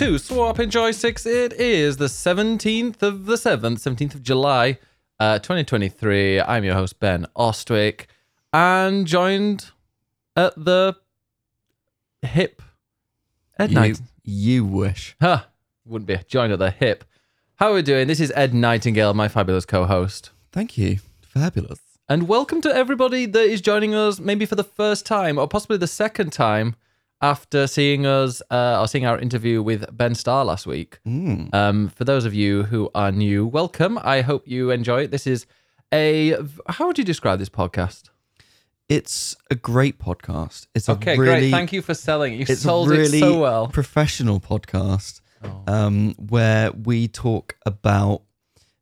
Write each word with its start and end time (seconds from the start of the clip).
to 0.00 0.16
Swapping 0.16 0.70
Joysticks. 0.70 1.26
It 1.26 1.52
is 1.52 1.98
the 1.98 2.06
17th 2.06 3.02
of 3.02 3.26
the 3.26 3.34
7th, 3.34 3.80
17th 3.80 4.14
of 4.14 4.22
July, 4.22 4.78
uh, 5.18 5.38
2023. 5.40 6.40
I'm 6.40 6.64
your 6.64 6.72
host, 6.72 6.98
Ben 6.98 7.26
Ostwick, 7.36 8.06
and 8.50 9.06
joined 9.06 9.72
at 10.34 10.54
the 10.56 10.96
hip 12.22 12.62
at 13.58 13.68
You, 13.68 13.74
night. 13.74 14.00
you 14.24 14.64
wish. 14.64 15.16
Huh, 15.20 15.42
wouldn't 15.84 16.06
be 16.06 16.16
joined 16.26 16.54
at 16.54 16.60
the 16.60 16.70
hip. 16.70 17.04
How 17.56 17.72
are 17.72 17.74
we 17.74 17.82
doing? 17.82 18.08
This 18.08 18.20
is 18.20 18.32
Ed 18.34 18.54
Nightingale, 18.54 19.12
my 19.12 19.28
fabulous 19.28 19.66
co 19.66 19.84
host. 19.84 20.30
Thank 20.50 20.78
you. 20.78 21.00
Fabulous. 21.20 21.78
And 22.08 22.26
welcome 22.26 22.62
to 22.62 22.74
everybody 22.74 23.26
that 23.26 23.44
is 23.44 23.60
joining 23.60 23.94
us, 23.94 24.18
maybe 24.18 24.46
for 24.46 24.54
the 24.54 24.64
first 24.64 25.04
time 25.04 25.36
or 25.36 25.46
possibly 25.46 25.76
the 25.76 25.86
second 25.86 26.32
time 26.32 26.74
after 27.22 27.66
seeing 27.66 28.06
us 28.06 28.40
uh, 28.50 28.78
or 28.80 28.88
seeing 28.88 29.06
our 29.06 29.18
interview 29.18 29.62
with 29.62 29.84
Ben 29.96 30.14
Starr 30.14 30.44
last 30.44 30.66
week. 30.66 30.98
Mm. 31.06 31.52
Um, 31.54 31.88
for 31.88 32.04
those 32.04 32.24
of 32.24 32.34
you 32.34 32.62
who 32.64 32.90
are 32.94 33.12
new, 33.12 33.46
welcome. 33.46 33.98
I 34.02 34.22
hope 34.22 34.46
you 34.48 34.70
enjoy 34.70 35.02
it. 35.04 35.10
This 35.10 35.26
is 35.26 35.46
a 35.92 36.36
how 36.68 36.86
would 36.86 36.98
you 36.98 37.04
describe 37.04 37.38
this 37.38 37.48
podcast? 37.50 38.10
It's 38.88 39.36
a 39.50 39.54
great 39.54 39.98
podcast. 39.98 40.66
It's 40.74 40.88
a 40.88 40.92
Okay, 40.92 41.16
really, 41.16 41.40
great. 41.42 41.50
Thank 41.50 41.72
you 41.72 41.82
for 41.82 41.94
selling. 41.94 42.34
it. 42.40 42.48
You 42.48 42.54
sold 42.56 42.88
really 42.88 43.18
it 43.18 43.20
so 43.20 43.38
well. 43.40 43.68
professional 43.68 44.40
podcast 44.40 45.20
Oh. 45.42 45.62
um, 45.66 46.14
where 46.18 46.70
we 46.72 47.08
talk 47.08 47.56
about 47.64 48.22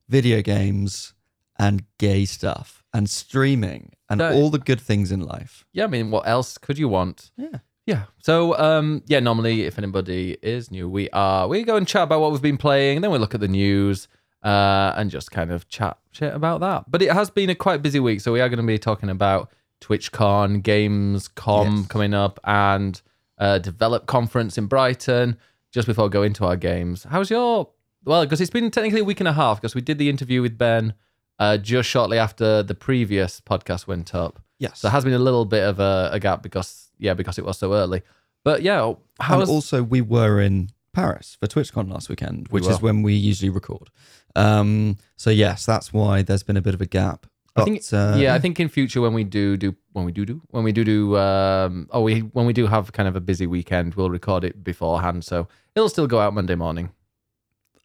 video 0.09 0.43
games 0.43 1.15
and 1.57 1.85
gay 1.99 2.25
stuff 2.25 2.83
and 2.93 3.09
streaming 3.09 3.93
and 4.09 4.21
That- 4.21 4.33
all 4.35 4.51
the 4.51 4.59
good 4.59 4.81
things 4.81 5.13
in 5.13 5.21
life. 5.21 5.65
Yeah, 5.73 5.85
I 5.85 5.87
mean, 5.89 6.11
what 6.11 6.27
else 6.27 6.59
could 6.59 6.77
you 6.79 6.89
want? 6.89 7.31
Yeah. 7.37 7.59
Yeah. 7.89 8.03
So, 8.19 8.55
um, 8.59 9.03
yeah, 9.07 9.21
normally 9.21 9.63
if 9.63 9.79
anybody 9.79 10.37
is 10.43 10.71
new, 10.71 10.87
we 10.91 11.09
are 11.11 11.49
we 11.49 11.63
go 11.63 11.77
and 11.77 11.89
chat 11.89 12.03
about 12.03 12.21
what 12.21 12.33
we've 12.33 12.43
been 12.43 12.59
playing, 12.59 13.01
then 13.01 13.11
we 13.11 13.17
look 13.17 13.35
at 13.35 13.41
the 13.41 13.49
news, 13.49 14.09
uh, 14.43 14.93
and 14.95 15.11
just 15.11 15.31
kind 15.31 15.51
of 15.51 15.67
chat 15.69 15.97
shit 16.11 16.35
about 16.35 16.61
that. 16.61 16.91
But 16.91 17.01
it 17.01 17.13
has 17.13 17.31
been 17.31 17.49
a 17.49 17.55
quite 17.55 17.81
busy 17.81 17.99
week, 17.99 18.21
so 18.21 18.31
we 18.31 18.43
are 18.43 18.49
going 18.51 18.61
to 18.61 18.67
be 18.67 18.79
talking 18.79 19.09
about 19.09 19.51
TwitchCon, 19.81 20.63
Gamescom 20.63 21.77
Yes. 21.79 21.87
coming 21.89 22.13
up, 22.13 22.39
and 22.45 23.01
uh, 23.39 23.57
Develop 23.59 24.07
Conference 24.07 24.59
in 24.59 24.67
Brighton. 24.67 25.39
Just 25.73 25.87
before 25.87 26.05
I 26.07 26.09
go 26.09 26.23
into 26.23 26.45
our 26.45 26.57
games, 26.57 27.05
how's 27.05 27.31
your? 27.31 27.71
Well, 28.05 28.25
because 28.25 28.43
it's 28.43 28.51
been 28.51 28.71
technically 28.71 29.01
a 29.01 29.05
week 29.05 29.21
and 29.21 29.29
a 29.29 29.33
half 29.33 29.61
because 29.61 29.75
we 29.75 29.81
did 29.81 29.97
the 29.97 30.11
interview 30.11 30.43
with 30.43 30.59
Ben 30.59 30.93
uh, 31.39 31.57
just 31.57 31.89
shortly 31.89 32.19
after 32.19 32.63
the 32.63 32.75
previous 32.75 33.41
podcast 33.41 33.87
went 33.87 34.15
up. 34.15 34.41
Yes. 34.59 34.81
So 34.81 34.89
it 34.89 34.91
has 34.91 35.05
been 35.05 35.15
a 35.15 35.19
little 35.19 35.45
bit 35.47 35.63
of 35.65 35.79
a, 35.81 36.11
a 36.13 36.21
gap 36.21 36.43
because 36.43 36.88
yeah, 36.99 37.15
because 37.15 37.39
it 37.39 37.45
was 37.45 37.59
so 37.59 37.73
early. 37.75 38.03
But 38.45 38.63
yeah, 38.63 38.93
how 39.21 39.35
and 39.35 39.41
was 39.41 39.51
also, 39.51 39.83
we 39.83 40.01
were 40.01 40.41
in 40.41 40.71
Paris 40.93 41.37
for 41.41 41.47
TwitchCon 41.47 41.91
last 41.93 42.09
weekend, 42.09 42.49
which 42.49 42.65
We 42.65 42.71
is 42.71 42.81
when 42.81 43.03
we 43.03 43.15
usually 43.15 43.51
record. 43.51 43.91
Um, 44.37 44.97
so 45.17 45.31
yes, 45.31 45.67
that's 45.67 45.93
why 45.93 46.23
there's 46.23 46.43
been 46.43 46.57
a 46.57 46.63
bit 46.63 46.75
of 46.75 46.81
a 46.81 46.87
gap. 46.87 47.27
I 47.57 47.65
think 47.65 47.83
uh, 47.93 48.17
yeah, 48.17 48.35
I 48.35 48.39
think 48.39 48.61
in 48.61 48.69
future 48.69 49.01
when 49.01 49.13
we 49.15 49.25
do 49.25 49.57
do 49.57 49.75
when 49.93 50.05
we 50.05 50.13
do 50.13 50.25
do 50.25 50.41
when 50.51 50.63
we 50.63 50.71
do 50.71 50.85
do 50.85 51.17
um 51.17 51.89
oh 51.91 52.03
we 52.03 52.21
when 52.21 52.47
we 52.47 52.53
do 52.53 52.69
have 52.69 52.93
kind 52.93 53.09
of 53.09 53.17
a 53.17 53.21
busy 53.21 53.47
weekend, 53.49 53.97
we'll 53.97 54.11
record 54.11 54.45
it 54.45 54.63
beforehand, 54.63 55.25
so 55.25 55.49
it'll 55.75 55.89
still 55.89 56.07
go 56.07 56.21
out 56.21 56.33
Monday 56.35 56.55
morning. 56.55 56.91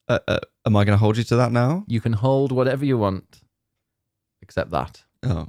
uh, 0.07 0.19
uh, 0.27 0.39
am 0.65 0.75
I 0.75 0.83
going 0.85 0.95
to 0.95 0.99
hold 0.99 1.17
you 1.17 1.23
to 1.23 1.35
that 1.37 1.51
now? 1.51 1.85
You 1.87 2.01
can 2.01 2.13
hold 2.13 2.51
whatever 2.51 2.85
you 2.85 2.99
want, 2.99 3.41
except 4.43 4.69
that. 4.71 5.03
Oh, 5.23 5.47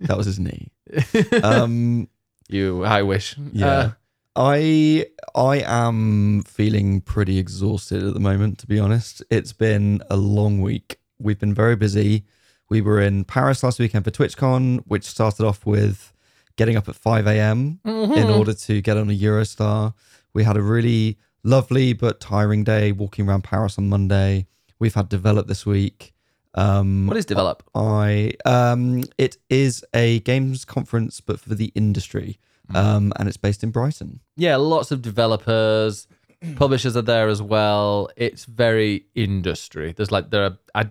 that 0.00 0.16
was 0.18 0.26
his 0.26 0.38
knee. 0.38 0.70
Um, 1.42 2.08
You, 2.48 2.84
I 2.84 3.02
wish. 3.02 3.36
Yeah. 3.52 3.66
Uh, 3.66 3.90
I 4.36 5.06
I 5.34 5.62
am 5.66 6.42
feeling 6.42 7.00
pretty 7.00 7.38
exhausted 7.38 8.02
at 8.02 8.14
the 8.14 8.20
moment, 8.20 8.58
to 8.58 8.66
be 8.66 8.78
honest. 8.78 9.22
It's 9.30 9.52
been 9.52 10.02
a 10.10 10.16
long 10.16 10.60
week. 10.60 10.98
We've 11.18 11.38
been 11.38 11.54
very 11.54 11.76
busy. 11.76 12.24
We 12.68 12.80
were 12.82 13.00
in 13.00 13.24
Paris 13.24 13.62
last 13.62 13.78
weekend 13.78 14.04
for 14.04 14.10
TwitchCon, 14.10 14.82
which 14.86 15.04
started 15.04 15.46
off 15.46 15.64
with 15.64 16.12
getting 16.56 16.76
up 16.76 16.88
at 16.88 16.96
5 16.96 17.26
a.m. 17.26 17.80
in 17.84 17.92
mhm. 17.92 18.38
order 18.38 18.52
to 18.52 18.80
get 18.80 18.96
on 18.96 19.08
a 19.08 19.12
Eurostar. 19.12 19.94
We 20.34 20.44
had 20.44 20.56
a 20.56 20.62
really 20.62 21.18
lovely 21.42 21.92
but 21.92 22.20
tiring 22.20 22.64
day 22.64 22.92
walking 22.92 23.28
around 23.28 23.44
Paris 23.44 23.78
on 23.78 23.88
Monday. 23.88 24.46
We've 24.78 24.94
had 24.94 25.08
Develop 25.08 25.46
this 25.46 25.64
week. 25.64 26.12
Um, 26.56 27.06
what 27.06 27.16
is 27.16 27.26
develop? 27.26 27.62
I 27.74 28.32
um 28.44 29.04
it 29.18 29.36
is 29.50 29.84
a 29.94 30.20
games 30.20 30.64
conference 30.64 31.20
but 31.20 31.38
for 31.38 31.54
the 31.54 31.70
industry. 31.74 32.38
Mm. 32.72 32.76
Um 32.76 33.12
and 33.16 33.28
it's 33.28 33.36
based 33.36 33.62
in 33.62 33.70
Brighton. 33.70 34.20
yeah, 34.36 34.56
lots 34.56 34.90
of 34.90 35.02
developers, 35.02 36.08
publishers 36.56 36.96
are 36.96 37.02
there 37.02 37.28
as 37.28 37.42
well. 37.42 38.08
It's 38.16 38.44
very 38.46 39.06
industry. 39.14 39.92
There's 39.92 40.10
like 40.10 40.30
there 40.30 40.44
are 40.44 40.58
I 40.74 40.90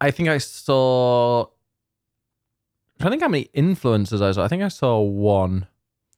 I 0.00 0.10
think 0.10 0.28
I 0.28 0.38
saw 0.38 1.46
I 3.00 3.08
think 3.08 3.22
how 3.22 3.28
many 3.28 3.48
influencers 3.54 4.20
I 4.22 4.32
saw. 4.32 4.44
I 4.44 4.48
think 4.48 4.62
I 4.62 4.68
saw 4.68 5.00
one. 5.00 5.66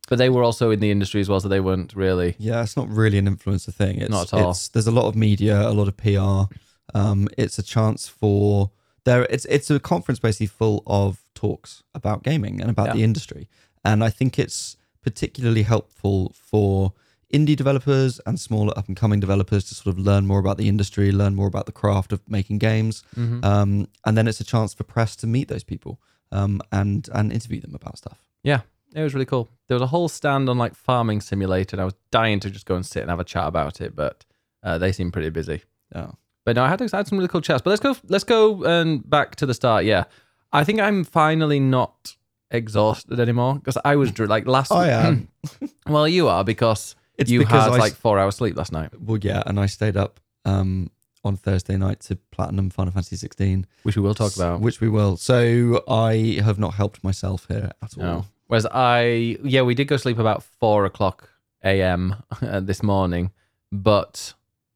But 0.08 0.18
they 0.18 0.28
were 0.28 0.42
also 0.42 0.70
in 0.70 0.80
the 0.80 0.90
industry 0.90 1.22
as 1.22 1.30
well, 1.30 1.40
so 1.40 1.48
they 1.48 1.60
weren't 1.60 1.94
really 1.94 2.36
Yeah, 2.38 2.62
it's 2.62 2.76
not 2.76 2.88
really 2.90 3.16
an 3.16 3.26
influencer 3.26 3.72
thing. 3.72 4.00
It's, 4.00 4.10
Not 4.10 4.32
at 4.32 4.38
all. 4.38 4.50
It's, 4.50 4.68
there's 4.68 4.86
a 4.86 4.90
lot 4.90 5.08
of 5.08 5.16
media, 5.16 5.66
a 5.66 5.72
lot 5.72 5.88
of 5.88 5.96
PR. 5.96 6.54
Um, 6.94 7.28
it's 7.36 7.58
a 7.58 7.62
chance 7.62 8.06
for 8.08 8.70
there. 9.04 9.24
It's 9.24 9.44
it's 9.46 9.70
a 9.70 9.80
conference 9.80 10.18
basically 10.20 10.46
full 10.46 10.82
of 10.86 11.24
talks 11.34 11.82
about 11.94 12.22
gaming 12.22 12.60
and 12.60 12.70
about 12.70 12.88
Yeah. 12.88 12.92
the 12.94 13.02
industry, 13.02 13.48
and 13.84 14.02
I 14.04 14.10
think 14.10 14.38
it's 14.38 14.76
particularly 15.02 15.62
helpful 15.62 16.32
for 16.34 16.92
indie 17.32 17.56
developers 17.56 18.20
and 18.26 18.38
smaller 18.38 18.72
up 18.78 18.86
and 18.86 18.96
coming 18.96 19.18
developers 19.20 19.64
to 19.64 19.74
sort 19.74 19.92
of 19.94 19.98
learn 19.98 20.24
more 20.26 20.38
about 20.38 20.56
the 20.56 20.68
industry, 20.68 21.10
learn 21.10 21.34
more 21.34 21.48
about 21.48 21.66
the 21.66 21.72
craft 21.72 22.12
of 22.12 22.20
making 22.28 22.58
games, 22.58 23.02
Mhm. 23.16 23.44
um, 23.44 23.88
and 24.06 24.16
then 24.16 24.28
it's 24.28 24.40
a 24.40 24.44
chance 24.44 24.72
for 24.72 24.84
press 24.84 25.16
to 25.16 25.26
meet 25.26 25.48
those 25.48 25.64
people 25.64 26.00
um, 26.30 26.60
and 26.70 27.08
and 27.12 27.32
interview 27.32 27.60
them 27.60 27.74
about 27.74 27.98
stuff. 27.98 28.18
Yeah, 28.44 28.60
it 28.94 29.02
was 29.02 29.14
really 29.14 29.26
cool. 29.26 29.48
There 29.66 29.74
was 29.74 29.82
a 29.82 29.88
whole 29.88 30.08
stand 30.08 30.48
on 30.48 30.58
like 30.58 30.74
farming 30.76 31.20
simulator, 31.22 31.74
and 31.74 31.80
I 31.82 31.84
was 31.84 31.94
dying 32.12 32.38
to 32.40 32.50
just 32.50 32.66
go 32.66 32.76
and 32.76 32.86
sit 32.86 33.00
and 33.02 33.10
have 33.10 33.20
a 33.20 33.24
chat 33.24 33.46
about 33.48 33.80
it, 33.80 33.94
but 33.96 34.24
uh, 34.62 34.78
they 34.78 34.92
seemed 34.92 35.12
pretty 35.12 35.30
busy. 35.30 35.62
Oh. 35.94 36.12
But 36.44 36.56
no, 36.56 36.64
I 36.64 36.68
had, 36.68 36.82
I 36.82 36.96
had 36.96 37.08
some 37.08 37.18
really 37.18 37.28
cool 37.28 37.40
chats. 37.40 37.62
But 37.62 37.70
let's 37.70 37.80
go. 37.80 37.96
Let's 38.08 38.24
go 38.24 38.64
and 38.64 39.08
back 39.08 39.36
to 39.36 39.46
the 39.46 39.54
start. 39.54 39.84
Yeah, 39.84 40.04
I 40.52 40.64
think 40.64 40.80
I'm 40.80 41.04
finally 41.04 41.60
not 41.60 42.16
exhausted 42.50 43.18
anymore 43.18 43.54
because 43.54 43.78
I 43.84 43.96
was 43.96 44.16
like 44.18 44.46
last. 44.46 44.70
I 44.72 44.90
am. 44.90 45.28
well, 45.86 46.06
you 46.06 46.28
are 46.28 46.44
because 46.44 46.96
It's 47.18 47.30
you 47.30 47.38
because 47.40 47.64
had 47.64 47.72
I 47.72 47.76
like 47.78 47.94
four 47.94 48.18
hours 48.18 48.36
sleep 48.36 48.56
last 48.56 48.72
night, 48.72 48.90
Well, 49.00 49.18
yeah, 49.20 49.42
and 49.46 49.58
I 49.58 49.66
stayed 49.66 49.96
up 49.96 50.20
um, 50.44 50.90
on 51.24 51.36
Thursday 51.36 51.76
night 51.76 52.00
to 52.00 52.16
platinum 52.30 52.70
Final 52.70 52.92
Fantasy 52.92 53.16
16, 53.16 53.66
which 53.82 53.96
we 53.96 54.02
will 54.02 54.14
talk 54.14 54.36
about. 54.36 54.60
which 54.60 54.80
we 54.80 54.88
will. 54.88 55.16
So 55.16 55.82
I 55.88 56.40
have 56.44 56.58
not 56.58 56.74
helped 56.74 57.02
myself 57.02 57.46
here 57.48 57.72
at 57.82 57.96
all. 57.98 58.04
No. 58.04 58.24
Whereas 58.46 58.66
I, 58.70 59.38
yeah, 59.42 59.62
we 59.62 59.74
did 59.74 59.88
go 59.88 59.96
sleep 59.96 60.18
about 60.18 60.42
four 60.42 60.84
o'clock 60.84 61.30
a.m. 61.64 62.16
this 62.42 62.82
morning, 62.82 63.32
but 63.72 64.34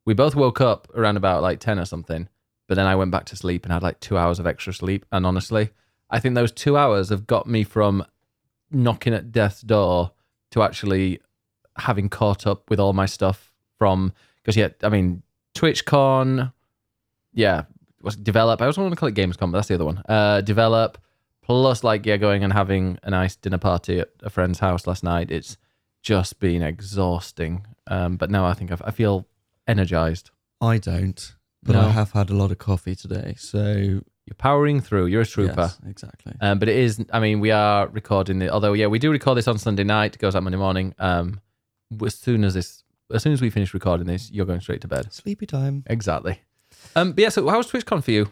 we 0.09 0.15
both 0.15 0.35
woke 0.35 0.59
up 0.63 0.89
around 0.95 1.19
about 1.19 1.43
like 1.43 1.61
10 1.61 1.79
or 1.79 1.85
something. 1.85 2.31
But 2.67 2.77
then 2.77 2.87
I 2.87 2.97
went 2.97 3.11
back 3.11 3.27
to 3.27 3.37
sleep 3.37 3.65
and 3.65 3.73
had 3.75 3.83
like 3.83 4.01
two 4.01 4.17
hours 4.17 4.39
of 4.39 4.47
extra 4.47 4.73
sleep. 4.73 5.05
And 5.13 5.27
honestly, 5.27 5.69
I 6.09 6.19
think 6.19 6.35
those 6.35 6.51
two 6.51 6.79
hours 6.79 7.11
have 7.11 7.27
got 7.27 7.47
me 7.47 7.63
from 7.63 8.03
knocking 8.71 9.13
at 9.13 9.33
death's 9.33 9.61
door 9.61 10.13
to 10.53 10.63
actually 10.63 11.21
having 11.77 12.09
caught 12.09 12.47
up 12.47 12.71
with 12.71 12.81
all 12.81 12.95
my 12.95 13.05
stuff 13.05 13.53
from, 13.77 14.15
because 14.37 14.57
yeah, 14.57 14.69
I 14.83 14.89
mean, 14.89 15.23
TwitchCon, 15.55 16.55
yeah, 17.35 17.65
was 18.01 18.17
develop. 18.17 18.63
I 18.63 18.65
also 18.65 18.81
want 18.81 18.95
to 18.95 18.97
call 18.99 19.11
it 19.11 19.15
Gamescom, 19.15 19.53
but 19.53 19.59
that's 19.59 19.69
the 19.69 19.75
other 19.75 19.85
one. 19.85 20.03
Uh, 20.09 20.41
develop 20.41 20.97
plus 21.43 21.85
like 21.85 22.07
yeah, 22.07 22.17
going 22.17 22.45
and 22.45 22.55
having 22.55 22.99
a 23.03 23.11
nice 23.11 23.37
dinner 23.37 23.59
party 23.59 24.01
at 24.01 24.09
a 24.23 24.31
friend's 24.31 24.61
house 24.61 24.87
last 24.87 25.05
night. 25.05 25.31
It's 25.31 25.59
just 26.01 26.41
been 26.41 26.63
exhausting. 26.63 27.67
Um, 27.89 28.17
but 28.17 28.31
now 28.31 28.47
I 28.47 28.55
think 28.55 28.73
I've, 28.73 28.81
I 28.83 28.91
feel 28.91 29.27
energized. 29.69 30.31
I 30.61 30.79
don't, 30.79 31.35
but 31.63 31.75
No. 31.75 31.83
I 31.83 31.91
have 31.91 32.13
had 32.13 32.31
a 32.31 32.35
lot 32.35 32.51
of 32.51 32.59
coffee 32.59 32.97
today. 32.97 33.35
So 33.39 33.61
You're 34.27 34.35
powering 34.37 34.81
through. 34.81 35.07
You're 35.07 35.23
a 35.23 35.27
trooper. 35.27 35.55
yes, 35.71 35.79
exactly. 35.89 36.33
Um, 36.41 36.59
but 36.59 36.69
it 36.69 36.77
is. 36.77 37.05
I 37.13 37.21
mean, 37.21 37.41
we 37.41 37.51
are 37.51 37.87
recording 37.89 38.43
it. 38.43 38.51
Although, 38.51 38.73
yeah, 38.73 38.87
we 38.89 38.99
do 38.99 39.11
record 39.11 39.37
this 39.39 39.47
on 39.49 39.57
Sunday 39.59 39.85
night. 39.85 40.17
It 40.17 40.19
goes 40.19 40.35
out 40.35 40.43
Monday 40.43 40.59
morning. 40.59 40.95
Um, 40.99 41.41
as 42.05 42.15
soon 42.15 42.45
as 42.45 42.55
this, 42.55 42.83
as 43.13 43.23
soon 43.23 43.33
as 43.33 43.41
we 43.41 43.49
finish 43.51 43.73
recording 43.73 44.07
this, 44.07 44.31
you're 44.31 44.45
going 44.47 44.61
straight 44.61 44.81
to 44.83 44.89
bed. 44.89 45.13
Sleepy 45.13 45.47
time. 45.47 45.85
Exactly. 45.87 46.41
Um, 46.97 47.13
but 47.13 47.23
yeah. 47.23 47.29
So, 47.31 47.49
how 47.49 47.57
was 47.59 47.71
TwitchCon 47.71 48.03
for 48.05 48.11
you? 48.11 48.31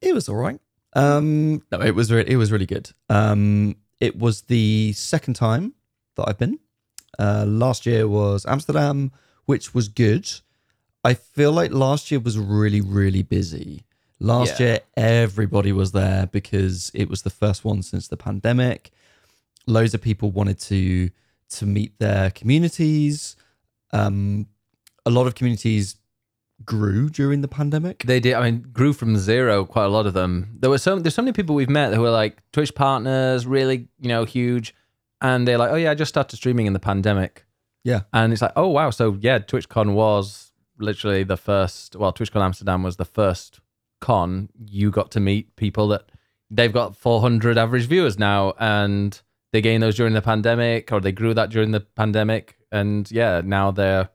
It 0.00 0.14
was 0.14 0.28
all 0.28 0.36
right. 0.36 0.60
Um, 0.92 1.62
no, 1.72 1.80
it 1.80 1.94
was 1.94 2.12
re- 2.12 2.24
it 2.26 2.36
was 2.36 2.52
really 2.52 2.66
good. 2.66 2.90
Um, 3.08 3.76
it 3.98 4.16
was 4.16 4.42
the 4.42 4.92
second 4.92 5.34
time 5.34 5.74
that 6.16 6.28
I've 6.28 6.38
been. 6.38 6.58
Uh, 7.18 7.44
last 7.48 7.86
year 7.86 8.06
was 8.06 8.46
Amsterdam, 8.46 9.10
which 9.46 9.74
was 9.74 9.88
good. 9.88 10.30
I 11.10 11.14
feel 11.14 11.52
like 11.52 11.70
last 11.72 12.10
year 12.10 12.20
was 12.20 12.36
really 12.38 12.80
really 12.98 13.22
busy. 13.22 13.84
Last 14.18 14.58
Yeah. 14.60 14.66
year 14.66 14.80
everybody 14.96 15.72
was 15.72 15.92
there 15.92 16.26
because 16.38 16.90
it 16.94 17.08
was 17.08 17.22
the 17.22 17.30
first 17.42 17.64
one 17.64 17.82
since 17.82 18.08
the 18.08 18.16
pandemic. 18.16 18.90
Loads 19.66 19.94
of 19.94 20.00
people 20.02 20.30
wanted 20.30 20.58
to 20.70 21.10
to 21.58 21.66
meet 21.66 21.92
their 21.98 22.30
communities. 22.30 23.36
Um, 23.92 24.46
a 25.04 25.10
lot 25.10 25.26
of 25.28 25.34
communities 25.36 25.96
grew 26.64 27.08
during 27.10 27.40
the 27.42 27.48
pandemic. 27.48 28.02
They 28.04 28.18
did. 28.18 28.34
I 28.34 28.50
mean, 28.50 28.58
grew 28.72 28.92
from 28.92 29.16
zero. 29.16 29.64
Quite 29.64 29.84
a 29.84 29.88
lot 29.88 30.06
of 30.06 30.14
them. 30.14 30.32
There 30.60 30.70
were 30.70 30.78
so 30.78 30.98
there's 30.98 31.14
so 31.14 31.22
many 31.22 31.32
people 31.32 31.54
we've 31.54 31.68
met 31.82 31.94
who 31.94 32.04
are 32.04 32.10
like 32.10 32.42
Twitch 32.52 32.74
partners, 32.74 33.46
really, 33.46 33.88
you 34.00 34.08
know, 34.08 34.24
huge, 34.24 34.74
and 35.20 35.46
they're 35.46 35.58
like, 35.58 35.70
oh 35.70 35.76
yeah, 35.76 35.90
I 35.92 35.94
just 35.94 36.08
started 36.08 36.36
streaming 36.36 36.66
in 36.66 36.72
the 36.72 36.80
pandemic, 36.80 37.44
Yeah. 37.84 38.02
and 38.12 38.32
it's 38.32 38.42
like, 38.42 38.52
oh 38.56 38.68
wow, 38.68 38.90
so 38.90 39.16
yeah, 39.20 39.38
TwitchCon 39.38 39.92
was 39.94 40.45
literally 40.78 41.24
the 41.24 41.36
first. 41.36 41.96
Well, 41.96 42.12
TwitchCon 42.12 42.40
Amsterdam 42.42 42.82
was 42.82 42.96
the 42.96 43.04
first 43.04 43.60
con. 44.00 44.48
You 44.66 44.90
got 44.90 45.10
to 45.12 45.20
meet 45.20 45.56
people 45.56 45.88
that 45.88 46.10
they've 46.50 46.72
got 46.72 46.96
400 46.96 47.58
average 47.58 47.86
viewers 47.86 48.18
now, 48.18 48.54
and 48.58 49.20
they 49.52 49.60
gained 49.60 49.82
those 49.82 49.96
during 49.96 50.14
the 50.14 50.22
pandemic, 50.22 50.92
or 50.92 51.00
they 51.00 51.12
grew 51.12 51.34
that 51.34 51.50
during 51.50 51.70
the 51.70 51.80
pandemic, 51.80 52.56
and 52.72 53.10
yeah, 53.10 53.40
now 53.44 53.70
they're 53.70 54.08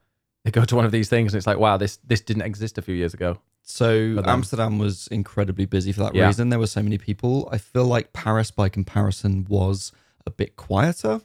they 0.44 0.52
go 0.52 0.66
to 0.66 0.76
one 0.76 0.86
of 0.86 0.92
these 0.92 1.10
things, 1.10 1.34
and 1.34 1.38
it's 1.40 1.48
like, 1.48 1.58
wow, 1.60 1.78
this 1.78 1.98
this 2.06 2.22
didn't 2.22 2.44
exist 2.44 2.78
a 2.78 2.82
few 2.82 2.96
years 2.96 3.14
ago. 3.14 3.40
So 3.64 4.22
Amsterdam 4.26 4.80
was 4.80 5.08
incredibly 5.08 5.66
busy 5.66 5.92
for 5.92 6.02
that 6.02 6.16
Yeah. 6.16 6.26
reason. 6.26 6.50
There 6.50 6.60
were 6.60 6.68
so 6.68 6.82
many 6.82 6.98
people. 6.98 7.48
I 7.52 7.58
feel 7.60 7.86
like 7.86 8.12
Paris, 8.12 8.50
by 8.52 8.70
comparison, 8.70 9.46
was 9.48 9.92
a 10.26 10.32
bit 10.32 10.56
quieter, 10.56 11.22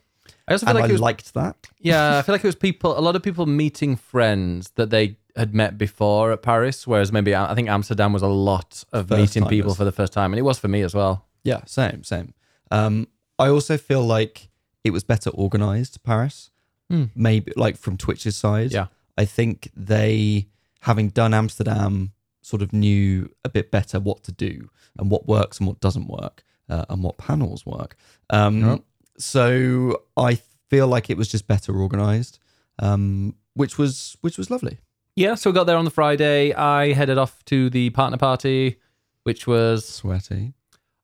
I 0.46 0.52
also 0.52 0.66
feel 0.66 0.70
and 0.76 0.80
like 0.82 0.90
I 0.90 0.92
was 0.92 1.00
liked 1.00 1.34
that. 1.34 1.56
Yeah, 1.80 2.18
I 2.18 2.22
feel 2.22 2.34
like 2.34 2.44
it 2.44 2.46
was 2.54 2.54
people, 2.54 2.96
a 2.98 3.00
lot 3.00 3.16
of 3.16 3.22
people 3.22 3.46
meeting 3.46 3.96
friends 3.96 4.70
that 4.76 4.90
they 4.90 5.16
had 5.36 5.54
met 5.54 5.76
before 5.76 6.32
at 6.32 6.42
Paris, 6.42 6.86
whereas 6.86 7.12
maybe 7.12 7.34
I 7.34 7.54
think 7.54 7.68
Amsterdam 7.68 8.12
was 8.12 8.22
a 8.22 8.28
lot 8.28 8.84
of 8.92 9.08
First 9.08 9.20
meeting 9.20 9.46
people 9.48 9.74
for 9.74 9.84
the 9.84 9.92
first 9.92 10.12
time, 10.12 10.32
and 10.32 10.38
it 10.38 10.42
was 10.42 10.58
for 10.58 10.68
me 10.68 10.82
as 10.82 10.94
well. 10.94 11.26
Yeah, 11.44 11.60
same, 11.66 12.02
same. 12.04 12.34
Um, 12.70 13.08
I 13.38 13.48
also 13.48 13.76
feel 13.76 14.02
like 14.02 14.48
it 14.82 14.90
was 14.90 15.04
better 15.04 15.30
organized, 15.30 16.02
Paris. 16.02 16.50
Hmm. 16.90 17.04
Maybe 17.14 17.52
like 17.56 17.76
from 17.76 17.96
Twitch's 17.96 18.36
side. 18.36 18.72
Yeah. 18.72 18.86
I 19.18 19.24
think 19.24 19.70
they, 19.74 20.48
having 20.80 21.08
done 21.08 21.34
Amsterdam, 21.34 22.12
sort 22.42 22.62
of 22.62 22.72
knew 22.72 23.28
a 23.44 23.48
bit 23.48 23.70
better 23.70 23.98
what 23.98 24.22
to 24.24 24.32
do 24.32 24.70
and 24.98 25.10
what 25.10 25.26
works 25.26 25.58
and 25.58 25.66
what 25.66 25.80
doesn't 25.80 26.06
work 26.06 26.44
uh, 26.68 26.84
and 26.88 27.02
what 27.02 27.18
panels 27.18 27.66
work. 27.66 27.96
Um. 28.30 28.82
So 29.18 30.02
I 30.16 30.38
feel 30.68 30.86
like 30.88 31.08
it 31.08 31.16
was 31.16 31.28
just 31.28 31.46
better 31.46 31.74
organized, 31.74 32.38
um, 32.78 33.34
which 33.54 33.78
was 33.78 34.16
which 34.20 34.36
was 34.36 34.50
lovely. 34.50 34.78
Yeah, 35.16 35.34
so 35.34 35.50
we 35.50 35.54
got 35.54 35.64
there 35.64 35.76
on 35.78 35.84
the 35.86 35.90
Friday. 35.90 36.52
I 36.52 36.92
headed 36.92 37.16
off 37.18 37.42
to 37.46 37.70
the 37.70 37.90
partner 37.90 38.18
party, 38.18 38.76
which 39.22 39.46
was 39.46 39.86
Sweaty. 39.86 40.52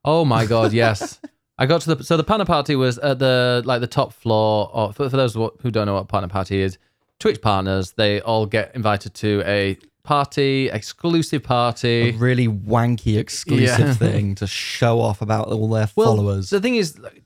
oh 0.05 0.25
my 0.25 0.45
god, 0.47 0.73
yes. 0.83 1.19
I 1.59 1.67
got 1.67 1.81
to 1.83 1.95
the 1.95 2.05
so 2.05 2.17
the 2.17 2.25
partner 2.25 2.45
party 2.45 2.77
was 2.77 2.99
at 2.99 3.19
the 3.19 3.63
like 3.65 3.81
the 3.81 3.87
top 3.87 4.13
floor. 4.13 4.71
Or 4.73 4.93
for, 4.93 5.09
for 5.09 5.17
those 5.17 5.35
who 5.35 5.71
don't 5.71 5.87
know 5.87 5.95
what 5.95 6.09
partner 6.09 6.29
party 6.29 6.61
is, 6.61 6.77
Twitch 7.21 7.41
partners 7.41 7.93
they 7.93 8.21
all 8.21 8.47
get 8.47 8.75
invited 8.75 9.15
to 9.15 9.43
a 9.47 9.79
party, 10.03 10.69
exclusive 10.69 11.43
party, 11.45 12.09
A 12.09 12.13
really 12.13 12.49
wanky 12.49 13.19
exclusive 13.19 13.79
Yeah. 13.79 13.95
thing 14.11 14.35
to 14.37 14.47
show 14.47 15.01
off 15.01 15.23
about 15.23 15.49
all 15.49 15.69
their 15.69 15.89
Well, 15.95 16.17
followers. 16.17 16.51
The 16.51 16.61
thing 16.61 16.75
is, 16.75 16.99
like, 16.99 17.23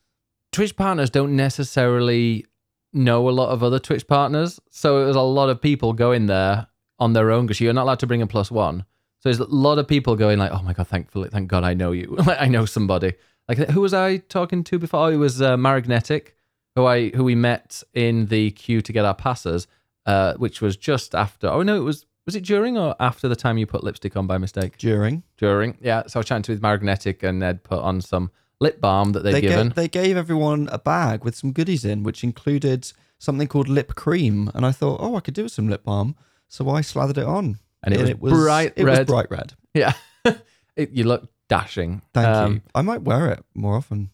Twitch 0.52 0.76
partners 0.76 1.08
don't 1.08 1.34
necessarily 1.34 2.44
know 2.92 3.28
a 3.28 3.30
lot 3.30 3.48
of 3.48 3.62
other 3.62 3.78
Twitch 3.78 4.06
partners, 4.06 4.60
so 4.70 5.02
it 5.02 5.06
was 5.06 5.16
a 5.16 5.20
lot 5.22 5.48
of 5.48 5.60
people 5.60 5.92
going 5.94 6.26
there 6.26 6.66
on 6.98 7.12
their 7.12 7.30
own 7.30 7.46
because 7.46 7.60
you're 7.60 7.72
not 7.72 7.84
allowed 7.84 8.00
to 8.00 8.06
bring 8.06 8.22
a 8.22 8.26
plus 8.26 8.50
one. 8.50 8.84
So 9.20 9.28
there's 9.28 9.38
a 9.38 9.44
lot 9.44 9.78
of 9.78 9.88
people 9.88 10.16
going 10.16 10.38
like, 10.38 10.52
"Oh 10.52 10.62
my 10.62 10.72
god, 10.72 10.88
thankfully, 10.88 11.28
thank 11.30 11.48
God, 11.48 11.64
I 11.64 11.74
know 11.74 11.92
you. 11.92 12.16
like, 12.26 12.40
I 12.40 12.46
know 12.46 12.66
somebody." 12.66 13.14
Like, 13.48 13.58
who 13.70 13.80
was 13.80 13.94
I 13.94 14.16
talking 14.18 14.64
to 14.64 14.78
before? 14.78 15.06
Oh, 15.06 15.08
it 15.08 15.16
was 15.16 15.40
uh, 15.40 15.56
Marignetic, 15.56 16.36
who 16.74 16.84
I 16.86 17.10
who 17.10 17.24
we 17.24 17.34
met 17.34 17.82
in 17.94 18.26
the 18.26 18.50
queue 18.52 18.80
to 18.82 18.92
get 18.92 19.04
our 19.04 19.14
passes, 19.14 19.66
uh, 20.04 20.34
which 20.34 20.60
was 20.60 20.76
just 20.76 21.14
after. 21.14 21.48
Oh 21.48 21.62
no, 21.62 21.76
it 21.76 21.84
was 21.84 22.06
was 22.26 22.34
it 22.34 22.44
during 22.44 22.76
or 22.76 22.96
after 22.98 23.28
the 23.28 23.36
time 23.36 23.56
you 23.56 23.66
put 23.66 23.84
lipstick 23.84 24.16
on 24.16 24.26
by 24.26 24.36
mistake? 24.36 24.76
During 24.78 25.22
During, 25.36 25.78
yeah. 25.80 26.02
So 26.06 26.18
I 26.18 26.20
was 26.20 26.26
chatting 26.26 26.42
to 26.44 26.52
with 26.52 26.62
Marignetic 26.62 27.22
and 27.22 27.38
Ned 27.38 27.62
put 27.62 27.78
on 27.78 28.00
some 28.00 28.30
lip 28.60 28.80
balm 28.80 29.12
that 29.12 29.22
they'd 29.22 29.34
they 29.34 29.40
given. 29.40 29.68
gave, 29.68 29.74
they 29.76 29.88
gave 29.88 30.16
everyone 30.16 30.68
a 30.72 30.78
bag 30.78 31.24
with 31.24 31.36
some 31.36 31.52
goodies 31.52 31.84
in, 31.84 32.02
which 32.02 32.24
included 32.24 32.90
something 33.18 33.46
called 33.46 33.68
lip 33.68 33.94
cream, 33.94 34.50
and 34.54 34.66
I 34.66 34.72
thought, 34.72 35.00
oh, 35.00 35.16
I 35.16 35.20
could 35.20 35.34
do 35.34 35.44
with 35.44 35.52
some 35.52 35.68
lip 35.68 35.84
balm, 35.84 36.16
so 36.48 36.68
I 36.70 36.80
slathered 36.80 37.18
it 37.18 37.24
on, 37.24 37.58
And 37.82 37.94
it 37.94 38.20
was 38.20 38.32
bright 38.32 38.72
it 38.76 38.84
red. 38.84 38.98
was 39.00 39.06
bright 39.06 39.30
red. 39.30 39.54
Yeah. 39.74 39.92
it, 40.76 40.90
you 40.90 41.04
look 41.04 41.28
dashing. 41.48 42.02
Thank 42.14 42.26
Um, 42.26 42.52
you. 42.54 42.60
I 42.74 42.82
might 42.82 43.02
wear 43.02 43.30
it 43.32 43.44
more 43.54 43.76
often, 43.76 44.10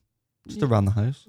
just 0.46 0.62
around 0.62 0.84
the 0.86 0.90
house. 0.92 1.26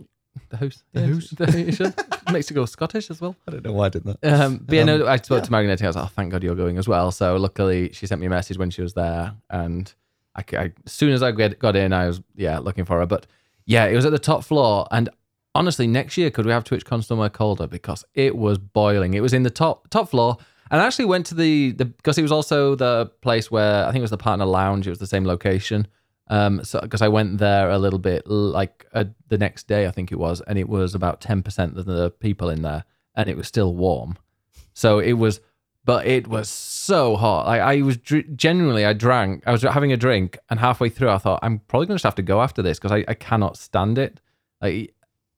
The 0.49 0.57
house. 0.57 0.83
The 0.93 1.01
yeah, 1.01 1.13
house. 1.13 1.29
the- 1.37 1.61
you 1.61 1.71
should. 1.71 1.93
Makes 2.31 2.49
you 2.49 2.55
go 2.55 2.65
Scottish 2.65 3.11
as 3.11 3.21
well. 3.21 3.35
I 3.47 3.51
don't 3.51 3.63
know 3.63 3.73
why 3.73 3.85
I 3.85 3.89
did 3.89 4.03
that. 4.05 4.17
Um, 4.23 4.57
but 4.57 4.75
yeah, 4.75 4.83
no, 4.85 5.05
I 5.05 5.17
spoke 5.17 5.39
yeah. 5.41 5.45
to 5.45 5.51
Margaret. 5.51 5.81
I 5.83 5.87
was 5.87 5.95
like, 5.95 6.05
oh, 6.05 6.11
thank 6.15 6.31
God 6.31 6.41
you're 6.41 6.55
going 6.55 6.77
as 6.79 6.87
well. 6.87 7.11
So 7.11 7.35
luckily, 7.37 7.91
she 7.93 8.07
sent 8.07 8.19
me 8.21 8.27
a 8.27 8.29
message 8.31 8.57
when 8.57 8.71
she 8.71 8.81
was 8.81 8.93
there, 8.93 9.33
and 9.51 9.93
I, 10.35 10.41
c- 10.49 10.57
I- 10.57 10.71
as 10.85 10.91
soon 10.93 11.11
as 11.11 11.21
I 11.21 11.31
get, 11.31 11.59
got 11.59 11.75
in, 11.75 11.93
I 11.93 12.07
was 12.07 12.21
yeah 12.35 12.57
looking 12.59 12.85
for 12.85 12.97
her. 12.99 13.05
But 13.05 13.27
yeah, 13.65 13.85
it 13.85 13.95
was 13.95 14.05
at 14.05 14.11
the 14.11 14.19
top 14.19 14.43
floor, 14.43 14.87
and 14.89 15.09
honestly, 15.53 15.85
next 15.85 16.17
year 16.17 16.31
could 16.31 16.45
we 16.47 16.51
have 16.51 16.63
TwitchCon 16.63 17.03
somewhere 17.03 17.29
colder 17.29 17.67
because 17.67 18.03
it 18.15 18.35
was 18.35 18.57
boiling. 18.57 19.13
It 19.13 19.21
was 19.21 19.33
in 19.33 19.43
the 19.43 19.51
top 19.51 19.87
top 19.89 20.09
floor, 20.09 20.37
and 20.71 20.81
I 20.81 20.85
actually 20.85 21.05
went 21.05 21.25
to 21.27 21.35
the 21.35 21.71
the 21.73 21.85
because 21.85 22.17
it 22.17 22.21
was 22.21 22.31
also 22.31 22.75
the 22.75 23.11
place 23.21 23.51
where 23.51 23.85
I 23.85 23.91
think 23.91 23.99
it 23.99 24.01
was 24.01 24.11
the 24.11 24.17
partner 24.17 24.45
lounge. 24.45 24.87
It 24.87 24.91
was 24.91 24.99
the 24.99 25.07
same 25.07 25.25
location. 25.25 25.87
Um, 26.27 26.63
so 26.63 26.79
because 26.79 27.01
I 27.01 27.09
went 27.09 27.37
there 27.37 27.69
a 27.69 27.77
little 27.77 27.99
bit 27.99 28.25
like 28.27 28.85
uh, 28.93 29.05
the 29.27 29.37
next 29.37 29.67
day, 29.67 29.87
I 29.87 29.91
think 29.91 30.11
it 30.11 30.17
was, 30.17 30.41
and 30.47 30.57
it 30.57 30.69
was 30.69 30.95
about 30.95 31.21
ten 31.21 31.43
percent 31.43 31.77
of 31.77 31.85
the 31.85 32.11
people 32.11 32.49
in 32.49 32.61
there, 32.61 32.85
and 33.15 33.29
it 33.29 33.37
was 33.37 33.47
still 33.47 33.75
warm. 33.75 34.17
So 34.73 34.99
it 34.99 35.13
was, 35.13 35.41
but 35.85 36.07
it 36.07 36.27
was 36.27 36.49
so 36.49 37.15
hot. 37.17 37.45
I 37.47 37.81
was 37.81 37.97
dr- 37.97 38.35
genuinely, 38.35 38.85
I 38.85 38.93
drank. 38.93 39.43
I 39.45 39.51
was 39.51 39.61
having 39.61 39.91
a 39.91 39.97
drink, 39.97 40.39
and 40.49 40.59
halfway 40.59 40.89
through, 40.89 41.09
I 41.09 41.17
thought 41.17 41.39
I'm 41.43 41.59
probably 41.59 41.87
going 41.87 41.99
to 41.99 42.07
have 42.07 42.15
to 42.15 42.23
go 42.23 42.41
after 42.41 42.61
this 42.61 42.79
because 42.79 42.91
I, 42.91 43.05
I 43.07 43.13
cannot 43.13 43.57
stand 43.57 43.97
it. 43.97 44.19
Like, 44.61 44.95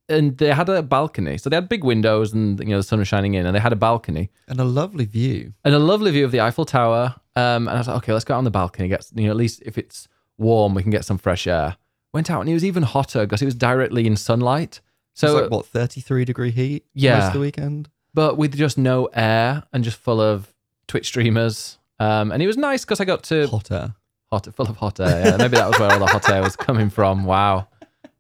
and 0.10 0.38
they 0.38 0.52
had 0.54 0.70
a 0.70 0.82
balcony, 0.84 1.38
so 1.38 1.50
they 1.50 1.56
had 1.56 1.68
big 1.70 1.84
windows, 1.84 2.34
and 2.34 2.60
you 2.60 2.66
know 2.68 2.78
the 2.78 2.84
sun 2.84 3.00
was 3.00 3.08
shining 3.08 3.34
in, 3.34 3.46
and 3.46 3.56
they 3.56 3.60
had 3.60 3.74
a 3.74 3.76
balcony 3.78 4.30
And 4.48 4.60
a 4.60 4.64
lovely 4.64 5.06
view. 5.06 5.54
and 5.64 5.74
a 5.74 5.80
lovely 5.80 6.12
view 6.12 6.26
of 6.26 6.32
the 6.32 6.42
Eiffel 6.42 6.66
Tower. 6.66 7.16
Um, 7.36 7.68
and 7.68 7.72
I 7.72 7.78
was 7.78 7.88
like, 7.88 7.98
okay, 7.98 8.14
let's 8.14 8.24
go 8.26 8.34
out 8.34 8.38
on 8.38 8.44
the 8.46 8.52
balcony. 8.52 8.88
Get 8.88 9.06
you 9.16 9.26
know, 9.26 9.32
at 9.32 9.36
least 9.38 9.62
if 9.66 9.78
it's 9.78 10.08
warm, 10.38 10.74
we 10.74 10.82
can 10.84 10.92
get 10.92 11.06
some 11.06 11.18
fresh 11.18 11.48
air. 11.48 11.76
Went 12.14 12.30
out 12.32 12.42
and 12.42 12.50
it 12.50 12.54
was 12.54 12.64
even 12.64 12.84
hotter 12.84 13.26
because 13.26 13.42
it 13.42 13.46
was 13.46 13.56
directly 13.56 14.08
in 14.08 14.16
sunlight. 14.16 14.80
So 15.14 15.42
like 15.42 15.52
what, 15.52 15.66
thirty 15.66 16.00
three 16.02 16.24
degree 16.26 16.52
heat? 16.52 16.86
Yeah. 16.94 17.18
most 17.18 17.28
of 17.28 17.34
the 17.34 17.40
weekend. 17.40 17.90
but 18.14 18.38
with 18.38 18.56
just 18.56 18.78
no 18.78 19.06
air 19.14 19.64
and 19.74 19.84
just 19.84 19.98
full 19.98 20.22
of 20.22 20.54
Twitch 20.88 21.08
streamers. 21.08 21.78
Um, 22.00 22.32
and 22.32 22.42
it 22.44 22.48
was 22.48 22.58
nice 22.58 22.86
because 22.86 23.00
I 23.02 23.06
got 23.06 23.24
to 23.24 23.48
Hot 23.48 23.72
air. 23.72 23.96
hot, 24.32 24.48
full 24.56 24.68
of 24.70 24.78
hot 24.78 25.00
air. 25.00 25.26
Yeah, 25.26 25.38
maybe 25.38 25.56
that 25.58 25.68
was 25.70 25.80
where 25.80 25.92
all 25.92 26.00
the 26.00 26.06
hot 26.06 26.30
air 26.30 26.42
was 26.42 26.56
coming 26.56 26.90
from. 26.90 27.24
Wow, 27.26 27.68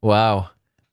wow. 0.01 0.49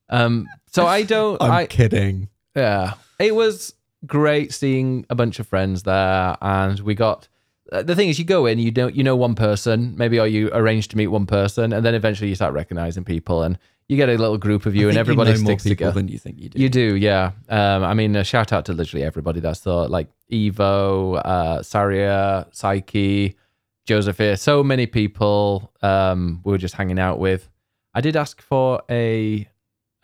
Um, 0.08 0.46
so 0.72 0.86
I 0.86 1.02
don't. 1.02 1.40
I'm 1.42 1.50
I 1.50 1.66
kidding. 1.66 2.28
Yeah, 2.56 2.94
it 3.18 3.34
was 3.34 3.74
great 4.06 4.52
seeing 4.52 5.06
a 5.10 5.14
bunch 5.14 5.38
of 5.38 5.46
friends 5.46 5.82
there, 5.84 6.36
and 6.40 6.80
we 6.80 6.94
got. 6.94 7.28
uh, 7.70 7.82
The 7.82 7.94
thing 7.94 8.08
is, 8.08 8.18
you 8.18 8.24
go 8.24 8.46
in, 8.46 8.58
you 8.58 8.70
don't, 8.70 8.94
you 8.94 9.02
know 9.04 9.16
one 9.16 9.34
person, 9.34 9.94
maybe, 9.96 10.18
or 10.18 10.26
you 10.26 10.50
arrange 10.52 10.88
to 10.88 10.96
meet 10.96 11.06
one 11.08 11.26
person, 11.26 11.72
and 11.72 11.84
then 11.84 11.94
eventually 11.94 12.28
you 12.28 12.34
start 12.34 12.52
recognizing 12.54 13.04
people, 13.04 13.42
and 13.42 13.58
you 13.88 13.96
get 13.96 14.08
a 14.08 14.16
little 14.16 14.38
group 14.38 14.66
of 14.66 14.74
you, 14.74 14.88
and 14.88 14.98
everybody 14.98 15.30
you 15.30 15.36
know 15.38 15.42
more 15.44 15.50
sticks 15.52 15.62
people 15.64 15.76
together. 15.76 15.94
than 16.00 16.08
you 16.08 16.18
think 16.18 16.38
you 16.40 16.48
do. 16.48 16.60
You 16.60 16.68
do, 16.68 16.96
yeah. 16.96 17.32
Um, 17.48 17.84
I 17.84 17.94
mean, 17.94 18.16
a 18.16 18.24
shout 18.24 18.52
out 18.52 18.64
to 18.66 18.72
literally 18.72 19.04
everybody 19.04 19.40
that's 19.40 19.60
thought, 19.60 19.90
like 19.90 20.08
Evo, 20.30 21.16
uh, 21.24 21.62
Saria, 21.62 22.46
Psyche, 22.52 23.36
Josephine, 23.86 24.36
so 24.36 24.62
many 24.62 24.86
people 24.86 25.72
um, 25.82 26.40
we 26.44 26.52
were 26.52 26.58
just 26.58 26.74
hanging 26.74 26.98
out 26.98 27.18
with. 27.18 27.48
I 27.94 28.00
did 28.00 28.16
ask 28.16 28.40
for 28.40 28.82
a, 28.90 29.46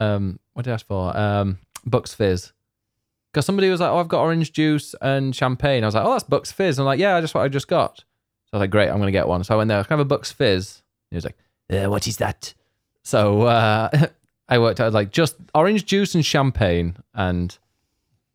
um, 0.00 0.38
what 0.54 0.64
did 0.64 0.70
I 0.70 0.74
ask 0.74 0.86
for? 0.86 1.16
Um, 1.16 1.58
Bucks 1.86 2.14
Fizz. 2.14 2.52
Because 3.32 3.44
somebody 3.46 3.68
was 3.68 3.80
like, 3.80 3.90
oh, 3.90 3.98
I've 3.98 4.08
got 4.08 4.20
orange 4.22 4.52
juice 4.52 4.94
and 5.02 5.34
champagne. 5.36 5.84
I 5.84 5.86
was 5.86 5.94
like, 5.94 6.04
oh, 6.04 6.12
that's 6.12 6.24
Bucks 6.24 6.50
Fizz. 6.50 6.78
I'm 6.78 6.86
like, 6.86 6.98
yeah, 6.98 7.20
just 7.20 7.34
what 7.34 7.42
I 7.42 7.48
just 7.48 7.68
got. 7.68 7.98
So 7.98 8.04
I 8.54 8.56
was 8.56 8.60
like, 8.60 8.70
great, 8.70 8.88
I'm 8.88 8.96
going 8.96 9.06
to 9.08 9.12
get 9.12 9.28
one. 9.28 9.44
So 9.44 9.54
I 9.54 9.58
went 9.58 9.68
there, 9.68 9.82
can 9.84 9.92
I 9.92 9.98
have 9.98 10.06
a 10.06 10.08
Bucks 10.08 10.32
Fizz? 10.32 10.82
He 11.10 11.16
was 11.16 11.24
like, 11.24 11.36
uh, 11.70 11.88
what 11.90 12.06
is 12.08 12.16
that? 12.18 12.54
So 13.02 13.42
uh, 13.42 13.90
I 14.48 14.58
worked 14.58 14.80
out 14.80 14.92
like 14.94 15.10
just 15.10 15.36
orange 15.54 15.84
juice 15.84 16.14
and 16.14 16.24
champagne, 16.24 16.96
and 17.14 17.56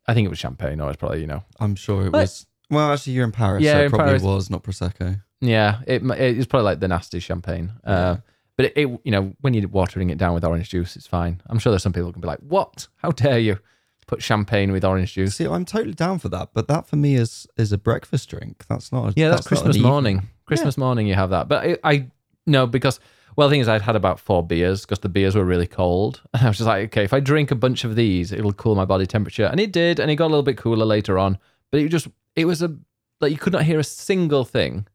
I 0.06 0.14
think 0.14 0.26
it 0.26 0.28
was 0.28 0.38
champagne, 0.38 0.80
or 0.80 0.88
it's 0.90 0.96
probably 0.98 1.20
you 1.20 1.26
know, 1.26 1.42
I'm 1.58 1.74
sure 1.74 2.06
it 2.06 2.10
But- 2.12 2.22
was. 2.22 2.46
Well, 2.70 2.92
actually, 2.92 3.12
you're 3.12 3.24
in 3.24 3.30
Paris, 3.32 3.62
Yeah, 3.62 3.74
so 3.74 3.80
in 3.80 3.86
it 3.86 3.88
probably 3.90 4.06
Paris. 4.06 4.22
was 4.22 4.50
not 4.50 4.62
prosecco. 4.62 5.20
yeah, 5.40 5.80
it 5.86 6.02
it 6.02 6.36
was 6.36 6.46
probably 6.46 6.64
like 6.64 6.80
the 6.80 6.88
nasty 6.88 7.20
champagne. 7.20 7.72
Uh, 7.84 8.16
but 8.56 8.66
it, 8.66 8.72
it, 8.76 9.00
you 9.04 9.10
know, 9.10 9.32
when 9.40 9.54
you're 9.54 9.68
watering 9.68 10.10
it 10.10 10.18
down 10.18 10.34
with 10.34 10.44
orange 10.44 10.70
juice, 10.70 10.96
it's 10.96 11.06
fine. 11.06 11.42
I'm 11.46 11.58
sure 11.58 11.70
there's 11.72 11.82
some 11.82 11.92
people 11.92 12.06
who 12.06 12.12
can 12.12 12.20
be 12.22 12.28
like, 12.28 12.40
"What? 12.40 12.88
How 12.96 13.10
dare 13.10 13.38
you 13.38 13.58
put 14.06 14.22
champagne 14.22 14.70
with 14.72 14.84
orange 14.84 15.14
juice?" 15.14 15.36
See, 15.36 15.44
I'm 15.44 15.64
totally 15.64 15.94
down 15.94 16.18
for 16.18 16.28
that, 16.30 16.50
but 16.54 16.68
that 16.68 16.86
for 16.86 16.96
me 16.96 17.16
is 17.16 17.46
is 17.56 17.72
a 17.72 17.78
breakfast 17.78 18.28
drink. 18.28 18.64
That's 18.68 18.92
not. 18.92 19.08
A, 19.08 19.12
Yeah, 19.16 19.28
that's, 19.28 19.42
not 19.42 19.48
Christmas 19.48 19.76
an 19.76 19.80
evening. 19.80 19.90
morning. 19.90 20.28
Christmas 20.46 20.76
morning, 20.76 21.06
you 21.06 21.14
have 21.14 21.30
that. 21.30 21.48
But 21.48 21.64
I, 21.64 21.78
I 21.82 22.06
no, 22.46 22.66
because 22.66 23.00
well, 23.36 23.48
the 23.48 23.52
thing 23.54 23.60
is, 23.60 23.68
I'd 23.68 23.82
had 23.82 23.96
about 23.96 24.20
four 24.20 24.46
beers 24.46 24.82
because 24.82 25.00
the 25.00 25.08
beers 25.08 25.34
were 25.34 25.44
really 25.44 25.66
cold. 25.66 26.20
And 26.32 26.42
I 26.44 26.48
was 26.48 26.58
just 26.58 26.68
like, 26.68 26.84
okay, 26.86 27.04
if 27.04 27.12
I 27.12 27.20
drink 27.20 27.50
a 27.50 27.56
bunch 27.56 27.84
of 27.84 27.96
these, 27.96 28.30
it'll 28.30 28.52
cool 28.52 28.74
my 28.74 28.84
body 28.84 29.06
temperature, 29.06 29.46
and 29.46 29.58
it 29.58 29.72
did, 29.72 29.98
and 29.98 30.10
it 30.10 30.16
got 30.16 30.26
a 30.26 30.32
little 30.34 30.42
bit 30.42 30.56
cooler 30.56 30.84
later 30.86 31.18
on. 31.18 31.38
But 31.70 31.80
it 31.80 31.88
just, 31.88 32.08
it 32.36 32.44
was 32.44 32.62
a 32.62 32.76
like 33.20 33.32
you 33.32 33.38
could 33.38 33.52
not 33.52 33.64
hear 33.64 33.78
a 33.78 33.84
single 33.84 34.44
thing. 34.44 34.86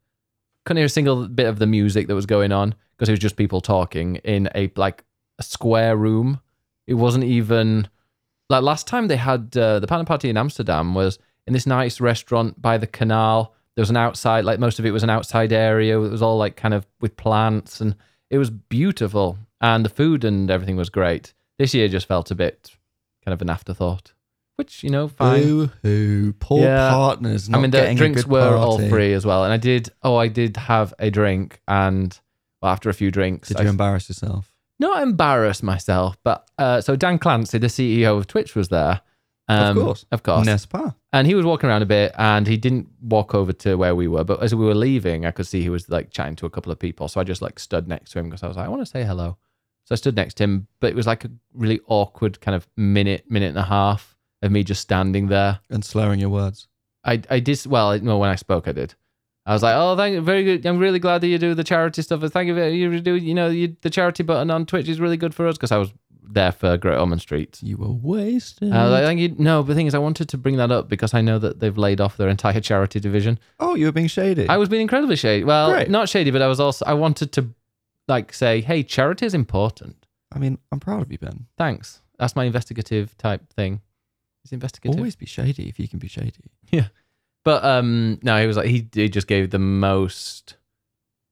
Couldn't 0.66 0.78
hear 0.78 0.86
a 0.86 0.90
single 0.90 1.28
bit 1.28 1.48
of 1.48 1.60
the 1.60 1.68
music 1.68 2.08
that 2.08 2.16
was 2.16 2.26
going 2.26 2.52
on 2.52 2.76
because 2.96 3.10
it 3.10 3.14
was 3.14 3.20
just 3.20 3.38
people 3.38 3.62
talking 3.62 4.18
in 4.18 4.50
a 4.56 4.72
like 4.76 5.04
a 5.40 5.44
square 5.44 5.96
room. 5.96 6.42
It 6.86 6.96
wasn't 6.96 7.24
even 7.24 7.88
like 8.50 8.64
last 8.64 8.88
time 8.88 9.08
they 9.08 9.18
had 9.18 9.56
uh, 9.56 9.80
the 9.80 9.88
partner 9.88 10.06
party 10.06 10.30
in 10.30 10.38
Amsterdam 10.38 10.94
was 10.94 11.20
in 11.48 11.54
this 11.54 11.66
nice 11.66 12.00
restaurant 12.00 12.62
by 12.62 12.78
the 12.78 12.88
canal. 12.88 13.54
There 13.76 13.82
was 13.82 13.90
an 13.90 13.98
outside, 13.98 14.44
like 14.44 14.60
most 14.60 14.80
of 14.80 14.86
it 14.86 14.92
was 14.92 15.04
an 15.04 15.10
outside 15.10 15.54
area. 15.54 15.98
It 15.98 16.10
was 16.10 16.22
all 16.22 16.38
like 16.38 16.56
kind 16.56 16.74
of 16.74 16.86
with 17.00 17.16
plants 17.16 17.80
and 17.80 17.96
it 18.30 18.38
was 18.38 18.50
beautiful. 18.50 19.38
And 19.62 19.86
the 19.86 19.90
food 19.90 20.24
and 20.24 20.50
everything 20.52 20.76
was 20.76 20.90
great. 20.90 21.34
This 21.58 21.74
year 21.74 21.88
just 21.88 22.08
felt 22.08 22.32
a 22.32 22.36
bit 22.36 22.72
kind 23.26 23.34
of 23.34 23.42
an 23.42 23.50
afterthought, 23.50 24.14
which, 24.60 24.84
you 24.84 24.90
know, 24.90 25.08
fine. 25.08 25.42
Boo 25.42 25.72
hoo. 25.82 26.34
Poor 26.34 26.62
Yeah. 26.62 26.90
partners. 26.92 27.50
I 27.52 27.58
mean, 27.60 27.72
the 27.72 27.94
drinks 27.96 28.28
were 28.28 28.56
all 28.56 28.78
free 28.90 29.14
as 29.14 29.26
well. 29.26 29.44
And 29.46 29.52
I 29.54 29.58
did, 29.58 29.90
oh, 30.04 30.18
I 30.18 30.28
did 30.28 30.58
have 30.58 30.94
a 31.00 31.10
drink. 31.10 31.62
And 31.68 32.18
well, 32.62 32.72
after 32.72 32.90
a 32.90 32.94
few 32.94 33.10
drinks, 33.10 33.48
Did 33.48 33.58
I 33.58 33.64
you 33.64 33.70
embarrass 33.70 34.10
yourself? 34.10 34.52
not 34.82 35.02
embarrass 35.02 35.62
myself, 35.64 36.18
but 36.24 36.46
uh, 36.58 36.80
so 36.82 36.96
Dan 36.96 37.20
Clancy, 37.20 37.58
the 37.58 37.68
CEO 37.68 38.18
of 38.18 38.28
Twitch, 38.28 38.56
was 38.56 38.70
there. 38.70 39.02
Um, 39.50 39.78
of 39.78 39.84
course. 39.84 40.06
Of 40.12 40.24
course. 40.24 40.46
N'est-ce? 40.46 40.68
And 41.12 41.26
he 41.26 41.36
was 41.36 41.44
walking 41.46 41.70
around 41.70 41.82
a 41.82 41.86
bit 41.88 42.14
and 42.18 42.46
he 42.48 42.56
didn't 42.58 42.88
walk 43.02 43.34
over 43.34 43.52
to 43.54 43.76
where 43.76 43.96
we 43.96 44.08
were. 44.08 44.24
But 44.24 44.44
as 44.44 44.54
we 44.54 44.66
were 44.66 44.76
leaving, 44.76 45.26
I 45.26 45.32
could 45.32 45.48
see 45.48 45.62
he 45.62 45.70
was 45.70 45.90
like 45.90 46.12
chatting 46.12 46.36
to 46.38 46.46
a 46.46 46.50
couple 46.50 46.72
of 46.72 46.78
people. 46.80 47.08
So 47.08 47.20
I 47.20 47.24
just 47.24 47.42
like 47.42 47.60
stood 47.60 47.88
next 47.88 48.12
to 48.12 48.20
him 48.20 48.26
because 48.30 48.44
I 48.44 48.48
was 48.48 48.58
like, 48.58 48.66
I 48.68 48.70
want 48.70 48.82
to 48.82 48.86
say 48.86 49.04
hello. 49.04 49.38
So 49.86 49.94
I 49.94 49.96
stood 49.96 50.16
next 50.16 50.36
to 50.36 50.44
him, 50.44 50.68
but 50.80 50.92
it 50.92 50.96
was 50.96 51.08
like 51.08 51.26
a 51.26 51.32
really 51.54 51.80
awkward 51.88 52.40
kind 52.42 52.56
of 52.56 52.68
minute, 52.78 53.26
minute 53.30 53.48
and 53.50 53.58
a 53.58 53.64
half 53.64 54.16
of 54.42 54.52
me 54.52 54.64
just 54.64 54.82
standing 54.82 55.28
there. 55.28 55.60
And 55.70 55.84
slurring 55.84 56.20
your 56.20 56.30
words. 56.30 56.68
I, 57.04 57.22
I 57.30 57.40
did, 57.40 57.66
well, 57.66 57.98
no, 58.00 58.18
when 58.18 58.30
I 58.30 58.36
spoke, 58.36 58.68
I 58.68 58.72
did. 58.74 58.94
I 59.46 59.54
was 59.54 59.64
like, 59.64 59.74
oh, 59.76 59.96
thank 59.96 60.14
you, 60.14 60.22
very 60.22 60.44
good. 60.44 60.66
I'm 60.66 60.78
really 60.78 61.00
glad 61.00 61.22
that 61.22 61.28
you 61.28 61.38
do 61.40 61.56
the 61.56 61.64
charity 61.64 62.02
stuff. 62.02 62.22
Thank 62.32 62.48
you. 62.48 62.54
very- 62.54 62.76
You 62.76 63.00
do, 63.00 63.16
you 63.16 63.34
know, 63.34 63.50
you, 63.50 63.76
the 63.82 63.90
charity 63.90 64.22
button 64.24 64.52
on 64.52 64.66
Twitch 64.66 64.88
is 64.88 65.00
really 65.00 65.18
good 65.18 65.34
for 65.34 65.48
us 65.48 65.56
because 65.58 65.72
I 65.72 65.78
was 65.78 65.92
there 66.32 66.52
for 66.52 66.78
Great 66.78 66.98
Ormond 67.00 67.22
Street. 67.22 67.58
You 67.64 67.78
were 67.78 67.90
wasted. 67.92 68.72
I 68.72 68.84
was 68.84 68.92
like, 68.92 69.04
thank 69.06 69.20
you. 69.20 69.36
No, 69.40 69.64
but 69.64 69.70
the 69.70 69.76
thing 69.76 69.88
is, 69.88 69.96
I 69.96 70.00
wanted 70.00 70.30
to 70.30 70.38
bring 70.38 70.58
that 70.58 70.72
up 70.72 70.88
because 70.88 71.14
I 71.16 71.22
know 71.22 71.40
that 71.40 71.60
they've 71.60 71.76
laid 71.78 72.00
off 72.00 72.18
their 72.18 72.30
entire 72.30 72.60
charity 72.62 73.00
division. 73.00 73.40
oh, 73.60 73.74
you 73.76 73.88
were 73.88 73.92
being 73.92 74.08
shady. 74.08 74.48
I 74.48 74.58
was 74.58 74.70
being 74.70 74.84
incredibly 74.84 75.16
shady. 75.16 75.44
Well, 75.44 75.72
Great. 75.72 75.90
not 75.90 76.08
shady, 76.10 76.30
but 76.30 76.42
I 76.44 76.48
was 76.48 76.60
also, 76.60 76.86
I 76.86 76.94
wanted 76.94 77.32
to 77.32 77.50
like 78.08 78.32
say, 78.34 78.62
hey, 78.62 78.84
charity 78.84 79.26
is 79.26 79.34
important. 79.34 80.06
I 80.32 80.38
mean, 80.38 80.60
I'm 80.72 80.80
proud 80.80 81.02
of 81.02 81.12
you, 81.12 81.18
Ben. 81.18 81.48
Thanks. 81.58 82.02
That's 82.20 82.36
my 82.36 82.44
investigative 82.44 83.18
type 83.18 83.52
thing. 83.54 83.82
It's 84.44 84.54
investigative. 84.54 84.98
Always 84.98 85.16
be 85.16 85.26
shady 85.26 85.70
if 85.70 85.80
you 85.80 85.88
can 85.88 86.00
be 86.00 86.08
shady. 86.08 86.34
Yeah. 86.72 86.88
But 87.44 87.64
um, 87.64 88.20
no, 88.22 88.40
he 88.40 88.48
was 88.48 88.58
like 88.58 88.68
he, 88.68 88.88
he 88.94 89.10
just 89.10 89.28
gave 89.28 89.50
the 89.50 89.60
most 89.60 90.56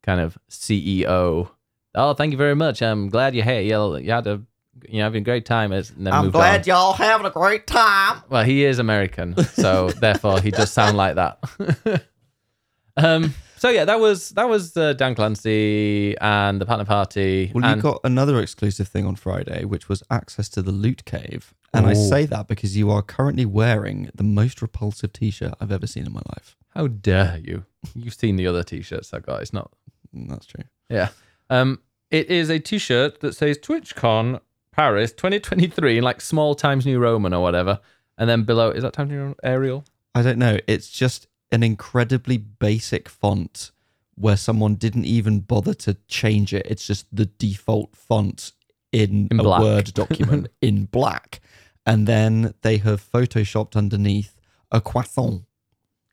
kind 0.03 0.19
of 0.21 0.37
CEO. 0.49 1.49
Oh, 1.95 2.13
thank 2.13 2.31
you 2.31 2.37
very 2.37 2.55
much. 2.55 2.81
I'm 2.81 3.09
glad 3.09 3.35
you 3.35 3.43
had 3.43 3.65
you, 3.65 3.97
you 3.97 4.11
had 4.11 4.27
a 4.27 4.41
you 4.87 4.99
know 4.99 5.03
having 5.03 5.21
a 5.21 5.25
great 5.25 5.45
time. 5.45 5.71
As 5.71 5.91
and 5.91 6.07
I'm 6.07 6.31
glad 6.31 6.61
on. 6.61 6.65
y'all 6.65 6.93
having 6.93 7.25
a 7.25 7.31
great 7.31 7.67
time. 7.67 8.21
Well, 8.29 8.43
he 8.43 8.63
is 8.63 8.79
American, 8.79 9.37
so 9.45 9.89
therefore 9.99 10.39
he 10.39 10.51
does 10.51 10.71
sound 10.71 10.97
like 10.97 11.15
that. 11.15 12.03
um. 12.97 13.33
So 13.57 13.69
yeah, 13.69 13.85
that 13.85 13.99
was 13.99 14.29
that 14.31 14.47
was 14.47 14.77
uh, 14.77 14.93
Dan 14.93 15.15
Clancy 15.15 16.15
and 16.19 16.61
the 16.61 16.65
partner 16.65 16.85
party. 16.85 17.51
Well, 17.53 17.65
and 17.65 17.77
you 17.77 17.81
got 17.81 17.99
another 18.03 18.39
exclusive 18.39 18.87
thing 18.87 19.05
on 19.05 19.15
Friday, 19.15 19.65
which 19.65 19.89
was 19.89 20.03
access 20.09 20.47
to 20.49 20.61
the 20.61 20.71
loot 20.71 21.05
cave. 21.05 21.53
And 21.73 21.85
I 21.85 21.93
say 21.93 22.25
that 22.25 22.47
because 22.47 22.77
you 22.77 22.89
are 22.89 23.01
currently 23.01 23.45
wearing 23.45 24.09
the 24.15 24.23
most 24.23 24.61
repulsive 24.61 25.13
t-shirt 25.13 25.53
I've 25.59 25.71
ever 25.71 25.85
seen 25.85 26.05
in 26.05 26.13
my 26.13 26.21
life. 26.35 26.55
how 26.73 26.87
dare 26.87 27.39
you? 27.43 27.65
You've 27.93 28.13
seen 28.15 28.35
the 28.35 28.47
other 28.47 28.63
t-shirts 28.63 29.13
I 29.13 29.19
got. 29.19 29.41
It's 29.41 29.53
not 29.53 29.71
Mm, 30.15 30.29
That's 30.29 30.45
true. 30.45 30.63
Yeah. 30.89 31.09
Um, 31.49 31.81
it 32.11 32.29
is 32.29 32.49
a 32.49 32.59
T-shirt 32.59 33.19
that 33.19 33.35
says 33.35 33.57
TwitchCon 33.57 34.39
Paris 34.71 35.11
2023 35.11 35.97
in 35.97 36.03
like 36.03 36.21
small 36.21 36.55
Times 36.55 36.85
New 36.85 36.99
Roman 36.99 37.33
or 37.33 37.41
whatever, 37.41 37.79
and 38.17 38.29
then 38.29 38.43
below 38.43 38.71
is 38.71 38.83
that 38.83 38.93
Times 38.93 39.11
New 39.11 39.19
Roman 39.19 39.35
Arial? 39.43 39.83
I 40.15 40.21
don't 40.21 40.39
know. 40.39 40.57
It's 40.67 40.89
just 40.89 41.27
an 41.51 41.63
incredibly 41.63 42.37
basic 42.37 43.07
font 43.09 43.71
where 44.15 44.37
someone 44.37 44.75
didn't 44.75 45.05
even 45.05 45.41
bother 45.41 45.73
to 45.73 45.95
change 46.07 46.53
it. 46.53 46.65
It's 46.67 46.87
just 46.87 47.05
the 47.15 47.25
default 47.27 47.95
font 47.95 48.51
in, 48.91 49.27
In 49.29 49.39
a 49.39 49.43
black. 49.43 49.61
Word 49.61 49.93
document 49.93 50.47
in 50.61 50.85
black. 50.85 51.39
And 51.85 52.07
then 52.07 52.53
they 52.63 52.77
have 52.77 53.01
photoshopped 53.01 53.75
underneath 53.75 54.39
a 54.71 54.81
croissant. 54.81 55.43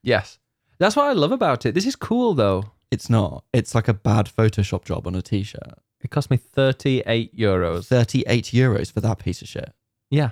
Yes, 0.03 0.39
that's 0.79 0.97
what 0.97 1.07
I 1.07 1.13
love 1.13 1.33
about 1.33 1.65
it. 1.67 1.75
This 1.75 1.87
is 1.87 1.97
cool 1.97 2.35
though. 2.35 2.73
It's 2.91 3.11
not. 3.11 3.45
It's 3.53 3.75
like 3.75 3.89
a 3.89 3.95
bad 3.95 4.27
Photoshop 4.27 4.85
job 4.85 5.07
on 5.07 5.15
a 5.15 5.23
t-shirt. 5.23 5.79
It 6.01 6.11
cost 6.11 6.31
me 6.31 6.37
38 6.37 7.37
euros. 7.37 7.87
38 7.87 8.45
euros 8.47 8.93
for 8.93 9.01
that 9.01 9.19
piece 9.19 9.41
of 9.43 9.49
shit. 9.49 9.73
Yeah, 10.11 10.31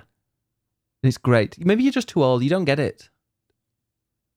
it's 1.01 1.17
great. 1.17 1.57
Maybe 1.65 1.83
you're 1.83 1.91
just 1.91 2.07
too 2.07 2.23
old. 2.23 2.43
You 2.43 2.49
don't 2.49 2.65
get 2.65 2.79
it. 2.79 3.09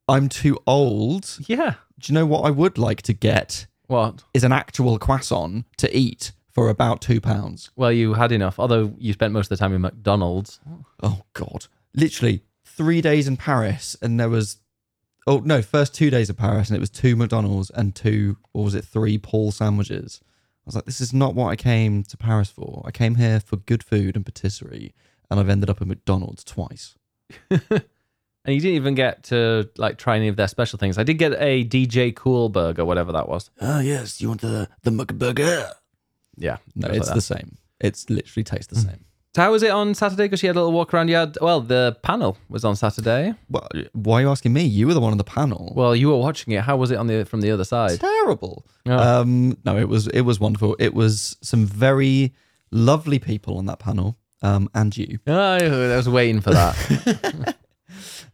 I'm 0.08 0.28
too 0.28 0.58
old. 0.66 1.38
Yeah. 1.46 1.74
Do 1.98 2.12
you 2.12 2.14
know 2.14 2.26
what 2.26 2.42
I 2.42 2.50
would 2.50 2.78
like 2.78 3.02
to 3.02 3.12
get? 3.12 3.66
What? 3.86 4.24
Is 4.34 4.44
an 4.44 4.52
actual 4.52 4.98
croissant 4.98 5.66
to 5.78 5.96
eat 5.96 6.32
for 6.56 6.68
about 6.70 7.02
two 7.02 7.20
pounds. 7.20 7.70
Well, 7.76 7.92
you 7.92 8.14
had 8.14 8.32
enough. 8.32 8.58
Although 8.58 8.94
you 8.98 9.12
spent 9.12 9.32
most 9.32 9.50
of 9.50 9.58
the 9.58 9.62
time 9.62 9.74
in 9.74 9.82
McDonald's. 9.82 10.58
Oh 11.02 11.20
God! 11.34 11.66
Literally 11.94 12.42
three 12.64 13.00
days 13.00 13.28
in 13.28 13.36
Paris, 13.36 13.96
and 14.00 14.18
there 14.18 14.30
was 14.30 14.56
oh 15.26 15.42
no, 15.44 15.60
first 15.60 15.94
two 15.94 16.08
days 16.10 16.30
of 16.30 16.36
Paris, 16.36 16.68
and 16.68 16.76
it 16.76 16.80
was 16.80 16.90
two 16.90 17.14
McDonald's 17.14 17.70
and 17.70 17.94
two, 17.94 18.38
or 18.54 18.64
was 18.64 18.74
it 18.74 18.84
three 18.84 19.18
Paul 19.18 19.52
sandwiches? 19.52 20.20
I 20.24 20.62
was 20.64 20.74
like, 20.76 20.86
this 20.86 21.00
is 21.00 21.12
not 21.12 21.34
what 21.34 21.48
I 21.48 21.56
came 21.56 22.02
to 22.04 22.16
Paris 22.16 22.50
for. 22.50 22.82
I 22.84 22.90
came 22.90 23.16
here 23.16 23.38
for 23.38 23.56
good 23.56 23.82
food 23.82 24.16
and 24.16 24.24
patisserie, 24.24 24.94
and 25.30 25.38
I've 25.38 25.48
ended 25.48 25.70
up 25.70 25.80
at 25.80 25.86
McDonald's 25.86 26.42
twice. 26.42 26.94
And 28.46 28.54
you 28.54 28.60
didn't 28.60 28.76
even 28.76 28.94
get 28.94 29.24
to 29.24 29.68
like 29.76 29.98
try 29.98 30.16
any 30.16 30.28
of 30.28 30.36
their 30.36 30.46
special 30.48 30.78
things. 30.78 30.98
I 30.98 31.02
did 31.02 31.14
get 31.14 31.32
a 31.38 31.64
DJ 31.64 32.14
Cool 32.14 32.48
burger, 32.48 32.84
whatever 32.84 33.10
that 33.12 33.28
was. 33.28 33.50
Oh 33.60 33.80
yes, 33.80 34.20
you 34.20 34.28
want 34.28 34.40
the 34.40 34.68
the 34.82 34.90
McBurger? 34.90 35.72
Yeah, 36.38 36.58
No, 36.74 36.88
it's 36.88 37.08
like 37.08 37.14
the 37.14 37.20
same. 37.20 37.58
It's 37.80 38.08
literally 38.08 38.44
tastes 38.44 38.68
the 38.68 38.80
same. 38.80 39.04
So 39.34 39.42
how 39.42 39.50
was 39.50 39.62
it 39.62 39.70
on 39.70 39.94
Saturday? 39.94 40.24
Because 40.24 40.42
you 40.42 40.48
had 40.48 40.56
a 40.56 40.60
little 40.60 40.72
walk 40.72 40.94
around. 40.94 41.08
You 41.08 41.16
had 41.16 41.36
well, 41.42 41.60
the 41.60 41.98
panel 42.02 42.38
was 42.48 42.64
on 42.64 42.76
Saturday. 42.76 43.34
Well, 43.50 43.68
why 43.92 44.18
are 44.18 44.20
you 44.22 44.30
asking 44.30 44.52
me? 44.52 44.62
You 44.62 44.86
were 44.86 44.94
the 44.94 45.00
one 45.00 45.12
on 45.12 45.18
the 45.18 45.24
panel. 45.24 45.72
Well, 45.76 45.94
you 45.96 46.08
were 46.08 46.16
watching 46.16 46.54
it. 46.54 46.62
How 46.62 46.76
was 46.76 46.90
it 46.90 46.96
on 46.96 47.06
the 47.06 47.24
from 47.26 47.40
the 47.40 47.50
other 47.50 47.64
side? 47.64 48.00
terrible. 48.00 48.64
Oh. 48.86 49.20
Um, 49.20 49.58
no, 49.64 49.76
it 49.76 49.88
was 49.88 50.06
it 50.06 50.22
was 50.22 50.38
wonderful. 50.38 50.76
It 50.78 50.94
was 50.94 51.36
some 51.42 51.66
very 51.66 52.32
lovely 52.70 53.18
people 53.18 53.58
on 53.58 53.66
that 53.66 53.78
panel. 53.78 54.16
Um, 54.42 54.70
and 54.74 54.96
you. 54.96 55.18
Oh, 55.26 55.92
I 55.92 55.96
was 55.96 56.08
waiting 56.08 56.40
for 56.40 56.50
that. 56.50 57.56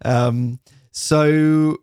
Um, 0.04 0.58
so 0.90 1.78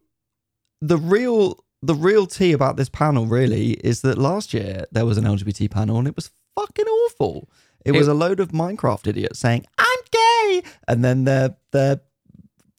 the 0.82 0.98
real 0.98 1.64
the 1.82 1.96
real 1.96 2.28
tea 2.28 2.52
about 2.52 2.76
this 2.76 2.90
panel 2.90 3.26
really 3.26 3.72
is 3.72 4.02
that 4.02 4.18
last 4.18 4.54
year 4.54 4.86
there 4.92 5.06
was 5.06 5.18
an 5.18 5.24
LGBT 5.24 5.72
panel 5.72 5.98
and 5.98 6.08
it 6.08 6.16
was 6.16 6.30
fucking 6.56 6.86
awful. 6.86 7.50
It, 7.86 7.94
It- 7.94 7.98
was 7.98 8.08
a 8.10 8.14
load 8.14 8.40
of 8.40 8.50
Minecraft 8.50 9.08
idiots 9.08 9.40
saying 9.40 9.66
"I'm 9.78 10.00
gay," 10.12 10.62
and 10.88 11.04
then 11.04 11.24
their 11.24 11.56
their 11.72 12.02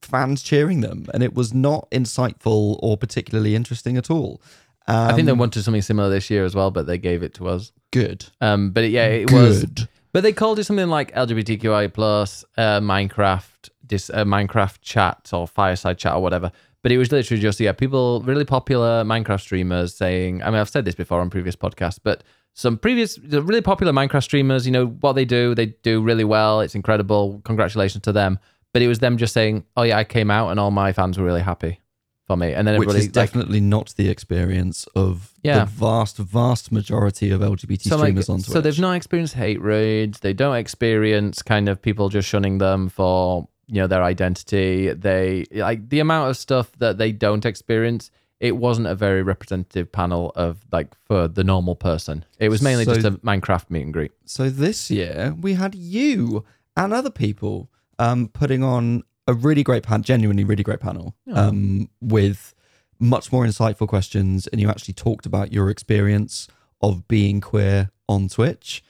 fans 0.02 0.42
cheering 0.42 0.80
them, 0.80 1.06
and 1.14 1.23
it 1.23 1.35
was 1.35 1.52
not 1.54 1.90
insightful 1.90 2.78
or 2.82 2.97
particularly 2.97 3.54
interesting 3.54 3.97
at 3.97 4.11
all. 4.11 4.40
Um, 4.87 4.97
I 5.09 5.12
think 5.14 5.26
they 5.26 5.32
wanted 5.32 5.62
something 5.62 5.82
similar 5.82 6.11
this 6.11 6.30
year 6.30 6.44
as 6.44 6.54
well, 6.54 6.70
but 6.70 6.87
they 6.87 6.99
gave 6.99 7.23
it 7.23 7.35
to 7.35 7.49
us. 7.49 7.70
good. 7.92 8.25
Um, 8.40 8.70
but 8.70 8.88
yeah, 8.90 9.06
it 9.06 9.30
was. 9.32 9.64
But 10.12 10.23
they 10.25 10.32
called 10.32 10.59
it 10.59 10.64
something 10.64 10.88
like 10.88 11.12
LGBTQI 11.14 11.92
plus 11.92 12.44
uh, 12.56 12.80
Minecraft, 12.80 13.44
dis, 13.90 14.09
uh, 14.11 14.25
Minecraft 14.25 14.80
chat 14.80 15.28
or 15.35 15.47
fireside 15.47 15.99
chat 15.99 16.14
or 16.14 16.23
whatever. 16.23 16.50
But 16.82 16.92
it 16.92 16.99
was 16.99 17.12
literally 17.12 17.42
just 17.42 17.61
yeah, 17.61 17.73
people 17.73 18.23
really 18.23 18.47
popular 18.47 19.04
Minecraft 19.04 19.40
streamers 19.40 19.94
saying. 19.94 20.42
I 20.42 20.47
mean, 20.47 20.59
I've 20.61 20.70
said 20.70 20.87
this 20.87 20.94
before 20.94 21.20
on 21.20 21.28
previous 21.28 21.54
podcasts, 21.56 21.99
but 22.02 22.25
some 22.54 22.78
previous 22.78 23.18
really 23.18 23.61
popular 23.61 23.92
Minecraft 23.92 24.23
streamers, 24.25 24.64
you 24.66 24.73
know 24.73 24.87
what 24.87 25.12
they 25.12 25.25
do, 25.26 25.54
they 25.54 25.66
do 25.82 26.00
really 26.02 26.25
well. 26.25 26.61
It's 26.62 26.75
incredible. 26.75 27.42
Congratulations 27.44 28.02
to 28.04 28.12
them. 28.12 28.38
But 28.73 28.82
it 28.82 28.88
was 28.88 29.00
them 29.00 29.18
just 29.18 29.35
saying, 29.35 29.64
"Oh 29.76 29.82
yeah, 29.82 29.99
I 29.99 30.04
came 30.04 30.30
out 30.30 30.50
and 30.50 30.59
all 30.61 30.70
my 30.70 30.92
fans 30.92 31.18
were 31.18 31.25
really 31.25 31.42
happy 31.42 31.80
for 32.26 32.37
me." 32.37 32.54
And 32.54 32.66
then 32.66 32.78
Which 32.78 32.94
is 32.94 33.09
definitely 33.09 33.61
not 33.61 33.92
the 33.97 34.09
experience 34.09 34.87
of 34.94 35.35
Yeah. 35.42 35.61
the 35.61 35.64
vast, 35.66 36.16
vast 36.16 36.70
majority 36.73 37.30
of 37.30 37.40
LGBT 37.42 37.88
so 37.88 37.97
like, 37.97 38.04
streamers 38.04 38.28
on 38.28 38.37
Twitch. 38.38 38.52
so 38.52 38.61
they've 38.61 38.78
not 38.78 38.94
experienced 38.94 39.35
hate 39.35 39.61
raids. 39.61 40.20
They 40.20 40.32
don't 40.32 40.54
experience 40.56 41.42
kind 41.42 41.68
of 41.68 41.82
people 41.82 42.09
just 42.09 42.28
shunning 42.28 42.59
them 42.59 42.88
for 42.88 43.49
you 43.71 43.77
know 43.81 43.87
their 43.87 44.03
identity. 44.03 44.93
They 44.93 45.47
like 45.53 45.89
the 45.89 46.00
amount 46.00 46.31
of 46.31 46.37
stuff 46.37 46.73
that 46.79 46.99
they 46.99 47.12
don't 47.12 47.47
experience. 47.47 48.11
It 48.41 48.57
wasn't 48.57 48.87
a 48.89 48.95
very 48.95 49.23
representative 49.23 49.93
panel 49.93 50.33
of 50.35 50.65
like 50.73 50.95
for 51.05 51.29
the 51.29 51.45
normal 51.45 51.77
person. 51.77 52.25
It 52.39 52.49
was 52.49 52.62
mainly 52.62 52.85
So- 52.85 52.95
just 52.95 53.07
a 53.07 53.12
Minecraft 53.12 53.71
meet 53.71 53.83
and 53.83 53.93
greet. 53.93 54.12
So 54.25 54.50
this 54.50 54.91
year 54.91 55.35
we 55.41 55.55
had 55.55 55.75
you 55.75 56.45
and 56.77 56.93
other 56.93 57.11
people 57.11 57.71
um, 57.99 58.29
putting 58.29 58.62
on 58.65 59.05
a 59.29 59.35
really 59.35 59.62
great 59.62 59.83
panel, 59.85 60.03
genuinely 60.03 60.43
really 60.43 60.62
great 60.62 60.81
panel 60.81 61.15
um, 61.33 61.89
with 62.00 62.55
much 62.99 63.31
more 63.31 63.45
insightful 63.45 63.87
questions, 63.87 64.47
and 64.49 64.61
you 64.61 64.69
actually 64.69 64.95
talked 64.95 65.27
about 65.27 65.53
your 65.53 65.71
experience 65.71 66.49
of 66.81 67.07
being 67.09 67.41
queer 67.41 67.91
on 68.09 68.29
Twitch. 68.29 68.83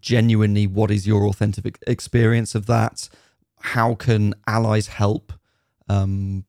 Genuinely, 0.00 0.66
what 0.66 0.90
is 0.90 1.06
your 1.06 1.26
authentic 1.26 1.78
experience 1.86 2.54
of 2.54 2.66
that? 2.66 3.08
How 3.60 3.94
can 3.94 4.34
allies 4.46 4.88
help? 4.88 5.32
Um, 5.88 6.44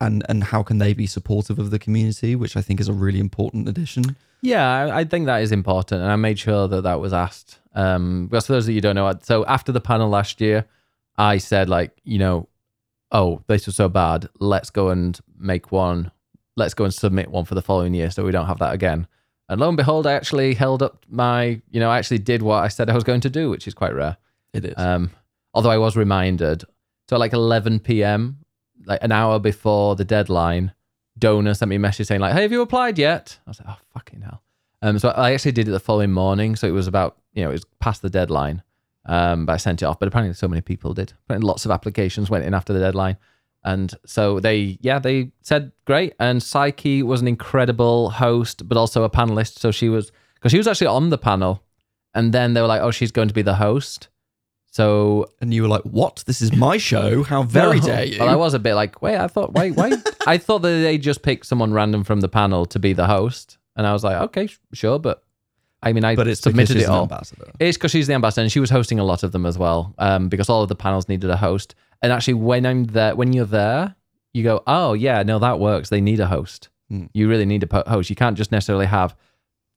and 0.00 0.24
and 0.28 0.44
how 0.44 0.62
can 0.62 0.78
they 0.78 0.92
be 0.92 1.06
supportive 1.06 1.58
of 1.58 1.70
the 1.70 1.78
community, 1.78 2.36
which 2.36 2.56
I 2.56 2.60
think 2.60 2.80
is 2.80 2.88
a 2.88 2.92
really 2.92 3.20
important 3.20 3.68
addition. 3.68 4.16
Yeah, 4.42 4.68
I, 4.68 5.00
I 5.00 5.04
think 5.04 5.26
that 5.26 5.42
is 5.42 5.52
important, 5.52 6.02
and 6.02 6.10
I 6.10 6.16
made 6.16 6.38
sure 6.38 6.68
that 6.68 6.82
that 6.82 7.00
was 7.00 7.12
asked. 7.12 7.58
Um, 7.74 8.26
because 8.26 8.46
for 8.46 8.52
those 8.54 8.66
of 8.66 8.70
you 8.70 8.76
who 8.76 8.80
don't 8.82 8.94
know, 8.94 9.12
so 9.22 9.44
after 9.46 9.72
the 9.72 9.80
panel 9.80 10.08
last 10.08 10.40
year, 10.40 10.66
I 11.16 11.38
said 11.38 11.68
like, 11.68 11.92
you 12.04 12.18
know, 12.18 12.48
oh, 13.12 13.42
this 13.46 13.66
was 13.66 13.76
so 13.76 13.88
bad. 13.88 14.28
Let's 14.38 14.70
go 14.70 14.90
and 14.90 15.18
make 15.38 15.72
one. 15.72 16.10
Let's 16.56 16.74
go 16.74 16.84
and 16.84 16.94
submit 16.94 17.30
one 17.30 17.44
for 17.44 17.54
the 17.54 17.62
following 17.62 17.94
year, 17.94 18.10
so 18.10 18.24
we 18.24 18.32
don't 18.32 18.46
have 18.46 18.58
that 18.58 18.74
again. 18.74 19.06
And 19.48 19.60
lo 19.60 19.68
and 19.68 19.76
behold, 19.76 20.06
I 20.06 20.14
actually 20.14 20.54
held 20.54 20.82
up 20.82 21.04
my, 21.08 21.60
you 21.70 21.80
know, 21.80 21.90
I 21.90 21.98
actually 21.98 22.18
did 22.18 22.42
what 22.42 22.64
I 22.64 22.68
said 22.68 22.90
I 22.90 22.94
was 22.94 23.04
going 23.04 23.20
to 23.22 23.30
do, 23.30 23.48
which 23.48 23.66
is 23.68 23.74
quite 23.74 23.94
rare. 23.94 24.16
It 24.52 24.64
is. 24.64 24.74
Um, 24.76 25.10
although 25.56 25.70
I 25.70 25.78
was 25.78 25.96
reminded, 25.96 26.64
so 27.08 27.16
like 27.16 27.32
11 27.32 27.80
p.m., 27.80 28.44
like 28.84 29.02
an 29.02 29.10
hour 29.10 29.38
before 29.38 29.96
the 29.96 30.04
deadline, 30.04 30.72
Donor 31.18 31.54
sent 31.54 31.70
me 31.70 31.76
a 31.76 31.78
message 31.78 32.06
saying 32.06 32.20
like, 32.20 32.34
"Hey, 32.34 32.42
have 32.42 32.52
you 32.52 32.60
applied 32.60 32.98
yet?" 32.98 33.38
I 33.46 33.50
was 33.50 33.58
like, 33.58 33.68
"Oh 33.70 33.80
fucking 33.94 34.20
hell!" 34.20 34.42
Um, 34.82 34.98
so 34.98 35.08
I 35.08 35.32
actually 35.32 35.52
did 35.52 35.66
it 35.66 35.70
the 35.70 35.80
following 35.80 36.12
morning, 36.12 36.54
so 36.56 36.68
it 36.68 36.72
was 36.72 36.86
about 36.86 37.16
you 37.32 37.42
know 37.42 37.48
it 37.48 37.54
was 37.54 37.64
past 37.80 38.02
the 38.02 38.10
deadline, 38.10 38.62
um, 39.06 39.46
but 39.46 39.54
I 39.54 39.56
sent 39.56 39.80
it 39.80 39.86
off. 39.86 39.98
But 39.98 40.08
apparently, 40.08 40.34
so 40.34 40.46
many 40.46 40.60
people 40.60 40.92
did. 40.92 41.14
Apparently 41.24 41.46
lots 41.46 41.64
of 41.64 41.70
applications 41.70 42.28
went 42.28 42.44
in 42.44 42.52
after 42.52 42.74
the 42.74 42.80
deadline, 42.80 43.16
and 43.64 43.94
so 44.04 44.38
they 44.38 44.78
yeah 44.82 44.98
they 44.98 45.32
said 45.40 45.72
great. 45.86 46.14
And 46.20 46.42
Psyche 46.42 47.02
was 47.02 47.22
an 47.22 47.28
incredible 47.28 48.10
host, 48.10 48.68
but 48.68 48.76
also 48.76 49.04
a 49.04 49.10
panelist. 49.10 49.58
So 49.58 49.70
she 49.70 49.88
was 49.88 50.12
because 50.34 50.52
she 50.52 50.58
was 50.58 50.68
actually 50.68 50.88
on 50.88 51.08
the 51.08 51.18
panel, 51.18 51.62
and 52.14 52.34
then 52.34 52.52
they 52.52 52.60
were 52.60 52.68
like, 52.68 52.82
"Oh, 52.82 52.90
she's 52.90 53.10
going 53.10 53.28
to 53.28 53.34
be 53.34 53.42
the 53.42 53.54
host." 53.54 54.08
So 54.76 55.32
and 55.40 55.54
you 55.54 55.62
were 55.62 55.68
like, 55.68 55.84
"What? 55.84 56.22
This 56.26 56.42
is 56.42 56.52
my 56.52 56.76
show? 56.76 57.22
How 57.22 57.42
very 57.44 57.80
no. 57.80 57.86
dare 57.86 58.04
you!" 58.04 58.18
Well, 58.20 58.28
I 58.28 58.36
was 58.36 58.52
a 58.52 58.58
bit 58.58 58.74
like, 58.74 59.00
wait, 59.00 59.16
I 59.16 59.26
thought, 59.26 59.54
wait, 59.54 59.74
wait. 59.74 59.94
I 60.26 60.36
thought 60.36 60.58
that 60.58 60.68
they 60.68 60.98
just 60.98 61.22
picked 61.22 61.46
someone 61.46 61.72
random 61.72 62.04
from 62.04 62.20
the 62.20 62.28
panel 62.28 62.66
to 62.66 62.78
be 62.78 62.92
the 62.92 63.06
host, 63.06 63.56
and 63.74 63.86
I 63.86 63.94
was 63.94 64.04
like, 64.04 64.20
okay, 64.24 64.48
sh- 64.48 64.58
sure, 64.74 64.98
but 64.98 65.22
I 65.82 65.94
mean, 65.94 66.04
I 66.04 66.14
but 66.14 66.28
it's 66.28 66.42
submitted 66.42 66.74
she's 66.74 66.82
it 66.82 66.90
all. 66.90 67.04
ambassador. 67.04 67.50
It's 67.58 67.78
because 67.78 67.90
she's 67.90 68.06
the 68.06 68.12
ambassador, 68.12 68.42
and 68.42 68.52
she 68.52 68.60
was 68.60 68.68
hosting 68.68 68.98
a 68.98 69.04
lot 69.04 69.22
of 69.22 69.32
them 69.32 69.46
as 69.46 69.56
well, 69.56 69.94
um, 69.96 70.28
because 70.28 70.50
all 70.50 70.62
of 70.62 70.68
the 70.68 70.74
panels 70.74 71.08
needed 71.08 71.30
a 71.30 71.38
host. 71.38 71.74
And 72.02 72.12
actually, 72.12 72.34
when 72.34 72.66
I'm 72.66 72.84
there, 72.84 73.16
when 73.16 73.32
you're 73.32 73.46
there, 73.46 73.94
you 74.34 74.42
go, 74.42 74.62
oh 74.66 74.92
yeah, 74.92 75.22
no, 75.22 75.38
that 75.38 75.58
works. 75.58 75.88
They 75.88 76.02
need 76.02 76.20
a 76.20 76.26
host. 76.26 76.68
Hmm. 76.90 77.06
You 77.14 77.30
really 77.30 77.46
need 77.46 77.66
a 77.66 77.90
host. 77.90 78.10
You 78.10 78.16
can't 78.16 78.36
just 78.36 78.52
necessarily 78.52 78.84
have 78.84 79.16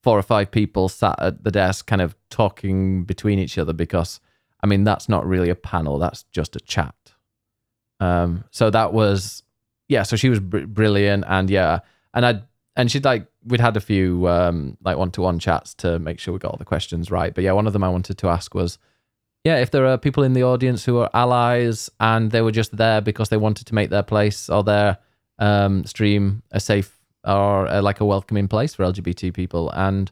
four 0.03 0.19
or 0.19 0.23
five 0.23 0.51
people 0.51 0.89
sat 0.89 1.15
at 1.19 1.45
the 1.45 1.51
desk, 1.51 1.87
kind 1.87 2.01
of 2.01 2.17
talking 2.29 3.05
between 3.05 3.39
each 3.39 3.57
other, 3.57 3.71
because 3.71 4.19
I 4.61 4.67
mean, 4.67 4.83
that's 4.83 5.07
not 5.09 5.25
really 5.25 5.49
a 5.49 5.55
panel. 5.55 5.99
That's 5.99 6.23
just 6.31 6.55
a 6.55 6.59
chat. 6.59 6.95
Um, 7.99 8.43
so 8.51 8.69
that 8.69 8.93
was, 8.93 9.43
yeah. 9.87 10.03
So 10.03 10.15
she 10.15 10.29
was 10.29 10.39
br- 10.39 10.65
brilliant, 10.65 11.25
and 11.27 11.49
yeah, 11.49 11.79
and 12.13 12.25
I 12.25 12.41
and 12.75 12.89
she'd 12.89 13.05
like 13.05 13.27
we'd 13.45 13.59
had 13.59 13.75
a 13.75 13.81
few 13.81 14.27
um 14.27 14.77
like 14.83 14.97
one 14.97 15.11
to 15.11 15.21
one 15.21 15.39
chats 15.39 15.73
to 15.73 15.99
make 15.99 16.19
sure 16.19 16.33
we 16.33 16.39
got 16.39 16.51
all 16.51 16.57
the 16.57 16.65
questions 16.65 17.11
right. 17.11 17.33
But 17.33 17.43
yeah, 17.43 17.51
one 17.51 17.67
of 17.67 17.73
them 17.73 17.83
I 17.83 17.89
wanted 17.89 18.17
to 18.19 18.27
ask 18.29 18.53
was, 18.53 18.77
yeah, 19.43 19.57
if 19.57 19.71
there 19.71 19.85
are 19.85 19.97
people 19.97 20.23
in 20.23 20.33
the 20.33 20.43
audience 20.43 20.85
who 20.85 20.97
are 20.99 21.09
allies 21.13 21.89
and 21.99 22.31
they 22.31 22.41
were 22.41 22.51
just 22.51 22.75
there 22.75 23.01
because 23.01 23.29
they 23.29 23.37
wanted 23.37 23.67
to 23.67 23.75
make 23.75 23.89
their 23.89 24.03
place 24.03 24.49
or 24.49 24.63
their 24.63 24.97
um 25.39 25.85
stream 25.85 26.43
a 26.51 26.59
safe 26.59 26.97
or 27.25 27.67
uh, 27.67 27.81
like 27.81 27.99
a 27.99 28.05
welcoming 28.05 28.47
place 28.47 28.73
for 28.73 28.83
LGBT 28.83 29.33
people, 29.33 29.69
and 29.71 30.11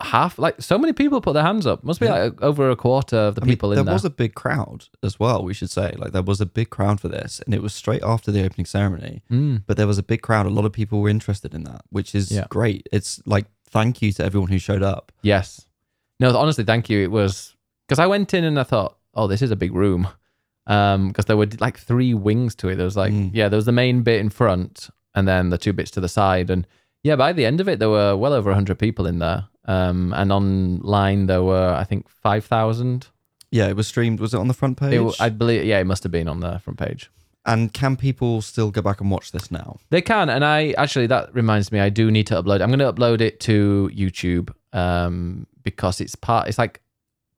half 0.00 0.38
like 0.38 0.60
so 0.60 0.76
many 0.78 0.92
people 0.92 1.20
put 1.20 1.34
their 1.34 1.42
hands 1.44 1.66
up. 1.66 1.84
Must 1.84 2.00
be 2.00 2.06
Yeah. 2.06 2.24
like 2.24 2.42
over 2.42 2.68
a 2.70 2.76
quarter 2.76 3.16
of 3.16 3.34
the 3.36 3.42
I 3.42 3.44
mean, 3.44 3.52
people 3.52 3.70
in 3.72 3.76
there. 3.76 3.84
There 3.84 3.94
was 3.94 4.04
a 4.04 4.10
big 4.10 4.34
crowd 4.34 4.86
as 5.02 5.20
well. 5.20 5.44
We 5.44 5.54
should 5.54 5.70
say, 5.70 5.94
like, 5.98 6.12
there 6.12 6.22
was 6.22 6.40
a 6.40 6.46
big 6.46 6.70
crowd 6.70 7.00
for 7.00 7.08
this, 7.08 7.40
and 7.44 7.54
it 7.54 7.62
was 7.62 7.72
straight 7.74 8.02
after 8.02 8.32
the 8.32 8.44
opening 8.44 8.66
ceremony. 8.66 9.22
Mm. 9.30 9.62
But 9.66 9.76
there 9.76 9.86
was 9.86 9.98
a 9.98 10.02
big 10.02 10.22
crowd. 10.22 10.46
A 10.46 10.50
lot 10.50 10.64
of 10.64 10.72
people 10.72 11.00
were 11.00 11.08
interested 11.08 11.54
in 11.54 11.64
that, 11.64 11.82
which 11.90 12.14
is 12.14 12.30
Yeah. 12.32 12.46
great. 12.48 12.88
It's 12.92 13.20
like 13.26 13.46
thank 13.70 14.02
you 14.02 14.12
to 14.12 14.24
everyone 14.24 14.50
who 14.50 14.58
showed 14.58 14.82
up. 14.82 15.12
Yes. 15.22 15.66
No, 16.20 16.36
honestly, 16.36 16.64
thank 16.64 16.88
you. 16.90 17.00
It 17.02 17.10
was 17.10 17.54
because 17.88 17.98
I 17.98 18.06
went 18.06 18.32
in 18.34 18.44
and 18.44 18.58
I 18.58 18.62
thought, 18.64 18.96
oh, 19.14 19.26
this 19.26 19.42
is 19.42 19.50
a 19.50 19.56
big 19.56 19.74
room. 19.74 20.08
Um, 20.66 21.08
because 21.08 21.26
there 21.26 21.36
were 21.36 21.48
like 21.60 21.78
three 21.78 22.14
wings 22.14 22.54
to 22.56 22.68
it. 22.68 22.76
There 22.76 22.84
was 22.86 22.96
like, 22.96 23.12
Mm. 23.12 23.30
yeah, 23.34 23.48
there 23.48 23.56
was 23.58 23.66
the 23.66 23.72
main 23.72 24.02
bit 24.02 24.20
in 24.20 24.30
front 24.30 24.88
and 25.14 25.28
then 25.28 25.50
the 25.50 25.58
two 25.58 25.72
bits 25.74 25.90
to 25.92 26.00
the 26.00 26.08
side. 26.08 26.48
And 26.50 26.66
yeah, 27.02 27.16
by 27.16 27.32
the 27.34 27.44
end 27.44 27.60
of 27.60 27.68
it, 27.68 27.78
there 27.78 27.90
were 27.90 28.16
well 28.16 28.32
over 28.32 28.50
100 28.50 28.78
people 28.78 29.06
in 29.06 29.18
there. 29.18 29.48
Um, 29.66 30.12
and 30.14 30.30
online, 30.32 31.26
there 31.26 31.42
were, 31.42 31.72
I 31.74 31.84
think, 31.84 32.08
5,000. 32.08 33.08
Yeah, 33.50 33.68
it 33.68 33.76
was 33.76 33.86
streamed. 33.86 34.20
Was 34.20 34.34
it 34.34 34.38
on 34.40 34.48
the 34.48 34.54
front 34.54 34.76
page? 34.78 34.92
It- 35.00 35.20
I 35.20 35.28
believe, 35.28 35.64
yeah, 35.64 35.78
it 35.78 35.84
must 35.86 36.02
have 36.02 36.12
been 36.12 36.28
on 36.28 36.40
the 36.40 36.58
front 36.58 36.78
page. 36.78 37.10
and 37.46 37.72
can 37.74 37.94
people 37.94 38.40
still 38.40 38.70
go 38.70 38.80
back 38.80 39.00
and 39.02 39.10
watch 39.10 39.30
this 39.32 39.50
now? 39.50 39.76
They 39.90 40.00
can, 40.00 40.30
and 40.30 40.42
I 40.44 40.72
actually 40.78 41.06
that 41.08 41.34
reminds 41.34 41.70
me, 41.70 41.78
I 41.78 41.90
do 41.90 42.10
need 42.10 42.26
to 42.28 42.42
upload. 42.42 42.62
I'm 42.62 42.70
going 42.70 42.78
to 42.78 42.90
upload 42.92 43.20
it 43.20 43.38
to 43.40 43.90
YouTube 43.94 44.48
um, 44.72 45.46
because 45.62 46.00
it's 46.00 46.14
part. 46.16 46.48
It's 46.48 46.56
like 46.58 46.80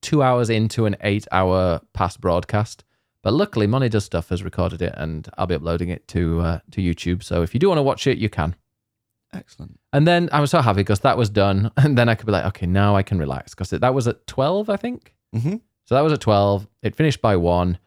two 0.02 0.22
hours 0.22 0.48
into 0.48 0.86
an 0.86 0.96
eight-hour 1.00 1.80
past 1.92 2.20
broadcast. 2.20 2.84
But 3.22 3.32
luckily, 3.32 3.66
Money 3.66 3.88
Does 3.88 4.04
Stuff 4.04 4.28
has 4.28 4.44
recorded 4.44 4.80
it, 4.80 4.94
and 4.96 5.28
I'll 5.36 5.48
be 5.48 5.56
uploading 5.56 5.88
it 5.88 6.06
to 6.08 6.40
uh, 6.40 6.58
to 6.70 6.80
YouTube. 6.80 7.24
So 7.24 7.42
if 7.42 7.52
you 7.52 7.58
do 7.58 7.66
want 7.68 7.78
to 7.78 7.82
watch 7.82 8.06
it, 8.06 8.16
you 8.18 8.28
can. 8.28 8.54
Excellent. 9.36 9.78
And 9.92 10.06
then 10.06 10.28
I 10.32 10.40
was 10.40 10.50
so 10.50 10.60
happy 10.60 10.80
because 10.80 11.00
that 11.00 11.18
was 11.18 11.30
done, 11.30 11.70
and 11.76 11.96
then 11.96 12.08
I 12.08 12.14
could 12.14 12.26
be 12.26 12.32
like, 12.32 12.44
okay, 12.46 12.66
now 12.66 12.96
I 12.96 13.02
can 13.02 13.18
relax 13.18 13.54
because 13.54 13.70
that 13.70 13.94
was 13.94 14.08
at 14.08 14.26
twelve, 14.26 14.70
I 14.70 14.76
think. 14.76 15.14
Mm-hmm. 15.34 15.56
So 15.86 15.94
that 15.94 16.00
was 16.02 16.12
at 16.12 16.20
12. 16.20 16.66
It 16.82 16.96
finished 16.96 17.22
by 17.22 17.36
one 17.36 17.78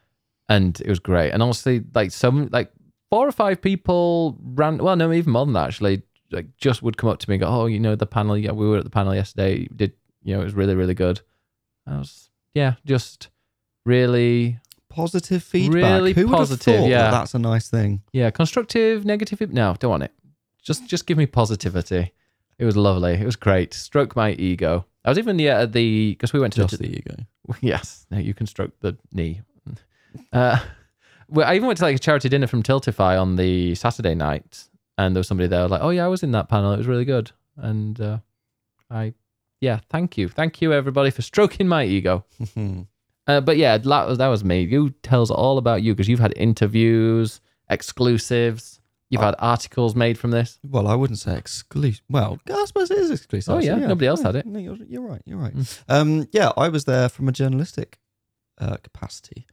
and 0.47 0.79
it 0.81 0.87
was 0.87 0.99
great. 0.99 1.31
And 1.31 1.43
honestly, 1.43 1.83
like 1.93 2.11
some, 2.11 2.49
like 2.51 2.71
four 3.09 3.27
or 3.27 3.31
five 3.31 3.61
people 3.61 4.37
ran, 4.41 4.77
well, 4.77 4.95
no, 4.95 5.11
even 5.11 5.33
more 5.33 5.45
than 5.45 5.53
that 5.53 5.67
actually, 5.67 6.03
like 6.31 6.47
just 6.57 6.81
would 6.81 6.97
come 6.97 7.09
up 7.09 7.19
to 7.19 7.29
me 7.29 7.35
and 7.35 7.41
go, 7.41 7.47
oh, 7.47 7.65
you 7.65 7.79
know, 7.79 7.95
the 7.95 8.05
panel, 8.05 8.37
yeah, 8.37 8.51
we 8.51 8.67
were 8.67 8.77
at 8.77 8.85
the 8.85 8.89
panel 8.89 9.13
yesterday. 9.13 9.67
Did, 9.75 9.93
you 10.23 10.33
know, 10.33 10.41
it 10.41 10.45
was 10.45 10.53
really, 10.53 10.75
really 10.75 10.93
good. 10.93 11.21
I 11.85 11.97
was, 11.97 12.29
yeah, 12.53 12.75
just 12.85 13.29
really, 13.85 14.59
Positive 14.89 15.43
feedback. 15.43 15.83
Really 15.83 16.13
Who 16.13 16.21
would 16.21 16.31
have 16.31 16.39
positive, 16.39 16.75
thought 16.75 16.81
that 16.81 16.89
yeah. 16.89 17.11
that's 17.11 17.35
a 17.35 17.39
nice 17.39 17.69
thing. 17.69 18.01
yeah, 18.11 18.31
constructive, 18.31 19.05
negative. 19.05 19.53
No, 19.53 19.75
don't 19.79 19.91
want 19.91 20.03
it. 20.03 20.11
Just, 20.63 20.87
just 20.87 21.05
give 21.05 21.17
me 21.17 21.25
positivity. 21.25 22.13
It 22.57 22.65
was 22.65 22.75
lovely. 22.75 23.13
It 23.13 23.25
was 23.25 23.35
great. 23.35 23.73
Stroke 23.73 24.15
my 24.15 24.31
ego. 24.33 24.85
I 25.05 25.09
was 25.09 25.17
even 25.17 25.39
yeah 25.39 25.61
at 25.61 25.71
the 25.71 26.11
because 26.11 26.33
we 26.33 26.39
went 26.39 26.53
to 26.53 26.61
Just 26.61 26.79
the 26.79 26.87
ego. 26.87 27.15
Yes, 27.61 28.05
no, 28.11 28.19
you 28.19 28.33
can 28.33 28.45
stroke 28.45 28.79
the 28.81 28.95
knee. 29.11 29.41
Uh, 30.31 30.59
well, 31.29 31.47
I 31.47 31.55
even 31.55 31.67
went 31.67 31.77
to 31.79 31.85
like 31.85 31.95
a 31.95 31.99
charity 31.99 32.29
dinner 32.29 32.47
from 32.47 32.61
Tiltify 32.61 33.19
on 33.19 33.35
the 33.35 33.73
Saturday 33.75 34.13
night, 34.13 34.67
and 34.97 35.15
there 35.15 35.19
was 35.19 35.27
somebody 35.27 35.47
there 35.47 35.67
like, 35.67 35.81
"Oh 35.81 35.89
yeah, 35.89 36.05
I 36.05 36.09
was 36.09 36.21
in 36.21 36.31
that 36.33 36.49
panel. 36.49 36.73
It 36.73 36.77
was 36.77 36.85
really 36.87 37.05
good." 37.05 37.31
And 37.57 37.99
uh, 37.99 38.19
I, 38.91 39.13
yeah, 39.61 39.79
thank 39.89 40.17
you, 40.17 40.27
thank 40.27 40.61
you 40.61 40.73
everybody 40.73 41.09
for 41.09 41.21
stroking 41.21 41.67
my 41.67 41.85
ego. 41.85 42.25
Uh, 43.27 43.39
but 43.39 43.57
yeah, 43.57 43.77
that 43.77 44.07
was 44.07 44.17
that 44.17 44.27
was 44.27 44.43
me. 44.43 44.61
You 44.61 44.89
tell 45.03 45.21
us 45.21 45.29
all 45.29 45.59
about 45.59 45.83
you 45.83 45.93
because 45.93 46.09
you've 46.09 46.19
had 46.19 46.33
interviews, 46.35 47.41
exclusives. 47.69 48.78
You've 49.09 49.21
had 49.21 49.35
articles 49.39 49.95
made 49.95 50.19
from 50.19 50.31
this. 50.31 50.59
Well, 50.63 50.87
I 50.87 50.93
wouldn't 50.93 51.17
say 51.19 51.35
exclusive. 51.35 52.03
Well, 52.09 52.39
I 52.47 52.65
suppose 52.65 52.91
it 52.91 52.99
is 52.99 53.09
exclusive. 53.09 53.53
Oh, 53.55 53.57
yeah, 53.59 53.71
actually, 53.73 53.87
nobody 53.87 54.07
else 54.07 54.19
Yeah, 54.21 54.27
had 54.27 54.35
it. 54.35 54.45
No, 54.45 54.59
you're, 54.59 54.77
you're 54.87 55.01
right. 55.01 55.21
You're 55.25 55.39
right. 55.39 55.55
Mm. 55.55 55.83
Um, 55.89 56.27
yeah, 56.31 56.51
I 56.55 56.69
was 56.69 56.85
there 56.85 57.09
from 57.09 57.27
a 57.27 57.31
journalistic 57.31 57.97
uh, 58.59 58.77
capacity 58.77 59.47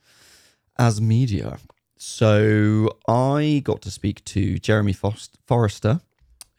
as 0.78 1.00
media. 1.00 1.58
So 1.96 2.90
I 3.08 3.62
got 3.64 3.80
to 3.82 3.90
speak 3.90 4.22
to 4.26 4.58
Jeremy 4.58 4.92
Fost- 4.92 5.38
Forrester, 5.46 6.00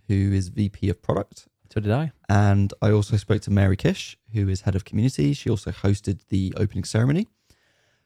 who 0.08 0.32
is 0.34 0.48
VP 0.48 0.90
of 0.90 1.04
product. 1.04 1.48
So 1.72 1.80
did 1.80 1.92
I. 1.92 2.12
And 2.28 2.74
I 2.82 2.90
also 2.92 3.18
spoke 3.18 3.44
to 3.44 3.52
Mary 3.52 3.76
Kish, 3.78 4.18
who 4.34 4.50
is 4.50 4.62
head 4.62 4.76
of 4.76 4.86
community. 4.86 5.34
She 5.34 5.52
also 5.52 5.70
hosted 5.72 6.22
the 6.30 6.52
opening 6.58 6.84
ceremony. 6.86 7.28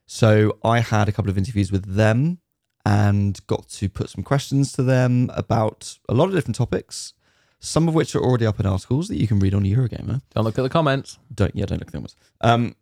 So 0.05 0.57
I 0.65 0.81
had 0.81 1.07
a 1.07 1.13
couple 1.13 1.31
of 1.31 1.37
interviews 1.37 1.71
with 1.71 1.95
them 1.95 2.39
and 2.85 3.39
got 3.47 3.69
to 3.69 3.89
put 3.89 4.09
some 4.09 4.23
questions 4.23 4.71
to 4.73 4.83
them 4.83 5.29
about 5.33 5.97
a 6.09 6.13
lot 6.13 6.25
of 6.25 6.33
different 6.33 6.55
topics, 6.55 7.13
some 7.59 7.87
of 7.87 7.93
which 7.93 8.15
are 8.15 8.21
already 8.21 8.45
up 8.45 8.59
in 8.59 8.65
articles 8.65 9.07
that 9.07 9.17
you 9.17 9.27
can 9.27 9.39
read 9.39 9.53
on 9.53 9.63
Eurogamer. 9.63 10.21
Don't 10.33 10.43
look 10.43 10.57
at 10.57 10.63
the 10.63 10.69
comments. 10.69 11.19
Don't 11.33 11.55
yeah, 11.55 11.65
don't 11.65 11.79
look 11.79 11.89
at 11.89 11.93
them. 11.93 12.07
Um, 12.41 12.75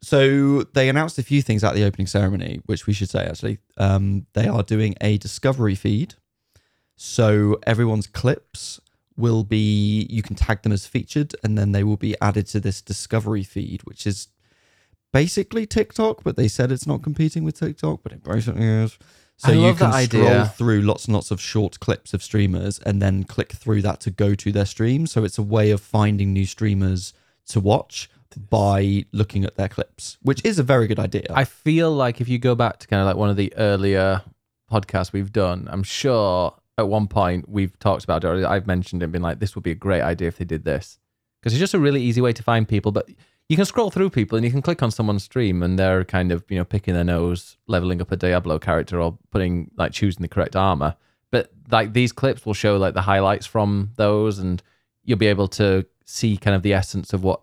so 0.00 0.62
they 0.74 0.88
announced 0.88 1.18
a 1.18 1.22
few 1.22 1.40
things 1.40 1.64
at 1.64 1.74
the 1.74 1.84
opening 1.84 2.06
ceremony, 2.06 2.60
which 2.66 2.86
we 2.86 2.92
should 2.92 3.08
say 3.08 3.24
actually. 3.24 3.58
Um, 3.76 4.26
they 4.34 4.46
are 4.46 4.62
doing 4.62 4.94
a 5.00 5.18
discovery 5.18 5.74
feed, 5.74 6.14
so 6.96 7.58
everyone's 7.66 8.06
clips 8.06 8.80
will 9.16 9.44
be 9.44 10.06
you 10.10 10.22
can 10.22 10.36
tag 10.36 10.62
them 10.62 10.72
as 10.72 10.86
featured, 10.86 11.34
and 11.42 11.56
then 11.56 11.72
they 11.72 11.84
will 11.84 11.96
be 11.96 12.16
added 12.20 12.46
to 12.48 12.60
this 12.60 12.82
discovery 12.82 13.44
feed, 13.44 13.82
which 13.84 14.06
is 14.06 14.28
basically 15.14 15.64
TikTok, 15.64 16.24
but 16.24 16.36
they 16.36 16.48
said 16.48 16.72
it's 16.72 16.88
not 16.88 17.02
competing 17.02 17.44
with 17.44 17.58
TikTok, 17.58 18.00
but 18.02 18.10
it 18.10 18.24
basically 18.24 18.66
is. 18.66 18.98
So 19.36 19.52
I 19.52 19.54
you 19.54 19.74
can 19.74 19.92
scroll 19.92 20.26
idea. 20.26 20.46
through 20.46 20.80
lots 20.82 21.06
and 21.06 21.14
lots 21.14 21.30
of 21.30 21.40
short 21.40 21.78
clips 21.78 22.12
of 22.12 22.22
streamers 22.22 22.80
and 22.80 23.00
then 23.00 23.22
click 23.22 23.52
through 23.52 23.82
that 23.82 24.00
to 24.00 24.10
go 24.10 24.34
to 24.34 24.52
their 24.52 24.66
stream. 24.66 25.06
So 25.06 25.24
it's 25.24 25.38
a 25.38 25.42
way 25.42 25.70
of 25.70 25.80
finding 25.80 26.32
new 26.32 26.46
streamers 26.46 27.14
to 27.46 27.60
watch 27.60 28.10
by 28.50 29.04
looking 29.12 29.44
at 29.44 29.54
their 29.54 29.68
clips, 29.68 30.18
which 30.22 30.44
is 30.44 30.58
a 30.58 30.64
very 30.64 30.88
good 30.88 30.98
idea. 30.98 31.26
I 31.30 31.44
feel 31.44 31.92
like 31.92 32.20
if 32.20 32.28
you 32.28 32.38
go 32.38 32.56
back 32.56 32.78
to 32.80 32.88
kind 32.88 33.00
of 33.00 33.06
like 33.06 33.16
one 33.16 33.30
of 33.30 33.36
the 33.36 33.52
earlier 33.56 34.22
podcasts 34.70 35.12
we've 35.12 35.32
done, 35.32 35.68
I'm 35.70 35.84
sure 35.84 36.54
at 36.76 36.88
one 36.88 37.06
point 37.06 37.48
we've 37.48 37.78
talked 37.78 38.02
about 38.02 38.24
it. 38.24 38.26
Or 38.26 38.46
I've 38.46 38.66
mentioned 38.66 39.02
it, 39.02 39.04
and 39.04 39.12
been 39.12 39.22
like, 39.22 39.38
this 39.38 39.54
would 39.54 39.62
be 39.62 39.70
a 39.70 39.76
great 39.76 40.02
idea 40.02 40.26
if 40.26 40.38
they 40.38 40.44
did 40.44 40.64
this 40.64 40.98
because 41.40 41.52
it's 41.52 41.60
just 41.60 41.74
a 41.74 41.78
really 41.78 42.02
easy 42.02 42.20
way 42.20 42.32
to 42.32 42.42
find 42.42 42.68
people. 42.68 42.90
But 42.90 43.08
you 43.48 43.56
can 43.56 43.64
scroll 43.64 43.90
through 43.90 44.10
people 44.10 44.36
and 44.36 44.44
you 44.44 44.50
can 44.50 44.62
click 44.62 44.82
on 44.82 44.90
someone's 44.90 45.24
stream 45.24 45.62
and 45.62 45.78
they're 45.78 46.04
kind 46.04 46.32
of 46.32 46.44
you 46.48 46.56
know 46.56 46.64
picking 46.64 46.94
their 46.94 47.04
nose, 47.04 47.56
leveling 47.66 48.00
up 48.00 48.12
a 48.12 48.16
Diablo 48.16 48.58
character 48.58 49.00
or 49.00 49.18
putting 49.30 49.70
like 49.76 49.92
choosing 49.92 50.22
the 50.22 50.28
correct 50.28 50.56
armor. 50.56 50.96
But 51.30 51.50
like 51.70 51.92
these 51.92 52.12
clips 52.12 52.46
will 52.46 52.54
show 52.54 52.76
like 52.76 52.94
the 52.94 53.02
highlights 53.02 53.46
from 53.46 53.90
those, 53.96 54.38
and 54.38 54.62
you'll 55.04 55.18
be 55.18 55.26
able 55.26 55.48
to 55.48 55.86
see 56.04 56.36
kind 56.36 56.54
of 56.54 56.62
the 56.62 56.72
essence 56.72 57.12
of 57.12 57.24
what 57.24 57.40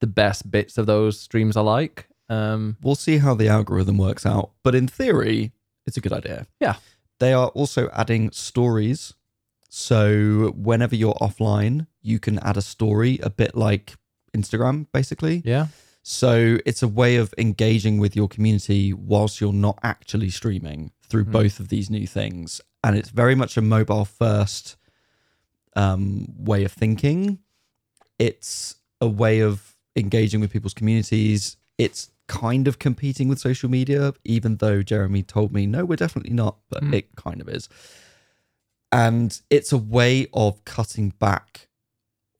the 0.00 0.06
best 0.06 0.50
bits 0.50 0.76
of 0.78 0.86
those 0.86 1.18
streams 1.20 1.56
are 1.56 1.64
like. 1.64 2.08
Um, 2.28 2.76
we'll 2.82 2.94
see 2.94 3.18
how 3.18 3.34
the 3.34 3.48
algorithm 3.48 3.98
works 3.98 4.26
out. 4.26 4.50
But 4.62 4.74
in 4.74 4.88
theory, 4.88 5.52
it's 5.86 5.96
a 5.96 6.00
good 6.00 6.12
idea. 6.12 6.46
Yeah. 6.60 6.76
They 7.20 7.32
are 7.32 7.48
also 7.48 7.88
adding 7.92 8.30
stories. 8.32 9.14
So 9.68 10.52
whenever 10.56 10.94
you're 10.94 11.14
offline, 11.14 11.86
you 12.02 12.18
can 12.18 12.38
add 12.40 12.56
a 12.56 12.62
story, 12.62 13.18
a 13.22 13.30
bit 13.30 13.54
like 13.54 13.94
Instagram, 14.34 14.86
basically. 14.92 15.42
yeah. 15.44 15.68
So 16.06 16.58
it's 16.66 16.82
a 16.82 16.88
way 16.88 17.16
of 17.16 17.32
engaging 17.38 17.98
with 17.98 18.14
your 18.14 18.28
community 18.28 18.92
whilst 18.92 19.40
you're 19.40 19.54
not 19.54 19.78
actually 19.82 20.28
streaming 20.28 20.92
through 21.08 21.24
Mhm. 21.24 21.32
both 21.32 21.60
of 21.60 21.68
these 21.68 21.88
new 21.88 22.06
things. 22.06 22.60
And 22.82 22.94
it's 22.96 23.08
very 23.08 23.34
much 23.34 23.56
a 23.56 23.62
mobile 23.62 24.04
first 24.04 24.76
um, 25.76 26.26
way 26.36 26.62
of 26.64 26.72
thinking. 26.72 27.38
It's 28.18 28.76
a 29.00 29.08
way 29.08 29.40
of 29.40 29.74
engaging 29.96 30.40
with 30.40 30.52
people's 30.52 30.74
communities. 30.74 31.56
It's 31.78 32.10
kind 32.28 32.68
of 32.68 32.78
competing 32.78 33.26
with 33.28 33.38
social 33.38 33.68
media, 33.68 34.12
even 34.24 34.58
though 34.58 34.82
Jeremy 34.82 35.22
told 35.22 35.52
me, 35.52 35.66
no, 35.66 35.84
we're 35.84 35.96
definitely 35.96 36.32
not, 36.32 36.58
but 36.70 36.82
Mm. 36.84 36.94
it 36.94 37.16
kind 37.16 37.40
of 37.40 37.48
is. 37.48 37.68
And 38.92 39.40
it's 39.50 39.72
a 39.72 39.78
way 39.78 40.26
of 40.32 40.64
cutting 40.64 41.10
back 41.18 41.68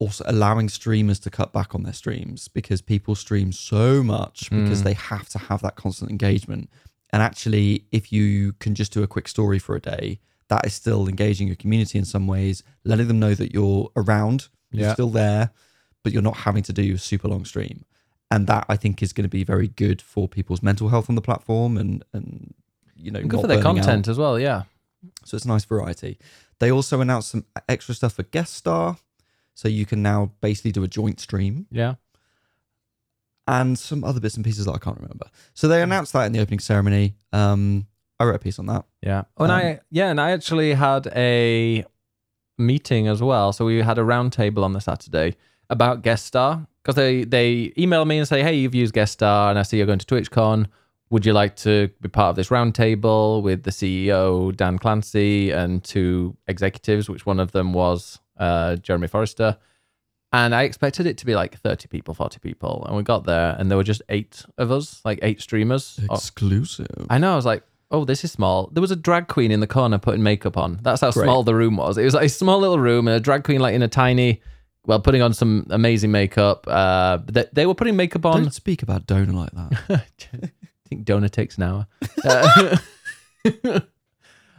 also 0.04 0.24
allowing 0.26 0.68
streamers 0.68 1.18
to 1.20 1.30
cut 1.30 1.52
back 1.52 1.74
on 1.74 1.82
their 1.82 1.92
streams 2.02 2.48
because 2.58 2.80
people 2.82 3.14
stream 3.14 3.50
so 3.52 4.02
much 4.02 4.50
because 4.50 4.80
Mm. 4.80 4.84
they 4.84 4.94
have 4.94 5.28
to 5.34 5.38
have 5.48 5.60
that 5.62 5.76
constant 5.76 6.10
engagement. 6.10 6.68
And 7.12 7.22
actually, 7.22 7.84
if 7.98 8.12
you 8.12 8.52
can 8.62 8.74
just 8.74 8.92
do 8.92 9.02
a 9.02 9.06
quick 9.06 9.28
story 9.28 9.58
for 9.58 9.74
a 9.76 9.80
day, 9.80 10.20
that 10.48 10.66
is 10.66 10.74
still 10.74 11.08
engaging 11.08 11.46
your 11.48 11.56
community 11.56 11.98
in 11.98 12.04
some 12.04 12.26
ways, 12.26 12.62
letting 12.84 13.08
them 13.08 13.18
know 13.24 13.34
that 13.34 13.52
you're 13.54 13.90
around, 13.96 14.48
you're 14.72 14.88
Yeah. 14.88 14.92
still 14.94 15.10
there, 15.10 15.50
but 16.02 16.12
you're 16.12 16.28
not 16.30 16.38
having 16.48 16.62
to 16.64 16.72
do 16.72 16.94
a 16.94 16.98
super 16.98 17.28
long 17.28 17.44
stream. 17.44 17.84
And 18.30 18.46
that 18.48 18.64
I 18.68 18.76
think 18.76 19.02
is 19.02 19.12
going 19.12 19.28
to 19.30 19.36
be 19.40 19.44
very 19.44 19.68
good 19.68 20.02
for 20.02 20.28
people's 20.28 20.62
mental 20.62 20.88
health 20.88 21.08
on 21.08 21.14
the 21.14 21.22
platform 21.30 21.76
and 21.82 22.04
and 22.12 22.52
you 23.04 23.10
know 23.12 23.22
Good 23.22 23.40
for 23.40 23.46
their 23.46 23.58
burning 23.62 23.78
out. 23.80 23.84
content 23.84 24.08
as 24.08 24.18
well, 24.18 24.36
yeah. 24.48 24.60
So 25.24 25.36
it's 25.36 25.44
a 25.44 25.48
nice 25.48 25.64
variety. 25.74 26.18
They 26.58 26.70
also 26.70 27.00
announced 27.00 27.28
some 27.30 27.44
extra 27.68 27.94
stuff 27.94 28.14
for 28.14 28.22
guest 28.36 28.54
star. 28.54 28.96
So 29.54 29.68
you 29.68 29.86
can 29.86 30.02
now 30.02 30.32
basically 30.40 30.72
do 30.72 30.82
a 30.84 30.88
joint 30.88 31.20
stream 31.20 31.66
Yeah. 31.70 31.94
and 33.46 33.78
some 33.78 34.04
other 34.04 34.20
bits 34.20 34.36
and 34.36 34.44
pieces 34.44 34.64
that 34.66 34.72
I 34.72 34.78
can't 34.78 34.96
remember. 35.00 35.26
So 35.54 35.68
they 35.68 35.82
announced 35.82 36.12
that 36.14 36.24
in 36.26 36.32
the 36.32 36.40
opening 36.40 36.60
ceremony. 36.60 37.14
Um, 37.32 37.86
I 38.18 38.24
wrote 38.24 38.36
a 38.36 38.38
piece 38.38 38.58
on 38.58 38.66
that. 38.66 38.84
Yeah. 39.02 39.24
And 39.38 39.50
Um, 39.50 39.58
I 39.58 39.80
yeah, 39.90 40.08
and 40.10 40.20
I 40.20 40.30
actually 40.30 40.74
had 40.74 41.08
a 41.14 41.84
meeting 42.58 43.08
as 43.08 43.20
well. 43.22 43.52
So 43.52 43.64
we 43.64 43.82
had 43.82 43.98
a 43.98 44.02
roundtable 44.02 44.62
on 44.64 44.72
the 44.72 44.80
Saturday 44.80 45.36
about 45.68 46.02
guest 46.02 46.24
star 46.26 46.66
because 46.82 46.94
they 46.94 47.24
they 47.24 47.72
email 47.76 48.04
me 48.04 48.18
and 48.18 48.28
say, 48.28 48.42
"Hey, 48.42 48.54
you've 48.56 48.74
used 48.74 48.94
guest 48.94 49.14
star, 49.14 49.50
and 49.50 49.58
I 49.58 49.62
see 49.62 49.76
you're 49.78 49.86
going 49.86 49.98
to 49.98 50.06
TwitchCon. 50.06 50.66
Would 51.10 51.26
you 51.26 51.32
like 51.32 51.54
to 51.56 51.90
be 52.00 52.08
part 52.08 52.30
of 52.30 52.36
this 52.36 52.48
roundtable 52.48 53.42
with 53.42 53.64
the 53.64 53.70
CEO 53.70 54.54
Dan 54.56 54.78
Clancy 54.78 55.50
and 55.50 55.82
two 55.84 56.36
executives, 56.48 57.08
which 57.10 57.26
one 57.26 57.38
of 57.40 57.52
them 57.52 57.72
was 57.72 58.20
uh, 58.38 58.76
Jeremy 58.76 59.06
Forrester?" 59.08 59.56
And 60.32 60.52
I 60.52 60.64
expected 60.64 61.06
it 61.06 61.16
to 61.18 61.26
be 61.26 61.36
like 61.36 61.56
30 61.60 61.86
people, 61.86 62.12
40 62.12 62.40
people. 62.40 62.84
And 62.88 62.96
we 62.96 63.04
got 63.04 63.24
there 63.24 63.54
and 63.56 63.70
there 63.70 63.78
were 63.78 63.84
just 63.84 64.02
eight 64.08 64.44
of 64.58 64.72
us, 64.72 65.00
like 65.04 65.20
eight 65.22 65.40
streamers. 65.40 66.00
Oh, 66.10 66.16
Exclusive. 66.16 67.06
I 67.08 67.18
know. 67.18 67.34
I 67.34 67.36
was 67.36 67.46
like, 67.46 67.62
oh, 67.92 68.04
this 68.04 68.24
is 68.24 68.32
small. 68.32 68.68
There 68.72 68.80
was 68.80 68.90
a 68.90 68.96
drag 68.96 69.28
queen 69.28 69.52
in 69.52 69.60
the 69.60 69.68
corner 69.68 69.96
putting 69.96 70.24
makeup 70.24 70.56
on. 70.56 70.80
That's 70.82 71.02
how 71.02 71.12
Great. 71.12 71.26
small 71.26 71.44
the 71.44 71.54
room 71.54 71.76
was. 71.76 71.98
It 71.98 72.04
was 72.04 72.14
like 72.14 72.26
a 72.26 72.28
small 72.28 72.58
little 72.58 72.80
room 72.80 73.06
and 73.06 73.16
a 73.16 73.20
drag 73.20 73.44
queen 73.44 73.60
like 73.60 73.74
in 73.74 73.82
a 73.82 73.86
tiny, 73.86 74.42
well, 74.84 74.98
putting 74.98 75.22
on 75.22 75.34
some 75.34 75.68
amazing 75.70 76.10
makeup. 76.10 76.66
Uh, 76.66 77.18
they, 77.26 77.44
they 77.52 77.66
were 77.66 77.74
putting 77.76 77.94
makeup 77.94 78.26
on. 78.26 78.42
Don't 78.42 78.50
speak 78.50 78.82
about 78.82 79.06
Donor 79.06 79.32
like 79.34 79.52
that. 79.52 80.04
I 80.40 80.50
think 80.88 81.04
Donor 81.04 81.28
takes 81.28 81.58
an 81.58 81.62
hour. 81.62 81.86
Uh, 82.24 82.76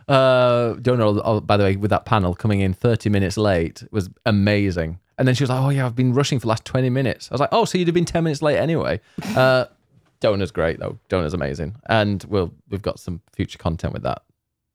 uh, 0.08 0.74
Donor, 0.82 1.20
oh, 1.24 1.40
by 1.42 1.58
the 1.58 1.64
way, 1.64 1.76
with 1.76 1.90
that 1.92 2.06
panel 2.06 2.34
coming 2.36 2.62
in 2.62 2.74
30 2.74 3.10
minutes 3.10 3.38
late 3.38 3.84
was 3.92 4.10
amazing. 4.26 5.00
And 5.18 5.28
then 5.28 5.34
she 5.36 5.44
was 5.44 5.50
like, 5.50 5.62
oh, 5.62 5.70
yeah, 5.70 5.86
I've 5.86 5.96
been 5.96 6.14
rushing 6.14 6.40
for 6.40 6.44
the 6.44 6.50
last 6.50 6.66
20 6.66 6.90
minutes. 6.90 7.30
I 7.32 7.34
was 7.34 7.40
like, 7.42 7.50
oh, 7.52 7.66
so 7.66 7.78
you'd 7.78 7.88
have 7.88 7.96
been 7.96 8.06
10 8.06 8.24
minutes 8.24 8.42
late 8.42 8.58
anyway. 8.58 9.00
Uh, 9.36 9.66
Donor's 10.20 10.52
great, 10.52 10.80
though. 10.80 10.98
Donor's 11.10 11.34
amazing. 11.34 11.76
And 11.88 12.24
we'll, 12.26 12.54
we've 12.70 12.82
got 12.82 13.00
some 13.00 13.22
future 13.34 13.58
content 13.58 13.94
with 13.94 14.04
that 14.04 14.22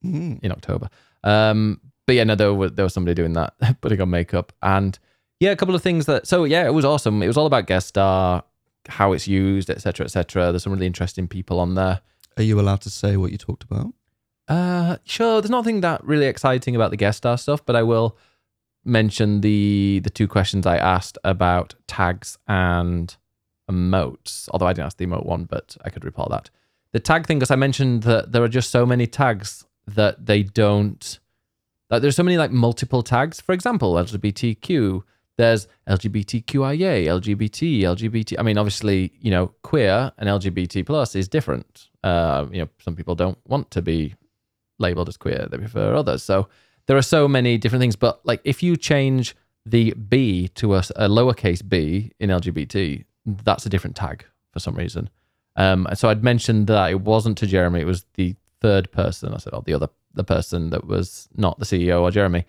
Mm. 0.02 0.42
in 0.42 0.50
October. 0.50 0.88
Um, 1.24 1.78
but 2.06 2.14
yeah, 2.16 2.24
no, 2.24 2.34
there 2.34 2.54
was, 2.54 2.72
there 2.72 2.84
was 2.86 2.94
somebody 2.94 3.14
doing 3.14 3.34
that, 3.34 3.52
putting 3.82 4.00
on 4.00 4.08
makeup. 4.08 4.50
And 4.62 4.98
yeah, 5.40 5.50
a 5.50 5.56
couple 5.56 5.74
of 5.74 5.82
things 5.82 6.06
that, 6.06 6.26
so 6.26 6.44
yeah, 6.44 6.64
it 6.66 6.72
was 6.72 6.86
awesome. 6.86 7.22
It 7.22 7.26
was 7.26 7.36
all 7.36 7.44
about 7.44 7.66
guest 7.66 7.88
star, 7.88 8.42
how 8.88 9.12
it's 9.12 9.28
used, 9.28 9.68
etc., 9.68 10.04
etc. 10.06 10.52
There's 10.52 10.62
some 10.62 10.72
really 10.72 10.86
interesting 10.86 11.28
people 11.28 11.60
on 11.60 11.74
there. 11.74 12.00
Are 12.38 12.42
you 12.42 12.58
allowed 12.58 12.80
to 12.80 12.88
say 12.90 13.18
what 13.18 13.30
you 13.30 13.36
talked 13.36 13.62
about? 13.62 13.92
Uh, 14.50 14.96
sure. 15.04 15.40
There's 15.40 15.50
nothing 15.50 15.80
that 15.82 16.04
really 16.04 16.26
exciting 16.26 16.74
about 16.74 16.90
the 16.90 16.96
guest 16.96 17.18
star 17.18 17.38
stuff, 17.38 17.64
but 17.64 17.76
I 17.76 17.84
will 17.84 18.18
mention 18.84 19.42
the 19.42 20.00
the 20.02 20.10
two 20.10 20.26
questions 20.26 20.66
I 20.66 20.76
asked 20.76 21.16
about 21.22 21.76
tags 21.86 22.36
and 22.48 23.16
emotes. 23.70 24.48
Although 24.50 24.66
I 24.66 24.72
didn't 24.72 24.86
ask 24.86 24.96
the 24.96 25.06
emote 25.06 25.24
one, 25.24 25.44
but 25.44 25.76
I 25.84 25.90
could 25.90 26.04
report 26.04 26.30
that. 26.30 26.50
The 26.92 26.98
tag 26.98 27.26
thing, 27.26 27.38
because 27.38 27.52
I 27.52 27.56
mentioned 27.56 28.02
that 28.02 28.32
there 28.32 28.42
are 28.42 28.48
just 28.48 28.70
so 28.70 28.84
many 28.84 29.06
tags 29.06 29.64
that 29.86 30.26
they 30.26 30.42
don't. 30.42 31.20
Like 31.88 32.02
there's 32.02 32.16
so 32.16 32.24
many 32.24 32.36
like 32.36 32.50
multiple 32.50 33.04
tags. 33.04 33.40
For 33.40 33.52
example, 33.52 33.94
LGBTQ. 33.94 35.02
There's 35.38 35.68
LGBTQIA, 35.88 37.06
LGBT, 37.06 37.80
LGBT. 37.80 38.34
I 38.38 38.42
mean, 38.42 38.58
obviously, 38.58 39.12
you 39.20 39.30
know, 39.30 39.54
queer 39.62 40.12
and 40.18 40.28
LGBT 40.28 40.84
plus 40.84 41.14
is 41.14 41.28
different. 41.28 41.88
Uh, 42.04 42.46
you 42.50 42.60
know, 42.60 42.68
some 42.78 42.94
people 42.94 43.14
don't 43.14 43.38
want 43.46 43.70
to 43.70 43.80
be 43.80 44.14
labeled 44.80 45.08
as 45.08 45.16
queer; 45.16 45.46
they 45.50 45.58
prefer 45.58 45.94
others. 45.94 46.22
So 46.22 46.48
there 46.86 46.96
are 46.96 47.02
so 47.02 47.28
many 47.28 47.58
different 47.58 47.80
things. 47.80 47.96
But 47.96 48.20
like, 48.24 48.40
if 48.44 48.62
you 48.62 48.76
change 48.76 49.36
the 49.66 49.92
B 49.92 50.48
to 50.48 50.74
a, 50.74 50.78
a 50.96 51.08
lowercase 51.08 51.66
b 51.66 52.12
in 52.18 52.30
LGBT, 52.30 53.04
that's 53.44 53.66
a 53.66 53.68
different 53.68 53.96
tag 53.96 54.24
for 54.52 54.58
some 54.58 54.74
reason. 54.74 55.10
Um, 55.56 55.86
and 55.86 55.98
so 55.98 56.08
I'd 56.08 56.24
mentioned 56.24 56.66
that 56.68 56.90
it 56.90 57.00
wasn't 57.02 57.38
to 57.38 57.46
Jeremy; 57.46 57.80
it 57.80 57.86
was 57.86 58.04
the 58.14 58.34
third 58.60 58.90
person. 58.92 59.34
I 59.34 59.38
said, 59.38 59.52
"Oh, 59.54 59.62
the 59.64 59.74
other, 59.74 59.88
the 60.14 60.24
person 60.24 60.70
that 60.70 60.86
was 60.86 61.28
not 61.36 61.58
the 61.58 61.64
CEO 61.64 62.02
or 62.02 62.10
Jeremy." 62.10 62.46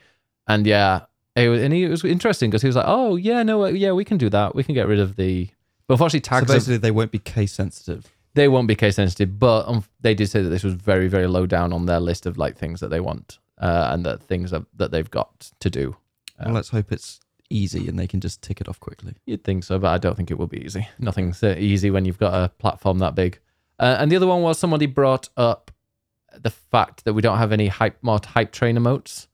And 0.48 0.66
yeah, 0.66 1.02
it 1.36 1.50
was, 1.50 1.62
and 1.62 1.74
he, 1.74 1.84
it 1.84 1.90
was 1.90 2.04
interesting 2.04 2.50
because 2.50 2.62
he 2.62 2.68
was 2.68 2.76
like, 2.76 2.86
"Oh, 2.88 3.16
yeah, 3.16 3.44
no, 3.44 3.66
uh, 3.66 3.70
yeah, 3.70 3.92
we 3.92 4.06
can 4.06 4.18
do 4.18 4.30
that. 4.30 4.56
We 4.56 4.64
can 4.64 4.76
get 4.76 4.88
rid 4.88 5.00
of 5.00 5.16
the." 5.16 5.50
But 5.88 5.96
unfortunately, 5.96 6.22
tags 6.22 6.48
so 6.48 6.54
are- 6.54 6.56
basically, 6.56 6.78
they 6.78 6.92
won't 6.92 7.12
be 7.12 7.20
case 7.20 7.54
sensitive. 7.54 8.12
They 8.34 8.48
won't 8.48 8.68
be 8.68 8.76
case 8.76 8.96
sensitive, 8.96 9.40
but 9.40 9.68
um, 9.68 9.84
they 10.00 10.16
did 10.16 10.28
say 10.28 10.42
that 10.42 10.50
this 10.50 10.64
was 10.64 10.74
very, 10.74 11.08
very 11.08 11.28
low 11.28 11.46
down 11.46 11.74
on 11.74 11.86
their 11.86 12.00
list 12.00 12.26
of 12.26 12.38
like 12.38 12.58
things 12.58 12.80
that 12.80 12.90
they 12.90 13.00
want 13.00 13.40
uh, 13.58 13.90
and 13.92 14.06
that 14.06 14.24
things 14.24 14.52
that, 14.52 14.64
that 14.76 14.92
they've 14.92 15.12
got 15.12 15.52
to 15.60 15.70
do. 15.70 15.96
Well, 16.44 16.54
let's 16.54 16.70
hope 16.70 16.92
it's 16.92 17.20
easy 17.50 17.88
and 17.88 18.00
they 18.00 18.08
can 18.08 18.20
just 18.20 18.42
tick 18.42 18.62
it 18.62 18.70
off 18.70 18.80
quickly. 18.80 19.14
You'd 19.26 19.44
think 19.44 19.64
so, 19.64 19.78
but 19.78 19.90
I 19.90 19.98
don't 19.98 20.16
think 20.16 20.32
it 20.32 20.40
will 20.40 20.48
be 20.48 20.64
easy. 20.64 20.88
Nothing's 20.98 21.44
easy 21.44 21.92
when 21.92 22.06
you've 22.06 22.18
got 22.18 22.34
a 22.34 22.50
platform 22.50 23.00
that 23.00 23.16
big. 23.16 23.40
Uh, 23.78 23.98
and 24.00 24.12
the 24.12 24.16
other 24.16 24.28
one 24.28 24.42
was 24.42 24.58
somebody 24.58 24.86
brought 24.86 25.30
up 25.38 25.72
the 26.34 26.50
fact 26.50 27.04
that 27.04 27.14
we 27.14 27.22
don't 27.22 27.38
have 27.38 27.52
any 27.52 27.68
hype 27.68 27.98
more 28.02 28.20
hype 28.26 28.52
train 28.52 28.78
emotes 28.78 29.28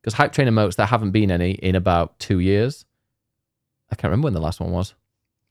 because 0.00 0.14
hype 0.14 0.32
train 0.32 0.48
emotes 0.48 0.76
there 0.76 0.86
haven't 0.86 1.12
been 1.12 1.30
any 1.30 1.52
in 1.52 1.74
about 1.74 2.18
two 2.18 2.40
years. 2.40 2.84
I 3.90 3.94
can't 3.94 4.10
remember 4.10 4.26
when 4.26 4.34
the 4.34 4.40
last 4.40 4.60
one 4.60 4.70
was. 4.70 4.94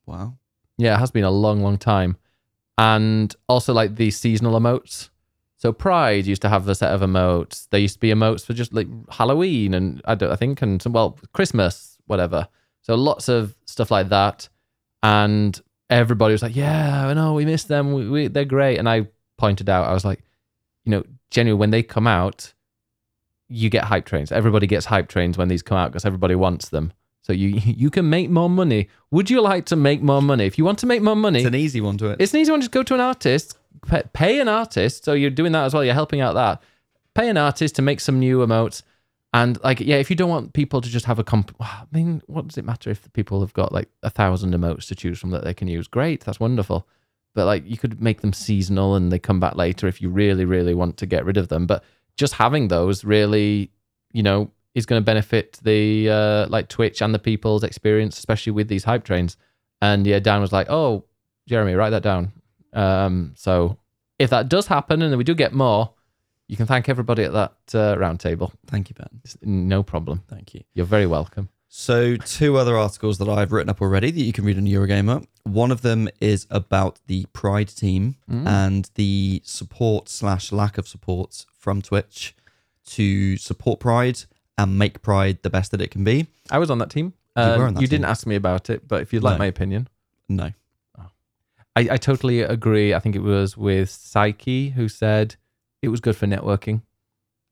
Wow. 0.05 0.37
Yeah, 0.77 0.95
it 0.95 0.99
has 0.99 1.11
been 1.11 1.23
a 1.23 1.31
long, 1.31 1.61
long 1.61 1.77
time. 1.77 2.17
And 2.81 3.35
also 3.47 3.73
like 3.73 3.95
the 3.95 4.09
seasonal 4.09 4.59
emotes. 4.59 5.09
So 5.57 5.71
Pride 5.71 6.25
used 6.25 6.41
to 6.41 6.49
have 6.49 6.65
the 6.65 6.73
set 6.73 6.91
of 6.91 7.01
emotes. 7.01 7.67
There 7.69 7.79
used 7.79 7.93
to 7.93 7.99
be 7.99 8.09
emotes 8.09 8.43
for 8.43 8.53
just 8.53 8.73
like 8.73 8.87
Halloween 9.11 9.75
and 9.75 10.01
I 10.05 10.15
don't 10.15 10.31
I 10.31 10.35
think 10.35 10.63
and 10.63 10.81
some 10.81 10.93
well 10.93 11.19
Christmas, 11.31 11.99
whatever. 12.07 12.47
So 12.81 12.95
lots 12.95 13.29
of 13.29 13.55
stuff 13.65 13.91
like 13.91 14.09
that. 14.09 14.49
And 15.03 15.61
everybody 15.91 16.31
was 16.31 16.41
like, 16.41 16.55
"Yeah, 16.55 17.07
I 17.07 17.13
know 17.13 17.33
we 17.33 17.45
miss 17.45 17.65
them. 17.65 17.93
We, 17.93 18.09
we, 18.09 18.27
they're 18.27 18.45
great." 18.45 18.77
And 18.77 18.89
I 18.89 19.07
pointed 19.37 19.69
out, 19.69 19.87
I 19.87 19.93
was 19.93 20.05
like, 20.05 20.23
you 20.83 20.89
know, 20.89 21.03
genuinely 21.29 21.59
when 21.59 21.69
they 21.69 21.83
come 21.83 22.07
out, 22.07 22.53
you 23.47 23.69
get 23.69 23.83
hype 23.83 24.05
trains. 24.05 24.31
Everybody 24.31 24.65
gets 24.65 24.87
hype 24.87 25.07
trains 25.07 25.37
when 25.37 25.49
these 25.49 25.61
come 25.61 25.77
out 25.77 25.91
because 25.91 26.05
everybody 26.05 26.33
wants 26.33 26.69
them. 26.69 26.93
So 27.21 27.33
you 27.33 27.49
you 27.65 27.89
can 27.89 28.09
make 28.09 28.29
more 28.29 28.49
money. 28.49 28.89
Would 29.11 29.29
you 29.29 29.41
like 29.41 29.65
to 29.67 29.75
make 29.75 30.01
more 30.01 30.21
money? 30.21 30.45
If 30.45 30.57
you 30.57 30.65
want 30.65 30.79
to 30.79 30.85
make 30.85 31.01
more 31.01 31.15
money, 31.15 31.39
It's 31.39 31.47
an 31.47 31.55
easy 31.55 31.81
one 31.81 31.97
to 31.97 32.07
it. 32.11 32.17
it's 32.19 32.33
an 32.33 32.39
easy 32.39 32.51
one. 32.51 32.61
Just 32.61 32.71
go 32.71 32.83
to 32.83 32.93
an 32.93 33.01
artist, 33.01 33.57
pay, 34.13 34.39
an 34.39 34.47
artist. 34.47 35.05
So 35.05 35.13
you're 35.13 35.29
doing 35.29 35.51
that 35.53 35.65
as 35.65 35.73
well. 35.73 35.83
You're 35.83 35.93
helping 35.93 36.21
out 36.21 36.33
that. 36.33 36.61
Pay 37.13 37.29
an 37.29 37.37
artist 37.37 37.75
to 37.75 37.81
make 37.81 37.99
some 37.99 38.19
new 38.19 38.39
emotes. 38.39 38.83
And 39.33 39.57
like, 39.63 39.79
yeah, 39.79 39.95
if 39.95 40.09
you 40.09 40.15
don't 40.15 40.29
want 40.29 40.53
people 40.53 40.81
to 40.81 40.89
just 40.89 41.05
have 41.05 41.19
a 41.19 41.23
comp, 41.23 41.55
I 41.59 41.83
mean, 41.91 42.21
what 42.27 42.47
does 42.47 42.57
it 42.57 42.65
matter 42.65 42.89
if 42.89 43.01
the 43.01 43.09
people 43.09 43.39
have 43.41 43.53
got 43.53 43.71
like 43.71 43.89
a 44.03 44.09
thousand 44.09 44.53
emotes 44.53 44.87
to 44.87 44.95
choose 44.95 45.19
from 45.19 45.31
that 45.31 45.43
they 45.43 45.53
can 45.53 45.67
use? 45.67 45.87
Great, 45.87 46.23
that's 46.23 46.39
wonderful. 46.39 46.87
But 47.33 47.45
like, 47.45 47.63
you 47.65 47.77
could 47.77 48.01
make 48.01 48.21
them 48.21 48.33
seasonal 48.33 48.95
and 48.95 49.09
they 49.11 49.19
come 49.19 49.39
back 49.39 49.55
later 49.55 49.87
if 49.87 50.01
you 50.01 50.09
really, 50.09 50.43
really 50.43 50.73
want 50.73 50.97
to 50.97 51.05
get 51.05 51.23
rid 51.23 51.37
of 51.37 51.47
them. 51.47 51.65
But 51.65 51.83
just 52.17 52.33
having 52.33 52.67
those 52.67 53.05
really, 53.05 53.71
you 54.11 54.21
know, 54.21 54.51
is 54.73 54.85
going 54.85 55.01
to 55.01 55.05
benefit 55.05 55.59
the 55.63 56.09
uh, 56.09 56.47
like 56.47 56.69
Twitch 56.69 57.01
and 57.01 57.13
the 57.13 57.19
people's 57.19 57.63
experience, 57.63 58.17
especially 58.17 58.51
with 58.51 58.67
these 58.67 58.83
hype 58.83 59.03
trains. 59.03 59.37
And 59.81 60.05
yeah, 60.05 60.19
Dan 60.19 60.41
was 60.41 60.51
like, 60.51 60.69
"Oh, 60.69 61.05
Jeremy, 61.47 61.73
write 61.73 61.89
that 61.91 62.03
down." 62.03 62.31
Um, 62.73 63.33
so 63.35 63.77
if 64.19 64.29
that 64.29 64.49
does 64.49 64.67
happen 64.67 65.01
and 65.01 65.17
we 65.17 65.23
do 65.23 65.35
get 65.35 65.53
more, 65.53 65.93
you 66.47 66.57
can 66.57 66.65
thank 66.65 66.89
everybody 66.89 67.23
at 67.23 67.33
that 67.33 67.53
uh, 67.73 67.97
round 67.97 68.19
table. 68.19 68.53
Thank 68.67 68.89
you, 68.89 68.95
Ben. 68.95 69.21
No 69.41 69.83
problem. 69.83 70.23
Thank 70.27 70.53
you. 70.53 70.63
You're 70.73 70.85
very 70.85 71.07
welcome. 71.07 71.49
So, 71.73 72.17
two 72.17 72.57
other 72.57 72.77
articles 72.77 73.17
that 73.19 73.29
I've 73.29 73.53
written 73.53 73.69
up 73.69 73.81
already 73.81 74.11
that 74.11 74.21
you 74.21 74.33
can 74.33 74.43
read 74.43 74.57
on 74.57 74.65
Eurogamer. 74.65 75.25
One 75.43 75.71
of 75.71 75.81
them 75.81 76.09
is 76.19 76.45
about 76.49 76.99
the 77.07 77.25
Pride 77.31 77.69
team 77.69 78.17
and 78.45 78.89
the 78.95 79.41
support 79.45 80.09
slash 80.09 80.51
lack 80.51 80.77
of 80.77 80.85
support 80.87 81.45
from 81.57 81.81
Twitch 81.81 82.35
to 82.87 83.37
support 83.37 83.79
Pride 83.79 84.23
and 84.57 84.77
make 84.77 85.01
Pride 85.01 85.39
the 85.43 85.49
best 85.49 85.71
that 85.71 85.81
it 85.81 85.91
can 85.91 86.03
be. 86.03 86.27
I 86.49 86.59
was 86.59 86.69
on 86.69 86.77
that 86.79 86.89
team. 86.89 87.13
You 87.35 87.43
Uh, 87.43 87.57
were 87.57 87.67
on 87.67 87.73
that 87.75 87.81
you 87.81 87.87
didn't 87.87 88.05
ask 88.05 88.27
me 88.27 88.35
about 88.35 88.69
it, 88.69 88.87
but 88.87 89.01
if 89.01 89.13
you'd 89.13 89.23
like 89.23 89.35
No. 89.35 89.39
my 89.39 89.45
opinion, 89.45 89.87
No. 90.29 90.51
I, 91.73 91.87
I 91.91 91.97
totally 91.97 92.41
agree. 92.41 92.93
I 92.93 92.99
think 92.99 93.15
it 93.15 93.21
was 93.21 93.55
with 93.55 93.89
Psyche 93.89 94.71
who 94.71 94.89
said 94.89 95.35
it 95.81 95.87
was 95.87 96.01
good 96.01 96.17
for 96.17 96.25
networking. 96.27 96.81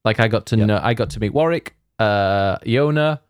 Like 0.03 0.19
I 0.19 0.27
got 0.27 0.45
to 0.47 0.57
Yep. 0.57 0.67
know, 0.67 0.79
I 0.83 0.93
got 0.93 1.09
to 1.12 1.19
meet 1.21 1.33
Warwick, 1.33 1.75
uh, 1.99 2.57
Iona. 2.67 3.21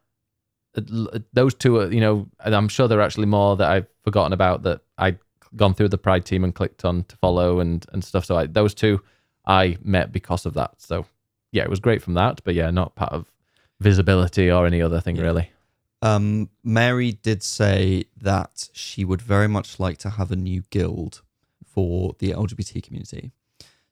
uh, 0.76 1.20
Those 1.32 1.54
two 1.54 1.78
are, 1.78 1.92
you 1.94 2.00
know, 2.00 2.28
and 2.44 2.56
I'm 2.56 2.68
sure 2.70 2.88
there 2.88 2.98
are 3.00 3.04
actually 3.04 3.28
more 3.28 3.56
that 3.58 3.70
I've 3.70 3.88
forgotten 4.04 4.34
about 4.34 4.64
that 4.64 4.82
I'd 4.98 5.20
gone 5.56 5.76
through 5.76 5.90
the 5.90 5.98
Pride 6.00 6.26
team 6.26 6.44
and 6.44 6.54
clicked 6.56 6.84
on 6.86 7.04
to 7.04 7.16
follow 7.18 7.60
and 7.60 7.86
and 7.94 8.04
stuff. 8.04 8.26
So 8.26 8.36
I, 8.38 8.48
those 8.48 8.74
two 8.74 9.02
I 9.46 9.78
met 9.84 10.12
because 10.12 10.48
of 10.48 10.56
that. 10.56 10.82
So 10.82 11.06
yeah, 11.52 11.64
it 11.64 11.70
was 11.70 11.80
great 11.80 12.02
from 12.02 12.16
that. 12.16 12.42
But 12.44 12.56
yeah, 12.56 12.72
not 12.72 12.96
part 12.96 13.14
of 13.14 13.32
visibility 13.80 14.52
or 14.52 14.66
any 14.66 14.82
other 14.82 15.00
thing 15.02 15.16
Yeah. 15.16 15.24
really. 15.24 15.52
Um, 16.02 16.50
Mary 16.64 17.12
did 17.14 17.44
say 17.44 18.06
that 18.22 18.70
she 18.74 19.04
would 19.04 19.22
very 19.22 19.48
much 19.48 19.80
like 19.80 19.98
to 20.00 20.10
have 20.12 20.32
a 20.32 20.36
new 20.36 20.64
guild 20.70 21.22
for 21.66 22.16
the 22.20 22.32
LGBT 22.32 22.82
community. 22.82 23.32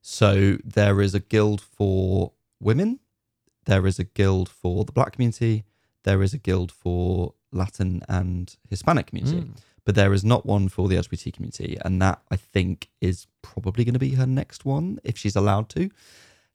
So 0.02 0.58
there 0.64 1.02
is 1.02 1.14
a 1.14 1.20
guild 1.20 1.60
for 1.62 2.32
women, 2.62 3.00
there 3.66 3.86
is 3.86 4.00
a 4.00 4.06
guild 4.06 4.48
for 4.48 4.86
the 4.86 4.94
black 4.94 5.12
community, 5.14 5.66
there 6.04 6.24
is 6.24 6.34
a 6.34 6.38
guild 6.38 6.72
for 6.72 7.34
Latin 7.52 8.02
and 8.08 8.56
Hispanic 8.70 9.08
community, 9.08 9.42
Mm. 9.42 9.58
but 9.84 9.96
there 9.96 10.14
is 10.14 10.24
not 10.24 10.46
one 10.46 10.70
for 10.70 10.88
the 10.88 10.96
LGBT 10.96 11.32
community. 11.32 11.78
And 11.84 12.02
that 12.02 12.22
I 12.32 12.38
think 12.38 12.90
is 13.02 13.28
probably 13.42 13.84
going 13.84 13.94
to 13.94 14.00
be 14.00 14.12
her 14.16 14.26
next 14.28 14.64
one 14.64 15.00
if 15.04 15.18
she's 15.18 15.36
allowed 15.36 15.68
to. 15.70 15.90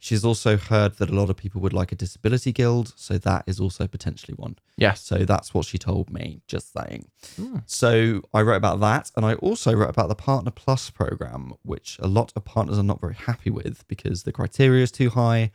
She's 0.02 0.24
also 0.24 0.56
heard 0.56 0.94
that 0.94 1.10
a 1.10 1.14
lot 1.14 1.30
of 1.30 1.36
people 1.36 1.60
would 1.60 1.72
like 1.72 1.92
a 1.92 1.94
disability 1.94 2.50
guild, 2.50 2.92
so 2.96 3.18
that 3.18 3.44
is 3.46 3.60
also 3.60 3.86
potentially 3.86 4.34
one. 4.34 4.56
Yes. 4.76 5.00
So 5.00 5.18
that's 5.18 5.54
what 5.54 5.64
she 5.64 5.78
told 5.78 6.10
me, 6.10 6.42
just 6.48 6.72
saying. 6.72 7.08
Hmm. 7.36 7.58
So 7.66 8.20
I 8.34 8.42
wrote 8.42 8.56
about 8.56 8.80
that. 8.80 9.12
And 9.16 9.24
I 9.24 9.34
also 9.34 9.72
wrote 9.72 9.90
about 9.90 10.08
the 10.08 10.16
Partner 10.16 10.50
Plus 10.50 10.90
program, 10.90 11.54
which 11.62 12.00
a 12.02 12.08
lot 12.08 12.32
of 12.34 12.44
partners 12.44 12.80
are 12.80 12.82
not 12.82 13.00
very 13.00 13.14
happy 13.14 13.48
with 13.48 13.86
because 13.86 14.24
the 14.24 14.32
criteria 14.32 14.82
is 14.82 14.90
too 14.90 15.10
high 15.10 15.52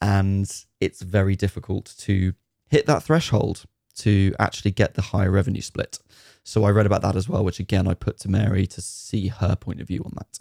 and 0.00 0.64
it's 0.80 1.02
very 1.02 1.34
difficult 1.34 1.92
to 1.98 2.34
hit 2.68 2.86
that 2.86 3.02
threshold 3.02 3.64
to 3.96 4.32
actually 4.38 4.70
get 4.70 4.94
the 4.94 5.02
higher 5.02 5.32
revenue 5.32 5.60
split. 5.60 5.98
So 6.44 6.62
I 6.62 6.70
read 6.70 6.86
about 6.86 7.02
that 7.02 7.16
as 7.16 7.28
well, 7.28 7.42
which 7.42 7.58
again 7.58 7.88
I 7.88 7.94
put 7.94 8.20
to 8.20 8.28
Mary 8.28 8.64
to 8.68 8.80
see 8.80 9.26
her 9.26 9.56
point 9.56 9.80
of 9.80 9.88
view 9.88 10.02
on 10.04 10.12
that. 10.18 10.38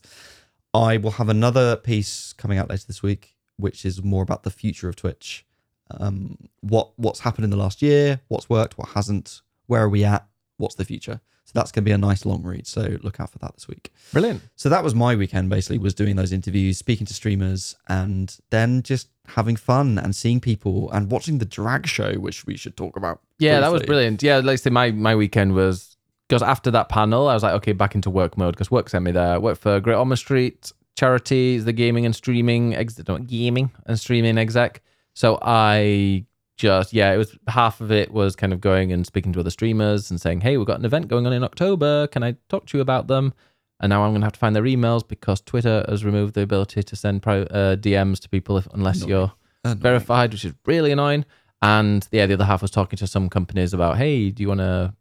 I 0.73 0.97
will 0.97 1.11
have 1.11 1.29
another 1.29 1.75
piece 1.75 2.33
coming 2.33 2.57
out 2.57 2.69
later 2.69 2.85
this 2.87 3.03
week, 3.03 3.35
which 3.57 3.85
is 3.85 4.03
more 4.03 4.23
about 4.23 4.43
the 4.43 4.49
future 4.49 4.89
of 4.89 4.95
Twitch. 4.95 5.45
Um, 5.89 6.37
what 6.61 6.91
what's 6.97 7.21
happened 7.21 7.43
in 7.43 7.49
the 7.49 7.57
last 7.57 7.81
year, 7.81 8.21
what's 8.29 8.49
worked, 8.49 8.77
what 8.77 8.89
hasn't, 8.89 9.41
where 9.67 9.83
are 9.83 9.89
we 9.89 10.05
at, 10.05 10.25
what's 10.57 10.75
the 10.75 10.85
future. 10.85 11.19
So 11.43 11.51
that's 11.59 11.71
going 11.71 11.83
to 11.83 11.89
be 11.89 11.91
a 11.91 11.97
nice 11.97 12.25
long 12.25 12.43
read. 12.43 12.65
So 12.65 12.97
look 13.01 13.19
out 13.19 13.31
for 13.31 13.39
that 13.39 13.53
this 13.55 13.67
week. 13.67 13.91
Brilliant. 14.13 14.41
So 14.55 14.69
that 14.69 14.85
was 14.85 14.95
my 14.95 15.15
weekend 15.15 15.49
basically 15.49 15.79
was 15.79 15.93
doing 15.93 16.15
those 16.15 16.31
interviews, 16.31 16.77
speaking 16.77 17.05
to 17.07 17.13
streamers 17.13 17.75
and 17.89 18.37
then 18.51 18.83
just 18.83 19.09
having 19.27 19.57
fun 19.57 19.97
and 19.97 20.15
seeing 20.15 20.39
people 20.39 20.89
and 20.91 21.11
watching 21.11 21.39
the 21.39 21.45
drag 21.45 21.87
show, 21.87 22.13
which 22.13 22.45
we 22.45 22.55
should 22.55 22.77
talk 22.77 22.95
about. 22.95 23.19
Yeah, 23.39 23.59
that 23.59 23.71
was 23.71 23.83
brilliant. 23.83 24.23
Yeah, 24.23 24.37
like 24.37 24.53
I 24.53 24.55
say, 24.55 24.69
my 24.69 24.91
my 24.91 25.15
weekend 25.15 25.53
was 25.53 25.97
because 26.31 26.41
after 26.41 26.71
that 26.71 26.87
panel, 26.87 27.27
I 27.27 27.33
was 27.33 27.43
like, 27.43 27.55
okay, 27.55 27.73
back 27.73 27.93
into 27.93 28.09
work 28.09 28.37
mode 28.37 28.53
because 28.53 28.71
work 28.71 28.87
sent 28.87 29.03
me 29.03 29.11
there. 29.11 29.33
I 29.33 29.37
worked 29.37 29.59
for 29.59 29.81
Great 29.81 29.95
Ormond 29.95 30.17
Street 30.17 30.71
Charities, 30.97 31.65
the 31.65 31.73
gaming 31.73 32.05
and 32.05 32.15
streaming 32.15 32.73
ex- 32.73 33.05
no, 33.05 33.17
gaming 33.17 33.69
and 33.85 33.99
streaming 33.99 34.37
exec. 34.37 34.81
So 35.13 35.39
I 35.41 36.23
just 36.55 36.93
yeah, 36.93 37.11
it 37.11 37.17
was 37.17 37.37
half 37.49 37.81
of 37.81 37.91
it 37.91 38.13
was 38.13 38.37
kind 38.37 38.53
of 38.53 38.61
going 38.61 38.93
and 38.93 39.05
speaking 39.05 39.33
to 39.33 39.41
other 39.41 39.49
streamers 39.49 40.09
and 40.09 40.21
saying, 40.21 40.39
hey, 40.39 40.55
we've 40.55 40.65
got 40.65 40.79
an 40.79 40.85
event 40.85 41.09
going 41.09 41.27
on 41.27 41.33
in 41.33 41.43
October. 41.43 42.07
Can 42.07 42.23
I 42.23 42.37
talk 42.47 42.65
to 42.67 42.77
you 42.77 42.81
about 42.81 43.07
them? 43.07 43.33
And 43.81 43.89
now 43.89 44.03
I'm 44.03 44.11
going 44.11 44.21
to 44.21 44.25
have 44.25 44.31
to 44.33 44.39
find 44.39 44.55
their 44.55 44.63
emails 44.63 45.05
because 45.05 45.41
Twitter 45.41 45.83
has 45.89 46.05
removed 46.05 46.35
the 46.35 46.43
ability 46.43 46.81
to 46.81 46.95
send 46.95 47.27
uh, 47.27 47.75
DMs 47.75 48.21
to 48.21 48.29
people 48.29 48.57
if, 48.57 48.67
unless 48.73 49.01
Annoying. 49.01 49.09
you're 49.09 49.33
Annoying. 49.65 49.79
verified, 49.79 50.31
which 50.31 50.45
is 50.45 50.53
really 50.65 50.93
annoying. 50.93 51.25
And 51.61 52.07
yeah, 52.13 52.25
the 52.25 52.35
other 52.35 52.45
half 52.45 52.61
was 52.61 52.71
talking 52.71 52.95
to 52.97 53.07
some 53.07 53.27
companies 53.27 53.73
about, 53.73 53.97
hey, 53.97 54.29
do 54.29 54.41
you 54.43 54.47
want 54.47 54.59
to 54.61 54.93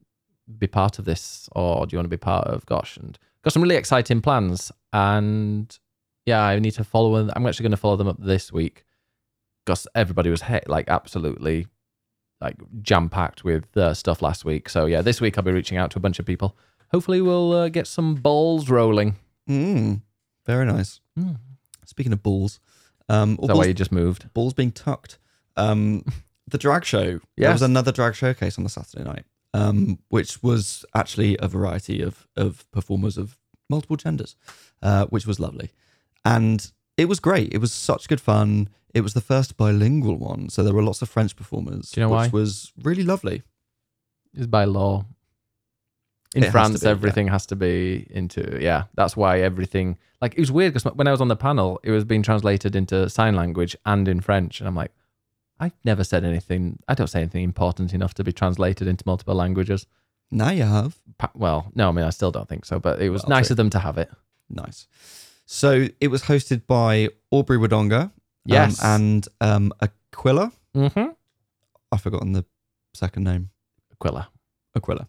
be 0.59 0.67
part 0.67 0.99
of 0.99 1.05
this, 1.05 1.49
or 1.53 1.87
do 1.87 1.95
you 1.95 1.99
want 1.99 2.07
to 2.07 2.17
be 2.17 2.17
part 2.17 2.47
of 2.47 2.67
Gosh? 2.67 2.97
And 2.97 3.19
got 3.43 3.53
some 3.53 3.63
really 3.63 3.77
exciting 3.77 4.21
plans. 4.21 4.73
And 4.93 5.77
yeah, 6.27 6.43
I 6.43 6.59
need 6.59 6.73
to 6.73 6.85
follow. 6.85 7.17
them. 7.17 7.31
I'm 7.35 7.47
actually 7.47 7.65
going 7.65 7.71
to 7.73 7.77
follow 7.77 7.97
them 7.97 8.09
up 8.09 8.17
this 8.19 8.53
week 8.53 8.85
because 9.65 9.87
everybody 9.95 10.31
was 10.31 10.43
hit 10.43 10.69
like 10.69 10.89
absolutely 10.89 11.67
like 12.41 12.57
jam 12.83 13.09
packed 13.09 13.45
with 13.45 13.77
uh, 13.77 13.95
stuff 13.95 14.23
last 14.23 14.45
week. 14.45 14.69
So 14.69 14.87
yeah, 14.87 15.03
this 15.03 15.21
week 15.21 15.37
I'll 15.37 15.45
be 15.45 15.53
reaching 15.53 15.79
out 15.79 15.91
to 15.93 15.99
a 15.99 16.01
bunch 16.01 16.19
of 16.19 16.27
people. 16.27 16.57
Hopefully, 16.91 17.21
we'll 17.21 17.53
uh, 17.53 17.69
get 17.69 17.87
some 17.87 18.17
balls 18.17 18.69
rolling. 18.69 19.17
Mm, 19.49 20.03
very 20.47 20.67
nice. 20.67 21.01
Mm. 21.19 21.37
Speaking 21.85 22.13
of 22.13 22.23
balls, 22.23 22.61
um, 23.09 23.37
that 23.37 23.49
balls, 23.49 23.59
why 23.59 23.65
you 23.67 23.75
just 23.75 23.93
moved? 23.93 24.33
balls 24.35 24.55
being 24.55 24.73
tucked. 24.73 25.19
Um, 25.57 26.05
the 26.49 26.59
drag 26.59 26.85
show. 26.85 27.21
There 27.37 27.53
was 27.53 27.63
another 27.63 27.93
drag 27.93 28.15
showcase 28.15 28.59
on 28.59 28.65
the 28.65 28.71
Saturday 28.71 29.05
night, 29.05 29.25
um, 29.55 29.99
which 30.09 30.43
was 30.43 30.85
actually 30.95 31.37
a 31.41 31.49
variety 31.49 32.03
of 32.03 32.27
of 32.37 32.71
performers 32.71 33.17
of 33.19 33.37
multiple 33.69 33.97
genders, 33.97 34.37
uh, 34.83 35.07
which 35.07 35.27
was 35.27 35.39
lovely, 35.41 35.71
and 36.25 36.73
it 36.97 37.07
was 37.07 37.21
great. 37.21 37.53
It 37.53 37.59
was 37.59 37.73
such 37.73 38.09
good 38.09 38.21
fun. 38.21 38.69
It 38.93 39.03
was 39.03 39.15
the 39.15 39.21
first 39.21 39.57
bilingual 39.57 40.17
one, 40.17 40.49
so 40.51 40.63
there 40.65 40.75
were 40.75 40.83
lots 40.83 41.01
of 41.03 41.09
French 41.09 41.37
performers, 41.37 41.91
Do 41.93 42.01
you 42.01 42.07
know 42.07 42.11
which 42.13 42.33
why? 42.33 42.39
was 42.41 42.73
really 42.83 43.05
lovely. 43.05 43.43
is 44.35 44.47
by 44.49 44.65
law. 44.65 45.05
In 46.35 46.45
It 46.45 46.47
has 46.47 46.51
to 46.51 46.53
France, 46.53 46.81
be, 46.81 46.87
yeah. 46.87 46.91
everything 46.93 47.29
has 47.29 47.47
to 47.47 47.57
be 47.57 48.07
into 48.11 48.59
yeah. 48.61 48.85
That's 48.95 49.17
why 49.17 49.41
everything 49.41 49.99
like 50.21 50.35
it 50.35 50.41
was 50.41 50.53
weird 50.53 50.73
because 50.75 50.85
when 50.95 51.09
I 51.09 51.11
was 51.11 51.21
on 51.21 51.27
the 51.29 51.37
panel, 51.37 51.81
it 51.83 51.91
was 51.91 52.05
being 52.05 52.23
translated 52.23 52.77
into 52.77 53.09
sign 53.11 53.35
language 53.35 53.77
and 53.85 54.07
in 54.07 54.21
French, 54.21 54.61
and 54.61 54.69
I'm 54.69 54.77
like, 54.77 54.93
I 55.61 55.73
never 55.85 56.03
said 56.05 56.25
anything. 56.25 56.79
I 56.88 56.94
don't 56.94 57.07
say 57.09 57.20
anything 57.20 57.44
important 57.44 57.92
enough 57.92 58.14
to 58.14 58.25
be 58.25 58.33
translated 58.33 58.88
into 58.88 59.05
multiple 59.07 59.35
languages. 59.35 59.87
Now 60.31 60.51
you 60.51 60.62
have 60.62 60.96
Pa- 61.18 61.33
Well, 61.35 61.70
no, 61.75 61.88
I 61.88 61.92
mean 61.92 62.05
I 62.07 62.11
still 62.11 62.31
don't 62.31 62.49
think 62.49 62.64
so, 62.64 62.79
but 62.81 63.01
it 63.03 63.11
was 63.11 63.23
Well, 63.25 63.37
nice 63.37 63.49
true. 63.49 63.53
of 63.55 63.57
them 63.59 63.70
to 63.70 63.79
have 63.81 63.99
it. 63.99 64.11
nice. 64.49 64.87
So 65.46 65.88
it 66.01 66.09
was 66.09 66.23
hosted 66.23 66.66
by 66.66 67.09
Aubrey 67.31 67.59
Wodonga, 67.59 68.03
um, 68.05 68.12
Yes. 68.44 68.83
and 68.83 69.27
um, 69.40 69.73
Aquila. 69.83 70.53
Mm-hmm. 70.75 71.09
I've 71.92 72.01
forgotten 72.01 72.33
the 72.33 72.44
second 72.94 73.25
name. 73.25 73.51
Aquila. 73.92 74.29
Aquila. 74.77 75.09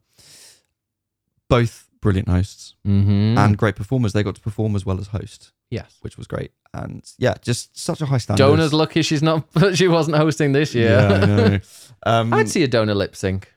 Both 1.49 1.87
brilliant 2.01 2.27
hosts 2.29 2.75
Mm-hmm. 2.87 3.37
and 3.37 3.57
great 3.57 3.75
performers. 3.75 4.13
They 4.13 4.23
got 4.23 4.35
to 4.35 4.41
perform 4.41 4.75
as 4.75 4.85
well 4.85 4.99
as 4.99 5.07
host, 5.07 5.51
yes. 5.71 5.97
which 6.01 6.17
was 6.17 6.27
great. 6.27 6.51
And 6.73 7.03
yeah, 7.17 7.33
just 7.41 7.77
such 7.77 7.99
a 8.01 8.05
high 8.05 8.19
standard. 8.19 8.43
Donna's 8.43 8.73
lucky 8.73 9.01
she's 9.01 9.23
not. 9.23 9.45
She 9.75 9.87
wasn't 9.87 10.17
hosting 10.17 10.51
this 10.53 10.73
year. 10.75 10.91
Yeah, 10.91 11.25
know. 11.25 11.59
Um, 12.03 12.33
I'd 12.33 12.49
see 12.49 12.63
a 12.63 12.67
Donna 12.67 12.93
lip 12.95 13.15
sync. 13.15 13.51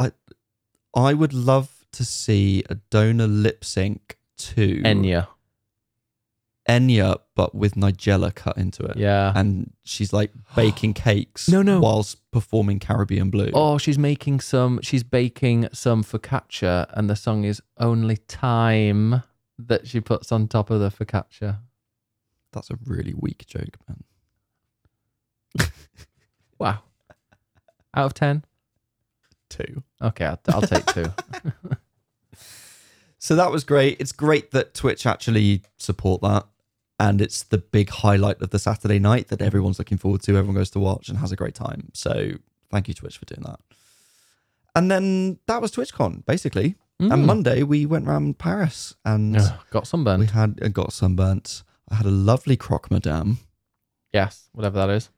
I 0.00 0.12
I 0.94 1.12
would 1.14 1.32
love 1.34 1.84
to 1.92 2.04
see 2.04 2.64
a 2.70 2.76
donor 2.90 3.26
lip 3.26 3.64
sync 3.64 4.16
to 4.38 4.82
Enya. 4.82 5.28
Enya, 6.68 7.18
but 7.36 7.54
with 7.54 7.74
Nigella 7.74 8.34
cut 8.34 8.56
into 8.58 8.82
it. 8.84 8.96
Yeah. 8.96 9.32
And 9.36 9.72
she's 9.84 10.12
like 10.12 10.32
baking 10.56 10.94
cakes 10.94 11.48
No, 11.48 11.62
no. 11.62 11.78
whilst 11.78 12.28
performing 12.32 12.80
Caribbean 12.80 13.30
Blue. 13.30 13.50
Oh, 13.54 13.78
she's 13.78 13.98
making 13.98 14.40
some. 14.40 14.80
She's 14.82 15.04
baking 15.04 15.68
some 15.72 16.02
focaccia, 16.02 16.86
and 16.94 17.08
the 17.08 17.16
song 17.16 17.44
is 17.44 17.62
"Only 17.78 18.16
Time" 18.16 19.22
that 19.58 19.86
she 19.86 20.00
puts 20.00 20.32
on 20.32 20.48
top 20.48 20.70
of 20.70 20.80
the 20.80 20.90
focaccia. 20.90 21.58
That's 22.52 22.70
a 22.70 22.78
really 22.84 23.14
weak 23.14 23.46
joke, 23.46 23.76
man. 23.88 24.04
Wow. 26.58 26.78
Out 27.94 28.06
of 28.06 28.14
ten. 28.14 28.44
Two. 29.50 29.82
Okay, 30.00 30.24
I'll, 30.24 30.40
I'll 30.48 30.62
take 30.62 30.86
two. 30.86 31.04
So 33.26 33.34
that 33.34 33.50
was 33.50 33.64
great. 33.64 34.00
It's 34.00 34.12
great 34.12 34.52
that 34.52 34.72
Twitch 34.72 35.04
actually 35.04 35.62
support 35.78 36.22
that. 36.22 36.46
And 37.00 37.20
it's 37.20 37.42
the 37.42 37.58
big 37.58 37.90
highlight 37.90 38.40
of 38.40 38.50
the 38.50 38.58
Saturday 38.60 39.00
night 39.00 39.28
that 39.28 39.42
everyone's 39.42 39.80
looking 39.80 39.98
forward 39.98 40.22
to. 40.22 40.36
Everyone 40.36 40.54
goes 40.54 40.70
to 40.70 40.78
watch 40.78 41.08
and 41.08 41.18
has 41.18 41.32
a 41.32 41.36
great 41.36 41.56
time. 41.56 41.90
So 41.92 42.34
thank 42.70 42.86
you, 42.86 42.94
Twitch, 42.94 43.18
for 43.18 43.24
doing 43.24 43.42
that. 43.42 43.58
And 44.76 44.92
then 44.92 45.40
that 45.46 45.60
was 45.60 45.72
TwitchCon, 45.72 46.24
basically. 46.24 46.76
Mm. 47.00 47.12
And 47.12 47.26
Monday 47.26 47.62
we 47.62 47.84
went 47.86 48.08
around 48.08 48.38
Paris 48.38 48.94
and 49.04 49.36
Ugh, 49.36 49.52
got 49.70 49.86
sunburned. 49.86 50.20
we 50.20 50.26
had 50.28 50.58
uh, 50.62 50.68
got 50.68 50.92
sunburnt. 50.92 51.62
I 51.90 51.96
had 51.96 52.06
a 52.06 52.10
lovely 52.10 52.56
croque 52.56 52.90
madame. 52.90 53.38
yes, 54.12 54.48
whatever 54.52 54.78
that 54.78 54.90
is. 54.90 55.10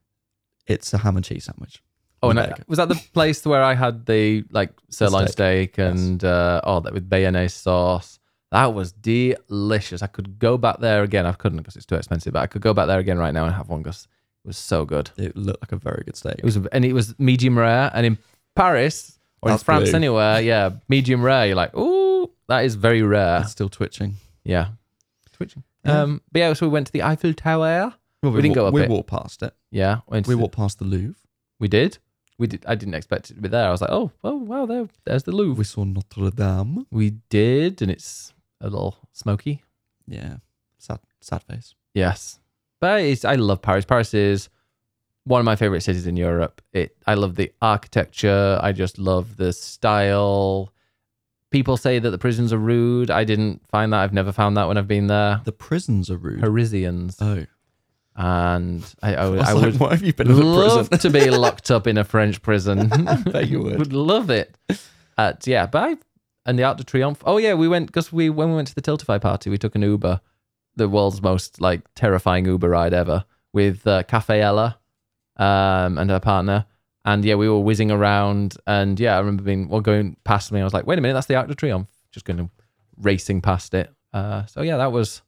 It's 0.67 0.93
a 0.93 0.97
ham 0.99 1.15
and 1.15 1.25
cheese 1.25 1.45
sandwich. 1.45 1.81
Oh, 2.21 2.29
and 2.31 2.39
I, 2.39 2.53
was 2.67 2.77
that 2.77 2.89
the 2.89 2.95
place 3.13 3.45
where 3.45 3.63
I 3.63 3.75
had 3.75 4.05
the 4.05 4.43
like 4.51 4.71
sirloin 4.89 5.27
steak, 5.29 5.77
Yes. 5.77 5.91
and 5.97 6.23
uh, 6.23 6.59
oh, 6.65 6.81
that 6.81 6.93
with 6.93 7.09
béarnaise 7.09 7.51
sauce? 7.51 8.19
That 8.51 8.73
was 8.73 8.91
delicious. 8.91 10.01
I 10.01 10.07
could 10.07 10.37
go 10.39 10.57
back 10.57 10.79
there 10.79 11.03
again. 11.03 11.25
I 11.25 11.31
couldn't 11.33 11.59
because 11.59 11.75
it's 11.75 11.85
too 11.85 11.95
expensive, 11.95 12.33
but 12.33 12.41
I 12.41 12.47
could 12.47 12.61
go 12.61 12.73
back 12.73 12.87
there 12.87 12.99
again 12.99 13.17
right 13.19 13.33
now 13.33 13.45
and 13.45 13.53
have 13.53 13.69
one 13.69 13.83
because 13.83 14.07
it 14.43 14.47
was 14.47 14.57
so 14.57 14.85
good. 14.85 15.11
It 15.17 15.37
looked 15.37 15.61
like 15.61 15.71
a 15.71 15.77
very 15.77 16.03
good 16.03 16.15
steak. 16.17 16.35
It 16.39 16.43
was, 16.45 16.57
and 16.57 16.83
it 16.83 16.93
was 16.93 17.17
medium 17.19 17.57
rare. 17.59 17.91
And 17.93 18.05
in 18.05 18.17
Paris 18.55 19.18
or 19.41 19.49
That's 19.49 19.61
in 19.61 19.65
France 19.65 19.89
blue. 19.89 19.95
anywhere, 19.97 20.41
yeah, 20.41 20.71
medium 20.87 21.21
rare. 21.23 21.47
You're 21.47 21.55
like, 21.55 21.75
ooh, 21.75 22.29
that 22.47 22.65
is 22.65 22.75
very 22.75 23.01
rare. 23.01 23.41
It's 23.41 23.51
still 23.51 23.69
twitching. 23.69 24.15
Yeah, 24.43 24.69
twitching. 25.33 25.63
Yeah. 25.85 26.01
Um, 26.01 26.21
but 26.31 26.39
yeah, 26.39 26.53
so 26.53 26.65
we 26.67 26.71
went 26.71 26.87
to 26.87 26.93
the 26.93 27.03
Eiffel 27.03 27.33
Tower. 27.33 27.93
Well, 28.21 28.31
We 28.33 28.41
didn't 28.41 28.57
wa- 28.57 28.63
go 28.63 28.67
up 28.67 28.73
We 28.73 28.81
it. 28.83 28.89
walked 28.89 29.09
past 29.09 29.41
it. 29.43 29.53
Yeah, 29.71 29.99
went 30.07 30.27
We 30.27 30.33
to- 30.35 30.37
walked 30.39 30.55
past 30.55 30.79
the 30.79 30.85
Louvre. 30.85 31.15
We 31.59 31.67
did. 31.67 31.97
We 32.37 32.47
did. 32.47 32.65
I 32.65 32.75
didn't 32.75 32.93
expect 32.95 33.31
it 33.31 33.35
to 33.35 33.41
be 33.41 33.49
there. 33.49 33.67
I 33.67 33.71
was 33.71 33.81
like, 33.81 33.91
oh, 33.91 34.11
oh, 34.23 34.35
wow, 34.35 34.65
there, 34.65 34.87
there's 35.05 35.23
the 35.23 35.31
Louvre. 35.33 35.57
We 35.59 35.63
saw 35.65 35.83
Notre 35.83 36.29
Dame. 36.31 36.85
We 36.91 37.11
did, 37.29 37.81
and 37.81 37.89
it's 37.91 38.33
a 38.61 38.69
little 38.69 38.97
smoky. 39.13 39.63
Yeah. 40.07 40.37
Sad, 40.77 40.99
sad 41.21 41.43
face. 41.43 41.75
Yes, 41.93 42.39
but 42.79 43.01
it's, 43.01 43.25
I 43.25 43.35
love 43.35 43.61
Paris. 43.61 43.83
Paris 43.85 44.13
is 44.13 44.47
one 45.25 45.39
of 45.39 45.45
my 45.45 45.55
favorite 45.55 45.81
cities 45.81 46.07
in 46.07 46.17
Europe. 46.17 46.61
It. 46.73 46.95
I 47.05 47.13
love 47.13 47.35
the 47.35 47.51
architecture. 47.61 48.59
I 48.61 48.71
just 48.71 48.97
love 48.97 49.37
the 49.37 49.53
style. 49.53 50.73
People 51.51 51.77
say 51.77 51.99
that 51.99 52.09
the 52.09 52.17
prisons 52.17 52.53
are 52.53 52.57
rude. 52.57 53.09
I 53.09 53.23
didn't 53.23 53.61
find 53.69 53.91
that. 53.93 53.99
I've 53.99 54.13
never 54.13 54.31
found 54.31 54.57
that 54.57 54.67
when 54.67 54.77
I've 54.77 54.87
been 54.87 55.07
there. 55.07 55.41
The 55.43 55.51
prisons 55.51 56.09
are 56.11 56.17
rude. 56.17 56.41
Parisians, 56.41 57.17
oh. 57.21 57.45
and 58.15 58.95
I, 59.01 59.15
I, 59.15 59.29
would- 59.29 59.39
I, 59.39 59.49
I 59.49 59.53
like, 59.53 59.65
would 59.65 59.79
why 59.79 59.91
have 59.91 60.03
you 60.03 60.13
been 60.13 60.29
in 60.29 60.33
a 60.33 60.43
love 60.43 60.89
prison? 60.89 61.11
to 61.11 61.19
be 61.19 61.29
locked 61.31 61.71
up 61.71 61.87
in 61.87 61.97
a 61.97 62.03
French 62.03 62.41
prison. 62.41 62.87
bet 63.25 63.47
you 63.49 63.61
would. 63.63 63.79
would 63.79 63.93
love 63.93 64.29
it. 64.29 64.55
Uh, 65.17 65.33
yeah, 65.45 65.65
but 65.65 65.83
I, 65.83 65.97
and 66.45 66.57
the 66.57 66.63
Arc 66.63 66.77
de 66.77 66.83
Triomphe. 66.83 67.21
Oh 67.25 67.37
yeah, 67.37 67.53
we 67.53 67.67
went 67.67 67.87
because 67.87 68.11
we 68.11 68.29
when 68.29 68.49
we 68.49 68.55
went 68.55 68.67
to 68.69 68.75
the 68.75 68.81
Tiltify 68.81 69.19
party, 69.21 69.49
we 69.49 69.57
took 69.57 69.75
an 69.75 69.81
Uber, 69.81 70.21
the 70.75 70.87
world's 70.89 71.21
most 71.21 71.61
like 71.61 71.81
terrifying 71.95 72.45
Uber 72.45 72.69
ride 72.69 72.93
ever, 72.93 73.25
with 73.53 73.85
uh, 73.85 74.03
Cafe 74.03 74.39
Ella, 74.41 74.78
um, 75.39 75.97
and 75.97 76.09
her 76.11 76.19
partner. 76.19 76.65
And 77.05 77.23
yeah, 77.25 77.35
we 77.35 77.49
were 77.49 77.59
whizzing 77.59 77.89
around, 77.91 78.55
and 78.67 78.99
yeah, 78.99 79.15
I 79.15 79.19
remember 79.19 79.41
being 79.41 79.67
well 79.69 79.81
going 79.81 80.17
past 80.25 80.51
me. 80.51 80.59
I 80.61 80.63
was 80.63 80.73
like, 80.73 80.85
wait 80.85 80.99
a 80.99 81.01
minute, 81.01 81.13
that's 81.15 81.27
the 81.27 81.35
Arc 81.35 81.47
de 81.47 81.55
Triomphe. 81.55 81.87
Just 82.11 82.25
going 82.25 82.37
to 82.37 82.49
racing 82.97 83.41
past 83.41 83.73
it. 83.73 83.89
Uh, 84.13 84.45
so 84.45 84.61
yeah, 84.61 84.77
that 84.77 84.91
was 84.91 85.21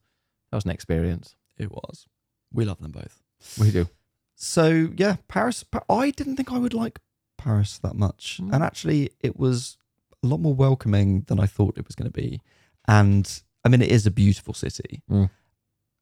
that 0.52 0.58
was 0.58 0.66
an 0.66 0.72
experience. 0.72 1.36
It 1.58 1.72
was. 1.72 2.06
We 2.54 2.66
love 2.66 2.80
them 2.82 2.92
both. 2.92 3.22
We 3.58 3.72
do. 3.72 3.88
So 4.36 4.90
yeah, 4.98 5.16
Paris. 5.28 5.64
I 5.90 6.12
didn't 6.12 6.36
think 6.36 6.52
I 6.52 6.58
would 6.60 6.74
like 6.74 7.00
Paris 7.38 7.78
that 7.80 7.96
much, 7.96 8.40
Mm. 8.42 8.54
and 8.54 8.64
actually, 8.64 9.12
it 9.22 9.40
was 9.40 9.78
a 10.24 10.28
lot 10.28 10.40
more 10.42 10.54
welcoming 10.54 11.22
than 11.28 11.40
I 11.40 11.46
thought 11.48 11.78
it 11.78 11.88
was 11.88 11.96
going 11.96 12.12
to 12.12 12.22
be. 12.22 12.42
And 12.88 13.42
I 13.64 13.70
mean, 13.70 13.82
it 13.82 13.90
is 13.92 14.06
a 14.06 14.12
beautiful 14.12 14.54
city, 14.54 15.02
Mm. 15.10 15.30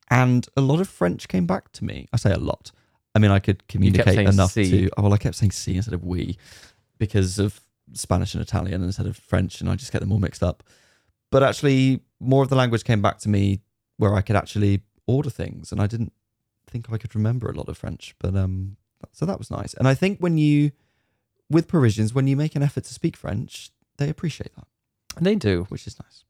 and 0.09 0.47
a 0.57 0.61
lot 0.61 0.81
of 0.81 0.89
French 0.89 1.27
came 1.27 1.45
back 1.45 1.71
to 1.73 1.85
me. 1.85 2.07
I 2.11 2.17
say 2.17 2.31
a 2.31 2.37
lot. 2.39 2.71
I 3.15 3.19
mean, 3.19 3.31
I 3.31 3.39
could 3.39 3.67
communicate 3.67 4.05
enough 4.33 4.53
to. 4.69 4.89
Oh, 4.97 5.03
well, 5.03 5.13
I 5.13 5.17
kept 5.17 5.35
saying 5.35 5.51
"si" 5.51 5.75
instead 5.75 5.93
of 5.93 6.03
"we" 6.03 6.37
because 6.97 7.39
of 7.39 7.59
Spanish 7.93 8.33
and 8.35 8.41
Italian 8.41 8.83
instead 8.83 9.07
of 9.07 9.17
French, 9.17 9.61
and 9.61 9.69
I 9.69 9.75
just 9.75 9.91
get 9.91 9.99
them 10.01 10.11
all 10.11 10.19
mixed 10.19 10.43
up. 10.43 10.63
But 11.31 11.43
actually, 11.43 12.01
more 12.19 12.43
of 12.43 12.49
the 12.49 12.55
language 12.55 12.83
came 12.83 13.01
back 13.01 13.17
to 13.19 13.29
me 13.29 13.61
where 13.97 14.13
I 14.15 14.21
could 14.21 14.35
actually 14.35 14.81
order 15.07 15.29
things, 15.29 15.71
and 15.71 15.81
I 15.81 15.87
didn't 15.87 16.13
think 16.67 16.91
I 16.91 16.97
could 16.97 17.15
remember 17.15 17.49
a 17.49 17.53
lot 17.55 17.67
of 17.67 17.77
French. 17.77 18.15
But 18.19 18.35
um, 18.35 18.77
so 19.11 19.25
that 19.25 19.37
was 19.39 19.49
nice. 19.49 19.73
And 19.73 19.87
I 19.87 19.95
think 19.95 20.19
when 20.19 20.37
you, 20.37 20.71
with 21.49 21.67
Parisians, 21.67 22.13
when 22.13 22.27
you 22.27 22.35
make 22.37 22.55
an 22.55 22.63
effort 22.63 22.83
to 22.85 22.93
speak 22.93 23.17
French, 23.17 23.71
they 23.97 24.09
appreciate 24.09 24.55
that, 24.55 24.67
They 25.19 25.35
do. 25.35 25.65
which 25.69 25.87
is 25.87 25.97
nice. 25.99 26.23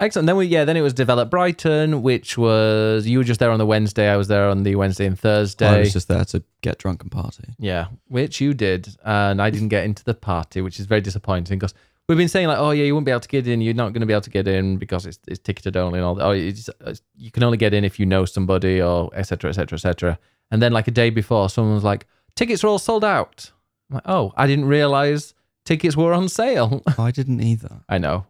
Excellent. 0.00 0.26
Then 0.26 0.36
we 0.36 0.46
yeah, 0.46 0.64
then 0.64 0.76
it 0.76 0.80
was 0.80 0.92
Develop 0.92 1.30
Brighton, 1.30 2.02
which 2.02 2.36
was 2.36 3.06
you 3.06 3.18
were 3.18 3.24
just 3.24 3.38
there 3.40 3.50
on 3.50 3.58
the 3.58 3.66
Wednesday. 3.66 4.08
I 4.08 4.16
was 4.16 4.28
there 4.28 4.48
on 4.48 4.64
the 4.64 4.74
Wednesday 4.74 5.06
and 5.06 5.18
Thursday. 5.18 5.68
I 5.68 5.78
was 5.80 5.92
just 5.92 6.08
there 6.08 6.24
to 6.24 6.42
get 6.62 6.78
drunk 6.78 7.02
and 7.02 7.12
party. 7.12 7.54
yeah, 7.58 7.86
which 8.08 8.40
you 8.40 8.54
did, 8.54 8.88
and 9.04 9.40
I 9.40 9.50
didn't 9.50 9.68
get 9.68 9.84
into 9.84 10.02
the 10.04 10.14
party, 10.14 10.60
which 10.60 10.80
is 10.80 10.86
very 10.86 11.00
disappointing 11.00 11.58
because 11.58 11.74
we've 12.08 12.18
been 12.18 12.28
saying 12.28 12.48
like, 12.48 12.58
oh 12.58 12.70
yeah, 12.70 12.84
you 12.84 12.94
won't 12.94 13.06
be 13.06 13.12
able 13.12 13.20
to 13.20 13.28
get 13.28 13.46
in. 13.46 13.60
You're 13.60 13.74
not 13.74 13.92
going 13.92 14.00
to 14.00 14.06
be 14.06 14.12
able 14.12 14.22
to 14.22 14.30
get 14.30 14.48
in 14.48 14.76
because 14.78 15.06
it's, 15.06 15.18
it's 15.28 15.38
ticketed 15.38 15.76
only 15.76 16.00
and 16.00 16.06
all. 16.06 16.14
that. 16.16 16.24
Oh, 16.24 16.30
it's, 16.32 16.68
it's, 16.68 16.80
uh, 16.84 16.94
you 17.16 17.30
can 17.30 17.42
only 17.44 17.56
get 17.56 17.72
in 17.72 17.84
if 17.84 17.98
you 17.98 18.06
know 18.06 18.24
somebody 18.24 18.82
or 18.82 19.10
etc. 19.14 19.50
etc. 19.50 19.76
etc. 19.76 20.18
And 20.50 20.60
then 20.60 20.72
like 20.72 20.88
a 20.88 20.92
day 20.92 21.10
before, 21.10 21.48
someone 21.48 21.74
was 21.74 21.84
like, 21.84 22.06
tickets 22.34 22.62
are 22.64 22.68
all 22.68 22.78
sold 22.78 23.04
out. 23.04 23.52
I'm 23.90 23.94
like, 23.94 24.04
oh, 24.06 24.32
I 24.36 24.46
didn't 24.46 24.66
realize 24.66 25.34
tickets 25.64 25.96
were 25.96 26.12
on 26.12 26.28
sale. 26.28 26.82
I 26.98 27.10
didn't 27.10 27.40
either. 27.40 27.82
I 27.88 27.98
know, 27.98 28.26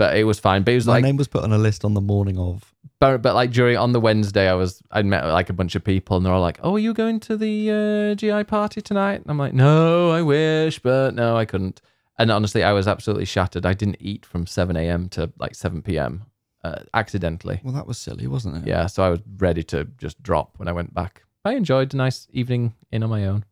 but 0.00 0.16
it 0.16 0.24
was 0.24 0.40
fine. 0.40 0.62
But 0.62 0.72
it 0.72 0.76
was 0.76 0.86
My 0.86 0.94
like 0.94 1.04
name 1.04 1.18
was 1.18 1.28
put 1.28 1.44
on 1.44 1.52
a 1.52 1.58
list 1.58 1.84
on 1.84 1.92
the 1.92 2.00
morning 2.00 2.38
of. 2.38 2.72
but 3.00 3.20
but 3.20 3.34
like 3.34 3.50
during 3.50 3.76
on 3.76 3.92
the 3.92 4.00
Wednesday, 4.00 4.48
I 4.48 4.54
was 4.54 4.82
I'd 4.90 5.04
met 5.04 5.26
like 5.26 5.50
a 5.50 5.52
bunch 5.52 5.74
of 5.74 5.84
people, 5.84 6.16
and 6.16 6.24
they're 6.24 6.32
all 6.32 6.40
like, 6.40 6.58
"Oh, 6.62 6.76
are 6.76 6.78
you 6.78 6.94
going 6.94 7.20
to 7.20 7.36
the 7.36 7.54
uh, 7.70 8.14
GI 8.14 8.44
party 8.44 8.80
tonight?" 8.80 9.20
And 9.20 9.30
I'm 9.30 9.36
like, 9.36 9.52
"No, 9.52 10.10
I 10.10 10.22
wish, 10.22 10.78
but 10.78 11.14
no, 11.14 11.36
I 11.36 11.44
couldn't." 11.44 11.82
And 12.18 12.30
honestly, 12.30 12.62
I 12.62 12.72
was 12.72 12.88
absolutely 12.88 13.26
shattered. 13.26 13.66
I 13.66 13.74
didn't 13.74 13.98
eat 14.00 14.24
from 14.24 14.46
7 14.46 14.74
a.m. 14.74 15.10
to 15.10 15.30
like 15.38 15.54
7 15.54 15.82
p.m. 15.82 16.24
Uh, 16.64 16.80
accidentally. 16.94 17.60
Well, 17.62 17.74
that 17.74 17.86
was 17.86 17.98
silly, 17.98 18.26
wasn't 18.26 18.56
it? 18.56 18.66
Yeah, 18.66 18.86
so 18.86 19.02
I 19.02 19.10
was 19.10 19.20
ready 19.36 19.62
to 19.64 19.84
just 19.98 20.22
drop 20.22 20.58
when 20.58 20.68
I 20.68 20.72
went 20.72 20.94
back. 20.94 21.24
I 21.44 21.54
enjoyed 21.54 21.92
a 21.92 21.96
nice 21.96 22.26
evening 22.32 22.72
in 22.90 23.02
on 23.02 23.10
my 23.10 23.26
own. 23.26 23.44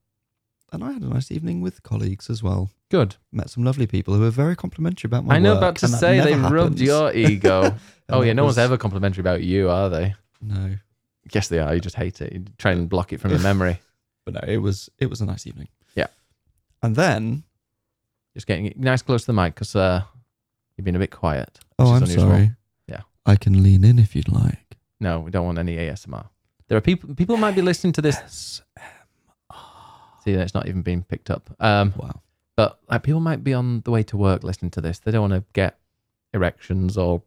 And 0.72 0.84
I 0.84 0.92
had 0.92 1.02
a 1.02 1.06
nice 1.08 1.30
evening 1.30 1.62
with 1.62 1.82
colleagues 1.82 2.28
as 2.28 2.42
well. 2.42 2.70
Good. 2.90 3.16
Met 3.32 3.48
some 3.50 3.64
lovely 3.64 3.86
people 3.86 4.14
who 4.14 4.20
were 4.20 4.30
very 4.30 4.54
complimentary 4.54 5.08
about 5.08 5.24
my 5.24 5.36
I 5.36 5.38
know 5.38 5.52
work, 5.54 5.58
about 5.58 5.76
to 5.76 5.86
and 5.86 5.94
that 5.94 5.98
say 5.98 6.20
they 6.20 6.34
never 6.34 6.54
rubbed 6.54 6.78
your 6.78 7.12
ego. 7.14 7.74
Oh 8.10 8.22
yeah, 8.22 8.34
no 8.34 8.44
one's 8.44 8.58
ever 8.58 8.76
complimentary 8.76 9.20
about 9.22 9.42
you, 9.42 9.70
are 9.70 9.88
they? 9.88 10.14
No, 10.42 10.74
Yes, 11.32 11.48
they 11.48 11.58
are. 11.58 11.74
You 11.74 11.80
just 11.80 11.96
hate 11.96 12.20
it. 12.22 12.32
You 12.32 12.44
try 12.58 12.72
and 12.72 12.88
block 12.88 13.12
it 13.12 13.20
from 13.20 13.30
your 13.32 13.40
memory. 13.40 13.78
but 14.24 14.34
no, 14.34 14.40
it 14.46 14.58
was 14.58 14.88
it 14.98 15.06
was 15.10 15.20
a 15.20 15.26
nice 15.26 15.46
evening. 15.46 15.68
Yeah. 15.94 16.06
And 16.82 16.94
then 16.96 17.44
Just 18.34 18.46
getting 18.46 18.72
nice 18.76 19.02
close 19.02 19.22
to 19.22 19.26
the 19.28 19.32
mic 19.32 19.54
because 19.54 19.74
uh, 19.76 20.02
you've 20.76 20.84
been 20.84 20.96
a 20.96 20.98
bit 20.98 21.10
quiet. 21.10 21.58
which 21.60 21.68
Oh, 21.78 21.84
is 21.84 21.90
I'm 21.90 22.02
unusual. 22.04 22.24
sorry. 22.30 22.50
Yeah. 22.86 23.00
I 23.26 23.36
can 23.36 23.62
lean 23.62 23.84
in 23.84 23.98
if 23.98 24.14
you'd 24.14 24.28
like. 24.28 24.76
No, 25.00 25.20
we 25.20 25.30
don't 25.30 25.44
want 25.46 25.58
any 25.58 25.76
ASMR. 25.76 26.28
There 26.68 26.76
are 26.78 26.82
people. 26.82 27.14
People 27.14 27.36
might 27.38 27.54
be 27.54 27.62
listening 27.62 27.92
to 27.94 28.02
this. 28.02 28.62
See, 30.28 30.34
it's 30.42 30.52
not 30.54 30.66
even 30.68 30.82
being 30.82 31.02
picked 31.04 31.30
up. 31.30 31.48
Um, 31.58 31.94
Wow. 31.96 32.20
but 32.54 32.80
like, 32.90 33.02
people 33.02 33.20
might 33.20 33.42
be 33.42 33.54
on 33.54 33.80
the 33.86 33.90
way 33.90 34.02
to 34.04 34.16
work 34.16 34.42
listening 34.44 34.70
to 34.72 34.80
this. 34.82 34.98
They 34.98 35.10
don't 35.10 35.30
want 35.30 35.32
to 35.32 35.44
get 35.54 35.78
erections 36.34 36.98
or 36.98 37.22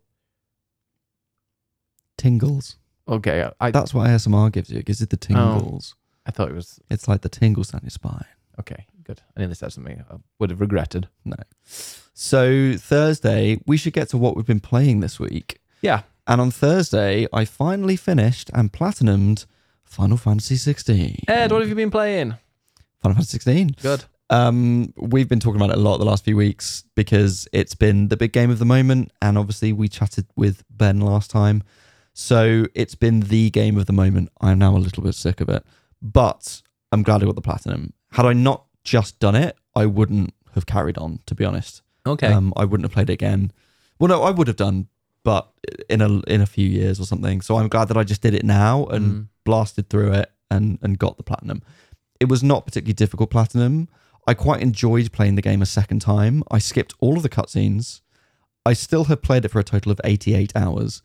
Tingles. 2.18 2.78
okay. 3.08 3.50
I 3.60 3.72
That's 3.72 3.94
what 3.94 4.08
ASMR 4.08 4.52
gives 4.52 4.70
you. 4.70 4.78
It 4.80 4.86
gives 4.86 5.00
you 5.00 5.08
the 5.08 5.18
tingles. 5.18 5.96
I 6.26 6.32
thought 6.32 6.50
it 6.50 6.54
was 6.54 6.80
It's 6.92 7.08
like 7.08 7.22
the 7.22 7.30
tingles 7.30 7.70
down 7.72 7.82
your 7.84 7.90
spine. 7.90 8.26
okay. 8.60 8.86
Good. 9.04 9.22
I 9.36 9.40
nearly 9.40 9.56
said 9.56 9.74
something 9.74 10.04
I 10.12 10.18
would 10.38 10.52
have 10.52 10.62
regretted. 10.62 11.08
No. 11.26 11.36
So 11.64 12.78
Thursday, 12.78 13.60
we 13.66 13.78
should 13.78 13.94
get 13.94 14.10
to 14.10 14.18
what 14.20 14.36
we've 14.36 14.46
been 14.46 14.60
playing 14.60 15.00
this 15.00 15.20
week. 15.20 15.60
Yeah. 15.82 16.04
And 16.28 16.40
on 16.40 16.52
Thursday, 16.52 17.28
I 17.34 17.46
finally 17.46 17.96
finished 17.96 18.52
and 18.54 18.72
platinumed 18.72 19.48
Final 19.84 20.18
Fantasy 20.18 20.56
16. 20.56 21.24
Ed, 21.28 21.52
what 21.52 21.62
have 21.62 21.70
you 21.70 21.74
been 21.76 21.90
playing? 21.90 22.36
Final 23.02 23.16
Fantasy 23.16 23.32
16. 23.32 23.76
Good. 23.82 24.04
Um, 24.30 24.94
we've 24.96 25.28
been 25.28 25.40
talking 25.40 25.60
about 25.60 25.72
it 25.72 25.78
a 25.78 25.82
lot 25.82 25.98
the 25.98 26.06
last 26.06 26.24
few 26.24 26.38
weeks 26.38 26.86
because 26.96 27.48
it's 27.52 27.76
been 27.76 28.08
the 28.08 28.16
big 28.18 28.32
game 28.32 28.50
of 28.50 28.60
the 28.60 28.66
moment, 28.66 29.12
and 29.22 29.38
obviously 29.38 29.74
we 29.74 29.88
chatted 29.90 30.26
with 30.36 30.64
Ben 30.70 31.02
last 31.02 31.30
time. 31.32 31.64
So 32.14 32.66
it's 32.74 32.96
been 32.96 33.22
the 33.22 33.50
game 33.50 33.78
of 33.78 33.88
the 33.88 33.94
moment. 33.94 34.30
I'm 34.40 34.60
now 34.60 34.76
a 34.76 34.80
little 34.80 35.04
bit 35.04 35.16
sick 35.16 35.42
of 35.42 35.50
it, 35.50 35.64
but 36.02 36.62
I'm 36.92 37.04
glad 37.04 37.22
I 37.22 37.26
got 37.26 37.36
the 37.36 37.42
platinum. 37.42 37.94
Had 38.12 38.26
I 38.26 38.34
not 38.34 38.66
just 38.84 39.20
done 39.20 39.36
it, 39.36 39.58
I 39.76 39.86
wouldn't 39.86 40.34
have 40.54 40.66
carried 40.66 40.98
on. 40.98 41.20
To 41.26 41.36
be 41.36 41.44
honest, 41.46 41.82
Okay. 42.06 42.28
um, 42.28 42.54
I 42.56 42.64
wouldn't 42.66 42.86
have 42.86 42.94
played 42.94 43.10
it 43.10 43.14
again. 43.14 43.52
Well, 44.00 44.08
no, 44.10 44.24
I 44.24 44.32
would 44.32 44.48
have 44.48 44.58
done, 44.58 44.88
but 45.24 45.50
in 45.90 46.02
a 46.02 46.20
in 46.22 46.42
a 46.42 46.46
few 46.46 46.68
years 46.68 47.00
or 47.00 47.06
something. 47.06 47.42
So 47.42 47.58
I'm 47.58 47.68
glad 47.68 47.88
that 47.90 47.98
I 47.98 48.04
just 48.04 48.22
did 48.22 48.34
it 48.34 48.46
now 48.46 48.86
and 48.86 49.06
Mm. 49.06 49.28
blasted 49.46 49.90
through 49.90 50.14
it 50.14 50.32
and 50.50 50.80
and 50.82 50.98
got 51.00 51.18
the 51.18 51.24
platinum. 51.24 51.62
It 52.22 52.30
was 52.30 52.44
not 52.44 52.68
particularly 52.68 52.94
difficult 52.94 53.32
platinum. 53.32 53.90
I 54.28 54.36
quite 54.36 54.62
enjoyed 54.62 55.12
playing 55.12 55.34
the 55.34 55.42
game 55.42 55.64
a 55.64 55.66
second 55.66 56.02
time. 56.02 56.44
I 56.52 56.60
skipped 56.60 56.94
all 57.00 57.18
of 57.18 57.24
the 57.24 57.30
cutscenes. 57.30 58.02
I 58.64 58.74
still 58.74 59.06
have 59.06 59.24
played 59.24 59.44
it 59.44 59.50
for 59.50 59.58
a 59.58 59.64
total 59.64 59.92
of 59.92 60.00
88 60.04 60.56
hours, 60.56 61.02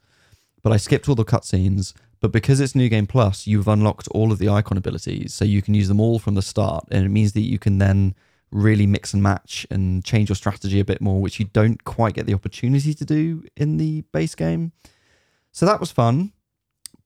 but 0.62 0.74
I 0.74 0.76
skipped 0.76 1.08
all 1.08 1.14
the 1.14 1.24
cutscenes. 1.24 1.94
But 2.20 2.32
because 2.32 2.60
it's 2.60 2.74
New 2.74 2.90
Game 2.90 3.06
Plus, 3.06 3.46
you've 3.46 3.66
unlocked 3.66 4.08
all 4.08 4.30
of 4.30 4.38
the 4.38 4.50
icon 4.50 4.76
abilities, 4.76 5.32
so 5.32 5.46
you 5.46 5.62
can 5.62 5.72
use 5.72 5.88
them 5.88 6.00
all 6.00 6.18
from 6.18 6.34
the 6.34 6.42
start, 6.42 6.84
and 6.90 7.06
it 7.06 7.08
means 7.08 7.32
that 7.32 7.40
you 7.40 7.58
can 7.58 7.78
then 7.78 8.14
really 8.50 8.86
mix 8.86 9.14
and 9.14 9.22
match 9.22 9.66
and 9.70 10.04
change 10.04 10.28
your 10.28 10.36
strategy 10.36 10.80
a 10.80 10.84
bit 10.84 11.00
more, 11.00 11.22
which 11.22 11.40
you 11.40 11.46
don't 11.46 11.82
quite 11.84 12.12
get 12.12 12.26
the 12.26 12.34
opportunity 12.34 12.92
to 12.92 13.06
do 13.06 13.42
in 13.56 13.78
the 13.78 14.02
base 14.12 14.34
game. 14.34 14.72
So 15.50 15.64
that 15.64 15.80
was 15.80 15.90
fun, 15.90 16.34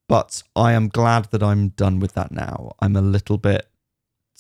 but 0.08 0.42
I 0.56 0.72
am 0.72 0.88
glad 0.88 1.26
that 1.30 1.44
I'm 1.44 1.68
done 1.68 2.00
with 2.00 2.14
that 2.14 2.32
now. 2.32 2.72
I'm 2.80 2.96
a 2.96 3.00
little 3.00 3.38
bit 3.38 3.69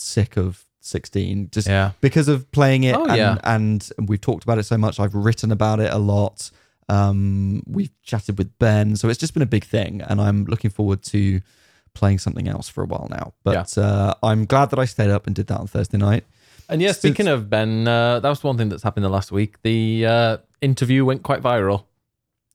sick 0.00 0.36
of 0.36 0.64
16, 0.80 1.50
just 1.52 1.68
yeah. 1.68 1.92
because 2.00 2.28
of 2.28 2.50
playing 2.52 2.84
it 2.84 2.96
Oh, 2.96 3.04
and, 3.04 3.16
yeah. 3.16 3.36
and 3.44 3.88
we've 4.06 4.20
talked 4.20 4.44
about 4.44 4.58
it 4.58 4.64
so 4.64 4.76
much. 4.78 4.98
I've 4.98 5.14
written 5.14 5.52
about 5.52 5.80
it 5.80 5.92
a 5.92 5.98
lot. 5.98 6.50
Um, 6.88 7.62
we've 7.66 7.90
chatted 8.02 8.38
with 8.38 8.58
ben. 8.58 8.96
So 8.96 9.08
it's 9.08 9.18
just 9.18 9.34
been 9.34 9.42
a 9.42 9.46
big 9.46 9.64
thing 9.64 10.00
and 10.02 10.20
i'm 10.20 10.44
looking 10.46 10.70
forward 10.70 11.02
to 11.04 11.40
playing 11.94 12.18
something 12.18 12.48
else 12.48 12.68
for 12.68 12.82
a 12.82 12.86
while 12.86 13.06
now. 13.10 13.32
But 13.44 13.76
uh, 13.78 14.14
i'm 14.22 14.44
glad 14.46 14.70
that 14.70 14.78
i 14.78 14.84
stayed 14.86 15.10
up 15.10 15.26
and 15.26 15.36
did 15.36 15.46
that 15.48 15.58
on 15.60 15.66
thursday 15.68 15.98
night. 15.98 16.24
And 16.68 16.80
yeah, 16.80 16.92
speaking 16.92 17.26
of 17.26 17.50
Ben, 17.50 17.88
uh, 17.88 18.20
that 18.20 18.28
was 18.28 18.44
one 18.44 18.56
thing 18.56 18.68
that's 18.68 18.84
happened 18.84 19.04
the 19.04 19.08
last 19.10 19.32
week. 19.32 19.60
The 19.62 20.06
uh, 20.06 20.36
interview 20.60 21.04
went 21.04 21.24
quite 21.24 21.42
viral 21.42 21.84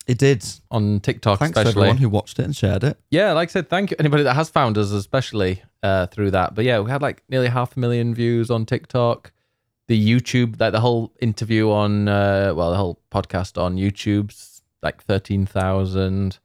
it 0.08 0.18
did 0.18 0.45
on 0.70 0.99
TikTok, 0.99 1.39
thanks 1.39 1.56
to 1.56 1.62
especially. 1.62 1.82
everyone 1.82 1.97
who 1.97 2.10
watched 2.10 2.38
it 2.39 2.43
and 2.45 2.56
shared 2.56 2.84
it 2.84 2.99
Yeah, 3.10 3.32
like 3.34 3.49
I 3.49 3.51
said, 3.51 3.70
thank 3.70 3.91
you 3.91 3.97
anybody 3.99 4.24
that 4.24 4.36
has 4.36 4.49
found 4.49 4.78
us, 4.78 4.91
especially 4.91 5.64
uh, 5.84 6.08
through 6.08 6.32
that. 6.32 6.53
But 6.56 6.66
yeah, 6.66 6.80
we 6.80 6.91
had 6.91 7.01
like 7.01 7.24
nearly 7.30 7.47
half 7.47 7.76
a 7.76 7.80
million 7.80 8.14
views 8.14 8.49
on 8.51 8.66
TikTok. 8.66 9.32
The 9.88 9.99
YouTube, 10.20 10.60
like 10.60 10.72
the 10.72 10.80
whole 10.80 11.14
interview 11.22 11.70
on, 11.70 12.08
uh, 12.08 12.53
well, 12.56 12.72
the 12.72 12.78
whole 12.78 12.99
podcast 13.12 13.62
on 13.62 13.76
YouTube's 13.78 14.62
like 14.82 15.03
thirteen 15.03 15.45
thousand. 15.45 16.39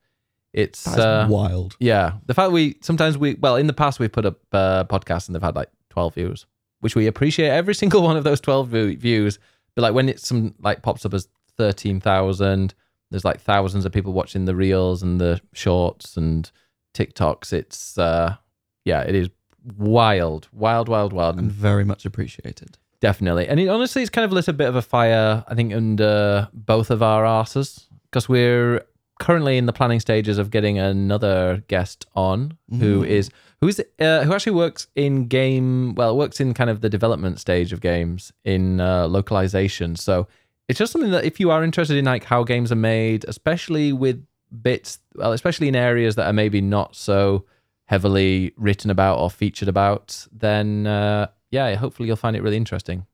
It's 0.52 0.82
that's 0.84 0.98
uh, 0.98 1.26
wild 1.30 1.76
yeah, 1.78 2.14
the 2.26 2.34
fact 2.34 2.50
we 2.52 2.76
sometimes 2.80 3.16
we 3.16 3.34
well 3.34 3.56
in 3.56 3.66
the 3.66 3.72
past 3.72 4.00
we've 4.00 4.10
put 4.12 4.26
up 4.26 4.38
uh, 4.52 4.84
podcasts 4.84 5.26
and 5.28 5.34
they've 5.34 5.42
had 5.42 5.54
like 5.56 5.70
twelve 5.90 6.14
views, 6.14 6.44
which 6.80 6.96
we 6.96 7.06
appreciate 7.06 7.48
every 7.50 7.74
single 7.74 8.02
one 8.08 8.16
of 8.16 8.24
those 8.24 8.40
twelve 8.40 8.68
view- 8.68 8.96
views. 8.96 9.38
But 9.74 9.82
like 9.82 9.94
when 9.94 10.08
it's 10.08 10.26
some 10.26 10.54
like 10.60 10.82
pops 10.82 11.06
up 11.06 11.14
as 11.14 11.28
thirteen 11.56 12.00
thousand, 12.00 12.74
there's 13.10 13.24
like 13.24 13.40
thousands 13.40 13.84
of 13.84 13.92
people 13.92 14.12
watching 14.12 14.44
the 14.44 14.54
reels 14.54 15.02
and 15.02 15.20
the 15.20 15.40
shorts 15.52 16.16
and 16.16 16.50
TikToks. 16.94 17.52
It's 17.52 17.98
uh 17.98 18.36
yeah, 18.84 19.02
it 19.02 19.14
is 19.14 19.28
wild, 19.76 20.48
wild, 20.52 20.88
wild, 20.88 21.12
wild, 21.12 21.38
and 21.38 21.50
very 21.50 21.84
much 21.84 22.04
appreciated 22.06 22.78
definitely. 23.00 23.48
And 23.48 23.58
it, 23.58 23.68
honestly, 23.68 24.02
it's 24.02 24.10
kind 24.10 24.26
of 24.26 24.32
lit 24.32 24.46
a 24.48 24.52
bit 24.52 24.68
of 24.68 24.76
a 24.76 24.82
fire, 24.82 25.42
I 25.48 25.54
think, 25.54 25.72
under 25.72 26.48
both 26.52 26.90
of 26.90 27.02
our 27.02 27.24
asses 27.24 27.86
because 28.04 28.28
we're 28.28 28.82
currently 29.18 29.56
in 29.56 29.64
the 29.64 29.72
planning 29.72 30.00
stages 30.00 30.36
of 30.36 30.50
getting 30.50 30.78
another 30.78 31.62
guest 31.68 32.06
on 32.14 32.56
who 32.78 33.02
Mm. 33.02 33.06
is 33.06 33.30
who's 33.60 33.78
uh, 33.98 34.22
who 34.24 34.32
actually 34.34 34.52
works 34.52 34.86
in 34.96 35.26
game 35.28 35.94
well 35.94 36.16
works 36.16 36.40
in 36.40 36.52
kind 36.54 36.70
of 36.70 36.80
the 36.82 36.88
development 36.90 37.38
stage 37.40 37.72
of 37.74 37.80
games 37.82 38.32
in 38.44 38.80
uh, 38.80 39.06
localization 39.08 39.94
so 39.96 40.26
it's 40.70 40.78
just 40.78 40.92
something 40.92 41.10
that 41.10 41.24
if 41.24 41.40
you 41.40 41.50
are 41.50 41.62
interested 41.62 41.96
in 41.96 42.04
like 42.04 42.24
how 42.24 42.44
games 42.44 42.72
are 42.72 42.76
made 42.76 43.24
especially 43.28 43.92
with 43.92 44.24
bits 44.62 44.98
well 45.14 45.32
especially 45.32 45.68
in 45.68 45.76
areas 45.76 46.14
that 46.14 46.26
are 46.26 46.32
maybe 46.32 46.60
not 46.60 46.96
so 46.96 47.44
heavily 47.84 48.52
written 48.56 48.90
about 48.90 49.18
or 49.18 49.30
featured 49.30 49.68
about 49.68 50.26
then 50.32 50.86
uh, 50.86 51.26
yeah 51.50 51.74
hopefully 51.74 52.06
you'll 52.06 52.16
find 52.16 52.36
it 52.36 52.42
really 52.42 52.56
interesting 52.56 53.06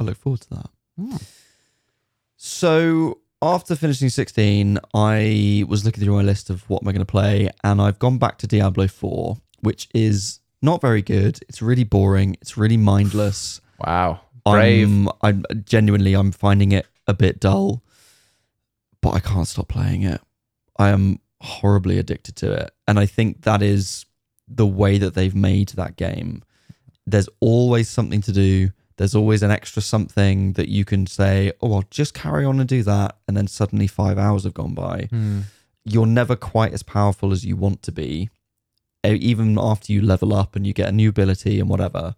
I 0.00 0.02
look 0.02 0.16
forward 0.16 0.40
to 0.42 0.50
that. 0.50 0.70
So 2.36 3.18
after 3.42 3.76
finishing 3.76 4.08
16, 4.08 4.78
I 4.94 5.64
was 5.68 5.84
looking 5.84 6.02
through 6.02 6.16
my 6.16 6.22
list 6.22 6.50
of 6.50 6.68
what 6.70 6.82
am 6.82 6.88
I 6.88 6.92
going 6.92 7.00
to 7.00 7.10
play, 7.10 7.50
and 7.62 7.80
I've 7.80 7.98
gone 7.98 8.18
back 8.18 8.38
to 8.38 8.46
Diablo 8.46 8.88
4, 8.88 9.36
which 9.60 9.88
is 9.94 10.40
not 10.62 10.80
very 10.80 11.02
good. 11.02 11.38
It's 11.48 11.60
really 11.60 11.84
boring. 11.84 12.36
It's 12.40 12.56
really 12.56 12.76
mindless. 12.78 13.60
wow 13.78 14.20
brave 14.44 14.88
I'm, 14.88 15.08
I'm 15.22 15.44
genuinely, 15.64 16.14
I'm 16.14 16.32
finding 16.32 16.72
it 16.72 16.86
a 17.06 17.14
bit 17.14 17.40
dull, 17.40 17.82
but 19.02 19.10
I 19.10 19.20
can't 19.20 19.48
stop 19.48 19.68
playing 19.68 20.02
it. 20.02 20.20
I 20.78 20.88
am 20.90 21.20
horribly 21.40 21.98
addicted 21.98 22.36
to 22.36 22.52
it, 22.52 22.70
and 22.88 22.98
I 22.98 23.06
think 23.06 23.42
that 23.42 23.62
is 23.62 24.06
the 24.48 24.66
way 24.66 24.98
that 24.98 25.14
they've 25.14 25.34
made 25.34 25.70
that 25.70 25.96
game. 25.96 26.42
There's 27.06 27.28
always 27.40 27.88
something 27.88 28.20
to 28.22 28.32
do. 28.32 28.70
There's 28.96 29.14
always 29.14 29.42
an 29.42 29.50
extra 29.50 29.80
something 29.82 30.52
that 30.54 30.68
you 30.68 30.84
can 30.84 31.06
say, 31.06 31.52
"Oh, 31.60 31.72
I'll 31.74 31.84
just 31.90 32.12
carry 32.14 32.44
on 32.44 32.60
and 32.60 32.68
do 32.68 32.82
that," 32.82 33.16
and 33.26 33.36
then 33.36 33.46
suddenly 33.46 33.86
five 33.86 34.18
hours 34.18 34.44
have 34.44 34.54
gone 34.54 34.74
by 34.74 35.08
Hmm. 35.10 35.40
you're 35.84 36.06
never 36.06 36.36
quite 36.36 36.72
as 36.74 36.82
powerful 36.82 37.32
as 37.32 37.44
you 37.44 37.56
want 37.56 37.82
to 37.82 37.92
be. 37.92 38.28
Even 39.02 39.58
after 39.58 39.92
you 39.94 40.02
level 40.02 40.34
up 40.34 40.54
and 40.54 40.66
you 40.66 40.74
get 40.74 40.90
a 40.90 40.92
new 40.92 41.08
ability 41.08 41.58
and 41.58 41.70
whatever, 41.70 42.14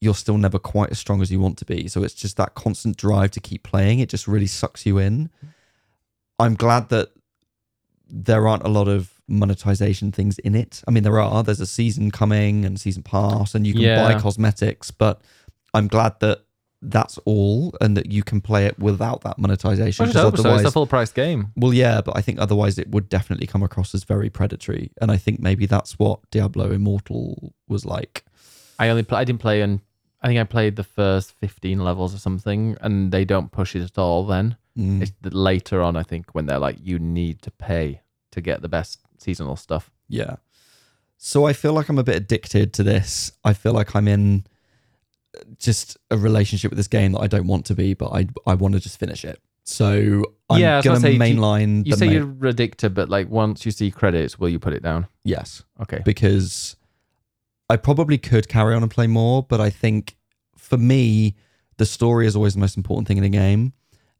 you're 0.00 0.14
still 0.14 0.38
never 0.38 0.58
quite 0.58 0.90
as 0.90 0.98
strong 0.98 1.20
as 1.20 1.30
you 1.30 1.38
want 1.40 1.58
to 1.58 1.64
be. 1.64 1.86
So 1.88 2.02
it's 2.02 2.14
just 2.14 2.36
that 2.38 2.54
constant 2.54 2.96
drive 2.96 3.30
to 3.32 3.40
keep 3.40 3.62
playing. 3.62 3.98
It 3.98 4.08
just 4.08 4.26
really 4.26 4.46
sucks 4.46 4.86
you 4.86 4.98
in. 4.98 5.28
I'm 6.38 6.54
glad 6.54 6.88
that 6.88 7.10
there 8.08 8.48
aren't 8.48 8.64
a 8.64 8.68
lot 8.68 8.88
of 8.88 9.12
monetization 9.28 10.10
things 10.10 10.38
in 10.40 10.54
it. 10.54 10.82
I 10.88 10.90
mean, 10.90 11.02
there 11.02 11.20
are. 11.20 11.42
There's 11.42 11.60
a 11.60 11.66
season 11.66 12.10
coming 12.10 12.64
and 12.64 12.80
season 12.80 13.02
pass, 13.02 13.54
and 13.54 13.66
you 13.66 13.72
can 13.74 13.82
Yeah. 13.82 14.02
buy 14.14 14.18
cosmetics, 14.20 14.90
but 14.90 15.20
I'm 15.74 15.86
glad 15.86 16.18
that 16.20 16.40
that's 16.82 17.18
all 17.26 17.74
and 17.82 17.94
that 17.94 18.10
you 18.10 18.22
can 18.22 18.40
play 18.40 18.64
it 18.64 18.78
without 18.78 19.20
that 19.20 19.38
monetization. 19.38 20.06
'cause 20.06 20.14
hope 20.14 20.38
so. 20.38 20.54
It's 20.54 20.64
a 20.64 20.70
full 20.72 20.86
price 20.86 21.12
game. 21.12 21.52
well, 21.56 21.74
yeah, 21.74 22.00
but 22.00 22.16
I 22.16 22.22
think 22.22 22.40
otherwise 22.40 22.78
it 22.78 22.90
would 22.90 23.10
definitely 23.10 23.46
come 23.46 23.62
across 23.62 23.94
as 23.94 24.04
very 24.04 24.30
predatory, 24.30 24.90
and 25.00 25.10
I 25.12 25.18
think 25.18 25.40
maybe 25.40 25.66
that's 25.66 25.98
what 25.98 26.20
Diablo 26.30 26.72
Immortal 26.72 27.52
was 27.68 27.84
like. 27.84 28.24
I 28.78 28.88
only 28.88 29.02
pl- 29.02 29.18
I 29.18 29.24
didn't 29.24 29.40
play 29.40 29.60
and 29.60 29.80
I 30.22 30.28
think 30.28 30.38
I 30.40 30.44
played 30.44 30.76
the 30.76 30.84
first 30.84 31.32
15 31.40 31.78
levels 31.82 32.14
or 32.14 32.18
something 32.18 32.76
and 32.80 33.10
they 33.12 33.24
don't 33.24 33.50
push 33.50 33.74
it 33.74 33.82
at 33.82 33.96
all 33.98 34.26
then. 34.26 34.56
Mm. 34.78 35.02
It's 35.02 35.12
later 35.34 35.80
on 35.82 35.96
I 35.96 36.02
think 36.02 36.34
when 36.34 36.46
they're 36.46 36.58
like 36.58 36.76
you 36.82 36.98
need 36.98 37.42
to 37.42 37.50
pay 37.50 38.02
to 38.32 38.40
get 38.40 38.62
the 38.62 38.68
best 38.68 38.98
seasonal 39.18 39.56
stuff. 39.56 39.90
Yeah. 40.08 40.36
So 41.16 41.46
I 41.46 41.52
feel 41.52 41.72
like 41.72 41.88
I'm 41.88 41.98
a 41.98 42.04
bit 42.04 42.16
addicted 42.16 42.72
to 42.74 42.82
this. 42.82 43.32
I 43.44 43.52
feel 43.52 43.72
like 43.72 43.94
I'm 43.96 44.08
in 44.08 44.44
just 45.58 45.96
a 46.10 46.16
relationship 46.16 46.70
with 46.70 46.76
this 46.76 46.88
game 46.88 47.12
that 47.12 47.20
I 47.20 47.26
don't 47.26 47.46
want 47.46 47.66
to 47.66 47.74
be, 47.74 47.94
but 47.94 48.08
I 48.12 48.26
I 48.46 48.54
want 48.54 48.74
to 48.74 48.80
just 48.80 48.98
finish 48.98 49.24
it. 49.24 49.38
So 49.64 50.24
I'm 50.48 50.60
Yeah, 50.60 50.82
gonna 50.82 50.98
say, 51.00 51.12
you- 51.12 51.18
mainline. 51.18 51.86
You 51.86 51.92
the 51.92 51.98
say 51.98 52.06
main- 52.08 52.36
you're 52.40 52.48
addicted 52.50 52.94
but 52.94 53.08
like 53.08 53.28
once 53.28 53.64
you 53.64 53.70
see 53.72 53.90
credits 53.90 54.38
will 54.38 54.48
you 54.48 54.58
put 54.58 54.72
it 54.72 54.82
down? 54.82 55.06
yes. 55.24 55.62
Okay. 55.80 56.00
because 56.04 56.76
I 57.70 57.76
probably 57.76 58.18
could 58.18 58.48
carry 58.48 58.74
on 58.74 58.82
and 58.82 58.90
play 58.90 59.06
more, 59.06 59.44
but 59.44 59.60
I 59.60 59.70
think 59.70 60.16
for 60.56 60.76
me, 60.76 61.36
the 61.76 61.86
story 61.86 62.26
is 62.26 62.34
always 62.34 62.54
the 62.54 62.60
most 62.60 62.76
important 62.76 63.06
thing 63.06 63.16
in 63.16 63.22
a 63.22 63.28
game. 63.28 63.74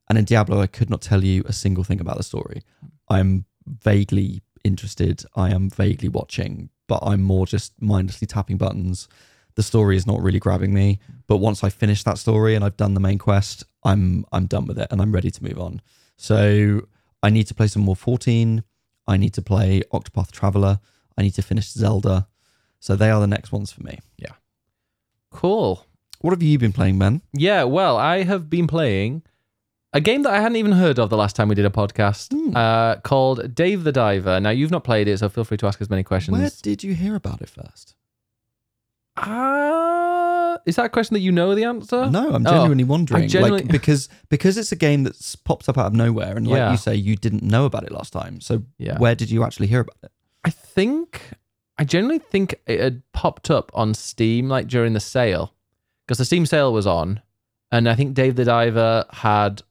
And 0.09 0.17
in 0.17 0.25
Diablo, 0.25 0.61
I 0.61 0.69
could 0.69 0.89
not 0.89 1.01
tell 1.01 1.25
you 1.25 1.43
a 1.47 1.53
single 1.53 1.83
thing 1.83 2.01
about 2.01 2.17
the 2.17 2.23
story. 2.23 2.63
I'm 3.09 3.47
vaguely 3.67 4.43
interested, 4.63 5.25
I 5.35 5.51
am 5.51 5.69
vaguely 5.69 6.09
watching, 6.09 6.71
but 6.87 7.01
I'm 7.03 7.23
more 7.23 7.45
just 7.45 7.73
mindlessly 7.83 8.29
tapping 8.29 8.57
buttons. 8.57 9.09
The 9.57 9.65
story 9.65 9.97
is 9.97 10.07
not 10.07 10.23
really 10.23 10.39
grabbing 10.39 10.73
me, 10.73 11.01
but 11.27 11.39
once 11.39 11.65
I 11.65 11.71
finish 11.71 12.05
that 12.05 12.19
story 12.19 12.55
and 12.55 12.65
I've 12.65 12.77
done 12.77 12.95
the 12.95 13.01
main 13.01 13.19
quest, 13.19 13.65
I'm 13.83 14.25
I'm 14.31 14.47
done 14.47 14.67
with 14.67 14.79
it 14.79 14.87
and 14.93 15.03
I'm 15.03 15.11
ready 15.11 15.33
to 15.33 15.43
move 15.43 15.59
on. 15.59 15.83
So 16.17 16.83
I 17.21 17.31
need 17.31 17.49
to 17.49 17.55
play 17.55 17.67
some 17.67 17.83
more 17.83 17.97
14. 17.97 18.63
I 19.09 19.17
need 19.17 19.35
to 19.35 19.43
play 19.43 19.83
Octopath 19.93 20.31
Traveler. 20.31 20.79
I 21.19 21.23
need 21.23 21.35
to 21.35 21.43
finish 21.43 21.69
Zelda. 21.73 22.29
So 22.81 22.97
they 22.97 23.11
are 23.11 23.21
the 23.21 23.27
next 23.27 23.53
ones 23.53 23.71
for 23.73 23.83
me. 23.83 23.99
Yeah. 24.19 24.33
Cool. 25.31 25.85
What 26.23 26.33
have 26.33 26.43
you 26.43 26.59
been 26.59 26.73
playing, 26.73 26.99
Ben? 26.99 27.23
Yeah, 27.33 27.65
well, 27.65 27.97
I 27.97 28.23
have 28.25 28.51
been 28.51 28.67
playing 28.67 29.23
a 29.93 30.01
game 30.01 30.23
that 30.23 30.33
I 30.33 30.41
hadn't 30.41 30.57
even 30.57 30.73
heard 30.73 30.99
of 30.99 31.09
the 31.11 31.17
last 31.17 31.35
time 31.37 31.49
we 31.49 31.55
did 31.55 31.65
a 31.67 31.71
podcast 31.71 32.33
Hmm. 32.33 32.57
uh, 32.57 32.97
called 32.97 33.55
Dave 33.55 33.85
the 33.85 33.93
Diver. 33.93 34.39
Now, 34.41 34.51
you've 34.51 34.71
not 34.71 34.85
played 34.85 35.09
it, 35.09 35.19
so 35.19 35.29
feel 35.29 35.45
free 35.45 35.57
to 35.59 35.67
ask 35.67 35.81
as 35.81 35.91
many 35.91 36.03
questions. 36.03 36.37
Where 36.39 36.51
did 36.63 36.83
you 36.85 36.95
hear 36.95 37.15
about 37.15 37.41
it 37.43 37.49
first? 37.49 37.95
Uh? 39.17 40.59
Is 40.67 40.77
that 40.77 40.87
a 40.87 40.89
question 40.89 41.15
that 41.15 41.21
you 41.21 41.33
know 41.33 41.55
the 41.55 41.65
answer? 41.65 42.09
No, 42.11 42.33
I'm 42.35 42.47
Oh, 42.47 42.51
genuinely 42.51 42.85
wondering. 42.85 43.25
I 43.25 43.27
genuinely- 43.27 43.63
like 43.63 43.71
because 43.79 44.09
because 44.29 44.57
it's 44.59 44.73
a 44.73 44.77
game 44.77 45.05
that's 45.05 45.35
popped 45.37 45.69
up 45.69 45.79
out 45.79 45.87
of 45.87 45.93
nowhere, 45.95 46.37
and 46.37 46.47
like 46.47 46.59
Yeah. 46.59 46.71
you 46.73 46.77
say, 46.77 46.95
you 46.95 47.17
didn't 47.17 47.43
know 47.43 47.65
about 47.65 47.85
it 47.85 47.93
last 47.93 48.13
time. 48.13 48.41
So 48.41 48.63
Yeah. 48.79 48.99
where 48.99 49.15
did 49.15 49.31
you 49.31 49.43
actually 49.45 49.69
hear 49.69 49.81
about 49.81 49.97
it? 50.03 50.13
I 50.45 50.51
think 50.51 51.31
I 51.81 51.85
generally 51.85 52.19
think 52.19 52.55
it 52.67 52.79
had 52.79 53.03
popped 53.13 53.51
up 53.51 53.73
on 53.73 53.95
Steam 53.95 54.51
like 54.51 54.67
during 54.67 54.93
the 54.93 55.01
sale 55.01 55.55
because 56.07 56.19
the 56.19 56.27
Steam 56.27 56.45
sale 56.45 56.75
was 56.75 56.87
on, 56.87 57.23
and 57.73 57.89
I 57.89 57.95
think 57.95 58.13
Dave 58.13 58.37
the 58.37 58.45
Diver 58.45 59.07
had 59.11 59.63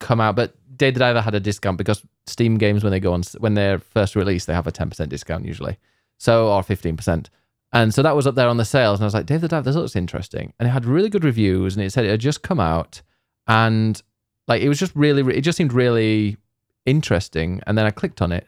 come 0.00 0.22
out, 0.22 0.36
but 0.36 0.56
Dave 0.74 0.94
the 0.94 1.00
Diver 1.00 1.20
had 1.20 1.34
a 1.34 1.40
discount 1.40 1.76
because 1.76 2.02
Steam 2.26 2.56
games 2.56 2.82
when 2.82 2.92
they 2.92 2.98
go 2.98 3.12
on 3.12 3.24
when 3.40 3.52
they're 3.52 3.78
first 3.78 4.16
released 4.16 4.46
they 4.46 4.54
have 4.54 4.66
a 4.66 4.72
ten 4.72 4.88
percent 4.88 5.10
discount 5.10 5.44
usually, 5.44 5.76
so 6.16 6.48
or 6.48 6.62
fifteen 6.62 6.96
percent. 6.96 7.28
And 7.74 7.92
so 7.92 8.02
that 8.02 8.16
was 8.16 8.26
up 8.26 8.34
there 8.34 8.48
on 8.48 8.56
the 8.56 8.64
sales, 8.64 8.98
and 8.98 9.04
I 9.04 9.08
was 9.08 9.14
like, 9.14 9.26
Dave 9.26 9.42
the 9.42 9.48
Diver, 9.48 9.64
this 9.64 9.76
looks 9.76 9.96
interesting. 9.96 10.54
And 10.58 10.66
it 10.66 10.72
had 10.72 10.86
really 10.86 11.10
good 11.10 11.24
reviews, 11.24 11.76
and 11.76 11.84
it 11.84 11.90
said 11.90 12.06
it 12.06 12.10
had 12.10 12.20
just 12.20 12.42
come 12.42 12.58
out, 12.58 13.02
and 13.46 14.00
like 14.46 14.62
it 14.62 14.70
was 14.70 14.78
just 14.78 14.96
really, 14.96 15.36
it 15.36 15.42
just 15.42 15.58
seemed 15.58 15.74
really 15.74 16.38
interesting. 16.86 17.60
And 17.66 17.76
then 17.76 17.84
I 17.84 17.90
clicked 17.90 18.22
on 18.22 18.32
it, 18.32 18.46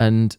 and 0.00 0.36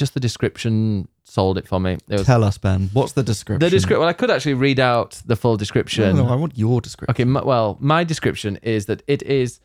just 0.00 0.14
the 0.14 0.20
description 0.20 1.06
sold 1.22 1.56
it 1.58 1.68
for 1.68 1.78
me. 1.78 1.92
It 1.92 2.02
was 2.08 2.26
Tell 2.26 2.42
us, 2.42 2.58
Ben. 2.58 2.90
What's 2.92 3.12
the 3.12 3.22
description? 3.22 3.60
the 3.60 3.70
description. 3.70 4.00
Well, 4.00 4.08
I 4.08 4.14
could 4.14 4.30
actually 4.30 4.54
read 4.54 4.80
out 4.80 5.22
the 5.24 5.36
full 5.36 5.56
description. 5.56 6.16
No, 6.16 6.24
no, 6.24 6.32
I 6.32 6.34
want 6.34 6.58
your 6.58 6.80
description. 6.80 7.12
Okay, 7.12 7.24
my, 7.24 7.44
well, 7.44 7.76
my 7.80 8.02
description 8.02 8.58
is 8.62 8.86
that 8.86 9.02
it 9.06 9.22
is 9.22 9.60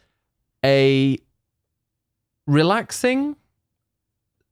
a 0.64 1.18
relaxing 2.46 3.38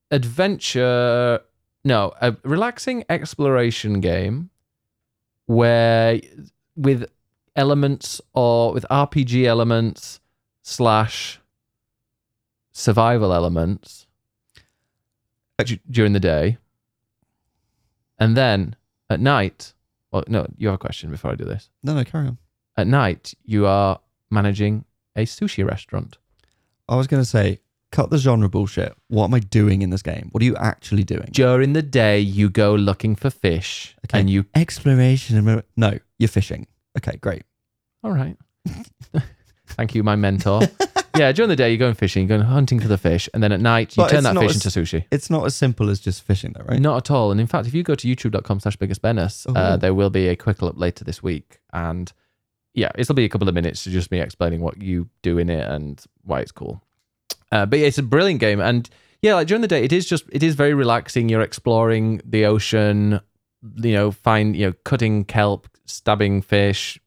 adventure. 0.09 1.41
No, 1.83 2.13
a 2.21 2.35
relaxing 2.43 3.03
exploration 3.09 3.99
game 3.99 4.49
where 5.45 6.21
with 6.75 7.05
elements 7.55 8.21
or 8.33 8.73
with 8.73 8.85
RPG 8.89 9.43
elements 9.45 10.21
slash 10.61 11.41
survival 12.71 13.33
elements 13.33 14.02
d- 15.65 15.79
during 15.89 16.13
the 16.13 16.19
day, 16.19 16.57
and 18.19 18.35
then 18.37 18.75
at 19.09 19.19
night. 19.19 19.73
Well, 20.11 20.23
no, 20.27 20.45
you 20.57 20.67
have 20.67 20.75
a 20.75 20.77
question 20.79 21.09
before 21.09 21.31
I 21.31 21.35
do 21.35 21.43
this 21.45 21.71
No, 21.81 21.95
no, 21.95 22.03
carry 22.03 22.27
on. 22.27 22.37
at 22.77 22.85
night 22.85 23.33
you 23.43 23.65
are 23.65 23.99
managing 24.29 24.85
a 25.15 25.25
sushi 25.25 25.67
restaurant. 25.67 26.17
I 26.87 26.95
was 26.95 27.07
going 27.07 27.21
to 27.23 27.27
say, 27.29 27.61
cut 27.91 28.09
the 28.11 28.17
genre 28.19 28.47
bullshit. 28.49 28.95
What 29.07 29.25
am 29.25 29.33
I 29.33 29.39
doing 29.39 29.81
in 29.81 29.89
this 29.89 30.01
game? 30.03 30.29
What 30.31 30.41
are 30.43 30.45
you 30.45 30.55
actually 30.57 31.03
doing? 31.03 31.29
During 31.31 31.73
the 31.73 31.81
day, 31.81 32.19
you 32.19 32.49
go 32.49 32.75
looking 32.75 33.15
for 33.15 33.29
fish, 33.31 33.95
Okay. 34.05 34.19
and 34.19 34.29
you. 34.29 34.45
Exploration. 34.53 35.47
and- 35.47 35.63
No, 35.75 35.97
you're 36.19 36.27
fishing. 36.29 36.67
Okay, 36.97 37.17
great. 37.17 37.43
All 38.03 38.11
right. 38.11 38.37
Thank 39.73 39.95
you, 39.95 40.03
my 40.03 40.15
mentor. 40.15 40.61
yeah, 41.17 41.31
during 41.31 41.49
the 41.49 41.55
day 41.55 41.69
you're 41.69 41.77
going 41.77 41.93
fishing, 41.95 42.27
you're 42.27 42.37
going 42.37 42.47
hunting 42.47 42.79
for 42.79 42.87
the 42.87 42.97
fish, 42.97 43.27
and 43.33 43.41
then 43.43 43.51
at 43.51 43.59
night 43.59 43.95
you 43.97 44.03
But 44.03 44.09
turn 44.09 44.17
it's 44.19 44.23
that 44.27 44.33
not 44.33 44.41
fish 44.41 44.55
as- 44.55 44.65
into 44.65 44.79
sushi. 44.97 45.05
It's 45.11 45.29
not 45.29 45.45
as 45.45 45.55
simple 45.55 45.89
as 45.89 45.99
just 45.99 46.23
fishing, 46.23 46.53
though, 46.57 46.63
right? 46.65 46.79
Not 46.79 46.97
at 46.97 47.11
all. 47.11 47.31
And 47.31 47.39
in 47.41 47.47
fact, 47.47 47.67
if 47.67 47.73
you 47.73 47.83
go 47.83 47.95
to 47.95 48.07
youtube.com 48.07 48.59
slash 48.59 48.75
biggest 48.77 49.01
Bennis, 49.01 49.45
uh, 49.47 49.73
Oh. 49.73 49.77
there 49.77 49.93
will 49.93 50.09
be 50.09 50.27
a 50.27 50.35
quick 50.35 50.61
look 50.61 50.75
later 50.77 51.03
this 51.03 51.21
week. 51.21 51.59
And 51.71 52.11
yeah, 52.73 52.91
it'll 52.95 53.15
be 53.15 53.25
a 53.25 53.29
couple 53.29 53.47
of 53.47 53.53
minutes 53.55 53.83
to 53.83 53.89
just 53.91 54.09
me 54.11 54.19
explaining 54.19 54.59
what 54.61 54.81
you 54.81 55.09
do 55.21 55.37
in 55.37 55.49
it 55.49 55.67
and 55.67 56.03
why 56.23 56.39
it's 56.39 56.51
cool. 56.51 56.81
Uh, 57.51 57.65
but 57.67 57.77
yeah, 57.79 57.85
it's 57.87 57.99
a 57.99 58.03
brilliant 58.03 58.39
game. 58.39 58.59
And 58.59 58.89
yeah, 59.21 59.35
like 59.35 59.47
during 59.47 59.61
the 59.61 59.67
day, 59.67 59.83
it 59.83 59.93
is 59.93 60.05
just, 60.07 60.25
it 60.31 60.41
is 60.43 60.55
very 60.55 60.73
relaxing. 60.73 61.29
You're 61.29 61.41
exploring 61.41 62.19
the 62.25 62.45
ocean, 62.45 63.19
you 63.75 63.93
know, 63.93 64.09
find, 64.11 64.55
you 64.55 64.65
know, 64.67 64.73
cutting 64.83 65.23
kelp, 65.25 65.67
stabbing 65.85 66.41
fish, 66.41 66.99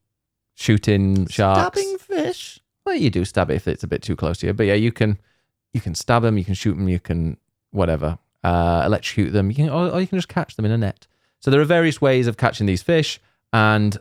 shooting 0.55 1.27
sharks. 1.27 1.79
Stabbing 1.81 1.96
fish. 2.17 2.61
Well, 2.85 2.95
you 2.95 3.11
do 3.11 3.25
stab 3.25 3.51
it 3.51 3.55
if 3.55 3.69
it's 3.69 3.83
a 3.83 3.89
bit 3.89 4.03
too 4.03 4.17
close 4.17 4.39
to 4.39 4.47
you, 4.47 4.53
but 4.53 4.67
yeah, 4.67 4.75
you 4.75 4.93
can 4.93 5.19
you 5.73 5.81
can 5.81 5.95
stab 5.95 6.23
them, 6.23 6.39
you 6.39 6.45
can 6.45 6.55
shoot 6.55 6.75
them, 6.75 6.89
you 6.89 7.01
can 7.01 7.37
whatever, 7.71 8.19
uh, 8.45 8.83
electrocute 8.87 9.33
them, 9.33 9.51
you 9.51 9.57
can, 9.57 9.69
or, 9.69 9.91
or 9.91 10.01
you 10.01 10.07
can 10.07 10.19
just 10.19 10.29
catch 10.29 10.57
them 10.57 10.65
in 10.65 10.71
a 10.71 10.79
net. 10.79 11.07
So 11.41 11.51
there 11.51 11.61
are 11.61 11.65
various 11.65 12.01
ways 12.01 12.27
of 12.27 12.37
catching 12.37 12.67
these 12.67 12.83
fish 12.83 13.21
and 13.53 13.99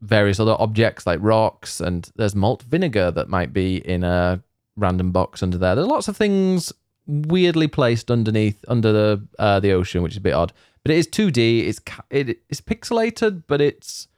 various 0.00 0.40
other 0.40 0.56
objects 0.58 1.06
like 1.06 1.18
rocks, 1.22 1.80
and 1.80 2.10
there's 2.16 2.34
malt 2.34 2.62
vinegar 2.62 3.10
that 3.10 3.28
might 3.28 3.52
be 3.52 3.76
in 3.76 4.04
a 4.04 4.42
random 4.76 5.12
box 5.12 5.42
under 5.42 5.58
there. 5.58 5.74
There's 5.74 5.86
lots 5.86 6.08
of 6.08 6.16
things 6.16 6.72
weirdly 7.06 7.66
placed 7.66 8.10
underneath 8.10 8.64
under 8.68 8.92
the 8.92 9.26
uh, 9.38 9.60
the 9.60 9.72
ocean, 9.72 10.02
which 10.02 10.12
is 10.12 10.18
a 10.18 10.22
bit 10.22 10.34
odd. 10.34 10.52
But 10.82 10.92
it 10.92 10.98
is 10.98 11.08
2D. 11.08 11.66
It's 11.66 11.80
it, 12.10 12.40
it's 12.48 12.60
pixelated, 12.60 13.44
but 13.46 13.60
it's 13.60 14.08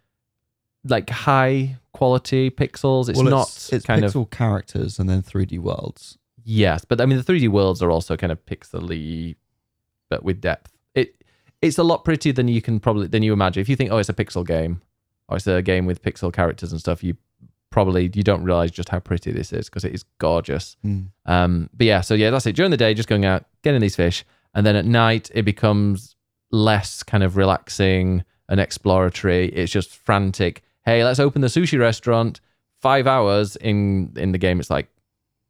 like 0.84 1.10
high 1.10 1.76
quality 1.94 2.50
pixels. 2.50 3.08
It's 3.08 3.16
well, 3.16 3.30
not 3.30 3.48
it's, 3.48 3.72
it's 3.72 3.86
kind 3.86 4.02
pixel 4.02 4.22
of 4.22 4.30
characters 4.30 4.98
and 4.98 5.08
then 5.08 5.22
3D 5.22 5.58
worlds. 5.58 6.18
yes, 6.42 6.84
but 6.84 7.00
I 7.00 7.06
mean 7.06 7.16
the 7.16 7.24
3D 7.24 7.48
worlds 7.48 7.80
are 7.80 7.90
also 7.90 8.16
kind 8.16 8.30
of 8.30 8.44
pixely, 8.44 9.36
but 10.10 10.22
with 10.22 10.42
depth. 10.42 10.72
It 10.94 11.24
it's 11.62 11.78
a 11.78 11.82
lot 11.82 12.04
prettier 12.04 12.34
than 12.34 12.48
you 12.48 12.60
can 12.60 12.80
probably 12.80 13.06
than 13.06 13.22
you 13.22 13.32
imagine. 13.32 13.62
If 13.62 13.70
you 13.70 13.76
think 13.76 13.90
oh 13.90 13.96
it's 13.96 14.10
a 14.10 14.14
pixel 14.14 14.46
game, 14.46 14.82
or 15.28 15.38
it's 15.38 15.46
a 15.46 15.62
game 15.62 15.86
with 15.86 16.02
pixel 16.02 16.30
characters 16.32 16.72
and 16.72 16.80
stuff, 16.80 17.02
you 17.02 17.16
probably 17.70 18.10
you 18.14 18.22
don't 18.22 18.44
realize 18.44 18.70
just 18.70 18.88
how 18.88 18.98
pretty 18.98 19.32
this 19.32 19.52
is 19.52 19.70
because 19.70 19.84
it 19.84 19.94
is 19.94 20.04
gorgeous. 20.18 20.76
Mm. 20.84 21.06
Um, 21.26 21.70
but 21.72 21.86
yeah, 21.86 22.02
so 22.02 22.14
yeah, 22.14 22.30
that's 22.30 22.46
it. 22.46 22.56
During 22.56 22.70
the 22.70 22.76
day, 22.76 22.92
just 22.92 23.08
going 23.08 23.24
out, 23.24 23.46
getting 23.62 23.80
these 23.80 23.96
fish, 23.96 24.24
and 24.52 24.66
then 24.66 24.76
at 24.76 24.84
night 24.84 25.30
it 25.32 25.42
becomes 25.42 26.16
less 26.50 27.02
kind 27.02 27.22
of 27.22 27.36
relaxing 27.36 28.24
and 28.48 28.60
exploratory. 28.60 29.48
It's 29.48 29.72
just 29.72 29.94
frantic. 29.96 30.62
Hey, 30.84 31.02
let's 31.04 31.20
open 31.20 31.40
the 31.40 31.48
sushi 31.48 31.78
restaurant. 31.78 32.40
Five 32.80 33.06
hours 33.06 33.56
in 33.56 34.12
in 34.16 34.32
the 34.32 34.38
game, 34.38 34.60
it's 34.60 34.70
like 34.70 34.88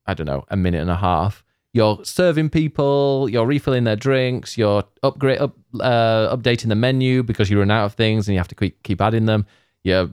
I 0.06 0.14
don't 0.14 0.26
know, 0.26 0.44
a 0.48 0.56
minute 0.56 0.80
and 0.80 0.90
a 0.90 0.96
half. 0.96 1.44
You're 1.72 2.04
serving 2.04 2.50
people, 2.50 3.28
you're 3.28 3.46
refilling 3.46 3.82
their 3.82 3.96
drinks, 3.96 4.56
you're 4.56 4.84
upgrade 5.02 5.40
up 5.40 5.56
uh, 5.80 6.34
updating 6.36 6.68
the 6.68 6.76
menu 6.76 7.24
because 7.24 7.50
you 7.50 7.58
run 7.58 7.72
out 7.72 7.86
of 7.86 7.94
things 7.94 8.28
and 8.28 8.34
you 8.34 8.38
have 8.38 8.48
to 8.48 8.54
keep 8.54 8.80
keep 8.84 9.00
adding 9.00 9.26
them. 9.26 9.46
You're 9.82 10.12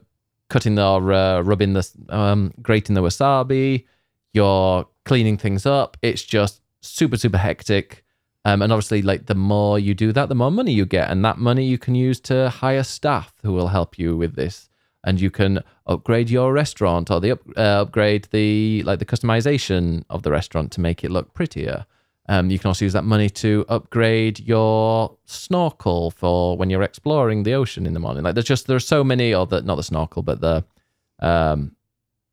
cutting 0.50 0.76
the 0.76 0.86
or 0.86 1.14
uh, 1.14 1.42
rubbing 1.42 1.74
the 1.74 1.88
um, 2.10 2.54
grating 2.62 2.96
the 2.96 3.02
wasabi. 3.02 3.86
You're 4.34 4.88
cleaning 5.06 5.38
things 5.38 5.68
up. 5.68 5.98
It's 6.02 6.24
just 6.24 6.62
super 6.82 7.18
super 7.18 7.38
hectic. 7.38 8.04
Um, 8.44 8.64
and 8.64 8.74
obviously, 8.74 9.04
like 9.04 9.28
the 9.28 9.36
more 9.36 9.78
you 9.78 9.94
do 9.94 10.12
that, 10.14 10.30
the 10.30 10.36
more 10.36 10.50
money 10.50 10.74
you 10.74 10.88
get, 10.88 11.12
and 11.12 11.24
that 11.24 11.38
money 11.38 11.64
you 11.64 11.78
can 11.78 11.94
use 11.94 12.20
to 12.22 12.50
hire 12.50 12.82
staff 12.82 13.36
who 13.44 13.54
will 13.54 13.68
help 13.68 14.00
you 14.00 14.18
with 14.18 14.36
this. 14.36 14.71
And 15.04 15.20
you 15.20 15.32
can 15.32 15.64
upgrade 15.88 16.30
your 16.30 16.54
restaurant 16.54 17.10
or 17.10 17.20
the 17.20 17.32
up, 17.32 17.42
uh, 17.58 17.82
upgrade 17.82 18.28
the 18.32 18.84
like 18.84 19.00
the 19.00 19.06
customization 19.06 20.04
of 20.10 20.22
the 20.24 20.32
restaurant 20.32 20.72
to 20.74 20.82
make 20.82 21.04
it 21.04 21.12
look 21.12 21.34
prettier. 21.34 21.86
Um, 22.30 22.52
you 22.52 22.60
can 22.60 22.68
also 22.68 22.86
use 22.86 22.94
that 22.94 23.04
money 23.04 23.30
to 23.30 23.66
upgrade 23.68 24.40
your 24.40 25.18
snorkel 25.26 26.12
for 26.12 26.56
when 26.56 26.70
you're 26.70 26.84
exploring 26.84 27.44
the 27.44 27.54
ocean 27.54 27.86
in 27.88 27.94
the 27.94 28.00
morning. 28.00 28.24
Like 28.24 28.36
there's 28.36 28.46
just 28.46 28.68
there 28.68 28.76
are 28.78 28.80
so 28.80 29.04
many, 29.04 29.34
or 29.34 29.48
the 29.48 29.62
not 29.64 29.76
the 29.76 29.84
snorkel, 29.84 30.22
but 30.22 30.40
the 30.40 30.64
um, 31.20 31.76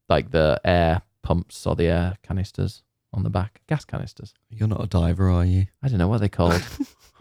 like 0.09 0.31
the 0.31 0.61
air 0.65 1.03
pumps 1.23 1.67
or 1.67 1.75
the 1.75 1.87
air 1.87 2.17
canisters 2.23 2.83
on 3.13 3.23
the 3.23 3.31
back, 3.31 3.63
gas 3.67 3.85
canisters. 3.85 4.35
You're 4.51 4.69
not 4.69 4.83
a 4.83 4.87
diver, 4.87 5.31
are 5.31 5.45
you? 5.45 5.67
I 5.83 5.89
don't 5.89 5.99
know 5.99 6.09
what 6.09 6.21
they're 6.21 6.29
called. 6.29 6.63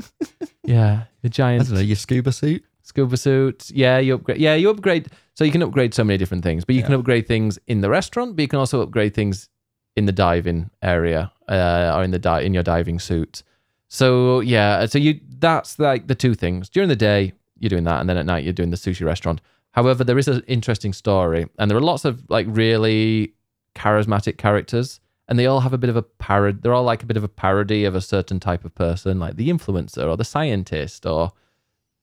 yeah, 0.63 1.03
the 1.21 1.29
giant. 1.29 1.61
I 1.61 1.65
don't 1.65 1.73
know. 1.75 1.81
Your 1.81 1.95
scuba 1.95 2.31
suit. 2.31 2.63
Scuba 2.87 3.17
suit. 3.17 3.69
Yeah, 3.69 3.99
you 3.99 4.15
upgrade. 4.15 4.39
Yeah, 4.39 4.55
you 4.55 4.69
upgrade. 4.69 5.09
So 5.33 5.43
you 5.43 5.51
can 5.51 5.61
upgrade 5.61 5.93
so 5.93 6.03
many 6.03 6.17
different 6.17 6.43
things, 6.43 6.65
but 6.65 6.73
you 6.73 6.81
can 6.81 6.93
upgrade 6.93 7.27
things 7.27 7.59
in 7.67 7.81
the 7.81 7.89
restaurant, 7.89 8.35
but 8.35 8.41
you 8.41 8.47
can 8.47 8.59
also 8.59 8.81
upgrade 8.81 9.13
things 9.13 9.49
in 9.95 10.05
the 10.05 10.11
diving 10.11 10.69
area 10.81 11.31
uh, 11.49 11.93
or 11.95 12.03
in 12.03 12.11
the 12.11 12.19
di- 12.19 12.41
in 12.41 12.53
your 12.53 12.63
diving 12.63 12.99
suit. 12.99 13.43
So 13.89 14.39
yeah, 14.39 14.85
so 14.85 14.97
you 14.97 15.19
that's 15.39 15.77
like 15.77 16.07
the 16.07 16.15
two 16.15 16.33
things. 16.33 16.69
During 16.69 16.89
the 16.89 16.95
day, 16.95 17.33
you're 17.59 17.69
doing 17.69 17.83
that, 17.83 17.99
and 17.99 18.09
then 18.09 18.17
at 18.17 18.25
night, 18.25 18.43
you're 18.43 18.53
doing 18.53 18.71
the 18.71 18.77
sushi 18.77 19.05
restaurant. 19.05 19.41
However, 19.71 20.03
there 20.03 20.17
is 20.17 20.27
an 20.27 20.41
interesting 20.47 20.93
story, 20.93 21.45
and 21.59 21.69
there 21.69 21.77
are 21.77 21.81
lots 21.81 22.05
of 22.05 22.23
like 22.29 22.47
really 22.49 23.33
charismatic 23.75 24.37
characters, 24.37 24.99
and 25.27 25.37
they 25.37 25.45
all 25.45 25.59
have 25.59 25.73
a 25.73 25.77
bit 25.77 25.89
of 25.89 25.97
a 25.97 26.01
parody. 26.01 26.57
They're 26.61 26.73
all 26.73 26.83
like 26.83 27.03
a 27.03 27.05
bit 27.05 27.17
of 27.17 27.23
a 27.23 27.27
parody 27.27 27.85
of 27.85 27.95
a 27.95 28.01
certain 28.01 28.39
type 28.39 28.65
of 28.65 28.73
person, 28.73 29.19
like 29.19 29.35
the 29.35 29.49
influencer 29.49 30.07
or 30.07 30.17
the 30.17 30.25
scientist 30.25 31.05
or 31.05 31.31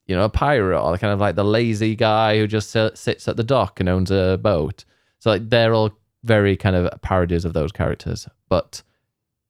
you 0.07 0.14
know 0.14 0.24
a 0.24 0.28
pirate 0.28 0.80
or 0.80 0.96
kind 0.98 1.12
of 1.12 1.20
like 1.20 1.34
the 1.34 1.44
lazy 1.44 1.94
guy 1.96 2.38
who 2.38 2.46
just 2.46 2.70
sits 2.70 3.26
at 3.28 3.36
the 3.36 3.44
dock 3.44 3.80
and 3.80 3.88
owns 3.88 4.11
a 4.11 4.38
boat. 4.42 4.84
So 5.18 5.30
like 5.30 5.48
they're 5.48 5.74
all 5.74 5.90
very 6.22 6.57
kind 6.57 6.76
of 6.76 7.00
parodies 7.02 7.44
of 7.44 7.52
those 7.52 7.72
characters, 7.72 8.28
but 8.48 8.82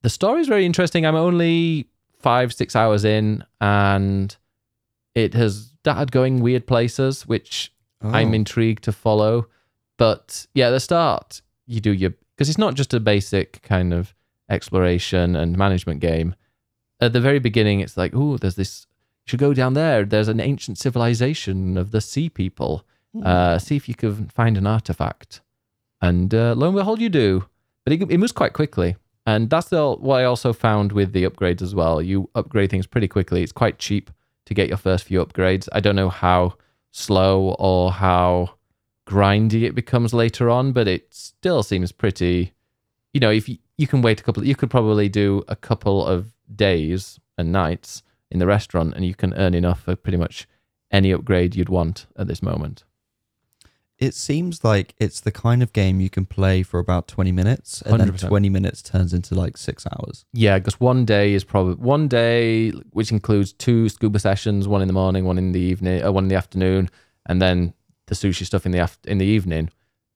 the 0.03 0.11
story 0.11 0.41
is 0.41 0.49
very 0.49 0.67
interesting. 0.67 1.05
I'm 1.07 1.15
only 1.17 1.89
five 2.21 2.53
six 2.53 2.75
hours 2.77 3.05
in, 3.05 3.45
and 3.61 4.37
it 5.15 5.35
has 5.35 5.71
started 5.81 6.11
going 6.13 6.41
weird 6.41 6.67
places, 6.67 7.27
which 7.27 7.73
I'm 8.03 8.31
Oh. 8.31 8.35
intrigued 8.35 8.85
to 8.85 8.93
follow. 8.93 9.47
But 9.97 10.47
yeah, 10.55 10.69
at 10.69 10.71
the 10.73 10.81
start, 10.81 11.41
you 11.67 11.81
do 11.81 11.93
your 11.93 12.11
because 12.37 12.49
it's 12.49 12.59
not 12.59 12.75
just 12.75 12.93
a 12.95 13.01
basic 13.01 13.63
kind 13.63 13.95
of 13.95 14.15
exploration 14.51 15.37
and 15.37 15.57
management 15.57 16.01
game. 16.01 16.35
At 17.01 17.13
the 17.13 17.21
very 17.21 17.39
beginning, 17.39 17.81
it's 17.81 17.97
like, 17.97 18.13
oh, 18.15 18.37
there's 18.37 18.57
this. 18.57 18.87
You 19.25 19.31
should 19.31 19.41
go 19.41 19.55
down 19.55 19.75
there. 19.75 20.05
There's 20.05 20.29
an 20.29 20.41
ancient 20.41 20.79
civilization 20.79 21.79
of 21.79 21.91
the 21.91 22.01
sea 22.01 22.29
people, 22.29 22.85
Uh, 23.23 23.59
see 23.59 23.77
if 23.77 23.89
you 23.89 23.95
can 23.95 24.29
find 24.29 24.59
an 24.59 24.67
artifact, 24.67 25.41
and 26.01 26.35
uh, 26.35 26.53
lo 26.57 26.67
and 26.67 26.77
behold, 26.77 27.01
you 27.01 27.09
do. 27.09 27.45
But 27.85 27.93
it, 27.93 28.03
it 28.11 28.19
moves 28.19 28.33
quite 28.33 28.55
quickly, 28.55 28.97
and 29.25 29.49
that's 29.49 29.69
the, 29.69 29.95
what 29.95 30.21
I 30.21 30.25
also 30.25 30.53
found 30.53 30.91
with 30.93 31.13
the 31.13 31.25
upgrades 31.25 31.63
as 31.63 31.75
well. 31.75 32.03
You 32.03 32.29
upgrade 32.35 32.71
things 32.71 32.89
pretty 32.89 33.07
quickly. 33.07 33.43
It's 33.43 33.53
quite 33.53 33.79
cheap 33.79 34.11
to 34.47 34.55
get 34.55 34.69
your 34.69 34.79
first 34.79 35.05
few 35.05 35.25
upgrades. 35.25 35.69
I 35.73 35.81
don't 35.81 35.95
know 35.95 36.11
how 36.11 36.55
slow 36.91 37.55
or 37.59 37.93
how 37.93 38.57
grindy 39.07 39.63
it 39.63 39.75
becomes 39.77 40.13
later 40.13 40.51
on, 40.51 40.73
but 40.73 40.89
it 40.89 41.15
still 41.15 41.63
seems 41.63 41.93
pretty. 41.93 42.53
You 43.13 43.21
know, 43.21 43.31
if 43.31 43.49
you, 43.49 43.59
you 43.79 43.87
can 43.87 44.03
wait 44.03 44.21
a 44.21 44.25
couple, 44.25 44.45
you 44.45 44.57
could 44.57 44.71
probably 44.71 45.09
do 45.09 45.45
a 45.47 45.55
couple 45.55 46.05
of 46.05 46.33
days 46.57 47.21
and 47.39 47.53
nights 47.53 48.03
in 48.31 48.39
the 48.39 48.47
restaurant, 48.47 48.95
and 48.95 49.05
you 49.05 49.15
can 49.15 49.35
earn 49.35 49.55
enough 49.55 49.83
for 49.83 49.97
pretty 49.97 50.19
much 50.19 50.47
any 50.91 51.11
upgrade 51.11 51.55
you'd 51.55 51.69
want 51.69 52.07
at 52.17 52.27
this 52.27 52.43
moment. 52.43 52.85
It 53.99 54.15
seems 54.15 54.65
like 54.65 54.95
it's 54.99 55.21
the 55.21 55.31
kind 55.31 55.63
of 55.63 55.73
game 55.73 56.01
you 56.01 56.11
can 56.11 56.27
play 56.27 56.65
for 56.65 56.81
about 56.81 57.07
20 57.07 57.31
minutes 57.31 57.81
and 57.83 58.01
then 58.01 58.11
100%. 58.11 58.29
20 58.29 58.49
minutes 58.49 58.83
turns 58.83 59.15
into 59.15 59.37
like 59.37 59.57
six 59.57 59.87
hours. 59.87 60.25
Yeah, 60.33 60.59
because 60.59 60.81
one 60.81 61.05
day 61.05 61.33
is 61.33 61.45
probably 61.45 61.75
one 61.77 62.09
day, 62.09 62.71
which 62.91 63.13
includes 63.13 63.53
two 63.53 63.89
scuba 63.89 64.19
sessions, 64.19 64.67
one 64.67 64.83
in 64.83 64.89
the 64.89 64.95
morning, 64.95 65.25
one 65.25 65.39
in 65.39 65.53
the 65.53 65.61
evening, 65.61 66.03
uh, 66.03 66.11
one 66.11 66.25
in 66.25 66.29
the 66.29 66.35
afternoon, 66.35 66.91
and 67.27 67.41
then 67.41 67.73
the 68.07 68.17
sushi 68.17 68.45
stuff 68.45 68.67
in 68.67 68.73
the 68.73 68.81
af- 68.81 68.99
in 69.05 69.19
the 69.19 69.27
evening. 69.27 69.71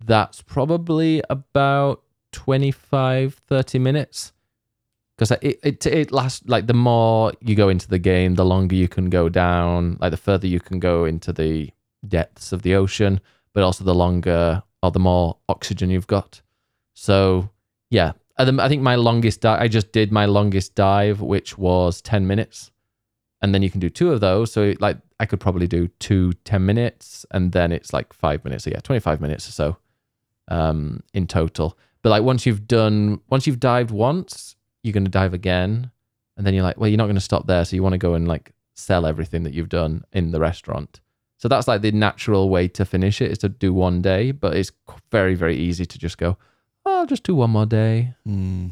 That's 0.04 0.42
probably 0.42 1.22
about 1.30 2.02
25, 2.32 3.34
30 3.46 3.78
minutes. 3.78 4.32
Because 5.18 5.32
it, 5.42 5.58
it 5.64 5.84
it 5.84 6.12
lasts 6.12 6.42
like 6.46 6.68
the 6.68 6.74
more 6.74 7.32
you 7.40 7.56
go 7.56 7.68
into 7.68 7.88
the 7.88 7.98
game, 7.98 8.36
the 8.36 8.44
longer 8.44 8.76
you 8.76 8.86
can 8.86 9.10
go 9.10 9.28
down, 9.28 9.98
like 10.00 10.12
the 10.12 10.16
further 10.16 10.46
you 10.46 10.60
can 10.60 10.78
go 10.78 11.04
into 11.04 11.32
the 11.32 11.70
depths 12.06 12.52
of 12.52 12.62
the 12.62 12.76
ocean, 12.76 13.20
but 13.52 13.64
also 13.64 13.82
the 13.82 13.94
longer 13.94 14.62
or 14.80 14.92
the 14.92 15.00
more 15.00 15.36
oxygen 15.48 15.90
you've 15.90 16.06
got. 16.06 16.40
So 16.94 17.50
yeah, 17.90 18.12
I 18.38 18.68
think 18.68 18.82
my 18.82 18.94
longest 18.94 19.40
dive, 19.40 19.60
I 19.60 19.66
just 19.66 19.90
did 19.90 20.12
my 20.12 20.26
longest 20.26 20.76
dive, 20.76 21.20
which 21.20 21.58
was 21.58 22.00
10 22.02 22.26
minutes. 22.26 22.70
And 23.42 23.52
then 23.54 23.62
you 23.62 23.70
can 23.70 23.80
do 23.80 23.90
two 23.90 24.12
of 24.12 24.20
those. 24.20 24.52
So, 24.52 24.74
like, 24.80 24.98
I 25.18 25.26
could 25.26 25.40
probably 25.40 25.66
do 25.66 25.88
two 25.98 26.32
10 26.44 26.64
minutes 26.64 27.26
and 27.30 27.52
then 27.52 27.72
it's 27.72 27.92
like 27.92 28.12
five 28.12 28.44
minutes. 28.44 28.64
So, 28.64 28.70
yeah, 28.70 28.80
25 28.80 29.20
minutes 29.20 29.48
or 29.48 29.52
so 29.52 29.76
um, 30.48 31.02
in 31.14 31.26
total. 31.26 31.76
But, 32.02 32.10
like, 32.10 32.22
once 32.22 32.46
you've 32.46 32.68
done, 32.68 33.20
once 33.28 33.46
you've 33.46 33.60
dived 33.60 33.90
once, 33.90 34.56
you're 34.88 34.94
going 34.94 35.04
to 35.04 35.10
dive 35.10 35.34
again. 35.34 35.90
And 36.36 36.46
then 36.46 36.54
you're 36.54 36.62
like, 36.62 36.78
well, 36.78 36.88
you're 36.88 36.98
not 36.98 37.06
going 37.06 37.16
to 37.16 37.20
stop 37.20 37.46
there. 37.46 37.64
So, 37.64 37.76
you 37.76 37.82
want 37.82 37.94
to 37.94 37.98
go 37.98 38.14
and 38.14 38.26
like 38.26 38.52
sell 38.74 39.06
everything 39.06 39.42
that 39.42 39.54
you've 39.54 39.68
done 39.68 40.04
in 40.12 40.30
the 40.30 40.40
restaurant. 40.40 41.00
So, 41.36 41.48
that's 41.48 41.68
like 41.68 41.82
the 41.82 41.92
natural 41.92 42.48
way 42.48 42.68
to 42.68 42.84
finish 42.84 43.20
it 43.20 43.30
is 43.30 43.38
to 43.38 43.48
do 43.48 43.74
one 43.74 44.02
day. 44.02 44.32
But 44.32 44.56
it's 44.56 44.72
very, 45.10 45.34
very 45.34 45.56
easy 45.56 45.84
to 45.86 45.98
just 45.98 46.18
go, 46.18 46.36
oh, 46.86 47.00
I'll 47.00 47.06
just 47.06 47.24
do 47.24 47.34
one 47.34 47.50
more 47.50 47.66
day. 47.66 48.14
Hmm. 48.24 48.68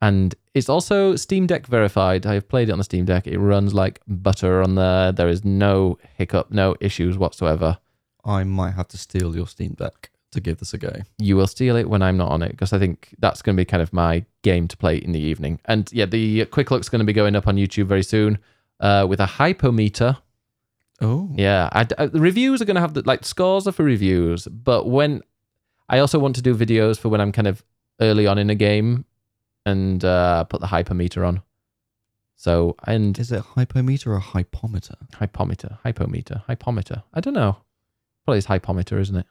And 0.00 0.34
it's 0.54 0.68
also 0.68 1.16
Steam 1.16 1.46
Deck 1.46 1.66
verified. 1.66 2.24
I 2.24 2.34
have 2.34 2.48
played 2.48 2.68
it 2.68 2.72
on 2.72 2.78
the 2.78 2.84
Steam 2.84 3.04
Deck. 3.04 3.26
It 3.26 3.38
runs 3.38 3.74
like 3.74 4.00
butter 4.06 4.62
on 4.62 4.76
there. 4.76 5.10
There 5.10 5.28
is 5.28 5.44
no 5.44 5.98
hiccup, 6.16 6.52
no 6.52 6.76
issues 6.80 7.18
whatsoever. 7.18 7.78
I 8.24 8.44
might 8.44 8.72
have 8.72 8.88
to 8.88 8.98
steal 8.98 9.34
your 9.34 9.48
Steam 9.48 9.72
Deck 9.72 10.10
to 10.32 10.40
give 10.40 10.58
this 10.58 10.74
a 10.74 10.78
go. 10.78 10.92
You 11.18 11.36
will 11.36 11.46
steal 11.46 11.76
it 11.76 11.88
when 11.88 12.02
I'm 12.02 12.16
not 12.16 12.30
on 12.30 12.42
it 12.42 12.50
because 12.50 12.72
I 12.72 12.78
think 12.78 13.14
that's 13.18 13.40
going 13.42 13.56
to 13.56 13.60
be 13.60 13.64
kind 13.64 13.82
of 13.82 13.92
my 13.92 14.24
game 14.42 14.68
to 14.68 14.76
play 14.76 14.96
in 14.96 15.12
the 15.12 15.20
evening. 15.20 15.60
And 15.64 15.90
yeah, 15.92 16.06
the 16.06 16.44
quick 16.46 16.70
look's 16.70 16.88
going 16.88 17.00
to 17.00 17.04
be 17.06 17.12
going 17.12 17.34
up 17.36 17.46
on 17.48 17.56
YouTube 17.56 17.86
very 17.86 18.02
soon 18.02 18.38
uh, 18.80 19.06
with 19.08 19.20
a 19.20 19.26
hypometer. 19.26 20.18
Oh. 21.00 21.30
Yeah, 21.34 21.68
I, 21.72 21.86
I- 21.96 22.06
the 22.06 22.20
reviews 22.20 22.60
are 22.60 22.64
going 22.64 22.74
to 22.74 22.80
have 22.80 22.94
the 22.94 23.02
like 23.06 23.24
scores 23.24 23.66
are 23.66 23.72
for 23.72 23.84
reviews, 23.84 24.46
but 24.48 24.88
when 24.88 25.22
I 25.88 25.98
also 26.00 26.18
want 26.18 26.36
to 26.36 26.42
do 26.42 26.54
videos 26.54 26.98
for 26.98 27.08
when 27.08 27.20
I'm 27.20 27.32
kind 27.32 27.46
of 27.48 27.62
early 28.00 28.26
on 28.26 28.36
in 28.38 28.50
a 28.50 28.54
game 28.54 29.04
and 29.64 30.04
uh, 30.04 30.44
put 30.44 30.60
the 30.60 30.66
hypometer 30.66 31.24
on. 31.24 31.42
So 32.36 32.76
and 32.84 33.18
Is 33.18 33.32
it 33.32 33.42
hypometer 33.56 34.12
or 34.12 34.20
hypometer? 34.20 34.94
hypometer, 35.14 35.78
hypometer, 35.84 36.42
hypometer. 36.48 37.02
I 37.14 37.20
don't 37.20 37.34
know. 37.34 37.56
Probably 38.24 38.38
it's 38.38 38.46
hypometer, 38.46 39.00
isn't 39.00 39.16
it? 39.16 39.26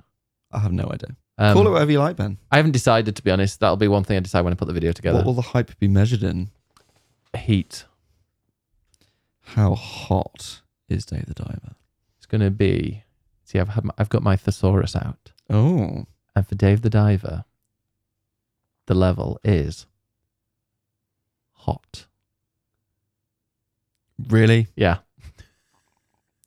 I 0.52 0.60
have 0.60 0.72
no 0.72 0.90
idea. 0.92 1.16
Um, 1.38 1.54
Call 1.54 1.68
it 1.68 1.72
whatever 1.72 1.92
you 1.92 2.00
like, 2.00 2.16
Ben. 2.16 2.38
I 2.52 2.58
haven't 2.58 2.72
decided 2.72 3.16
to 3.16 3.22
be 3.24 3.30
honest. 3.32 3.60
That'll 3.60 3.78
be 3.78 3.88
one 3.88 4.04
thing 4.04 4.18
I 4.18 4.22
decide 4.22 4.42
when 4.42 4.54
I 4.54 4.56
put 4.56 4.68
the 4.68 4.74
video 4.74 4.92
together. 4.92 5.18
What 5.18 5.26
will 5.26 5.34
the 5.34 5.42
hype 5.42 5.78
be 5.80 5.88
measured 5.88 6.24
in? 6.24 6.50
Heat. 7.38 7.86
How 9.44 9.76
hot 9.76 10.62
is 10.90 11.06
Dave 11.06 11.26
the 11.28 11.34
Diver? 11.34 11.76
It's 12.18 12.26
going 12.26 12.42
to 12.42 12.50
be. 12.52 13.04
See, 13.44 13.60
I've 13.60 13.70
had 13.70 13.84
my, 13.86 13.94
I've 13.98 14.10
got 14.10 14.24
my 14.24 14.36
thesaurus 14.36 14.96
out, 14.96 15.32
Oh. 15.50 16.06
and 16.36 16.48
for 16.48 16.56
Dave 16.56 16.82
the 16.82 16.90
Diver, 16.90 17.46
the 18.88 18.94
level 18.96 19.40
is 19.44 19.86
hot. 21.54 22.08
Really? 24.28 24.68
Yeah, 24.76 24.98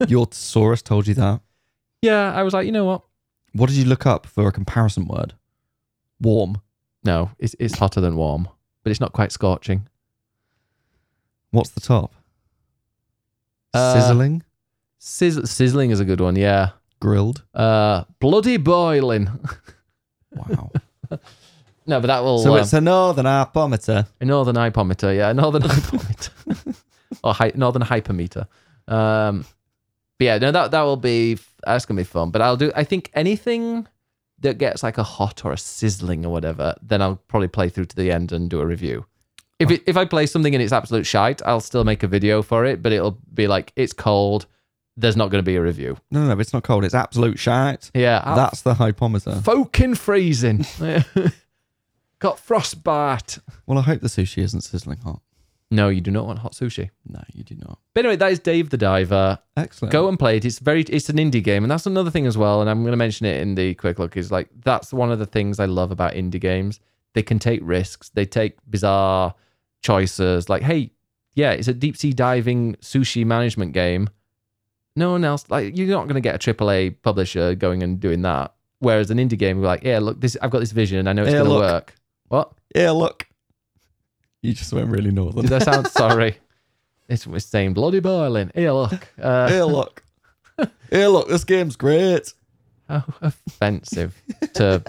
Your 0.09 0.27
thesaurus 0.27 0.83
told 0.83 1.07
you 1.07 1.15
that? 1.15 1.41
yeah. 2.03 2.33
I 2.35 2.43
was 2.43 2.53
like, 2.53 2.67
you 2.67 2.73
know 2.73 2.85
what? 2.85 3.03
What 3.53 3.69
did 3.69 3.77
you 3.77 3.85
look 3.85 4.07
up 4.07 4.27
for 4.27 4.47
a 4.49 4.53
comparison 4.53 5.07
word? 5.07 5.35
Warm. 6.21 6.61
No, 7.05 7.31
it's 7.39 7.55
it's 7.59 7.79
hotter 7.79 8.01
than 8.01 8.17
warm, 8.17 8.49
but 8.85 8.91
it's 8.91 9.01
not 9.01 9.13
quite 9.13 9.33
scorching. 9.33 9.89
What's 11.51 11.71
the 11.71 11.81
top? 11.81 12.15
Uh, 13.75 13.95
Sizzling? 14.01 14.43
Sizz- 14.99 15.51
sizzling 15.51 15.91
is 15.91 16.01
a 16.01 16.05
good 16.05 16.21
one. 16.21 16.37
Yeah. 16.37 16.71
Grilled? 17.01 17.43
Uh, 17.55 18.05
bloody 18.19 18.57
boiling. 18.57 19.29
Wow. 20.33 20.71
no, 21.89 21.99
but 22.01 22.07
that 22.07 22.23
will. 22.23 22.39
so 22.39 22.55
um, 22.55 22.61
it's 22.61 22.73
a 22.73 22.81
northern 22.81 23.27
hypometer. 23.27 24.07
A 24.21 24.25
northern 24.25 24.55
hypometer, 24.55 25.13
yeah, 25.13 25.31
a 25.31 25.35
northern 25.35 25.63
hypometer, 25.67 26.31
or 27.25 27.35
hy- 27.35 27.51
northern 27.57 27.83
hypermeter. 27.83 28.47
Um, 28.87 29.45
but 30.19 30.25
yeah, 30.25 30.39
no, 30.39 30.53
that 30.53 30.71
that 30.71 30.83
will 30.83 30.97
be 30.97 31.37
that's 31.65 31.87
gonna 31.87 32.01
be 32.01 32.05
fun. 32.05 32.31
But 32.31 32.43
I'll 32.43 32.57
do. 32.57 32.73
I 32.75 32.85
think 32.85 33.11
anything 33.15 33.87
that 34.41 34.59
gets 34.59 34.83
like 34.83 34.99
a 34.99 35.03
hot 35.03 35.45
or 35.45 35.53
a 35.53 35.59
sizzling 35.59 36.25
or 36.25 36.33
whatever, 36.33 36.75
then 36.83 37.03
I'll 37.03 37.17
probably 37.29 37.49
play 37.49 37.69
through 37.69 37.87
to 37.87 37.97
the 37.97 38.11
end 38.11 38.33
and 38.33 38.49
do 38.49 38.61
a 38.61 38.67
review. 38.67 39.07
If 39.59 39.71
oh. 39.71 39.75
it, 39.75 39.83
if 39.87 39.97
I 39.97 40.07
play 40.07 40.27
something 40.27 40.55
and 40.55 40.63
it's 40.63 40.73
absolute 40.73 41.07
shite, 41.07 41.43
I'll 41.45 41.61
still 41.61 41.85
make 41.85 42.03
a 42.03 42.09
video 42.09 42.43
for 42.43 42.65
it. 42.65 42.83
But 42.83 42.93
it'll 42.93 43.19
be 43.33 43.47
like 43.47 43.73
it's 43.77 43.93
cold. 43.93 44.47
There's 44.97 45.17
not 45.17 45.31
going 45.31 45.43
to 45.43 45.47
be 45.47 45.57
a 45.57 45.63
review. 45.63 45.97
No, 46.11 46.21
no, 46.21 46.35
no, 46.35 46.41
it's 46.41 46.53
not 46.53 46.65
cold. 46.65 46.85
It's 46.85 46.95
absolute 46.95 47.39
shite. 47.39 47.91
Yeah, 47.95 48.21
I'll 48.25 48.37
That's 48.37 48.63
the 48.63 48.75
hypometer. 48.75 49.37
fucking 49.37 49.95
freezing. 49.95 50.67
Got 52.19 52.39
frostbite. 52.39 53.39
Well, 53.67 53.79
I 53.79 53.83
hope 53.83 54.03
the 54.03 54.09
sushi 54.09 54.43
isn't 54.43 54.61
sizzling 54.61 54.99
hot. 54.99 55.23
No, 55.73 55.89
you 55.89 56.01
do 56.01 56.11
not 56.11 56.27
want 56.27 56.41
hot 56.41 56.53
sushi. 56.53 56.91
No, 57.07 57.23
you 57.33 57.45
do 57.45 57.55
not. 57.55 57.79
But 57.95 58.05
anyway, 58.05 58.17
that 58.17 58.33
is 58.33 58.41
Dave 58.41 58.71
the 58.71 58.77
Diver. 58.77 59.39
Excellent. 59.57 59.93
Go 59.93 60.09
and 60.09 60.19
play 60.19 60.37
it. 60.37 60.45
It's 60.45 60.59
very 60.59 60.83
it's 60.83 61.09
an 61.09 61.17
indie 61.17 61.45
game, 61.45 61.63
and 61.63 61.71
that's 61.71 61.87
another 61.87 62.11
thing 62.11 62.27
as 62.27 62.37
well. 62.37 62.61
And 62.61 62.69
I'm 62.69 62.83
going 62.83 62.93
to 62.93 62.97
mention 62.97 63.27
it 63.27 63.41
in 63.41 63.55
the 63.55 63.75
quick 63.75 63.99
look. 63.99 64.17
Is 64.17 64.33
like 64.33 64.49
that's 64.65 64.93
one 64.93 65.13
of 65.13 65.21
the 65.21 65.27
things 65.27 65.61
I 65.61 65.67
love 65.67 65.93
about 65.93 66.15
indie 66.15 66.41
games. 66.41 66.81
They 67.15 67.23
can 67.23 67.39
take 67.39 67.61
risks. 67.63 68.09
They 68.09 68.27
take 68.27 68.57
bizarre 68.69 69.35
choices. 69.83 70.49
Like, 70.49 70.63
hey, 70.63 70.91
yeah, 71.35 71.53
it's 71.53 71.69
a 71.69 71.75
deep 71.75 71.97
sea 71.97 72.13
diving 72.13 72.75
sushi 72.77 73.25
management 73.25 73.73
game. 73.73 74.09
No 74.97 75.13
one 75.13 75.25
else 75.25 75.45
like 75.51 75.77
you're 75.77 75.87
not 75.87 76.05
going 76.09 76.15
to 76.15 76.21
get 76.21 76.35
a 76.35 76.55
AAA 76.55 76.97
publisher 77.03 77.55
going 77.55 77.83
and 77.85 78.01
doing 78.01 78.23
that. 78.23 78.55
Whereas 78.81 79.11
an 79.11 79.19
indie 79.19 79.39
game, 79.39 79.61
we're 79.61 79.67
like, 79.67 79.85
yeah, 79.85 79.99
look, 80.01 80.21
this 80.21 80.37
I've 80.43 80.51
got 80.51 80.59
this 80.61 80.73
vision. 80.73 80.99
And 80.99 81.09
I 81.09 81.13
know 81.13 81.23
it's 81.23 81.33
Yeah, 81.33 81.45
going 81.45 81.51
to 81.51 81.57
work. 81.57 81.95
What 82.29 82.53
Yeah, 82.75 82.91
look. 82.91 83.27
You 84.43 84.53
just 84.55 84.73
went 84.73 84.89
really 84.89 85.11
northern. 85.11 85.43
did 85.43 85.51
that 85.51 85.63
sound? 85.65 85.87
Sorry, 85.89 86.39
it's, 87.09 87.27
it's 87.27 87.47
saying 87.47 87.75
bloody 87.75 88.01
boiling. 88.01 88.51
Here, 88.55 88.73
look. 88.73 89.09
Uh, 89.21 89.49
Here, 89.49 89.65
look. 89.65 90.03
Here, 90.91 91.09
look. 91.09 91.29
This 91.29 91.45
game's 91.45 91.77
great. 91.77 92.33
How 92.89 93.05
offensive 93.21 94.21
to 94.55 94.83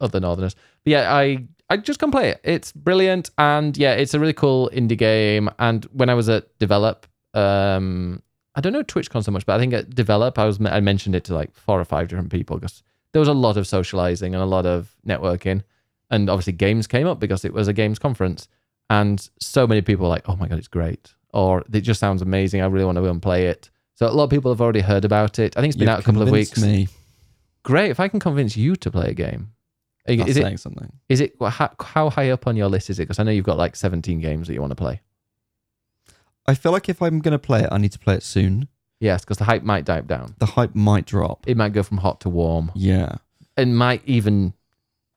other 0.00 0.20
Northerners. 0.20 0.54
But 0.84 0.90
yeah, 0.90 1.14
I 1.14 1.46
I 1.70 1.78
just 1.78 1.98
come 1.98 2.10
play 2.10 2.30
it. 2.30 2.40
It's 2.44 2.72
brilliant, 2.72 3.30
and 3.38 3.76
yeah, 3.76 3.94
it's 3.94 4.14
a 4.14 4.20
really 4.20 4.32
cool 4.32 4.70
indie 4.72 4.98
game. 4.98 5.50
And 5.58 5.84
when 5.86 6.08
I 6.10 6.14
was 6.14 6.28
at 6.28 6.56
Develop, 6.58 7.06
um, 7.32 8.22
I 8.54 8.60
don't 8.60 8.72
know 8.72 8.82
TwitchCon 8.82 9.24
so 9.24 9.32
much, 9.32 9.46
but 9.46 9.56
I 9.56 9.58
think 9.58 9.72
at 9.72 9.94
Develop, 9.94 10.38
I 10.38 10.44
was 10.44 10.60
I 10.64 10.80
mentioned 10.80 11.14
it 11.14 11.24
to 11.24 11.34
like 11.34 11.54
four 11.54 11.80
or 11.80 11.84
five 11.84 12.08
different 12.08 12.30
people 12.30 12.56
because 12.56 12.82
there 13.12 13.20
was 13.20 13.28
a 13.28 13.32
lot 13.32 13.56
of 13.56 13.66
socializing 13.66 14.34
and 14.34 14.42
a 14.42 14.46
lot 14.46 14.66
of 14.66 14.94
networking, 15.06 15.62
and 16.10 16.28
obviously 16.30 16.52
games 16.52 16.86
came 16.86 17.06
up 17.06 17.18
because 17.20 17.44
it 17.44 17.52
was 17.52 17.68
a 17.68 17.72
games 17.72 17.98
conference, 17.98 18.48
and 18.90 19.28
so 19.40 19.66
many 19.66 19.80
people 19.82 20.04
were 20.04 20.10
like, 20.10 20.28
"Oh 20.28 20.36
my 20.36 20.48
god, 20.48 20.58
it's 20.58 20.68
great!" 20.68 21.14
or 21.32 21.64
"It 21.72 21.80
just 21.82 22.00
sounds 22.00 22.22
amazing. 22.22 22.60
I 22.60 22.66
really 22.66 22.84
want 22.84 22.96
to 22.96 23.02
go 23.02 23.10
and 23.10 23.22
play 23.22 23.46
it." 23.46 23.70
So 23.96 24.06
a 24.06 24.10
lot 24.10 24.24
of 24.24 24.30
people 24.30 24.50
have 24.50 24.60
already 24.60 24.80
heard 24.80 25.04
about 25.04 25.38
it. 25.38 25.56
I 25.56 25.60
think 25.60 25.70
it's 25.70 25.78
been 25.78 25.88
You've 25.88 25.94
out 25.96 26.00
a 26.00 26.02
couple 26.02 26.22
of 26.22 26.30
weeks 26.30 26.60
Me. 26.60 26.88
great 27.62 27.90
if 27.90 28.00
I 28.00 28.08
can 28.08 28.18
convince 28.20 28.56
you 28.56 28.74
to 28.76 28.90
play 28.90 29.10
a 29.10 29.14
game. 29.14 29.50
Is 30.06 30.18
That's 30.18 30.30
it 30.32 30.42
saying 30.42 30.56
something. 30.58 30.92
is 31.08 31.20
it 31.20 31.34
how, 31.40 31.70
how 31.80 32.10
high 32.10 32.30
up 32.30 32.46
on 32.46 32.56
your 32.56 32.68
list 32.68 32.90
is 32.90 32.98
it? 32.98 33.02
Because 33.04 33.18
I 33.18 33.22
know 33.22 33.30
you've 33.30 33.44
got 33.46 33.56
like 33.56 33.74
17 33.76 34.20
games 34.20 34.48
that 34.48 34.54
you 34.54 34.60
want 34.60 34.72
to 34.72 34.76
play. 34.76 35.00
I 36.46 36.54
feel 36.54 36.72
like 36.72 36.88
if 36.88 37.00
I'm 37.00 37.20
going 37.20 37.32
to 37.32 37.38
play 37.38 37.62
it, 37.62 37.68
I 37.72 37.78
need 37.78 37.92
to 37.92 37.98
play 37.98 38.14
it 38.14 38.22
soon. 38.22 38.68
Yes, 39.00 39.22
because 39.24 39.38
the 39.38 39.44
hype 39.44 39.62
might 39.62 39.84
die 39.84 40.00
down. 40.02 40.34
the 40.38 40.46
hype 40.46 40.74
might 40.74 41.06
drop. 41.06 41.44
It 41.48 41.56
might 41.56 41.72
go 41.72 41.82
from 41.82 41.98
hot 41.98 42.20
to 42.22 42.28
warm. 42.28 42.70
Yeah. 42.74 43.16
It 43.56 43.66
might 43.66 44.02
even 44.04 44.54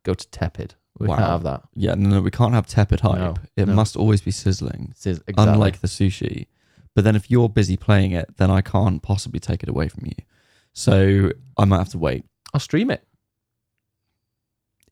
go 0.07 0.13
to 0.13 0.27
tepid. 0.29 0.73
We 0.99 1.07
Wow. 1.07 1.17
can't 1.17 1.27
have 1.29 1.43
that. 1.43 1.61
Yeah, 1.75 1.93
no, 1.93 2.09
no, 2.09 2.21
we 2.21 2.31
can't 2.31 2.53
have 2.53 2.65
tepid 2.65 3.01
hype. 3.01 3.19
No, 3.19 3.35
it 3.55 3.67
no. 3.67 3.73
must 3.75 3.95
always 3.95 4.21
be 4.21 4.31
sizzling, 4.31 4.93
is 4.97 5.05
exactly. 5.05 5.33
unlike 5.37 5.81
the 5.81 5.87
sushi. 5.87 6.47
But 6.95 7.03
then 7.03 7.15
if 7.15 7.29
you're 7.29 7.49
busy 7.49 7.77
playing 7.77 8.13
it, 8.13 8.37
then 8.37 8.49
I 8.49 8.61
can't 8.61 9.03
possibly 9.03 9.39
take 9.39 9.61
it 9.61 9.69
away 9.69 9.87
from 9.89 10.05
you. 10.07 10.15
So 10.73 11.31
I 11.55 11.65
might 11.65 11.77
have 11.77 11.89
to 11.89 11.99
wait. 11.99 12.25
I'll 12.53 12.59
stream 12.59 12.89
it. 12.89 13.03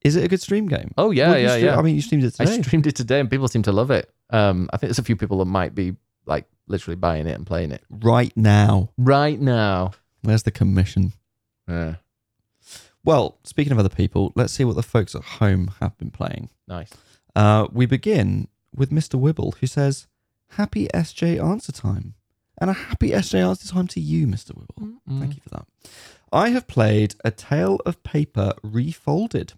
Is 0.03 0.16
it 0.16 0.24
a 0.24 0.28
good 0.28 0.41
stream 0.41 0.68
game? 0.68 0.91
Oh 0.99 1.09
yeah, 1.09 1.36
you 1.36 1.45
yeah, 1.47 1.55
yeah. 1.55 1.78
I 1.80 1.82
mean, 1.82 1.95
you 1.95 2.01
streamed 2.01 2.24
it 2.26 2.36
I 2.39 2.45
today. 2.45 2.61
streamed 2.61 2.86
it 2.86 2.95
today, 2.95 3.20
and 3.20 3.30
people 3.30 3.47
seem 3.47 3.63
to 3.63 3.72
love 3.72 3.89
it. 3.89 4.11
Um, 4.30 4.70
I 4.72 4.78
think 4.78 4.89
there's 4.89 4.99
a 4.99 5.03
few 5.03 5.16
people 5.16 5.39
that 5.39 5.45
might 5.45 5.74
be 5.74 5.95
like 6.28 6.45
literally 6.68 6.95
buying 6.95 7.26
it 7.26 7.34
and 7.34 7.45
playing 7.47 7.72
it 7.72 7.82
right 7.89 8.32
now. 8.38 8.89
right 8.99 9.39
now. 9.39 9.91
Where's 10.22 10.43
the 10.43 10.51
commission? 10.51 11.13
Yeah, 11.68 11.95
Well, 13.06 13.38
speaking 13.43 13.72
of 13.72 13.80
other 13.80 13.89
people, 13.89 14.34
let's 14.36 14.51
see 14.51 14.66
what 14.66 14.76
the 14.76 14.84
folks 14.84 15.14
at 15.16 15.24
home 15.24 15.72
have 15.80 15.97
been 15.97 16.12
playing. 16.12 16.49
nice. 16.68 16.91
Uh, 17.36 17.68
we 17.72 17.86
begin 17.86 18.47
with 18.74 18.91
Mr. 18.91 19.20
Wibble, 19.20 19.58
who 19.58 19.68
says, 19.68 20.08
Happy 20.51 20.88
SJ 20.93 21.43
answer 21.43 21.72
time. 21.72 22.14
And 22.58 22.70
a 22.70 22.74
happy 22.74 23.10
SJ 23.12 23.45
answer 23.45 23.68
time 23.68 23.88
to 23.89 23.99
you, 23.99 24.26
Mr. 24.26 24.51
Wibble. 24.51 24.99
Mm. 25.10 25.20
Thank 25.20 25.36
you 25.36 25.41
for 25.41 25.49
that. 25.49 25.66
I 26.32 26.49
have 26.49 26.68
played 26.68 27.16
A 27.26 27.32
Tale 27.32 27.80
of 27.86 28.01
Paper 28.03 28.53
Refolded, 28.64 29.53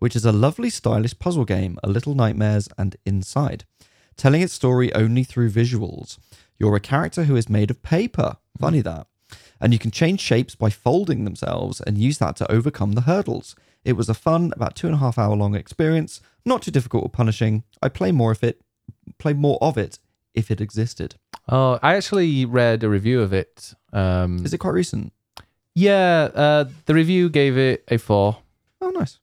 which 0.00 0.16
is 0.16 0.24
a 0.24 0.32
lovely, 0.32 0.70
stylish 0.70 1.18
puzzle 1.18 1.44
game, 1.44 1.78
A 1.84 1.88
Little 1.88 2.14
Nightmares 2.14 2.68
and 2.76 2.96
Inside, 3.06 3.64
telling 4.16 4.42
its 4.42 4.52
story 4.52 4.92
only 4.94 5.22
through 5.22 5.50
visuals. 5.50 6.18
You're 6.58 6.76
a 6.76 6.80
character 6.80 7.24
who 7.24 7.36
is 7.36 7.48
made 7.48 7.70
of 7.70 7.82
paper. 7.82 8.36
Funny 8.58 8.80
that. 8.82 9.06
And 9.60 9.72
you 9.72 9.78
can 9.78 9.90
change 9.90 10.20
shapes 10.20 10.54
by 10.54 10.70
folding 10.70 11.24
themselves 11.24 11.80
and 11.80 11.98
use 11.98 12.18
that 12.18 12.36
to 12.36 12.50
overcome 12.50 12.92
the 12.92 13.02
hurdles. 13.02 13.54
It 13.84 13.92
was 13.94 14.08
a 14.08 14.14
fun, 14.14 14.52
about 14.56 14.74
two 14.76 14.86
and 14.86 14.96
a 14.96 14.98
half 14.98 15.18
hour 15.18 15.36
long 15.36 15.54
experience, 15.54 16.20
not 16.44 16.62
too 16.62 16.70
difficult 16.70 17.04
or 17.04 17.08
punishing. 17.10 17.64
I 17.82 17.88
play 17.88 18.12
more 18.12 18.32
of 18.32 18.42
it, 18.42 18.60
play 19.18 19.32
more 19.34 19.58
of 19.60 19.76
it 19.76 19.98
if 20.34 20.50
it 20.50 20.60
existed. 20.60 21.16
Oh, 21.48 21.78
I 21.82 21.96
actually 21.96 22.44
read 22.44 22.82
a 22.84 22.88
review 22.88 23.20
of 23.20 23.32
it. 23.32 23.74
Um, 23.92 24.44
Is 24.44 24.52
it 24.54 24.58
quite 24.58 24.74
recent? 24.74 25.12
yeah, 25.74 26.28
uh, 26.34 26.64
the 26.86 26.94
review 26.94 27.28
gave 27.28 27.56
it 27.58 27.84
a 27.88 27.96
four. 27.98 28.38
Oh, 28.80 28.90
nice. 28.90 29.18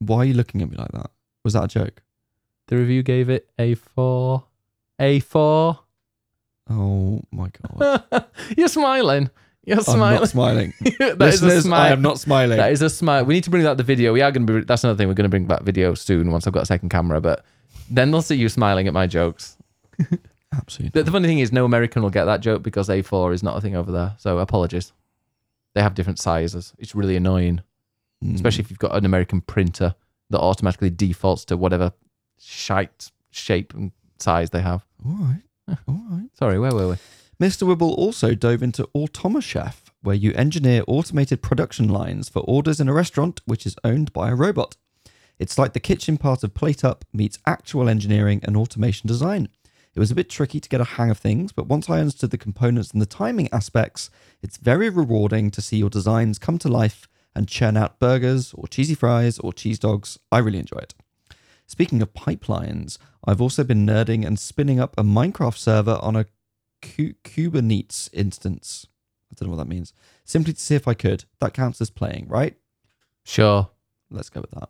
Why 0.00 0.18
are 0.18 0.24
you 0.24 0.34
looking 0.34 0.60
at 0.62 0.70
me 0.70 0.76
like 0.76 0.92
that? 0.92 1.10
Was 1.44 1.52
that 1.54 1.64
a 1.64 1.68
joke? 1.68 2.02
The 2.68 2.76
review 2.76 3.02
gave 3.02 3.28
it 3.30 3.48
a 3.58 3.74
four. 3.74 4.44
A 4.98 5.20
four. 5.20 5.80
Oh 6.70 7.20
my 7.30 7.50
god! 7.68 8.04
You're 8.56 8.68
smiling. 8.68 9.30
You're 9.66 9.80
smiling. 9.80 10.14
I'm 10.16 10.20
not 10.20 10.28
smiling. 10.28 10.74
that 10.98 11.20
is 11.22 11.42
a 11.42 11.62
smile. 11.62 11.80
I 11.80 11.88
am 11.88 12.02
not 12.02 12.18
smiling. 12.18 12.58
That 12.58 12.72
is 12.72 12.82
a 12.82 12.90
smile. 12.90 13.24
We 13.24 13.34
need 13.34 13.44
to 13.44 13.50
bring 13.50 13.64
out 13.66 13.76
the 13.76 13.82
video. 13.82 14.12
We 14.12 14.20
are 14.20 14.30
going 14.30 14.46
to 14.46 14.52
be. 14.52 14.60
That's 14.64 14.84
another 14.84 14.96
thing. 14.96 15.08
We're 15.08 15.14
going 15.14 15.24
to 15.24 15.30
bring 15.30 15.46
back 15.46 15.62
video 15.62 15.94
soon 15.94 16.30
once 16.30 16.46
I've 16.46 16.52
got 16.52 16.62
a 16.64 16.66
second 16.66 16.90
camera. 16.90 17.20
But 17.20 17.44
then 17.90 18.10
they'll 18.10 18.22
see 18.22 18.36
you 18.36 18.48
smiling 18.48 18.86
at 18.88 18.92
my 18.94 19.06
jokes. 19.06 19.56
Absolutely. 20.54 20.90
The, 21.00 21.04
the 21.04 21.10
funny 21.10 21.28
thing 21.28 21.38
is, 21.40 21.50
no 21.52 21.64
American 21.64 22.02
will 22.02 22.10
get 22.10 22.26
that 22.26 22.40
joke 22.40 22.62
because 22.62 22.88
A4 22.88 23.32
is 23.34 23.42
not 23.42 23.56
a 23.56 23.60
thing 23.60 23.74
over 23.74 23.90
there. 23.90 24.14
So 24.18 24.38
apologies. 24.38 24.92
They 25.74 25.82
have 25.82 25.94
different 25.94 26.18
sizes. 26.18 26.72
It's 26.78 26.94
really 26.94 27.16
annoying, 27.16 27.60
Mm. 28.24 28.34
especially 28.36 28.62
if 28.62 28.70
you've 28.70 28.78
got 28.78 28.96
an 28.96 29.04
American 29.04 29.40
printer 29.40 29.94
that 30.30 30.38
automatically 30.38 30.88
defaults 30.88 31.44
to 31.46 31.56
whatever 31.56 31.92
shite 32.38 33.10
shape 33.30 33.74
and 33.74 33.90
size 34.18 34.50
they 34.50 34.62
have. 34.62 34.86
All 35.04 35.12
right. 35.14 35.42
All 35.88 36.04
right. 36.10 36.28
Sorry, 36.38 36.58
where 36.58 36.74
were 36.74 36.88
we? 36.88 36.96
Mr. 37.40 37.66
Wibble 37.66 37.96
also 37.96 38.34
dove 38.34 38.62
into 38.62 38.88
Automachef, 38.94 39.82
where 40.02 40.14
you 40.14 40.32
engineer 40.34 40.84
automated 40.86 41.42
production 41.42 41.88
lines 41.88 42.28
for 42.28 42.40
orders 42.40 42.80
in 42.80 42.88
a 42.88 42.92
restaurant 42.92 43.40
which 43.44 43.66
is 43.66 43.76
owned 43.82 44.12
by 44.12 44.30
a 44.30 44.34
robot. 44.34 44.76
It's 45.38 45.58
like 45.58 45.72
the 45.72 45.80
kitchen 45.80 46.16
part 46.16 46.44
of 46.44 46.54
PlateUp 46.54 47.02
meets 47.12 47.38
actual 47.44 47.88
engineering 47.88 48.40
and 48.44 48.56
automation 48.56 49.08
design. 49.08 49.48
It 49.94 50.00
was 50.00 50.10
a 50.10 50.14
bit 50.14 50.28
tricky 50.28 50.60
to 50.60 50.68
get 50.68 50.80
a 50.80 50.84
hang 50.84 51.10
of 51.10 51.18
things, 51.18 51.52
but 51.52 51.66
once 51.66 51.88
I 51.88 52.00
understood 52.00 52.30
the 52.30 52.38
components 52.38 52.90
and 52.90 53.00
the 53.00 53.06
timing 53.06 53.48
aspects, 53.52 54.10
it's 54.42 54.56
very 54.56 54.88
rewarding 54.88 55.50
to 55.52 55.62
see 55.62 55.76
your 55.78 55.90
designs 55.90 56.38
come 56.38 56.58
to 56.58 56.68
life 56.68 57.08
and 57.34 57.48
churn 57.48 57.76
out 57.76 57.98
burgers 57.98 58.52
or 58.54 58.66
cheesy 58.68 58.94
fries 58.94 59.38
or 59.38 59.52
cheese 59.52 59.78
dogs. 59.78 60.18
I 60.30 60.38
really 60.38 60.58
enjoy 60.58 60.78
it. 60.78 60.94
Speaking 61.66 62.02
of 62.02 62.12
pipelines, 62.12 62.98
I've 63.24 63.40
also 63.40 63.64
been 63.64 63.86
nerding 63.86 64.26
and 64.26 64.38
spinning 64.38 64.78
up 64.78 64.94
a 64.98 65.02
Minecraft 65.02 65.56
server 65.56 65.98
on 66.02 66.16
a 66.16 66.26
Ku- 66.82 67.14
Kubernetes 67.24 68.10
instance. 68.12 68.86
I 69.30 69.34
don't 69.36 69.48
know 69.48 69.56
what 69.56 69.64
that 69.64 69.70
means. 69.70 69.92
Simply 70.24 70.52
to 70.52 70.60
see 70.60 70.74
if 70.74 70.86
I 70.86 70.94
could. 70.94 71.24
That 71.40 71.54
counts 71.54 71.80
as 71.80 71.90
playing, 71.90 72.28
right? 72.28 72.56
Sure. 73.24 73.70
Let's 74.10 74.28
go 74.28 74.42
with 74.42 74.50
that. 74.52 74.68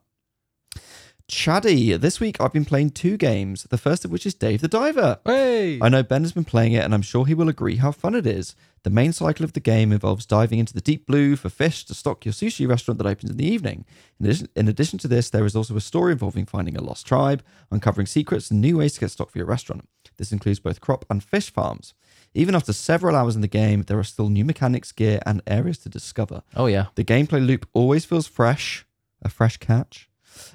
Chaddy, 1.31 1.99
this 1.99 2.21
week 2.21 2.39
I've 2.39 2.53
been 2.53 2.67
playing 2.67 2.91
two 2.91 3.17
games, 3.17 3.63
the 3.65 3.79
first 3.79 4.05
of 4.05 4.11
which 4.11 4.27
is 4.27 4.35
Dave 4.35 4.61
the 4.61 4.69
Diver. 4.69 5.21
Hey. 5.25 5.79
I 5.81 5.89
know 5.89 6.03
Ben 6.03 6.23
has 6.23 6.33
been 6.33 6.45
playing 6.45 6.75
it, 6.75 6.85
and 6.85 6.93
I'm 6.93 7.01
sure 7.01 7.25
he 7.25 7.33
will 7.33 7.49
agree 7.49 7.77
how 7.77 7.93
fun 7.93 8.15
it 8.15 8.27
is. 8.27 8.55
The 8.83 8.91
main 8.91 9.15
cycle 9.15 9.43
of 9.43 9.55
the 9.55 9.61
game 9.61 9.91
involves 9.91 10.27
diving 10.27 10.59
into 10.59 10.75
the 10.75 10.83
deep 10.83 11.07
blue 11.07 11.37
for 11.37 11.49
fish 11.49 11.87
to 11.87 11.95
stock 11.95 12.27
your 12.27 12.35
sushi 12.35 12.69
restaurant 12.69 12.99
that 12.99 13.07
opens 13.07 13.31
in 13.31 13.39
the 13.39 13.47
evening. 13.47 13.87
In 14.21 14.27
addition, 14.27 14.49
in 14.55 14.69
addition 14.69 14.99
to 14.99 15.09
this, 15.09 15.31
there 15.31 15.47
is 15.47 15.57
also 15.57 15.75
a 15.77 15.81
story 15.81 16.13
involving 16.13 16.45
finding 16.45 16.77
a 16.77 16.83
lost 16.83 17.07
tribe, 17.07 17.43
uncovering 17.71 18.07
secrets, 18.07 18.51
and 18.51 18.61
new 18.61 18.77
ways 18.77 18.93
to 18.95 19.01
get 19.01 19.11
stock 19.11 19.31
for 19.31 19.39
your 19.39 19.47
restaurant. 19.47 19.89
This 20.19 20.31
includes 20.31 20.61
both 20.61 20.83
crop 20.83 21.07
and 21.09 21.25
fish 21.25 21.51
farms. 21.51 21.95
Even 22.35 22.55
after 22.55 22.75
several 22.75 23.17
hours 23.17 23.35
in 23.35 23.41
the 23.41 23.49
game, 23.49 23.83
there 23.85 23.99
are 23.99 24.05
still 24.05 24.29
new 24.29 24.45
mechanics, 24.45 24.93
gear, 24.93 25.21
and 25.25 25.41
areas 25.47 25.79
to 25.79 25.89
discover. 25.89 26.43
Oh 26.55 26.67
yeah. 26.67 26.87
The 26.97 27.05
gameplay 27.05 27.45
loop 27.45 27.67
always 27.73 28.05
feels 28.05 28.27
fresh, 28.27 28.85
a 29.23 29.31
fresh 29.31 29.57
catch. 29.57 30.11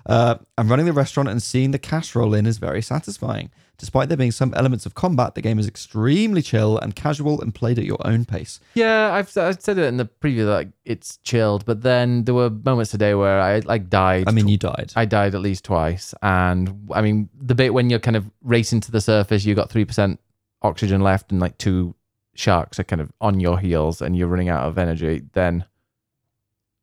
Uh, 0.05 0.35
and 0.57 0.69
running 0.69 0.85
the 0.85 0.93
restaurant 0.93 1.29
and 1.29 1.41
seeing 1.41 1.71
the 1.71 1.79
cash 1.79 2.15
roll 2.15 2.33
in 2.33 2.45
is 2.45 2.57
very 2.57 2.81
satisfying. 2.81 3.51
Despite 3.77 4.09
there 4.09 4.17
being 4.17 4.31
some 4.31 4.53
elements 4.55 4.85
of 4.85 4.93
combat, 4.93 5.35
the 5.35 5.41
game 5.41 5.57
is 5.57 5.65
extremely 5.65 6.41
chill 6.41 6.77
and 6.77 6.93
casual 6.93 7.39
and 7.39 7.55
played 7.55 7.79
at 7.79 7.85
your 7.85 8.05
own 8.05 8.25
pace. 8.25 8.59
Yeah, 8.73 9.13
I've, 9.13 9.35
I've 9.37 9.61
said 9.61 9.77
it 9.77 9.85
in 9.85 9.95
the 9.95 10.05
preview 10.05 10.45
that 10.45 10.51
like, 10.51 10.67
it's 10.83 11.17
chilled, 11.23 11.63
but 11.65 11.81
then 11.81 12.25
there 12.25 12.35
were 12.35 12.49
moments 12.49 12.91
today 12.91 13.13
where 13.13 13.39
I 13.39 13.59
like 13.59 13.89
died. 13.89 14.27
I 14.27 14.31
mean, 14.31 14.49
you 14.49 14.57
died. 14.57 14.91
I 14.97 15.05
died 15.05 15.33
at 15.33 15.39
least 15.39 15.63
twice, 15.63 16.13
and 16.21 16.89
I 16.91 17.01
mean 17.01 17.29
the 17.39 17.55
bit 17.55 17.73
when 17.73 17.89
you're 17.89 17.99
kind 17.99 18.17
of 18.17 18.29
racing 18.43 18.81
to 18.81 18.91
the 18.91 18.99
surface, 18.99 19.45
you've 19.45 19.55
got 19.55 19.69
three 19.69 19.85
percent 19.85 20.19
oxygen 20.61 20.99
left, 20.99 21.31
and 21.31 21.39
like 21.39 21.57
two 21.57 21.95
sharks 22.35 22.79
are 22.79 22.83
kind 22.83 23.01
of 23.01 23.13
on 23.21 23.39
your 23.39 23.59
heels, 23.59 24.01
and 24.01 24.17
you're 24.17 24.27
running 24.27 24.49
out 24.49 24.65
of 24.67 24.77
energy. 24.77 25.21
Then, 25.31 25.63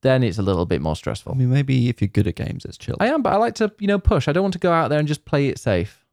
then 0.07 0.23
it's 0.23 0.39
a 0.39 0.43
little 0.43 0.65
bit 0.67 0.81
more 0.81 0.97
stressful. 0.97 1.33
I 1.33 1.35
mean, 1.37 1.51
maybe 1.51 1.89
if 1.89 2.01
you're 2.01 2.09
good 2.09 2.27
at 2.29 2.37
games, 2.37 2.65
it's 2.65 2.79
chill. 2.79 2.97
I 3.01 3.09
am, 3.09 3.23
but 3.23 3.33
I 3.33 3.37
like 3.37 3.55
to 3.57 3.73
you 3.79 3.87
know 3.89 3.99
push. 3.99 4.29
I 4.29 4.33
don't 4.33 4.45
want 4.45 4.55
to 4.55 4.59
go 4.61 4.73
out 4.73 4.89
there 4.89 4.99
and 4.99 5.09
just 5.09 5.25
play 5.25 5.49
it 5.49 5.59
safe. 5.59 6.05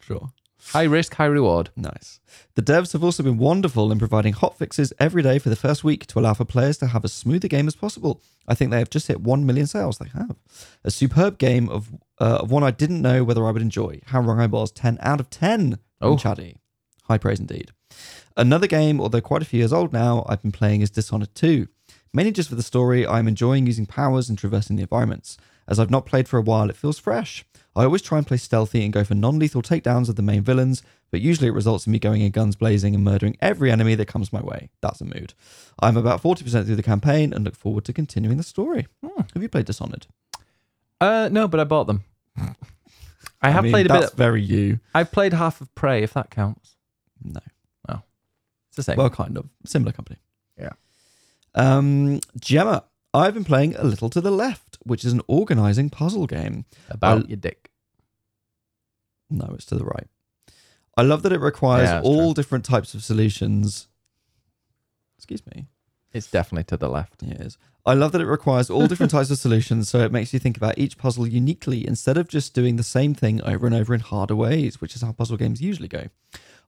Sure. 0.00 0.30
High 0.70 0.84
risk, 0.84 1.14
high 1.14 1.26
reward. 1.26 1.70
Nice. 1.76 2.18
The 2.54 2.62
devs 2.62 2.92
have 2.92 3.04
also 3.04 3.22
been 3.22 3.38
wonderful 3.38 3.92
in 3.92 3.98
providing 4.00 4.32
hot 4.32 4.58
fixes 4.58 4.92
every 4.98 5.22
day 5.22 5.38
for 5.38 5.48
the 5.48 5.54
first 5.54 5.84
week 5.84 6.06
to 6.06 6.18
allow 6.18 6.34
for 6.34 6.44
players 6.44 6.78
to 6.78 6.88
have 6.88 7.04
as 7.04 7.12
smooth 7.12 7.44
a 7.44 7.48
game 7.48 7.68
as 7.68 7.76
possible. 7.76 8.20
I 8.48 8.54
think 8.54 8.70
they 8.70 8.78
have 8.80 8.90
just 8.90 9.06
hit 9.06 9.20
1 9.20 9.46
million 9.46 9.66
sales. 9.68 9.98
They 9.98 10.08
have. 10.08 10.34
A 10.82 10.90
superb 10.90 11.38
game 11.38 11.68
of, 11.68 11.90
uh, 12.20 12.38
of 12.40 12.50
one 12.50 12.64
I 12.64 12.72
didn't 12.72 13.02
know 13.02 13.22
whether 13.22 13.46
I 13.46 13.52
would 13.52 13.62
enjoy. 13.62 14.00
How 14.06 14.20
wrong 14.20 14.40
I 14.40 14.46
was. 14.46 14.72
10 14.72 14.98
out 15.02 15.20
of 15.20 15.30
10 15.30 15.78
Oh. 16.00 16.16
Chaddy. 16.16 16.56
High 17.04 17.18
praise 17.18 17.38
indeed. 17.38 17.70
Another 18.36 18.66
game, 18.66 19.00
although 19.00 19.20
quite 19.20 19.42
a 19.42 19.46
few 19.46 19.58
years 19.60 19.72
old 19.72 19.92
now, 19.92 20.26
I've 20.28 20.42
been 20.42 20.52
playing 20.52 20.80
is 20.80 20.90
Dishonored 20.90 21.34
2. 21.34 21.68
Mainly 22.16 22.32
just 22.32 22.48
for 22.48 22.54
the 22.54 22.62
story, 22.62 23.06
I'm 23.06 23.28
enjoying 23.28 23.66
using 23.66 23.84
powers 23.84 24.30
and 24.30 24.38
traversing 24.38 24.76
the 24.76 24.82
environments. 24.84 25.36
As 25.68 25.78
I've 25.78 25.90
not 25.90 26.06
played 26.06 26.26
for 26.28 26.38
a 26.38 26.42
while, 26.42 26.70
it 26.70 26.76
feels 26.76 26.98
fresh. 26.98 27.44
I 27.76 27.84
always 27.84 28.00
try 28.00 28.16
and 28.16 28.26
play 28.26 28.38
stealthy 28.38 28.82
and 28.84 28.90
go 28.90 29.04
for 29.04 29.14
non 29.14 29.38
lethal 29.38 29.60
takedowns 29.60 30.08
of 30.08 30.16
the 30.16 30.22
main 30.22 30.40
villains, 30.40 30.82
but 31.10 31.20
usually 31.20 31.48
it 31.48 31.52
results 31.52 31.86
in 31.86 31.92
me 31.92 31.98
going 31.98 32.22
in 32.22 32.30
guns 32.30 32.56
blazing 32.56 32.94
and 32.94 33.04
murdering 33.04 33.36
every 33.42 33.70
enemy 33.70 33.94
that 33.96 34.08
comes 34.08 34.32
my 34.32 34.40
way. 34.40 34.70
That's 34.80 35.02
a 35.02 35.04
mood. 35.04 35.34
I'm 35.78 35.98
about 35.98 36.22
40% 36.22 36.64
through 36.64 36.76
the 36.76 36.82
campaign 36.82 37.34
and 37.34 37.44
look 37.44 37.54
forward 37.54 37.84
to 37.84 37.92
continuing 37.92 38.38
the 38.38 38.42
story. 38.42 38.86
Hmm. 39.04 39.20
Have 39.34 39.42
you 39.42 39.50
played 39.50 39.66
Dishonored? 39.66 40.06
Uh, 41.02 41.28
no, 41.30 41.46
but 41.46 41.60
I 41.60 41.64
bought 41.64 41.86
them. 41.86 42.04
I 43.42 43.50
have 43.50 43.64
mean, 43.64 43.72
played 43.74 43.86
a 43.86 43.88
that's 43.90 44.12
bit. 44.12 44.16
very 44.16 44.40
you. 44.40 44.80
I've 44.94 45.12
played 45.12 45.34
half 45.34 45.60
of 45.60 45.74
Prey, 45.74 46.02
if 46.02 46.14
that 46.14 46.30
counts. 46.30 46.76
No. 47.22 47.40
Well, 47.86 48.06
it's 48.68 48.76
the 48.76 48.84
same. 48.84 48.96
Well, 48.96 49.10
kind 49.10 49.36
of. 49.36 49.50
Similar 49.66 49.92
company. 49.92 50.18
Um, 51.56 52.20
Gemma, 52.38 52.84
I've 53.14 53.34
been 53.34 53.44
playing 53.44 53.74
A 53.76 53.84
Little 53.84 54.10
to 54.10 54.20
the 54.20 54.30
Left, 54.30 54.78
which 54.84 55.04
is 55.04 55.12
an 55.12 55.22
organizing 55.26 55.90
puzzle 55.90 56.26
game. 56.26 56.64
About 56.90 57.24
I- 57.24 57.28
your 57.28 57.36
dick. 57.38 57.70
No, 59.30 59.50
it's 59.54 59.64
to 59.66 59.74
the 59.74 59.84
right. 59.84 60.06
I 60.96 61.02
love 61.02 61.22
that 61.24 61.32
it 61.32 61.40
requires 61.40 61.88
Yeah, 61.88 62.00
all 62.02 62.32
true. 62.32 62.34
different 62.34 62.64
types 62.64 62.94
of 62.94 63.02
solutions. 63.02 63.88
Excuse 65.18 65.42
me. 65.54 65.66
It's 66.12 66.30
definitely 66.30 66.64
to 66.64 66.76
the 66.76 66.88
left. 66.88 67.22
Yeah, 67.22 67.34
it 67.34 67.40
is. 67.42 67.58
I 67.84 67.94
love 67.94 68.12
that 68.12 68.20
it 68.20 68.26
requires 68.26 68.70
all 68.70 68.86
different 68.86 69.10
types 69.16 69.30
of 69.30 69.38
solutions, 69.38 69.88
so 69.88 70.00
it 70.00 70.12
makes 70.12 70.32
you 70.32 70.38
think 70.38 70.56
about 70.56 70.78
each 70.78 70.96
puzzle 70.96 71.26
uniquely 71.26 71.86
instead 71.86 72.16
of 72.16 72.28
just 72.28 72.54
doing 72.54 72.76
the 72.76 72.82
same 72.82 73.14
thing 73.14 73.42
over 73.42 73.66
and 73.66 73.74
over 73.74 73.92
in 73.94 74.00
harder 74.00 74.34
ways, 74.36 74.80
which 74.80 74.94
is 74.94 75.02
how 75.02 75.12
puzzle 75.12 75.36
games 75.36 75.60
usually 75.60 75.88
go. 75.88 76.04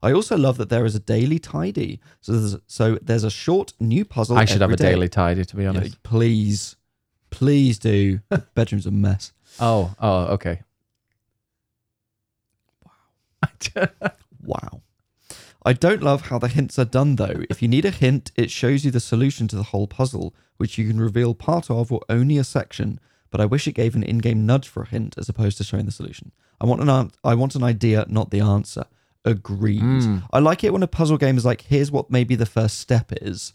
I 0.02 0.12
also 0.12 0.36
love 0.36 0.58
that 0.58 0.68
there 0.68 0.84
is 0.84 0.94
a 0.94 1.00
daily 1.00 1.38
tidy. 1.38 2.00
So 2.20 2.32
there's, 2.32 2.56
so 2.66 2.98
there's 3.02 3.24
a 3.24 3.30
short 3.30 3.72
new 3.80 4.04
puzzle. 4.04 4.38
I 4.38 4.44
should 4.44 4.60
have 4.60 4.70
a 4.70 4.76
day. 4.76 4.90
daily 4.92 5.08
tidy, 5.08 5.44
to 5.44 5.56
be 5.56 5.64
Yeah, 5.64 5.70
honest. 5.70 6.02
please, 6.04 6.76
please 7.30 7.78
do. 7.78 8.20
Bedroom's 8.54 8.86
a 8.86 8.90
mess. 8.92 9.32
Oh, 9.58 9.94
oh, 9.98 10.26
okay. 10.34 10.60
Wow. 12.84 13.88
wow. 14.44 14.82
I 15.64 15.72
don't 15.72 16.02
love 16.02 16.22
how 16.28 16.38
the 16.38 16.48
hints 16.48 16.78
are 16.78 16.84
done 16.84 17.16
though. 17.16 17.42
If 17.50 17.60
you 17.60 17.68
need 17.68 17.84
a 17.84 17.90
hint, 17.90 18.30
it 18.36 18.50
shows 18.50 18.84
you 18.84 18.90
the 18.90 19.00
solution 19.00 19.48
to 19.48 19.56
the 19.56 19.64
whole 19.64 19.86
puzzle, 19.88 20.34
which 20.56 20.78
you 20.78 20.86
can 20.88 21.00
reveal 21.00 21.34
part 21.34 21.70
of 21.70 21.90
or 21.92 22.00
only 22.08 22.38
a 22.38 22.44
section. 22.44 23.00
But 23.30 23.40
I 23.40 23.44
wish 23.46 23.66
it 23.66 23.72
gave 23.72 23.94
an 23.94 24.02
in-game 24.04 24.46
nudge 24.46 24.68
for 24.68 24.84
a 24.84 24.88
hint 24.88 25.16
as 25.18 25.28
opposed 25.28 25.58
to 25.58 25.64
showing 25.64 25.84
the 25.84 25.92
solution. 25.92 26.32
I 26.60 26.66
want 26.66 26.80
an 26.80 26.88
an- 26.88 27.10
I 27.24 27.34
want 27.34 27.54
an 27.56 27.62
idea, 27.64 28.06
not 28.08 28.30
the 28.30 28.40
answer. 28.40 28.84
Agreed. 29.24 29.80
Mm. 29.82 30.22
I 30.32 30.38
like 30.38 30.64
it 30.64 30.72
when 30.72 30.82
a 30.82 30.86
puzzle 30.88 31.18
game 31.18 31.36
is 31.36 31.44
like, 31.44 31.62
here's 31.62 31.90
what 31.90 32.10
maybe 32.10 32.34
the 32.34 32.46
first 32.46 32.78
step 32.78 33.12
is, 33.20 33.52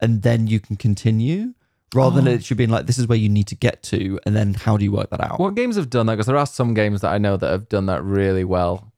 and 0.00 0.22
then 0.22 0.46
you 0.46 0.60
can 0.60 0.76
continue, 0.76 1.54
rather 1.94 2.16
than 2.16 2.28
Oh. 2.28 2.32
it 2.32 2.44
should 2.44 2.56
be 2.58 2.66
like, 2.66 2.86
this 2.86 2.98
is 2.98 3.06
where 3.08 3.18
you 3.18 3.28
need 3.28 3.46
to 3.48 3.54
get 3.56 3.82
to, 3.84 4.20
and 4.26 4.36
then 4.36 4.54
how 4.54 4.76
do 4.76 4.84
you 4.84 4.92
work 4.92 5.10
that 5.10 5.20
out? 5.20 5.40
what 5.40 5.54
games 5.54 5.76
have 5.76 5.90
done 5.90 6.06
that? 6.06 6.14
Because 6.14 6.26
there 6.26 6.36
are 6.36 6.46
some 6.46 6.74
games 6.74 7.00
that 7.00 7.12
I 7.12 7.18
know 7.18 7.36
that 7.36 7.50
have 7.50 7.68
done 7.68 7.86
that 7.86 8.02
really 8.04 8.44
well. 8.44 8.92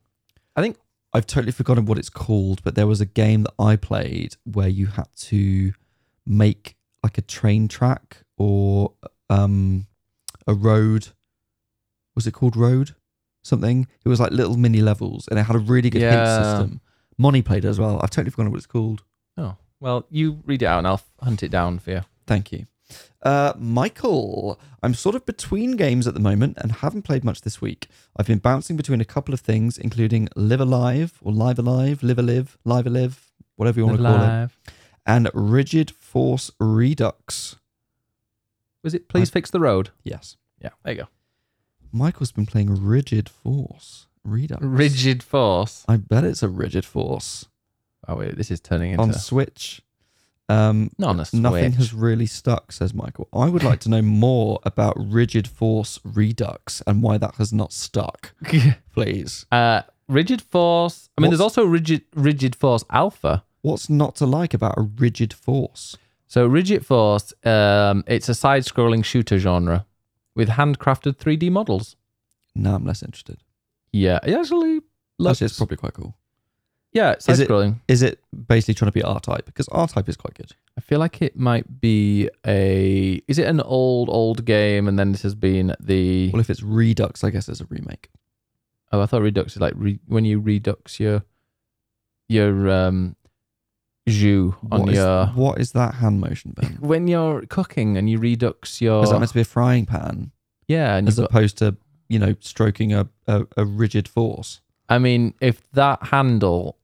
I 0.57 0.61
think 0.63 0.77
I've 1.15 1.27
totally 1.27 1.53
forgotten 1.53 1.87
what 1.87 1.99
it's 1.99 2.11
called, 2.11 2.63
but 2.65 2.75
there 2.75 2.87
was 2.87 3.01
a 3.01 3.07
game 3.07 3.45
that 3.45 3.55
I 3.59 3.77
played 3.77 4.37
where 4.45 4.69
you 4.69 4.87
had 4.89 5.09
to 5.29 5.73
make 6.27 6.77
like 7.03 7.17
a 7.17 7.23
train 7.23 7.69
track 7.69 8.19
or 8.37 8.93
um 9.31 9.87
a 10.47 10.53
road. 10.53 11.09
Was 12.15 12.27
it 12.27 12.33
called 12.33 12.57
Road? 12.57 12.95
Something. 13.43 13.87
It 14.05 14.09
was 14.09 14.21
like 14.21 14.33
little 14.33 14.57
mini 14.57 14.81
levels, 14.83 15.29
and 15.29 15.39
it 15.39 15.45
had 15.45 15.57
a 15.57 15.61
really 15.61 15.91
good 15.91 16.03
hint 16.03 16.27
system. 16.27 16.81
Money 17.17 17.43
played 17.43 17.65
it 17.65 17.69
as 17.69 17.81
well. 17.81 18.01
I've 18.03 18.11
totally 18.11 18.31
forgotten 18.31 18.53
what 18.53 18.59
it's 18.59 18.67
called. 18.67 19.03
Oh, 19.37 19.57
well, 19.81 20.07
you 20.11 20.41
read 20.45 20.63
it 20.63 20.67
out 20.67 20.79
and 20.79 20.87
I'll 20.87 21.01
hunt 21.23 21.43
it 21.43 21.51
down 21.51 21.79
for 21.79 21.91
you. 21.91 22.01
Thank 22.27 22.53
you. 22.53 22.67
Uh, 23.23 23.53
Michael, 23.59 24.59
I'm 24.83 24.95
sort 24.95 25.15
of 25.15 25.27
between 25.27 25.73
games 25.77 26.07
at 26.07 26.15
the 26.15 26.21
moment 26.21 26.57
and 26.61 26.73
haven't 26.73 27.03
played 27.03 27.25
much 27.25 27.41
this 27.43 27.61
week. 27.61 27.89
I've 28.17 28.27
been 28.27 28.39
bouncing 28.39 28.77
between 28.77 29.01
a 29.01 29.05
couple 29.05 29.35
of 29.35 29.41
things, 29.41 29.77
including 29.77 30.29
Live 30.37 30.61
A 30.61 30.65
Live 30.65 31.19
or 31.23 31.33
Live 31.33 31.59
Alive, 31.59 32.03
Live 32.03 32.19
Alive, 32.19 32.57
Live 32.65 32.87
A 32.87 32.91
Live, 32.91 33.31
whatever 33.57 33.81
you 33.81 33.87
want 33.87 33.99
to 33.99 34.05
call 34.05 34.23
it, 34.45 34.51
and 35.05 35.29
Rigid 35.35 35.91
Force 35.91 36.51
Redux. 36.61 37.57
Was 38.83 38.95
it 38.95 39.09
Please 39.09 39.31
Fix 39.31 39.51
the 39.51 39.61
Road? 39.61 39.91
Yes. 40.05 40.37
Yeah, 40.63 40.71
there 40.85 40.95
you 40.95 41.01
go. 41.03 41.09
Michael's 41.93 42.33
been 42.33 42.47
playing 42.47 42.85
Rigid 42.85 43.29
Force 43.29 44.07
Redux. 44.25 44.63
Rigid 44.63 45.23
Force. 45.23 45.85
I 45.89 45.97
bet 45.97 46.25
it's 46.25 46.43
a 46.43 46.49
Rigid 46.49 46.85
Force 46.85 47.47
Oh, 48.09 48.17
wait, 48.17 48.37
this 48.37 48.51
is 48.51 48.61
turning 48.61 48.93
into 48.93 49.03
on 49.03 49.13
Switch. 49.13 49.83
Um, 50.49 50.91
not 50.97 51.11
on 51.11 51.21
a 51.21 51.27
Nothing 51.35 51.73
has 51.73 51.93
really 51.93 52.25
stuck, 52.25 52.73
says 52.73 52.95
Michael. 52.95 53.29
I 53.35 53.51
would 53.51 53.63
like 53.63 53.81
to 53.81 53.91
know 53.91 54.01
more 54.03 54.61
about 54.65 54.97
Rigid 54.99 55.47
Force 55.47 56.01
Redux 56.05 56.83
and 56.87 57.03
why 57.03 57.19
that 57.19 57.35
has 57.35 57.53
not 57.53 57.71
stuck, 57.73 58.33
please. 58.95 59.45
uh, 59.53 59.83
Rigid 60.09 60.41
Force. 60.41 61.11
I 61.19 61.21
mean, 61.21 61.31
there's 61.31 61.41
also 61.41 61.65
Rigid 61.67 62.03
Rigid 62.15 62.57
Force 62.57 62.83
Alpha. 62.91 63.45
What's 63.61 63.91
not 63.91 64.17
to 64.17 64.27
like 64.27 64.55
about 64.55 64.79
a 64.79 64.83
rigid 64.83 65.35
force? 65.35 65.97
So 66.29 66.47
Rigid 66.47 66.87
Force, 66.87 67.35
um, 67.45 68.05
it's 68.07 68.29
a 68.29 68.35
side-scrolling 68.35 69.05
shooter 69.05 69.39
genre 69.39 69.85
with 70.39 70.49
handcrafted 70.51 71.17
3D 71.19 71.51
models. 71.51 71.97
No, 72.55 72.75
I'm 72.77 72.87
less 72.87 73.03
interested. 73.03 73.43
Yeah, 73.93 74.19
it 74.25 74.33
actually 74.35 74.81
looks. 75.19 75.37
Actually, 75.37 75.45
it's 75.47 75.57
probably 75.59 75.77
quite 75.77 75.93
cool. 75.95 76.17
yeah, 76.93 77.11
Is 77.13 77.29
it- 77.29 77.49
side-scrolling. 77.49 77.81
Is 77.89 78.01
it 78.03 78.21
basically 78.47 78.75
trying 78.75 78.89
to 78.91 78.93
be 78.93 79.03
R 79.03 79.21
type? 79.21 79.45
Because 79.45 79.69
R 79.69 79.87
type 79.87 80.09
is 80.09 80.17
quite 80.17 80.35
good. 80.35 80.53
I 80.79 80.81
feel 80.81 80.99
like 81.01 81.21
it 81.21 81.37
might 81.37 81.81
be 81.81 82.31
a. 82.47 83.21
Is 83.29 83.39
it 83.39 83.47
an 83.49 83.61
old 83.61 84.09
old 84.09 84.45
game, 84.45 84.89
and 84.89 84.99
then 84.99 85.13
this 85.13 85.23
has 85.23 85.35
been 85.35 85.75
the? 85.81 86.31
Well, 86.33 86.41
if 86.41 86.49
it's 86.51 86.63
Redux, 86.63 87.25
I 87.25 87.31
guess 87.31 87.49
it's 87.49 87.61
a 87.61 87.67
remake. 87.69 88.09
Oh, 88.93 89.01
I 89.03 89.07
thought 89.07 89.23
Redux 89.23 89.53
is 89.57 89.61
like 89.61 89.75
re, 89.77 89.99
when 90.07 90.25
you 90.25 90.39
redux 90.39 90.99
your 91.01 91.23
your 92.29 92.71
um 92.71 93.17
jus 94.09 94.55
on 94.71 94.81
What 94.81 94.89
is, 94.91 94.97
your 94.97 95.27
what 95.27 95.61
is 95.61 95.73
that 95.73 95.95
hand 95.95 96.21
motion, 96.21 96.53
Ben? 96.57 96.77
when 96.81 97.09
you're 97.09 97.43
cooking 97.47 97.97
and 97.97 98.09
you 98.09 98.19
redux 98.19 98.81
your 98.81 99.03
Is 99.05 99.11
that 99.11 99.19
meant 99.19 99.29
to 99.29 99.35
be 99.35 99.41
a 99.41 99.45
frying 99.45 99.87
pan 99.87 100.33
yeah, 100.67 100.97
and 100.97 101.09
as 101.09 101.17
you've 101.19 101.25
got, 101.25 101.31
opposed 101.31 101.59
to, 101.59 101.77
you 102.09 102.19
know, 102.19 102.35
stroking 102.41 102.93
a, 102.93 103.09
a, 103.27 103.47
a 103.57 103.65
rigid 103.65 104.07
force? 104.07 104.61
I 104.89 104.99
mean, 104.99 105.35
if 105.41 105.71
that 105.73 106.03
handle 106.03 106.79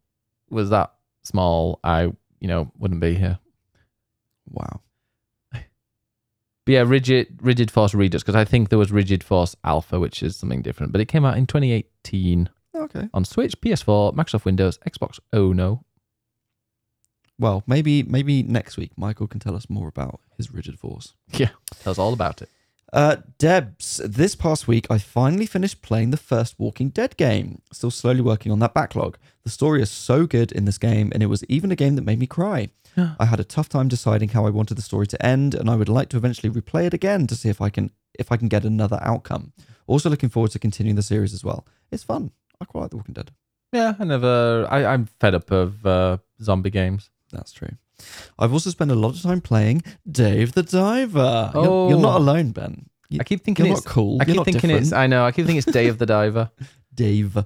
was 0.51 0.71
that 0.71 0.93
small, 1.23 1.81
I 1.85 2.13
you 2.41 2.49
know 2.49 2.71
wouldn't 2.79 3.01
be 3.01 3.15
here. 3.15 3.39
Wow. 4.51 4.81
But 5.53 6.73
yeah, 6.73 6.85
rigid 6.87 7.41
rigid 7.43 7.71
force 7.71 7.93
redux 7.95 8.23
because 8.23 8.37
I 8.37 8.45
think 8.47 8.71
there 8.71 8.79
was 8.79 8.91
rigid 8.91 9.23
force 9.23 9.55
alpha, 9.65 10.01
which 10.01 10.23
is 10.23 10.37
something 10.37 10.63
different, 10.63 10.93
but 10.93 11.01
it 11.01 11.07
came 11.07 11.25
out 11.25 11.37
in 11.37 11.47
2018 11.47 12.49
Okay. 12.77 13.09
on 13.15 13.25
Switch, 13.25 13.61
PS4, 13.61 14.15
Microsoft 14.17 14.45
Windows, 14.45 14.79
Xbox. 14.79 15.21
Oh 15.33 15.53
no, 15.53 15.85
Well, 17.39 17.63
maybe 17.67 18.03
maybe 18.03 18.43
next 18.43 18.77
week 18.77 18.93
Michael 18.97 19.27
can 19.27 19.41
tell 19.41 19.57
us 19.57 19.69
more 19.69 19.89
about 19.89 20.21
his 20.37 20.53
rigid 20.53 20.79
force. 20.79 21.15
Yeah, 21.33 21.51
tell 21.81 21.91
us 21.91 21.99
all 21.99 22.13
about 22.13 22.43
it. 22.43 22.49
Uh, 22.93 23.17
Debs, 23.39 24.01
this 24.05 24.37
past 24.37 24.69
week 24.69 24.87
I 24.89 24.99
finally 24.99 25.47
finished 25.47 25.83
playing 25.83 26.11
the 26.11 26.17
first 26.17 26.55
Walking 26.59 26.91
Dead 26.91 27.17
game. 27.17 27.61
Still 27.73 27.91
slowly 27.91 28.21
working 28.21 28.53
on 28.53 28.61
that 28.61 28.73
backlog. 28.73 29.19
The 29.43 29.51
story 29.51 29.83
is 29.83 29.91
so 29.91 30.27
good 30.27 30.53
in 30.53 30.65
this 30.65 30.79
game, 30.79 31.11
and 31.13 31.21
it 31.21 31.27
was 31.27 31.43
even 31.47 31.73
a 31.73 31.77
game 31.77 31.97
that 31.97 32.05
made 32.05 32.21
me 32.21 32.29
cry. 32.29 32.69
I 32.97 33.25
had 33.25 33.41
a 33.41 33.45
tough 33.45 33.69
time 33.69 33.89
deciding 33.89 34.29
how 34.29 34.47
I 34.47 34.51
wanted 34.51 34.77
the 34.77 34.83
story 34.83 35.09
to 35.09 35.27
end, 35.27 35.57
and 35.57 35.69
I 35.69 35.75
would 35.75 35.89
like 35.89 36.09
to 36.11 36.17
eventually 36.17 36.53
replay 36.53 36.87
it 36.87 36.95
again 36.95 37.27
to 37.27 37.35
see 37.35 37.49
if 37.49 37.61
I 37.61 37.69
can 37.69 37.91
if 38.17 38.31
I 38.31 38.37
can 38.37 38.47
get 38.47 38.65
another 38.65 39.01
outcome. 39.03 39.53
Also 39.89 40.09
looking 40.09 40.29
forward 40.29 40.53
to 40.53 40.61
continuing 40.61 40.95
the 40.95 41.03
series 41.03 41.35
as 41.35 41.43
well. 41.43 41.67
It's 41.91 42.05
fun. 42.05 42.31
I 42.61 42.65
quite 42.65 42.83
like 42.83 42.91
The 42.91 42.97
Walking 42.97 43.15
Dead. 43.15 43.33
Yeah, 43.73 43.95
I 43.99 44.05
never. 44.05 44.69
I, 44.71 44.85
I'm 44.85 45.07
fed 45.07 45.35
up 45.35 45.51
of 45.51 45.85
uh, 45.85 46.19
zombie 46.41 46.71
games. 46.71 47.11
That's 47.35 47.53
true. 47.53 47.71
I've 48.39 48.53
also 48.53 48.71
spent 48.71 48.91
a 48.91 48.95
lot 48.95 49.15
of 49.15 49.23
time 49.23 49.41
playing 49.41 49.83
Dave 50.11 50.53
the 50.53 50.63
Diver. 50.63 51.51
You're, 51.55 51.63
you're 51.91 51.99
Oh. 51.99 52.01
not 52.01 52.17
alone, 52.17 52.51
Ben. 52.51 52.87
You- 53.09 53.21
I 53.21 53.25
keep 53.25 53.45
thinking 53.45 53.67
you're 53.67 53.77
it's 53.77 53.85
not 53.85 53.93
cool. 53.93 54.15
I 54.21 54.25
You're 54.25 54.27
keep 54.27 54.37
not 54.37 54.45
thinking 54.47 54.71
it's. 54.71 54.93
I 54.93 55.07
know. 55.07 55.25
I 55.25 55.31
keep 55.31 55.47
thinking 55.47 55.59
it's 55.59 55.67
Day 55.71 55.89
of 55.89 55.99
the 55.99 56.07
Diver. 56.07 56.51
Dave, 56.95 57.37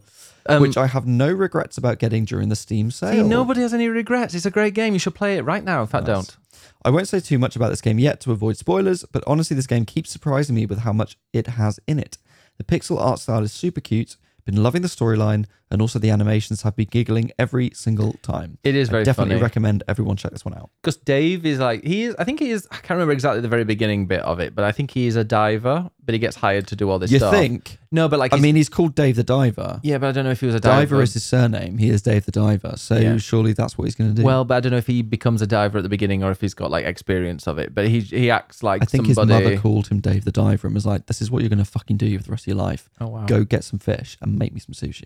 Um, 0.47 0.62
which 0.62 0.76
I 0.76 0.86
have 0.86 1.07
no 1.07 1.30
regrets 1.32 1.76
about 1.78 1.99
getting 1.99 2.24
during 2.24 2.49
the 2.49 2.57
Steam 2.57 2.91
sale. 2.91 3.12
see, 3.12 3.22
nobody 3.28 3.61
has 3.62 3.74
any 3.74 3.89
regrets. 3.89 4.34
It's 4.34 4.47
a 4.47 4.51
great 4.51 4.74
game. 4.74 4.93
You 4.93 4.99
should 4.99 5.14
play 5.14 5.36
it 5.36 5.43
right 5.43 5.64
now. 5.64 5.80
In 5.82 5.86
fact, 5.89 6.07
don't. 6.07 6.36
I 6.84 6.91
won't 6.91 7.09
say 7.09 7.20
too 7.20 7.39
much 7.39 7.57
about 7.57 7.70
this 7.70 7.80
game 7.80 7.99
yet 7.99 8.20
to 8.20 8.32
avoid 8.32 8.57
spoilers, 8.57 9.05
but 9.11 9.24
honestly, 9.26 9.55
this 9.57 9.66
game 9.66 9.84
keeps 9.84 10.11
surprising 10.11 10.55
me 10.55 10.64
with 10.66 10.80
how 10.80 10.93
much 10.93 11.16
it 11.32 11.47
has 11.49 11.80
in 11.86 11.99
it. 11.99 12.18
The 12.57 12.64
pixel 12.64 13.01
art 13.01 13.18
style 13.20 13.43
is 13.43 13.53
super 13.53 13.80
cute. 13.80 14.16
Been 14.49 14.62
loving 14.62 14.80
the 14.80 14.88
storyline, 14.88 15.44
and 15.70 15.82
also 15.82 15.99
the 15.99 16.09
animations 16.09 16.62
have 16.62 16.74
been 16.74 16.88
giggling 16.90 17.32
every 17.38 17.70
single 17.74 18.14
time. 18.22 18.57
It 18.64 18.74
is 18.74 18.88
I 18.88 18.92
very 18.92 19.05
definitely 19.05 19.34
funny. 19.34 19.42
recommend 19.42 19.82
everyone 19.86 20.16
check 20.16 20.32
this 20.32 20.42
one 20.42 20.55
out. 20.55 20.70
because 20.80 20.96
Dave 20.96 21.44
is 21.44 21.59
like 21.59 21.84
he 21.84 22.05
is. 22.05 22.16
I 22.18 22.24
think 22.24 22.40
he 22.40 22.49
is. 22.49 22.66
I 22.70 22.76
can't 22.76 22.92
remember 22.96 23.12
exactly 23.12 23.42
the 23.42 23.49
very 23.49 23.64
beginning 23.64 24.07
bit 24.07 24.20
of 24.20 24.40
it, 24.40 24.55
but 24.55 24.64
I 24.64 24.72
think 24.72 24.92
he 24.92 25.07
is 25.07 25.16
a 25.16 25.24
diver. 25.24 25.90
But 26.09 26.15
he 26.15 26.19
gets 26.21 26.37
hired 26.37 26.67
to 26.69 26.75
do 26.75 26.89
all 26.89 26.99
this 26.99 27.11
You 27.13 27.19
stuff. 27.19 27.35
think? 27.35 27.77
No, 27.93 28.09
but 28.09 28.19
like 28.19 28.33
I 28.33 28.37
he's- 28.37 28.43
mean, 28.43 28.57
he's 28.57 28.71
called 28.71 28.95
Dave 28.95 29.17
the 29.17 29.23
Diver. 29.23 29.79
yeah, 29.83 29.99
but 29.99 30.07
I 30.07 30.13
don't 30.13 30.25
know 30.25 30.31
if 30.31 30.41
he 30.41 30.47
was 30.47 30.55
a 30.55 30.61
diver. 30.61 30.81
Diver 30.87 31.03
is 31.03 31.13
his 31.13 31.23
surname. 31.23 31.77
He 31.77 31.91
is 31.91 32.01
Dave 32.01 32.25
the 32.25 32.33
Diver. 32.33 32.77
So 32.79 32.97
Yeah. 32.97 33.19
surely 33.19 33.53
that's 33.53 33.77
what 33.77 33.85
he's 33.85 33.95
going 33.95 34.15
to 34.15 34.17
do. 34.17 34.23
Well, 34.25 34.47
but 34.47 34.55
I 34.55 34.61
don't 34.61 34.73
know 34.73 34.79
if 34.79 34.87
he 34.87 35.03
becomes 35.03 35.43
a 35.43 35.47
diver 35.47 35.77
at 35.77 35.83
the 35.83 35.91
beginning 35.91 36.25
or 36.25 36.31
if 36.31 36.41
he's 36.41 36.55
got 36.55 36.71
like 36.71 36.87
experience 36.87 37.47
of 37.47 37.59
it. 37.59 37.75
But 37.75 37.89
he 37.89 38.01
he 38.01 38.31
acts 38.31 38.63
like 38.63 38.81
I 38.81 38.87
think 38.87 39.05
somebody. 39.13 39.45
his 39.45 39.51
mother 39.51 39.61
called 39.61 39.89
him 39.89 40.01
Dave 40.01 40.25
the 40.25 40.33
Diver 40.33 40.67
and 40.67 40.73
was 40.75 40.87
like, 40.87 41.05
"This 41.09 41.21
is 41.21 41.31
what 41.31 41.43
you're 41.43 41.51
going 41.51 41.59
to 41.59 41.71
fucking 41.71 41.99
do 41.99 42.17
for 42.17 42.25
the 42.25 42.31
rest 42.31 42.45
of 42.45 42.47
your 42.47 42.57
life. 42.57 42.89
oh 43.03 43.09
wow. 43.09 43.27
Go 43.27 43.45
get 43.45 43.63
some 43.63 43.79
fish 43.79 44.17
and 44.23 44.39
make 44.39 44.55
me 44.55 44.61
some 44.61 44.73
sushi." 44.73 45.05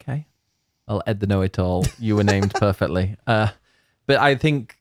Okay. 0.00 0.28
Well, 0.86 1.02
Ed 1.04 1.18
the 1.18 1.26
Know 1.26 1.40
It 1.42 1.58
All, 1.58 1.84
you 1.98 2.14
were 2.14 2.22
named 2.22 2.54
perfectly. 2.60 3.16
Uh, 3.26 3.48
but 4.06 4.18
I 4.18 4.36
think 4.36 4.76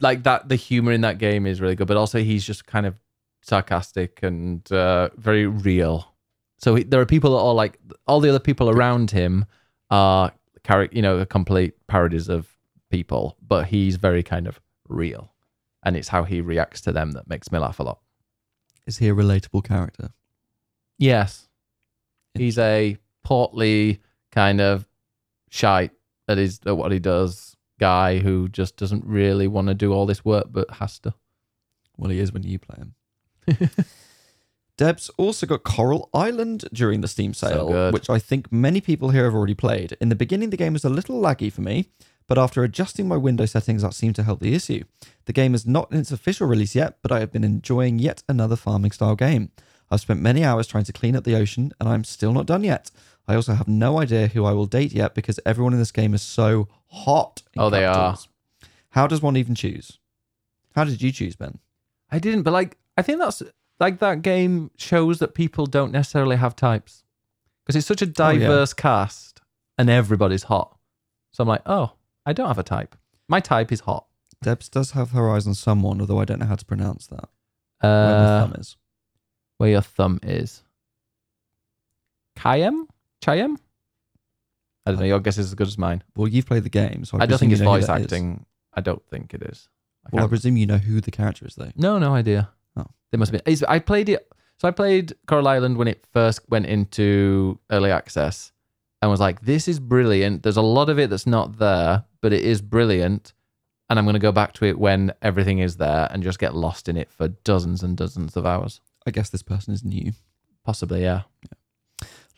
like 0.00 0.24
that, 0.24 0.48
the 0.48 0.56
humor 0.56 0.90
in 0.90 1.02
that 1.02 1.18
game 1.18 1.46
is 1.46 1.60
really 1.60 1.76
good. 1.76 1.86
But 1.86 1.96
also, 1.96 2.18
he's 2.18 2.44
just 2.44 2.66
kind 2.66 2.86
of 2.86 2.96
sarcastic 3.42 4.20
and 4.22 4.70
uh, 4.72 5.10
very 5.16 5.46
real. 5.46 6.14
So 6.58 6.76
he, 6.76 6.84
there 6.84 7.00
are 7.00 7.06
people 7.06 7.32
that 7.32 7.42
are 7.42 7.54
like 7.54 7.78
all 8.06 8.20
the 8.20 8.28
other 8.28 8.38
people 8.38 8.70
around 8.70 9.10
him 9.10 9.44
are 9.90 10.32
character, 10.64 10.96
you 10.96 11.02
know, 11.02 11.24
complete 11.24 11.74
parodies 11.86 12.28
of 12.28 12.48
people, 12.90 13.36
but 13.46 13.66
he's 13.66 13.96
very 13.96 14.22
kind 14.22 14.46
of 14.46 14.60
real, 14.88 15.32
and 15.82 15.96
it's 15.96 16.08
how 16.08 16.24
he 16.24 16.40
reacts 16.40 16.80
to 16.82 16.92
them 16.92 17.12
that 17.12 17.28
makes 17.28 17.50
me 17.50 17.58
laugh 17.58 17.80
a 17.80 17.82
lot. 17.82 17.98
Is 18.86 18.98
he 18.98 19.08
a 19.08 19.14
relatable 19.14 19.64
character? 19.64 20.10
Yes. 20.98 21.48
He's 22.34 22.58
a 22.58 22.96
portly 23.22 24.00
kind 24.30 24.60
of 24.60 24.86
shite 25.50 25.92
that 26.26 26.38
is 26.38 26.60
at 26.64 26.76
what 26.76 26.92
he 26.92 26.98
does 26.98 27.56
guy 27.78 28.18
who 28.18 28.48
just 28.48 28.76
doesn't 28.76 29.04
really 29.04 29.48
want 29.48 29.68
to 29.68 29.74
do 29.74 29.92
all 29.92 30.06
this 30.06 30.24
work 30.24 30.46
but 30.50 30.70
has 30.70 30.98
to. 31.00 31.12
Well, 31.96 32.10
he 32.10 32.18
is 32.18 32.32
when 32.32 32.42
you 32.42 32.58
play 32.58 32.76
him. 32.78 32.94
Debs 34.76 35.10
also 35.16 35.46
got 35.46 35.62
Coral 35.62 36.08
Island 36.14 36.64
during 36.72 37.02
the 37.02 37.08
Steam 37.08 37.34
sale, 37.34 37.68
good. 37.68 37.92
which 37.92 38.08
I 38.08 38.18
think 38.18 38.50
many 38.50 38.80
people 38.80 39.10
here 39.10 39.24
have 39.24 39.34
already 39.34 39.54
played. 39.54 39.96
In 40.00 40.08
the 40.08 40.16
beginning, 40.16 40.50
the 40.50 40.56
game 40.56 40.72
was 40.72 40.84
a 40.84 40.88
little 40.88 41.20
laggy 41.20 41.52
for 41.52 41.60
me, 41.60 41.90
but 42.26 42.38
after 42.38 42.64
adjusting 42.64 43.06
my 43.06 43.16
window 43.16 43.44
settings, 43.44 43.82
that 43.82 43.94
seemed 43.94 44.16
to 44.16 44.22
help 44.22 44.40
the 44.40 44.54
issue. 44.54 44.84
The 45.26 45.32
game 45.32 45.54
is 45.54 45.66
not 45.66 45.92
in 45.92 45.98
its 45.98 46.10
official 46.10 46.46
release 46.46 46.74
yet, 46.74 46.98
but 47.02 47.12
I 47.12 47.20
have 47.20 47.30
been 47.30 47.44
enjoying 47.44 47.98
yet 47.98 48.22
another 48.28 48.56
farming 48.56 48.92
style 48.92 49.14
game. 49.14 49.50
I've 49.90 50.00
spent 50.00 50.20
many 50.20 50.42
hours 50.42 50.66
trying 50.66 50.84
to 50.84 50.92
clean 50.92 51.14
up 51.14 51.24
the 51.24 51.36
ocean, 51.36 51.72
and 51.78 51.88
I'm 51.88 52.02
still 52.02 52.32
not 52.32 52.46
done 52.46 52.64
yet. 52.64 52.90
I 53.28 53.34
also 53.34 53.52
have 53.52 53.68
no 53.68 54.00
idea 54.00 54.28
who 54.28 54.44
I 54.44 54.52
will 54.52 54.66
date 54.66 54.92
yet 54.92 55.14
because 55.14 55.38
everyone 55.44 55.74
in 55.74 55.78
this 55.78 55.92
game 55.92 56.14
is 56.14 56.22
so 56.22 56.68
hot. 56.86 57.42
Oh, 57.56 57.70
they 57.70 57.84
are. 57.84 58.16
How 58.90 59.06
does 59.06 59.22
one 59.22 59.36
even 59.36 59.54
choose? 59.54 59.98
How 60.74 60.84
did 60.84 61.02
you 61.02 61.12
choose, 61.12 61.36
Ben? 61.36 61.58
I 62.10 62.18
didn't, 62.18 62.42
but 62.42 62.52
like 62.52 62.78
I 62.96 63.02
think 63.02 63.18
that's 63.18 63.42
like 63.80 63.98
that 64.00 64.22
game 64.22 64.70
shows 64.76 65.18
that 65.20 65.34
people 65.34 65.66
don't 65.66 65.92
necessarily 65.92 66.36
have 66.36 66.54
types 66.54 67.04
because 67.64 67.76
it's 67.76 67.86
such 67.86 68.02
a 68.02 68.06
Oh, 68.06 68.08
diverse 68.10 68.72
cast 68.74 69.40
and 69.78 69.88
everybody's 69.90 70.44
hot. 70.44 70.76
So 71.32 71.42
I'm 71.42 71.48
like, 71.48 71.62
oh, 71.66 71.92
I 72.26 72.32
don't 72.32 72.48
have 72.48 72.58
a 72.58 72.62
type. 72.62 72.94
My 73.28 73.40
type 73.40 73.72
is 73.72 73.80
hot. 73.80 74.06
Debs 74.42 74.68
does 74.68 74.90
have 74.92 75.12
her 75.12 75.30
eyes 75.30 75.46
on 75.46 75.54
someone, 75.54 76.00
although 76.00 76.18
I 76.20 76.24
don't 76.24 76.38
know 76.40 76.46
how 76.46 76.56
to 76.56 76.64
pronounce 76.64 77.06
that. 77.06 77.28
Where 77.80 77.90
my 77.92 78.24
Uh, 78.24 78.40
thumb 78.46 78.54
is. 78.60 78.76
where 79.58 79.70
your 79.70 79.80
thumb 79.80 80.18
is. 80.22 80.62
Kayem? 82.36 82.86
Chayem? 83.22 83.56
I 84.84 84.90
don't 84.90 85.00
know. 85.00 85.06
Your 85.06 85.20
guess 85.20 85.38
is 85.38 85.46
as 85.46 85.54
good 85.54 85.68
as 85.68 85.78
mine. 85.78 86.02
Well, 86.16 86.28
you've 86.28 86.46
played 86.46 86.64
the 86.64 86.70
game, 86.70 87.04
so 87.04 87.16
I, 87.18 87.22
I, 87.22 87.26
don't 87.26 87.28
presume 87.28 87.38
think 87.38 87.52
it's 87.52 87.58
you 87.60 87.64
know 87.64 87.72
who 87.72 87.78
voice 87.78 87.86
that 87.86 87.98
is. 88.00 88.04
acting. 88.06 88.46
I 88.74 88.80
don't 88.80 89.02
think 89.10 89.32
it 89.34 89.42
is. 89.42 89.68
I 90.04 90.08
Well, 90.12 90.20
I 90.20 90.22
can't- 90.22 90.30
presume 90.30 90.56
you 90.56 90.66
know 90.66 90.78
who 90.78 91.00
the 91.00 91.10
character 91.12 91.46
is, 91.46 91.54
though. 91.54 91.70
no, 91.76 91.98
no 91.98 92.14
idea. 92.14 92.50
They 93.12 93.18
must 93.18 93.30
be. 93.30 93.38
it's- 93.38 93.62
I 93.68 93.78
played 93.78 94.08
it. 94.08 94.28
So 94.58 94.66
I 94.68 94.70
played 94.72 95.14
Coral 95.26 95.46
Island 95.48 95.76
when 95.76 95.88
it 95.88 96.04
first 96.12 96.40
went 96.48 96.66
into 96.66 97.58
early 97.70 97.90
access, 97.90 98.52
and 99.00 99.10
was 99.10 99.20
like, 99.20 99.42
"This 99.42 99.68
is 99.68 99.78
brilliant." 99.80 100.42
There's 100.42 100.56
a 100.56 100.62
lot 100.62 100.88
of 100.88 100.98
it 100.98 101.10
that's 101.10 101.26
not 101.26 101.58
there, 101.58 102.04
but 102.20 102.32
it 102.32 102.42
is 102.44 102.62
brilliant, 102.62 103.32
and 103.90 103.98
I'm 103.98 104.04
going 104.04 104.14
to 104.14 104.20
go 104.20 104.32
back 104.32 104.52
to 104.54 104.64
it 104.64 104.78
when 104.78 105.12
everything 105.20 105.58
is 105.58 105.76
there 105.76 106.08
and 106.10 106.22
just 106.22 106.38
get 106.38 106.54
lost 106.54 106.88
in 106.88 106.96
it 106.96 107.10
for 107.12 107.28
dozens 107.28 107.82
and 107.82 107.96
dozens 107.96 108.36
of 108.36 108.46
hours. 108.46 108.80
I 109.06 109.10
guess 109.10 109.30
this 109.30 109.42
person 109.42 109.74
is 109.74 109.84
new. 109.84 110.12
Possibly, 110.64 111.02
yeah. 111.02 111.22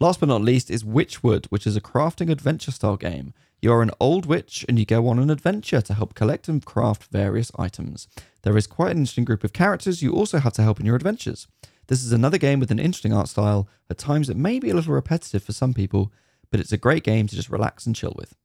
Last 0.00 0.18
but 0.20 0.28
not 0.28 0.40
least 0.42 0.70
is 0.70 0.82
Witchwood, 0.82 1.46
which 1.46 1.66
is 1.66 1.76
a 1.76 1.80
crafting 1.80 2.30
adventure 2.30 2.72
style 2.72 2.96
game. 2.96 3.32
You 3.64 3.72
are 3.72 3.80
an 3.80 3.92
old 3.98 4.26
witch 4.26 4.66
and 4.68 4.78
you 4.78 4.84
go 4.84 5.08
on 5.08 5.18
an 5.18 5.30
adventure 5.30 5.80
to 5.80 5.94
help 5.94 6.12
collect 6.12 6.48
and 6.48 6.62
craft 6.62 7.04
various 7.04 7.50
items. 7.58 8.08
There 8.42 8.58
is 8.58 8.66
quite 8.66 8.90
an 8.90 8.98
interesting 8.98 9.24
group 9.24 9.42
of 9.42 9.54
characters 9.54 10.02
you 10.02 10.12
also 10.12 10.38
have 10.38 10.52
to 10.52 10.62
help 10.62 10.80
in 10.80 10.84
your 10.84 10.96
adventures. 10.96 11.48
This 11.86 12.04
is 12.04 12.12
another 12.12 12.36
game 12.36 12.60
with 12.60 12.70
an 12.70 12.78
interesting 12.78 13.14
art 13.14 13.26
style. 13.26 13.66
At 13.88 13.96
times 13.96 14.28
it 14.28 14.36
may 14.36 14.58
be 14.58 14.68
a 14.68 14.74
little 14.74 14.92
repetitive 14.92 15.42
for 15.42 15.54
some 15.54 15.72
people, 15.72 16.12
but 16.50 16.60
it's 16.60 16.72
a 16.72 16.76
great 16.76 17.04
game 17.04 17.26
to 17.26 17.34
just 17.34 17.48
relax 17.48 17.86
and 17.86 17.96
chill 17.96 18.12
with. 18.18 18.36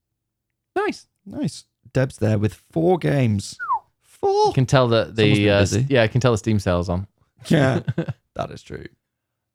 Nice. 0.73 1.07
Nice. 1.25 1.65
Deb's 1.91 2.19
there 2.19 2.37
with 2.37 2.53
four 2.53 2.97
games. 2.97 3.57
Four. 4.01 4.47
You 4.47 4.53
can 4.53 4.67
tell 4.67 4.87
that 4.87 5.17
the 5.17 5.49
uh, 5.49 5.67
yeah, 5.89 6.03
I 6.03 6.07
can 6.07 6.21
tell 6.21 6.31
the 6.31 6.37
Steam 6.37 6.59
sales 6.59 6.87
on. 6.87 7.07
Yeah, 7.47 7.81
that 8.35 8.51
is 8.51 8.63
true. 8.63 8.85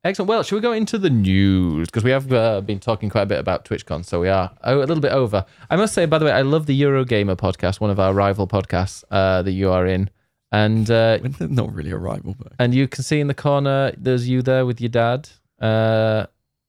Excellent. 0.05 0.29
Well, 0.29 0.43
should 0.43 0.57
we 0.57 0.61
go 0.61 0.73
into 0.73 0.99
the 0.99 1.09
news 1.09 1.89
because 1.89 2.05
we 2.05 2.11
have 2.11 2.31
uh, 2.31 2.61
been 2.61 2.79
talking 2.79 3.09
quite 3.09 3.23
a 3.23 3.27
bit 3.27 3.39
about 3.39 3.65
TwitchCon, 3.65 4.05
so 4.05 4.21
we 4.21 4.29
are 4.29 4.51
a 4.61 4.77
little 4.77 5.01
bit 5.01 5.13
over. 5.13 5.47
I 5.71 5.77
must 5.77 5.95
say, 5.95 6.05
by 6.05 6.19
the 6.19 6.27
way, 6.27 6.31
I 6.31 6.43
love 6.43 6.67
the 6.67 6.79
Eurogamer 6.79 7.37
podcast, 7.37 7.81
one 7.81 7.89
of 7.89 7.99
our 7.99 8.13
rival 8.13 8.47
podcasts 8.47 9.03
uh, 9.11 9.41
that 9.41 9.53
you 9.53 9.71
are 9.71 9.87
in, 9.87 10.11
and 10.53 10.91
uh, 10.91 11.21
not 11.41 11.75
really 11.75 11.91
a 11.91 11.97
rival, 11.97 12.37
but 12.39 12.53
and 12.59 12.75
you 12.75 12.87
can 12.87 13.03
see 13.03 13.19
in 13.19 13.29
the 13.29 13.35
corner 13.35 13.93
there's 13.97 14.29
you 14.29 14.43
there 14.43 14.67
with 14.67 14.79
your 14.79 14.91
dad 14.91 15.31
uh, 15.59 16.27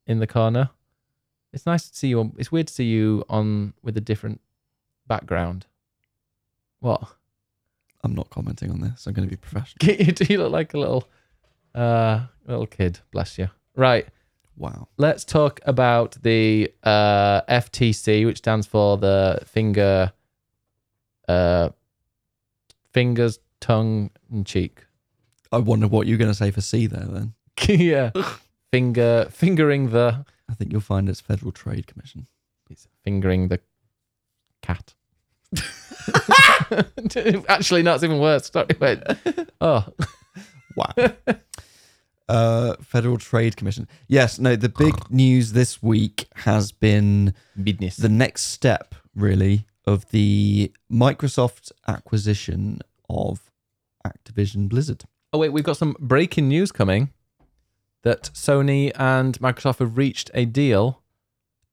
in 0.07 0.19
the 0.19 0.27
corner. 0.27 0.69
It's 1.51 1.65
nice 1.65 1.89
to 1.89 1.95
see 1.95 2.07
you. 2.07 2.21
On, 2.21 2.33
it's 2.37 2.53
weird 2.53 2.67
to 2.67 2.73
see 2.73 2.85
you 2.85 3.25
on 3.27 3.73
with 3.83 3.97
a 3.97 4.01
different 4.01 4.39
background. 5.07 5.65
What? 6.79 7.03
I'm 8.01 8.15
not 8.15 8.29
commenting 8.29 8.71
on 8.71 8.79
this. 8.79 9.07
I'm 9.07 9.13
going 9.13 9.27
to 9.27 9.29
be 9.29 9.35
professional. 9.35 10.13
Do 10.13 10.25
you 10.29 10.37
look 10.37 10.53
like 10.53 10.73
a 10.73 10.77
little 10.77 11.09
uh, 11.75 12.21
little 12.47 12.65
kid? 12.67 12.99
Bless 13.11 13.37
you. 13.37 13.49
Right. 13.75 14.07
Wow. 14.57 14.87
let's 14.97 15.25
talk 15.25 15.59
about 15.65 16.15
the 16.23 16.71
uh, 16.81 17.41
FTC, 17.41 18.25
which 18.25 18.37
stands 18.37 18.65
for 18.65 18.97
the 18.97 19.41
finger, 19.45 20.13
uh, 21.27 21.69
fingers, 22.93 23.39
tongue, 23.59 24.11
and 24.31 24.45
cheek. 24.45 24.85
I 25.51 25.57
wonder 25.57 25.89
what 25.89 26.07
you're 26.07 26.17
going 26.17 26.31
to 26.31 26.35
say 26.35 26.51
for 26.51 26.61
C 26.61 26.87
there 26.87 27.03
then. 27.03 27.33
yeah, 27.67 28.11
finger, 28.71 29.27
fingering 29.29 29.89
the, 29.89 30.25
I 30.49 30.53
think 30.53 30.71
you'll 30.71 30.79
find 30.79 31.09
it's 31.09 31.19
Federal 31.19 31.51
Trade 31.51 31.87
Commission. 31.87 32.27
it's 32.69 32.87
fingering 33.03 33.49
the 33.49 33.59
cat. 34.61 34.93
Actually, 37.49 37.83
no, 37.83 37.93
it's 37.95 38.05
even 38.05 38.19
worse. 38.19 38.49
Sorry, 38.49 38.67
wait. 38.79 39.03
Oh, 39.59 39.85
Wow. 40.75 40.93
Uh, 42.29 42.75
Federal 42.81 43.17
Trade 43.17 43.55
Commission. 43.57 43.87
Yes, 44.07 44.39
no, 44.39 44.55
the 44.55 44.69
big 44.69 44.93
news 45.11 45.53
this 45.53 45.81
week 45.81 46.27
has 46.35 46.71
been 46.71 47.33
business. 47.61 47.97
the 47.97 48.09
next 48.09 48.43
step, 48.43 48.95
really, 49.15 49.65
of 49.85 50.09
the 50.11 50.71
Microsoft 50.91 51.71
acquisition 51.87 52.79
of 53.09 53.51
Activision 54.05 54.69
Blizzard. 54.69 55.03
Oh 55.33 55.39
wait, 55.39 55.49
we've 55.49 55.63
got 55.63 55.77
some 55.77 55.95
breaking 55.99 56.47
news 56.47 56.71
coming. 56.71 57.11
That 58.03 58.29
Sony 58.33 58.91
and 58.95 59.37
Microsoft 59.39 59.79
have 59.79 59.97
reached 59.97 60.29
a 60.35 60.45
deal. 60.45 61.01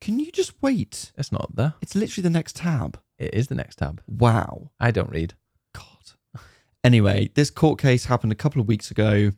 Can 0.01 0.19
you 0.19 0.33
just 0.33 0.55
wait? 0.63 1.13
It's 1.17 1.31
not 1.31 1.55
there. 1.55 1.75
It's 1.83 1.95
literally 1.95 2.23
the 2.23 2.31
next 2.31 2.57
tab. 2.57 2.99
It 3.19 3.35
is 3.35 3.49
the 3.49 3.55
next 3.55 3.77
tab. 3.77 4.03
Wow. 4.09 4.71
I 4.81 4.91
don't 4.91 5.11
read. 5.11 5.35
God. 5.75 6.43
Anyway, 6.83 7.31
this 7.35 7.51
court 7.51 7.79
case 7.79 8.07
happened 8.07 8.33
a 8.33 8.37
couple 8.37 8.61
of 8.61 8.67
weeks 8.67 8.91
ago. 8.91 9.33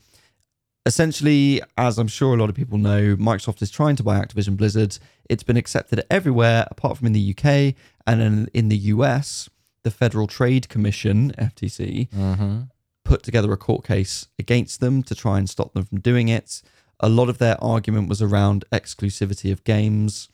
Essentially, 0.87 1.63
as 1.79 1.99
I'm 1.99 2.09
sure 2.09 2.35
a 2.35 2.37
lot 2.39 2.51
of 2.51 2.55
people 2.55 2.77
know, 2.77 3.17
Microsoft 3.17 3.63
is 3.63 3.71
trying 3.71 3.97
to 3.97 4.03
buy 4.03 4.19
Activision 4.21 4.57
Blizzard. 4.57 4.99
It's 5.31 5.43
been 5.43 5.57
accepted 5.57 6.05
everywhere 6.11 6.67
apart 6.71 6.99
from 6.99 7.07
in 7.07 7.15
the 7.15 7.31
UK 7.37 7.75
and 8.07 8.21
in, 8.21 8.49
in 8.53 8.69
the 8.69 8.77
US. 8.77 9.49
The 9.83 9.91
Federal 9.91 10.27
Trade 10.27 10.69
Commission, 10.69 11.33
FTC, 11.39 12.09
Mm-hmm. 12.11 12.61
put 13.05 13.23
together 13.23 13.53
a 13.53 13.57
court 13.57 13.85
case 13.87 14.29
against 14.39 14.81
them 14.81 15.03
to 15.03 15.15
try 15.15 15.39
and 15.39 15.49
stop 15.49 15.73
them 15.75 15.85
from 15.85 16.01
doing 16.01 16.29
it. 16.29 16.63
A 17.01 17.09
lot 17.09 17.29
of 17.29 17.39
their 17.39 17.63
argument 17.63 18.09
was 18.09 18.23
around 18.23 18.65
exclusivity 18.73 19.53
of 19.53 19.63
games, 19.65 20.29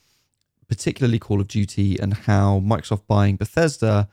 particularly 0.69 1.19
Call 1.19 1.41
of 1.41 1.49
Duty, 1.49 1.99
and 1.99 2.15
how 2.15 2.61
Microsoft 2.61 3.07
buying 3.09 3.37
Bethesda 3.37 4.09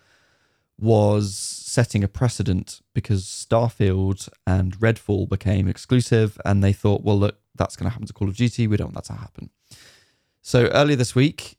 was 0.80 1.36
setting 1.36 2.04
a 2.04 2.08
precedent 2.08 2.82
because 2.94 3.26
Starfield 3.26 4.30
and 4.46 4.78
Redfall 4.80 5.28
became 5.28 5.68
exclusive, 5.68 6.40
and 6.46 6.64
they 6.64 6.74
thought, 6.74 7.04
well, 7.04 7.18
look, 7.18 7.40
that's 7.56 7.76
going 7.76 7.86
to 7.86 7.92
happen 7.92 8.08
to 8.08 8.14
Call 8.14 8.30
of 8.30 8.36
Duty. 8.36 8.68
We 8.68 8.78
don't 8.78 8.94
want 8.94 9.06
that 9.06 9.14
to 9.14 9.20
happen. 9.20 9.50
So 10.42 10.68
earlier 10.68 10.96
this 10.96 11.16
week, 11.16 11.58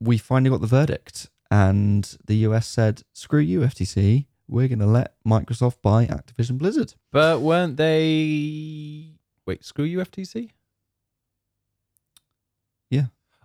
we 0.00 0.18
finally 0.18 0.50
got 0.50 0.60
the 0.60 0.66
verdict, 0.66 1.28
and 1.50 2.16
the 2.26 2.36
US 2.36 2.66
said, 2.66 3.02
screw 3.12 3.40
you, 3.40 3.60
FTC. 3.60 4.26
We're 4.48 4.68
going 4.68 4.80
to 4.80 4.86
let 4.86 5.14
Microsoft 5.26 5.76
buy 5.82 6.06
Activision 6.06 6.58
Blizzard. 6.58 6.94
But 7.10 7.40
weren't 7.40 7.76
they? 7.76 9.12
Wait, 9.46 9.64
screw 9.64 9.84
you, 9.84 9.98
FTC. 9.98 10.50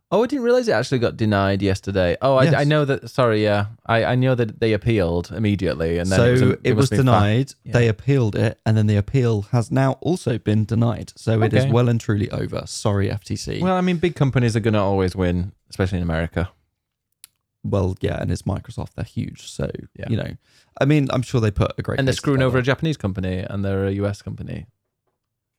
Oh, 0.09 0.23
I 0.23 0.27
didn't 0.27 0.45
realize 0.45 0.69
it 0.69 0.71
actually 0.71 0.99
got 0.99 1.17
denied 1.17 1.61
yesterday. 1.61 2.15
Oh, 2.21 2.35
I, 2.35 2.43
Yes. 2.45 2.53
I 2.53 2.63
know 2.63 2.85
that. 2.85 3.09
Sorry, 3.09 3.43
yeah, 3.43 3.65
I, 3.85 4.05
I 4.05 4.15
know 4.15 4.35
that 4.35 4.61
they 4.61 4.71
appealed 4.71 5.31
immediately, 5.33 5.97
and 5.97 6.09
then 6.09 6.17
so 6.17 6.25
it 6.27 6.31
was, 6.31 6.41
a- 6.41 6.57
it 6.63 6.73
was 6.73 6.83
must 6.83 6.91
have 6.91 6.97
been 6.99 7.05
fa- 7.07 7.11
denied. 7.19 7.53
Yeah. 7.65 7.73
They 7.73 7.87
appealed 7.89 8.35
it, 8.37 8.57
and 8.65 8.77
then 8.77 8.87
the 8.87 8.95
appeal 8.95 9.41
has 9.51 9.69
now 9.69 9.93
also 9.99 10.37
been 10.37 10.63
denied. 10.63 11.11
So 11.17 11.41
it 11.41 11.53
is 11.53 11.65
well 11.65 11.89
and 11.89 11.99
truly 11.99 12.31
over. 12.31 12.63
Sorry, 12.67 13.09
FTC. 13.09 13.59
Well, 13.61 13.75
I 13.75 13.81
mean, 13.81 13.97
big 13.97 14.15
companies 14.15 14.55
are 14.55 14.61
going 14.61 14.75
to 14.75 14.79
always 14.79 15.13
win, 15.13 15.51
especially 15.69 15.97
in 15.97 16.03
America. 16.03 16.51
Well, 17.65 17.97
yeah, 17.99 18.21
and 18.21 18.31
it's 18.31 18.43
Microsoft. 18.43 18.93
They're 18.95 19.03
huge. 19.03 19.51
So, 19.51 19.69
Yeah. 19.99 20.05
you 20.09 20.15
know, 20.15 20.37
I 20.79 20.85
mean, 20.85 21.09
I'm 21.11 21.21
sure 21.21 21.41
they 21.41 21.51
put 21.51 21.73
a 21.77 21.81
great 21.81 21.99
and 21.99 22.07
they're 22.07 22.13
screwing 22.13 22.41
over 22.41 22.57
a. 22.57 22.61
Japanese 22.63 22.95
company, 22.95 23.39
and 23.39 23.65
they're 23.65 23.85
a 23.87 23.91
US 24.03 24.21
company. 24.21 24.67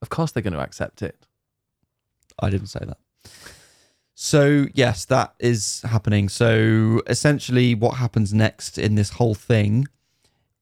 Of 0.00 0.08
course, 0.08 0.32
they're 0.32 0.42
going 0.42 0.54
to 0.54 0.60
accept 0.60 1.02
it. 1.02 1.26
I 2.38 2.48
didn't 2.48 2.68
say 2.68 2.80
that. 2.80 2.96
So, 4.20 4.66
yes, 4.74 5.04
that 5.04 5.34
is 5.38 5.80
happening. 5.82 6.28
So, 6.28 7.02
essentially, 7.06 7.76
what 7.76 7.98
happens 7.98 8.34
next 8.34 8.76
in 8.76 8.96
this 8.96 9.10
whole 9.10 9.36
thing 9.36 9.86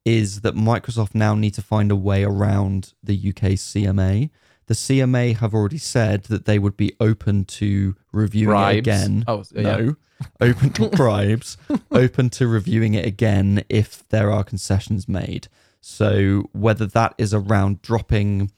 is 0.05 0.43
that 0.43 0.55
Microsoft 0.55 1.15
now 1.15 1.35
need 1.35 1.55
to 1.55 1.63
find 1.63 1.91
a 1.91 1.97
way 1.97 2.23
around 2.23 2.93
the 3.03 3.17
UK 3.17 3.53
CMA. 3.57 4.29
The 4.67 4.75
CMA 4.75 5.39
have 5.39 5.55
already 5.55 5.79
said 5.79 6.25
that 6.25 6.45
they 6.45 6.59
would 6.59 6.77
be 6.77 6.97
open 7.01 7.47
to 7.47 7.97
reviewing 8.13 8.51
Bribes. 8.51 8.77
it 8.77 8.81
again. 8.81 9.25
Oh, 9.27 9.43
yeah. 9.55 9.63
no. 9.63 9.97
open 10.43 10.71
to 10.75 10.89
bribes, 10.95 11.57
open 11.91 12.29
to 12.29 12.47
reviewing 12.47 12.93
it 12.93 13.07
again 13.07 13.65
if 13.71 14.07
there 14.11 14.31
are 14.31 14.45
concessions 14.45 15.09
made. 15.09 15.49
So, 15.81 16.51
whether 16.53 16.85
that 16.85 17.15
is 17.17 17.33
around 17.33 17.81
dropping 17.81 18.51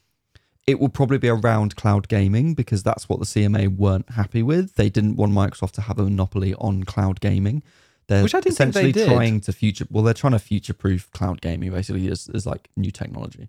it 0.68 0.78
will 0.78 0.90
probably 0.90 1.16
be 1.16 1.30
around 1.30 1.76
cloud 1.76 2.08
gaming 2.08 2.52
because 2.52 2.82
that's 2.82 3.08
what 3.08 3.18
the 3.18 3.24
CMA 3.24 3.74
weren't 3.74 4.10
happy 4.10 4.42
with. 4.42 4.74
They 4.74 4.90
didn't 4.90 5.16
want 5.16 5.32
Microsoft 5.32 5.72
to 5.72 5.80
have 5.80 5.98
a 5.98 6.02
monopoly 6.02 6.52
on 6.56 6.84
cloud 6.84 7.22
gaming. 7.22 7.62
They're 8.06 8.22
Which 8.22 8.34
I 8.34 8.40
didn't 8.40 8.56
think 8.56 8.74
they 8.74 8.92
did. 8.92 9.08
trying 9.08 9.40
to 9.40 9.52
future. 9.54 9.86
Well, 9.90 10.04
they're 10.04 10.12
trying 10.12 10.34
to 10.34 10.38
future-proof 10.38 11.10
cloud 11.12 11.40
gaming 11.40 11.70
basically 11.70 12.08
as, 12.08 12.28
as 12.34 12.44
like 12.44 12.68
new 12.76 12.90
technology. 12.90 13.48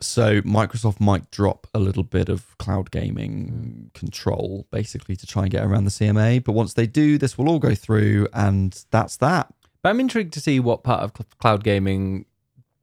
So 0.00 0.42
Microsoft 0.42 1.00
might 1.00 1.30
drop 1.30 1.66
a 1.72 1.78
little 1.78 2.02
bit 2.02 2.28
of 2.28 2.58
cloud 2.58 2.90
gaming 2.90 3.88
mm. 3.88 3.94
control 3.94 4.66
basically 4.70 5.16
to 5.16 5.26
try 5.26 5.44
and 5.44 5.50
get 5.50 5.64
around 5.64 5.84
the 5.84 5.90
CMA. 5.90 6.44
But 6.44 6.52
once 6.52 6.74
they 6.74 6.86
do, 6.86 7.16
this 7.16 7.38
will 7.38 7.48
all 7.48 7.58
go 7.58 7.74
through, 7.74 8.28
and 8.34 8.84
that's 8.90 9.16
that. 9.18 9.54
But 9.82 9.88
I'm 9.88 10.00
intrigued 10.00 10.34
to 10.34 10.40
see 10.40 10.60
what 10.60 10.84
part 10.84 11.02
of 11.02 11.12
cl- 11.16 11.26
cloud 11.38 11.64
gaming 11.64 12.26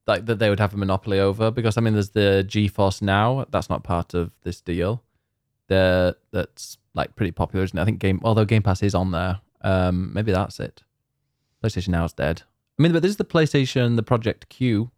like 0.10 0.26
that 0.26 0.40
they 0.40 0.50
would 0.50 0.60
have 0.60 0.74
a 0.74 0.78
monopoly 0.78 1.20
over 1.20 1.50
because 1.52 1.78
I 1.78 1.82
mean 1.82 1.94
there's 1.94 2.10
the 2.10 2.46
GeForce 2.48 3.02
Now 3.02 3.46
that's 3.50 3.70
not 3.70 3.84
part 3.84 4.14
of 4.14 4.34
this 4.44 4.60
deal. 4.60 5.02
The 5.68 6.18
that's 6.32 6.78
like 6.94 7.16
pretty 7.16 7.32
popular, 7.32 7.64
isn't 7.64 7.78
it? 7.78 7.82
I 7.82 7.86
think 7.86 8.00
game 8.00 8.20
although 8.24 8.44
Game 8.46 8.64
Pass 8.64 8.84
is 8.84 8.94
on 8.96 9.12
there. 9.12 9.40
Um, 9.62 10.12
maybe 10.14 10.32
that's 10.34 10.60
it. 10.60 10.84
PlayStation 11.64 11.90
Now 11.90 12.06
is 12.06 12.14
dead. 12.14 12.44
I 12.78 12.82
mean, 12.84 12.92
but 12.92 13.02
this 13.02 13.12
is 13.12 13.18
the 13.18 13.26
PlayStation, 13.26 13.96
the 13.96 14.04
Project 14.04 14.50
Q, 14.50 14.92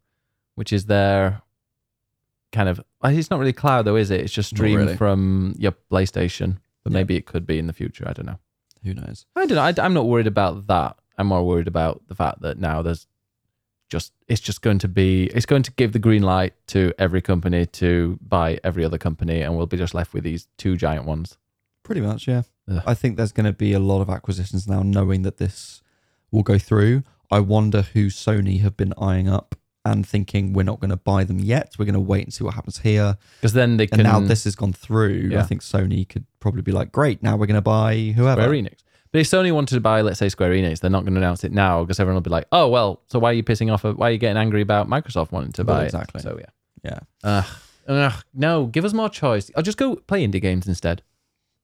which 0.55 0.71
is 0.73 0.85
their 0.85 1.41
kind 2.51 2.69
of. 2.69 2.79
It's 3.03 3.29
not 3.29 3.39
really 3.39 3.53
cloud 3.53 3.85
though, 3.85 3.95
is 3.95 4.11
it? 4.11 4.21
It's 4.21 4.33
just 4.33 4.49
streamed 4.49 4.81
really. 4.81 4.97
from 4.97 5.55
your 5.57 5.73
PlayStation. 5.91 6.57
But 6.83 6.93
Yeah. 6.93 6.99
maybe 6.99 7.15
it 7.15 7.25
could 7.25 7.45
be 7.45 7.59
in 7.59 7.67
the 7.67 7.73
future. 7.73 8.05
I 8.07 8.13
don't 8.13 8.25
know. 8.25 8.39
Who 8.83 8.93
knows? 8.93 9.25
I 9.35 9.45
don't 9.45 9.55
know. 9.55 9.83
I, 9.83 9.85
I'm 9.85 9.93
not 9.93 10.07
worried 10.07 10.27
about 10.27 10.67
that. 10.67 10.97
I'm 11.17 11.27
more 11.27 11.45
worried 11.45 11.67
about 11.67 12.01
the 12.07 12.15
fact 12.15 12.41
that 12.41 12.57
now 12.57 12.81
there's 12.81 13.05
just 13.91 14.13
it's 14.27 14.41
just 14.41 14.61
going 14.61 14.79
to 14.79 14.87
be 14.87 15.25
it's 15.35 15.45
going 15.45 15.63
to 15.63 15.71
give 15.73 15.91
the 15.91 15.99
green 15.99 16.23
light 16.23 16.53
to 16.67 16.93
every 16.97 17.21
company 17.21 17.65
to 17.65 18.17
buy 18.21 18.57
every 18.63 18.83
other 18.83 18.97
company, 18.97 19.41
and 19.41 19.55
we'll 19.55 19.67
be 19.67 19.77
just 19.77 19.93
left 19.93 20.13
with 20.13 20.23
these 20.23 20.47
two 20.57 20.77
giant 20.77 21.05
ones. 21.05 21.37
Pretty 21.83 22.01
much, 22.01 22.27
yeah. 22.27 22.43
Ugh. 22.69 22.81
I 22.87 22.93
think 22.93 23.17
there's 23.17 23.33
going 23.33 23.45
to 23.45 23.53
be 23.53 23.73
a 23.73 23.79
lot 23.79 24.01
of 24.01 24.09
acquisitions 24.09 24.67
now, 24.67 24.81
knowing 24.81 25.23
that 25.23 25.37
this 25.37 25.81
will 26.31 26.43
go 26.43 26.57
through. 26.57 27.03
I 27.29 27.39
wonder 27.41 27.81
who 27.81 28.07
Sony 28.07 28.61
have 28.61 28.77
been 28.77 28.93
eyeing 28.97 29.27
up 29.27 29.55
and 29.83 30.07
thinking 30.07 30.53
we're 30.53 30.63
not 30.63 30.79
going 30.79 30.91
to 30.91 30.97
buy 30.97 31.23
them 31.23 31.39
yet. 31.39 31.73
We're 31.77 31.85
going 31.85 31.93
to 31.93 31.99
wait 31.99 32.23
and 32.23 32.33
see 32.33 32.43
what 32.43 32.53
happens 32.53 32.79
here. 32.79 33.17
Because 33.39 33.53
then 33.53 33.77
they 33.77 33.87
can 33.87 34.01
And 34.01 34.09
now 34.09 34.19
this 34.19 34.43
has 34.43 34.55
gone 34.55 34.73
through. 34.73 35.31
I 35.35 35.43
think 35.43 35.61
Sony 35.61 36.07
could 36.07 36.25
probably 36.39 36.61
be 36.61 36.71
like, 36.71 36.91
great, 36.91 37.23
now 37.23 37.35
we're 37.35 37.47
going 37.47 37.55
to 37.55 37.61
buy 37.61 38.13
whoever. 38.15 38.43
Square 38.43 38.55
Enix. 38.55 38.83
But 39.11 39.19
if 39.19 39.27
Sony 39.27 39.51
wanted 39.51 39.75
to 39.75 39.81
buy, 39.81 40.01
let's 40.01 40.19
say 40.19 40.29
Square 40.29 40.51
Enix, 40.51 40.79
they're 40.79 40.89
not 40.89 41.03
going 41.03 41.13
to 41.13 41.19
announce 41.19 41.43
it 41.43 41.51
now 41.51 41.83
because 41.83 41.99
everyone 41.99 42.15
will 42.15 42.21
be 42.21 42.29
like, 42.29 42.47
"Oh 42.51 42.67
well, 42.69 43.01
so 43.07 43.19
why 43.19 43.31
are 43.31 43.33
you 43.33 43.43
pissing 43.43 43.71
off? 43.73 43.83
Why 43.83 44.07
are 44.09 44.11
you 44.11 44.17
getting 44.17 44.37
angry 44.37 44.61
about 44.61 44.87
Microsoft 44.89 45.31
wanting 45.31 45.51
to 45.53 45.63
Well, 45.63 45.77
buy 45.77 45.85
exactly. 45.85 46.19
it?" 46.19 46.23
So 46.23 46.37
yeah. 46.39 46.45
Yeah. 46.83 46.99
Ugh. 47.23 47.45
Ugh. 47.87 48.23
no, 48.33 48.65
give 48.67 48.85
us 48.85 48.93
more 48.93 49.09
choice. 49.09 49.51
I'll 49.55 49.63
just 49.63 49.77
go 49.77 49.95
play 49.95 50.25
indie 50.25 50.41
games 50.41 50.67
instead. 50.67 51.01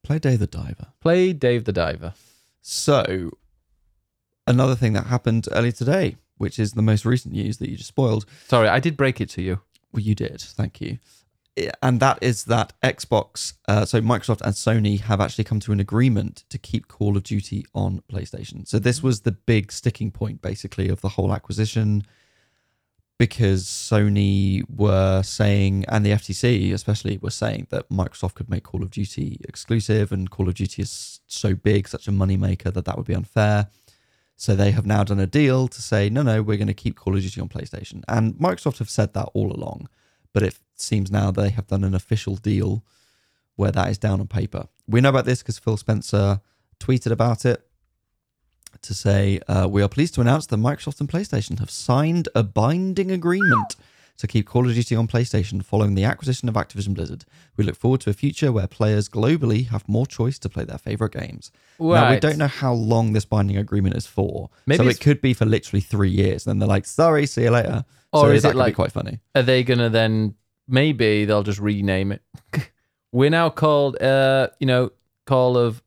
Play 0.04 0.20
Dave 0.20 0.40
the 0.40 0.48
Diver. 0.48 0.88
Play 1.02 1.34
Dave 1.34 1.64
the 1.66 1.72
Diver. 1.74 2.14
So, 2.62 3.32
another 4.46 4.76
thing 4.76 4.94
that 4.94 5.08
happened 5.08 5.48
earlier 5.52 5.72
today, 5.72 6.18
which 6.38 6.60
is 6.60 6.74
the 6.74 6.82
most 6.82 7.06
recent 7.06 7.34
news 7.34 7.58
that 7.58 7.70
you 7.70 7.78
just 7.78 7.88
spoiled. 7.90 8.26
Sorry, 8.48 8.68
I 8.68 8.80
did 8.80 8.98
break 8.98 9.22
it 9.22 9.30
to 9.32 9.42
you. 9.42 9.62
Well, 9.94 10.02
you 10.02 10.16
did. 10.16 10.42
Thank 10.42 10.82
you. 10.82 10.98
And 11.82 12.00
that 12.00 12.20
is 12.22 12.46
that 12.46 12.74
Xbox, 12.84 13.54
uh, 13.68 13.86
so 13.86 14.00
Microsoft 14.02 14.42
and 14.42 14.54
Sony 14.54 15.00
have 15.00 15.20
actually 15.20 15.44
come 15.44 15.60
to 15.62 15.72
an 15.72 15.80
agreement 15.80 16.44
to 16.50 16.58
keep 16.58 16.88
Call 16.88 17.18
of 17.18 17.24
Duty 17.24 17.66
on 17.74 18.04
PlayStation. 18.12 18.68
So 18.68 18.78
this 18.80 19.02
was 19.02 19.22
the 19.22 19.32
big 19.32 19.72
sticking 19.72 20.12
point, 20.12 20.42
basically, 20.42 20.88
of 20.90 21.02
the 21.02 21.10
whole 21.10 21.34
acquisition, 21.34 22.04
because 23.18 23.66
Sony 23.66 24.64
were 24.70 25.24
saying, 25.24 25.86
and 25.88 26.06
the 26.06 26.12
FTC 26.12 26.72
especially 26.74 27.18
were 27.18 27.32
saying 27.32 27.68
that 27.72 27.90
Microsoft 27.90 28.36
could 28.36 28.50
make 28.50 28.64
Call 28.64 28.84
of 28.84 28.92
Duty 28.92 29.42
exclusive, 29.48 30.12
and 30.12 30.30
Call 30.30 30.48
of 30.48 30.56
Duty 30.56 30.84
is 30.84 31.22
so 31.26 31.56
big, 31.56 31.88
such 31.88 32.08
a 32.08 32.12
moneymaker 32.12 32.72
that 32.72 32.86
that 32.86 32.98
would 32.98 33.08
be 33.08 33.16
unfair. 33.16 33.70
So 34.36 34.56
they 34.56 34.70
have 34.70 34.86
now 34.86 35.04
done 35.04 35.20
a 35.20 35.26
deal 35.26 35.68
to 35.68 35.82
say, 35.82 36.10
no, 36.12 36.22
no, 36.22 36.44
we're 36.44 36.58
going 36.58 36.68
to 36.68 36.74
keep 36.76 36.96
Call 36.96 37.16
of 37.16 37.24
Duty 37.24 37.42
on 37.42 37.50
PlayStation. 37.50 38.04
And 38.08 38.36
Microsoft 38.36 38.78
have 38.78 38.90
said 38.90 39.16
that 39.16 39.30
all 39.34 39.52
along, 39.52 39.90
but 40.32 40.44
it 40.44 40.60
seems 40.82 41.12
now 41.12 41.32
they 41.32 41.50
have 41.50 41.68
done 41.68 41.84
an 41.84 41.94
official 41.96 42.36
deal 42.36 42.84
where 43.56 43.72
that 43.72 43.90
is 43.90 43.98
down 43.98 44.20
on 44.20 44.28
paper. 44.28 44.68
We 44.88 45.02
know 45.02 45.10
about 45.10 45.26
this 45.26 45.42
because 45.42 45.60
Phil 45.60 45.78
Spencer 45.78 46.42
tweeted 46.80 47.12
about 47.12 47.46
it 47.46 47.68
to 48.84 48.94
say, 48.94 49.40
uh, 49.48 49.68
We 49.70 49.82
are 49.82 49.90
pleased 49.90 50.14
to 50.16 50.22
announce 50.22 50.46
that 50.48 50.58
Microsoft 50.58 51.00
and 51.00 51.10
PlayStation 51.10 51.60
have 51.60 51.72
signed 51.72 52.30
a 52.36 52.44
binding 52.44 53.12
agreement 53.12 53.76
to 54.18 54.28
keep 54.28 54.48
Call 54.48 54.68
of 54.68 54.74
Duty 54.74 54.96
on 54.96 55.08
PlayStation 55.08 55.64
following 55.64 55.94
the 55.94 56.04
acquisition 56.04 56.50
of 56.50 56.56
Activision 56.56 56.94
Blizzard. 56.96 57.24
We 57.56 57.64
look 57.64 57.76
forward 57.76 58.02
to 58.02 58.10
a 58.10 58.14
future 58.14 58.52
where 58.52 58.66
players 58.68 59.08
globally 59.08 59.68
have 59.70 59.88
more 59.88 60.08
choice 60.08 60.40
to 60.40 60.50
play 60.50 60.64
their 60.64 60.80
favorite 60.80 61.14
games. 61.14 61.52
Now, 61.80 62.10
we 62.12 62.20
don't 62.20 62.38
know 62.38 62.48
how 62.48 62.74
long 62.74 63.14
this 63.14 63.26
binding 63.26 63.58
agreement 63.58 63.96
is 63.96 64.08
for. 64.08 64.50
Maybe 64.66 64.84
so 64.84 64.90
it 64.90 65.00
could 65.00 65.22
be 65.22 65.34
for 65.36 65.46
literally 65.46 65.82
three 65.82 66.10
years. 66.10 66.46
And 66.46 66.52
Then 66.52 66.60
they're 66.60 66.68
like, 66.68 66.86
sorry, 66.88 67.28
see 67.28 67.44
you 67.44 67.52
later. 67.52 67.86
Or 68.12 68.26
so 68.26 68.30
is 68.32 68.44
that 68.44 68.54
it 68.54 68.58
like- 68.58 68.76
quite 68.76 68.92
funny? 68.92 69.20
Are 69.36 69.44
they 69.44 69.64
gonna 69.64 69.90
then 69.90 70.34
maybe 70.68 71.26
they'll 71.26 71.44
just 71.44 71.60
rename 71.60 72.12
it? 72.12 72.22
We're 73.12 73.30
now 73.30 73.50
called 73.50 74.02
uh, 74.02 74.50
you 74.60 74.68
know, 74.68 74.92
Call 75.26 75.58
of 75.58 75.82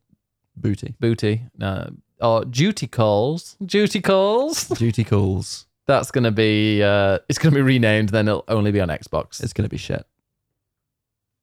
Booty. 0.56 0.94
Booty. 1.00 1.42
No. 1.56 1.90
Or 2.20 2.44
duty 2.44 2.86
calls. 2.86 3.56
Duty 3.64 4.00
calls. 4.00 4.68
Duty 4.68 5.04
calls. 5.04 5.66
That's 5.86 6.10
gonna 6.10 6.30
be 6.30 6.82
uh 6.82 7.18
it's 7.28 7.38
gonna 7.38 7.54
be 7.54 7.62
renamed, 7.62 8.10
then 8.10 8.28
it'll 8.28 8.44
only 8.48 8.70
be 8.70 8.80
on 8.80 8.88
Xbox. 8.88 9.42
It's 9.42 9.52
going 9.52 9.64
to 9.64 9.68
be 9.70 9.78
shit. 9.78 10.06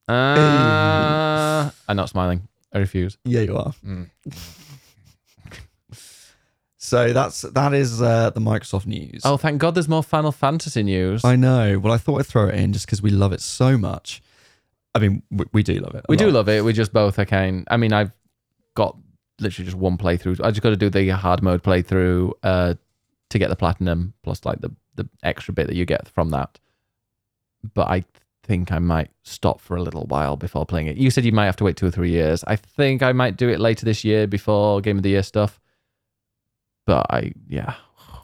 Uh, 0.07 1.69
I'm 1.87 1.97
not 1.97 2.09
smiling. 2.09 2.47
I 2.73 2.79
refuse. 2.79 3.17
Yeah, 3.25 3.41
you 3.41 3.57
are. 3.57 3.73
Mm. 3.85 4.09
So 6.87 7.11
that's 7.11 7.41
that 7.41 7.73
is 7.73 8.01
uh, 8.01 8.29
the 8.29 8.39
Microsoft 8.39 8.85
news. 8.85 9.23
Oh, 9.25 9.35
thank 9.35 9.59
God 9.59 9.75
there's 9.75 9.89
more 9.89 10.01
Final 10.01 10.31
Fantasy 10.31 10.83
news. 10.83 11.25
I 11.25 11.35
know. 11.35 11.79
Well, 11.79 11.91
I 11.91 11.97
thought 11.97 12.21
I'd 12.21 12.27
throw 12.27 12.47
it 12.47 12.55
in 12.55 12.71
just 12.71 12.85
because 12.85 13.01
we 13.01 13.09
love 13.09 13.33
it 13.33 13.41
so 13.41 13.77
much. 13.77 14.21
I 14.95 14.99
mean, 14.99 15.21
we, 15.29 15.43
we 15.51 15.63
do 15.63 15.73
love 15.79 15.95
it. 15.95 16.05
we 16.07 16.15
do 16.15 16.31
love 16.31 16.47
it. 16.47 16.63
We 16.63 16.71
just 16.71 16.93
both 16.93 17.19
are 17.19 17.25
kind. 17.25 17.67
I 17.69 17.75
mean, 17.75 17.91
I've 17.91 18.13
got 18.73 18.95
literally 19.41 19.65
just 19.65 19.75
one 19.75 19.97
playthrough. 19.97 20.39
I 20.41 20.49
just 20.49 20.61
got 20.61 20.69
to 20.69 20.77
do 20.77 20.89
the 20.89 21.09
hard 21.09 21.43
mode 21.43 21.61
playthrough 21.61 22.31
uh, 22.41 22.75
to 23.31 23.37
get 23.37 23.49
the 23.49 23.57
platinum, 23.57 24.13
plus 24.23 24.45
like 24.45 24.61
the 24.61 24.73
the 24.95 25.09
extra 25.23 25.53
bit 25.53 25.67
that 25.67 25.75
you 25.75 25.83
get 25.83 26.07
from 26.07 26.29
that. 26.29 26.57
But 27.73 27.89
I 27.89 28.05
think 28.43 28.71
I 28.71 28.79
might 28.79 29.11
stop 29.23 29.59
for 29.59 29.75
a 29.75 29.83
little 29.83 30.05
while 30.05 30.37
before 30.37 30.65
playing 30.65 30.87
it. 30.87 30.95
You 30.95 31.11
said 31.11 31.25
you 31.25 31.33
might 31.33 31.47
have 31.47 31.57
to 31.57 31.65
wait 31.65 31.75
two 31.75 31.87
or 31.87 31.91
three 31.91 32.11
years. 32.11 32.45
I 32.47 32.55
think 32.55 33.03
I 33.03 33.11
might 33.11 33.35
do 33.35 33.49
it 33.49 33.59
later 33.59 33.83
this 33.83 34.05
year 34.05 34.25
before 34.25 34.79
Game 34.79 34.95
of 34.95 35.03
the 35.03 35.09
Year 35.09 35.23
stuff. 35.23 35.59
But 36.87 37.05
I, 37.11 37.33
yeah, 37.47 37.75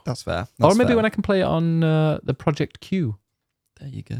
That's 0.04 0.22
fair. 0.24 0.48
or 0.60 0.74
maybe 0.74 0.88
fair. 0.88 0.96
when 0.96 1.04
I 1.04 1.10
can 1.10 1.22
play 1.22 1.40
it 1.40 1.44
on 1.44 1.84
uh, 1.84 2.18
the 2.24 2.34
Project 2.34 2.80
Q. 2.80 3.16
There 3.78 3.88
you 3.88 4.02
go. 4.02 4.16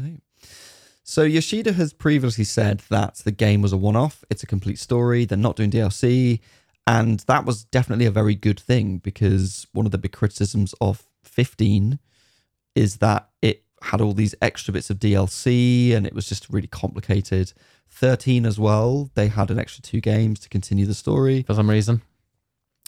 So 1.03 1.23
Yoshida 1.23 1.73
has 1.73 1.91
previously 1.93 2.45
said 2.45 2.81
that 2.89 3.15
the 3.17 3.31
game 3.31 3.61
was 3.61 3.73
a 3.73 3.77
one-off. 3.77 4.23
It's 4.29 4.43
a 4.43 4.47
complete 4.47 4.79
story. 4.79 5.25
They're 5.25 5.37
not 5.37 5.55
doing 5.55 5.71
DLC, 5.71 6.39
and 6.87 7.19
that 7.21 7.45
was 7.45 7.65
definitely 7.65 8.05
a 8.05 8.11
very 8.11 8.35
good 8.35 8.59
thing 8.59 8.99
because 8.99 9.67
one 9.73 9.85
of 9.85 9.91
the 9.91 9.97
big 9.97 10.11
criticisms 10.13 10.73
of 10.79 11.03
15 11.23 11.99
is 12.75 12.97
that 12.97 13.29
it 13.41 13.63
had 13.81 14.01
all 14.01 14.13
these 14.13 14.35
extra 14.41 14.73
bits 14.73 14.89
of 14.89 14.99
DLC 14.99 15.93
and 15.95 16.05
it 16.05 16.13
was 16.13 16.27
just 16.29 16.49
really 16.49 16.67
complicated. 16.67 17.53
13 17.89 18.45
as 18.45 18.59
well. 18.59 19.09
They 19.15 19.27
had 19.27 19.49
an 19.51 19.59
extra 19.59 19.81
two 19.81 20.01
games 20.01 20.39
to 20.41 20.49
continue 20.49 20.85
the 20.85 20.93
story. 20.93 21.43
for 21.43 21.53
some 21.53 21.69
reason. 21.69 22.01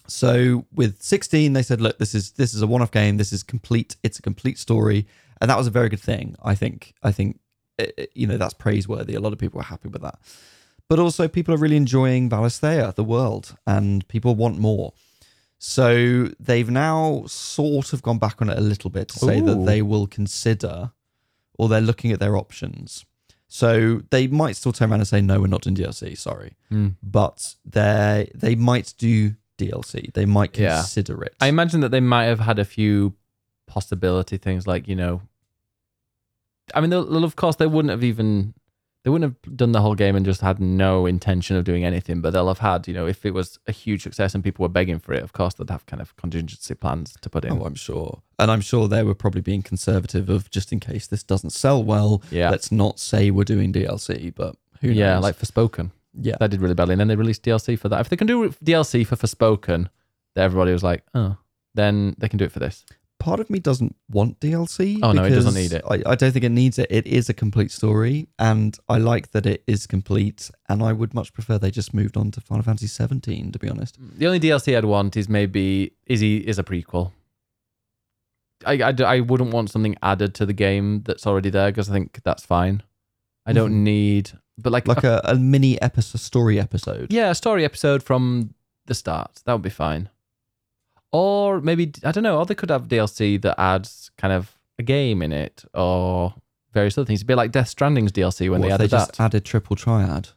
So 0.07 0.65
with 0.73 1.01
16, 1.01 1.53
they 1.53 1.63
said, 1.63 1.81
look, 1.81 1.97
this 1.97 2.15
is 2.15 2.31
this 2.31 2.53
is 2.53 2.61
a 2.61 2.67
one-off 2.67 2.91
game. 2.91 3.17
This 3.17 3.33
is 3.33 3.43
complete. 3.43 3.95
It's 4.03 4.19
a 4.19 4.21
complete 4.21 4.57
story, 4.57 5.05
and 5.41 5.49
that 5.49 5.57
was 5.57 5.67
a 5.67 5.71
very 5.71 5.89
good 5.89 5.99
thing. 5.99 6.35
I 6.43 6.55
think. 6.55 6.93
I 7.03 7.11
think 7.11 7.39
eh, 7.79 7.87
eh, 7.97 8.05
you 8.13 8.27
know 8.27 8.37
that's 8.37 8.53
praiseworthy. 8.53 9.15
A 9.15 9.19
lot 9.19 9.33
of 9.33 9.39
people 9.39 9.59
are 9.59 9.63
happy 9.63 9.89
with 9.89 10.01
that, 10.01 10.19
but 10.89 10.99
also 10.99 11.27
people 11.27 11.53
are 11.53 11.57
really 11.57 11.75
enjoying 11.77 12.29
Valisthea, 12.29 12.95
the 12.95 13.03
world, 13.03 13.57
and 13.65 14.07
people 14.07 14.35
want 14.35 14.57
more. 14.57 14.93
So 15.59 16.29
they've 16.39 16.69
now 16.69 17.23
sort 17.27 17.91
of 17.93 18.03
gone 18.03 18.19
back 18.19 18.41
on 18.41 18.49
it 18.49 18.57
a 18.57 18.61
little 18.61 18.89
bit 18.91 19.07
to 19.09 19.19
say 19.19 19.41
that 19.41 19.65
they 19.65 19.81
will 19.81 20.05
consider, 20.07 20.91
or 21.57 21.67
they're 21.67 21.81
looking 21.81 22.11
at 22.11 22.19
their 22.19 22.37
options. 22.37 23.05
So 23.47 24.01
they 24.11 24.27
might 24.27 24.55
still 24.55 24.73
turn 24.73 24.91
around 24.91 24.99
and 24.99 25.07
say, 25.07 25.21
no, 25.21 25.39
we're 25.39 25.47
not 25.47 25.61
doing 25.63 25.75
DLC. 25.75 26.17
Sorry 26.17 26.53
Hmm. 26.69 26.89
but 27.01 27.55
they 27.65 28.29
they 28.35 28.55
might 28.55 28.93
do 28.97 29.33
DLC. 29.57 30.11
They 30.13 30.25
might 30.25 30.57
Yeah. 30.57 30.77
consider 30.77 31.21
it. 31.23 31.35
I 31.41 31.47
imagine 31.47 31.81
that 31.81 31.89
they 31.89 31.99
might 32.01 32.25
have 32.25 32.39
had 32.41 32.59
a 32.59 32.65
few 32.65 33.13
possibility 33.65 34.37
things 34.37 34.65
like, 34.67 34.87
you 34.87 34.95
know, 34.95 35.21
I 36.75 36.81
mean, 36.81 36.89
they'll, 36.89 37.23
of 37.23 37.35
course, 37.35 37.55
they 37.55 37.67
wouldn't 37.67 37.91
have 37.91 38.03
even 38.03 38.53
they 39.03 39.09
wouldn't 39.11 39.31
have 39.45 39.55
done 39.55 39.71
the 39.71 39.79
whole 39.79 39.95
game 39.95 40.17
and 40.17 40.25
just 40.25 40.41
had 40.41 40.59
no 40.59 41.05
intention 41.05 41.55
of 41.55 41.63
doing 41.63 41.85
anything, 41.85 42.19
but 42.19 42.31
they'll 42.33 42.49
have 42.49 42.57
had, 42.59 42.89
you 42.89 42.93
know, 42.93 43.07
if 43.07 43.25
it 43.25 43.33
was 43.33 43.57
a 43.65 43.71
huge 43.71 44.03
success 44.03 44.35
and 44.35 44.43
people 44.43 44.63
were 44.63 44.69
begging 44.69 44.99
for 44.99 45.13
it, 45.13 45.23
of 45.23 45.31
course 45.31 45.53
they'd 45.53 45.69
have 45.69 45.85
kind 45.85 46.01
of 46.01 46.13
contingency 46.17 46.75
plans 46.75 47.15
to 47.21 47.29
put 47.29 47.45
in. 47.45 47.53
Oh, 47.53 47.63
I'm 47.63 47.75
sure. 47.75 48.21
And 48.37 48.51
I'm 48.51 48.59
sure 48.59 48.89
they 48.89 49.03
were 49.03 49.15
probably 49.15 49.39
being 49.39 49.61
conservative 49.61 50.27
of 50.29 50.49
just 50.51 50.73
in 50.73 50.81
case 50.81 51.07
this 51.07 51.23
doesn't 51.23 51.51
sell 51.51 51.81
well. 51.81 52.21
Yeah. 52.31 52.49
Let's 52.49 52.69
not 52.69 52.99
say 52.99 53.31
we're 53.31 53.45
doing 53.45 53.71
DLC, 53.71 54.33
but 54.35 54.57
who 54.81 54.89
knows? 54.89 54.97
yeah, 54.97 55.17
like 55.19 55.37
Forspoken. 55.39 55.91
Yeah. 56.19 56.35
That 56.39 56.51
did 56.51 56.61
really 56.61 56.73
badly. 56.73 56.93
And 56.93 56.99
then 56.99 57.07
they 57.07 57.15
released 57.15 57.43
DLC 57.43 57.77
for 57.77 57.89
that. 57.89 58.01
If 58.01 58.09
they 58.09 58.15
can 58.15 58.27
do 58.27 58.49
DLC 58.63 59.05
for 59.05 59.15
Forspoken, 59.15 59.87
then 60.35 60.45
everybody 60.45 60.71
was 60.71 60.83
like, 60.83 61.03
oh, 61.13 61.37
then 61.73 62.15
they 62.17 62.27
can 62.27 62.37
do 62.37 62.45
it 62.45 62.51
for 62.51 62.59
this. 62.59 62.85
Part 63.19 63.39
of 63.39 63.49
me 63.49 63.57
doesn't 63.57 63.95
want 64.09 64.39
DLC. 64.39 64.99
Oh, 65.01 65.11
no, 65.11 65.23
it 65.23 65.29
doesn't 65.29 65.53
because 65.53 65.71
need 65.71 65.73
it. 65.73 65.83
I, 65.89 66.11
I 66.11 66.15
don't 66.15 66.31
think 66.31 66.45
it 66.45 66.51
needs 66.51 66.77
it. 66.77 66.87
It 66.91 67.07
is 67.07 67.29
a 67.29 67.33
complete 67.33 67.71
story, 67.71 68.27
and 68.37 68.77
I 68.87 68.99
like 68.99 69.31
that 69.31 69.47
it 69.47 69.63
is 69.65 69.87
complete. 69.87 70.51
And 70.69 70.83
I 70.83 70.93
would 70.93 71.15
much 71.15 71.33
prefer 71.33 71.57
they 71.57 71.71
just 71.71 71.95
moved 71.95 72.15
on 72.15 72.29
to 72.31 72.41
Final 72.41 72.63
Fantasy 72.63 72.85
17, 72.87 73.51
to 73.53 73.59
be 73.59 73.69
honest. 73.69 73.97
The 73.99 74.27
only 74.27 74.39
DLC 74.39 74.77
I'd 74.77 74.85
want 74.85 75.17
is 75.17 75.27
maybe 75.27 75.93
Izzy 76.05 76.37
is 76.37 76.59
a 76.59 76.63
prequel. 76.63 77.11
I 78.65 78.93
I 79.05 79.19
wouldn't 79.19 79.51
want 79.51 79.69
something 79.69 79.95
added 80.01 80.33
to 80.35 80.45
the 80.45 80.53
game 80.53 81.03
that's 81.03 81.27
already 81.27 81.49
there 81.49 81.71
because 81.71 81.89
I 81.89 81.93
think 81.93 82.19
that's 82.23 82.45
fine. 82.45 82.83
I 83.47 83.53
don't 83.53 83.71
Mhm. 83.71 83.83
need, 83.83 84.31
but 84.57 84.71
like, 84.73 84.87
Like 84.87 85.03
a, 85.03 85.21
a 85.23 85.35
mini 85.35 85.81
episode, 85.81 86.19
story 86.19 86.59
episode. 86.59 87.11
yeah, 87.11 87.29
a 87.31 87.35
story 87.35 87.63
episode 87.65 88.03
from 88.03 88.53
the 88.85 88.93
start. 88.93 89.39
That 89.45 89.53
would 89.53 89.61
be 89.61 89.69
fine. 89.69 90.09
Or 91.11 91.61
maybe 91.61 91.93
I 92.03 92.11
don't 92.11 92.23
know. 92.23 92.37
Or 92.39 92.45
they 92.45 92.55
could 92.55 92.69
have 92.69 92.87
DLC 92.87 93.37
that 93.41 93.59
adds 93.59 94.11
kind 94.17 94.33
of 94.33 94.57
a 94.77 94.83
game 94.83 95.21
in 95.21 95.31
it 95.31 95.63
or 95.73 96.33
various 96.73 96.97
other 96.97 97.05
things. 97.05 97.19
It'd 97.19 97.27
be 97.27 97.35
like 97.35 97.51
Death 97.51 97.69
Stranding's 97.73 98.11
DLC 98.11 98.49
when 98.49 98.59
What 98.59 98.67
they 98.67 98.67
if 98.67 98.73
added 98.73 98.83
they 98.91 98.97
just 98.97 99.11
that. 99.13 99.23
added 99.23 99.45
triple 99.45 99.75
triad. 99.75 100.29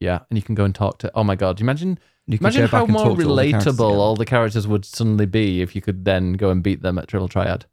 yeah, 0.00 0.20
and 0.28 0.36
you 0.36 0.42
can 0.42 0.54
go 0.56 0.64
and 0.64 0.74
talk 0.74 0.98
to. 0.98 1.10
Oh 1.14 1.22
my 1.24 1.36
god! 1.36 1.60
Imagine 1.60 1.98
You 2.26 2.38
could 2.38 2.42
Imagine 2.44 2.60
go 2.62 2.66
back 2.66 2.72
how 2.72 2.84
and 2.84 2.92
more 2.92 3.04
talk 3.04 3.18
to 3.18 3.28
all 3.28 3.36
the 3.36 3.50
characters 3.50 3.74
relatable 3.76 3.90
all 3.98 4.16
the 4.16 4.24
characters 4.24 4.66
would 4.68 4.84
suddenly 4.84 5.26
be 5.26 5.60
if 5.62 5.74
you 5.76 5.82
could 5.82 6.04
then 6.04 6.32
go 6.34 6.50
and 6.50 6.62
beat 6.62 6.82
them 6.82 6.98
at 6.98 7.06
Triple 7.08 7.28
Triad. 7.28 7.66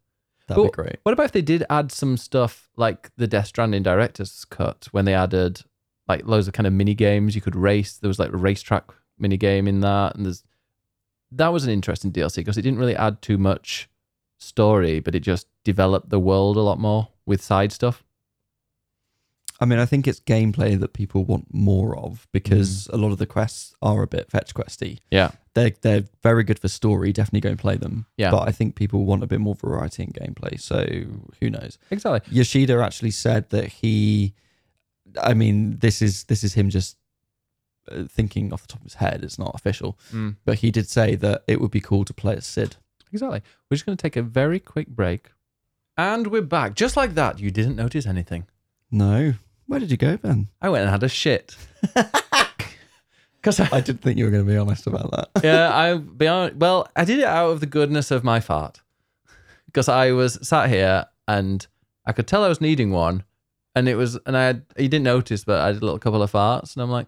That'd 0.50 0.62
Well, 0.62 0.70
be 0.70 0.74
great. 0.74 0.96
What 1.04 1.12
about 1.12 1.26
if 1.26 1.32
they 1.32 1.42
did 1.42 1.64
add 1.70 1.92
some 1.92 2.16
stuff 2.16 2.70
like 2.76 3.10
the 3.16 3.28
Death 3.28 3.46
Stranding 3.46 3.84
director's 3.84 4.44
cut 4.44 4.88
when 4.90 5.04
they 5.04 5.14
added 5.14 5.62
like 6.08 6.26
loads 6.26 6.48
of 6.48 6.54
kind 6.54 6.66
of 6.66 6.72
mini 6.72 6.94
games 6.94 7.34
you 7.36 7.40
could 7.40 7.54
race? 7.54 7.96
There 7.96 8.08
was 8.08 8.18
like 8.18 8.32
a 8.32 8.36
racetrack 8.36 8.84
mini 9.16 9.36
game 9.36 9.68
in 9.68 9.80
that, 9.80 10.16
and 10.16 10.26
there's 10.26 10.42
that 11.32 11.52
was 11.52 11.64
an 11.64 11.70
interesting 11.70 12.10
DLC 12.10 12.36
because 12.36 12.58
it 12.58 12.62
didn't 12.62 12.80
really 12.80 12.96
add 12.96 13.22
too 13.22 13.38
much 13.38 13.88
story, 14.38 14.98
but 14.98 15.14
it 15.14 15.20
just 15.20 15.46
developed 15.62 16.10
the 16.10 16.18
world 16.18 16.56
a 16.56 16.62
lot 16.62 16.80
more 16.80 17.08
with 17.26 17.40
side 17.40 17.70
stuff. 17.70 18.02
I 19.60 19.66
mean, 19.66 19.78
I 19.78 19.86
think 19.86 20.08
it's 20.08 20.20
gameplay 20.20 20.80
that 20.80 20.94
people 20.94 21.24
want 21.24 21.46
more 21.52 21.96
of 21.96 22.26
because 22.32 22.88
mm. 22.88 22.94
a 22.94 22.96
lot 22.96 23.12
of 23.12 23.18
the 23.18 23.26
quests 23.26 23.74
are 23.82 24.02
a 24.02 24.06
bit 24.06 24.30
fetch 24.30 24.54
questy. 24.54 24.98
Yeah. 25.10 25.30
They're, 25.54 25.72
they're 25.82 26.04
very 26.22 26.44
good 26.44 26.58
for 26.60 26.68
story. 26.68 27.12
Definitely 27.12 27.40
go 27.40 27.48
and 27.50 27.58
play 27.58 27.76
them. 27.76 28.06
Yeah. 28.16 28.30
But 28.30 28.48
I 28.48 28.52
think 28.52 28.76
people 28.76 29.04
want 29.04 29.24
a 29.24 29.26
bit 29.26 29.40
more 29.40 29.56
variety 29.56 30.04
in 30.04 30.10
gameplay. 30.12 30.60
So 30.60 30.86
who 31.40 31.50
knows? 31.50 31.76
Exactly. 31.90 32.20
Yoshida 32.34 32.80
actually 32.82 33.10
said 33.10 33.50
that 33.50 33.66
he, 33.66 34.34
I 35.20 35.34
mean, 35.34 35.78
this 35.78 36.00
is 36.02 36.24
this 36.24 36.44
is 36.44 36.54
him 36.54 36.70
just 36.70 36.96
uh, 37.90 38.04
thinking 38.08 38.52
off 38.52 38.62
the 38.62 38.68
top 38.68 38.78
of 38.80 38.84
his 38.84 38.94
head. 38.94 39.24
It's 39.24 39.38
not 39.40 39.52
official, 39.56 39.98
Mm, 40.12 40.36
but 40.44 40.58
he 40.58 40.70
did 40.70 40.88
say 40.88 41.16
that 41.16 41.42
it 41.48 41.60
would 41.60 41.72
be 41.72 41.80
cool 41.80 42.04
to 42.04 42.14
play 42.14 42.36
as 42.36 42.46
Cid. 42.46 42.76
exactly. 43.12 43.42
We're 43.68 43.74
just 43.76 43.86
going 43.86 43.96
to 43.96 44.02
take 44.02 44.16
a 44.16 44.22
very 44.22 44.60
quick 44.60 44.86
break. 44.88 45.32
And 45.96 46.28
we're 46.28 46.42
back. 46.42 46.74
Just 46.76 46.96
like 46.96 47.14
that. 47.14 47.40
You 47.40 47.50
didn't 47.50 47.74
notice 47.76 48.06
anything. 48.06 48.46
No, 48.90 49.34
where 49.66 49.80
did 49.80 49.90
you 49.90 49.96
go, 49.96 50.16
Ben? 50.16 50.46
I 50.62 50.68
went 50.68 50.82
and 50.82 50.90
had 50.90 51.02
a 51.02 51.08
shit. 51.08 51.56
Because 53.40 53.58
I, 53.60 53.68
I 53.72 53.80
didn't 53.80 54.02
think 54.02 54.18
you 54.18 54.24
were 54.26 54.30
going 54.30 54.44
to 54.44 54.50
be 54.52 54.56
honest 54.58 54.86
about 54.86 55.10
that. 55.12 55.28
yeah, 55.44 55.74
I 55.74 55.96
beyond 55.96 56.60
well, 56.60 56.88
I 56.94 57.04
did 57.04 57.20
it 57.20 57.24
out 57.24 57.50
of 57.50 57.60
the 57.60 57.66
goodness 57.66 58.10
of 58.10 58.22
my 58.24 58.40
fart. 58.40 58.80
Because 59.66 59.88
I 59.88 60.12
was 60.12 60.38
sat 60.46 60.68
here 60.68 61.06
and 61.28 61.66
I 62.04 62.12
could 62.12 62.26
tell 62.26 62.42
I 62.44 62.48
was 62.48 62.60
needing 62.60 62.90
one, 62.90 63.22
and 63.74 63.88
it 63.88 63.94
was, 63.94 64.18
and 64.26 64.36
I 64.36 64.44
had, 64.46 64.64
you 64.76 64.88
didn't 64.88 65.04
notice, 65.04 65.44
but 65.44 65.60
I 65.60 65.72
did 65.72 65.80
a 65.80 65.84
little 65.84 65.98
couple 66.00 66.22
of 66.22 66.32
farts, 66.32 66.74
and 66.74 66.82
I'm 66.82 66.90
like, 66.90 67.06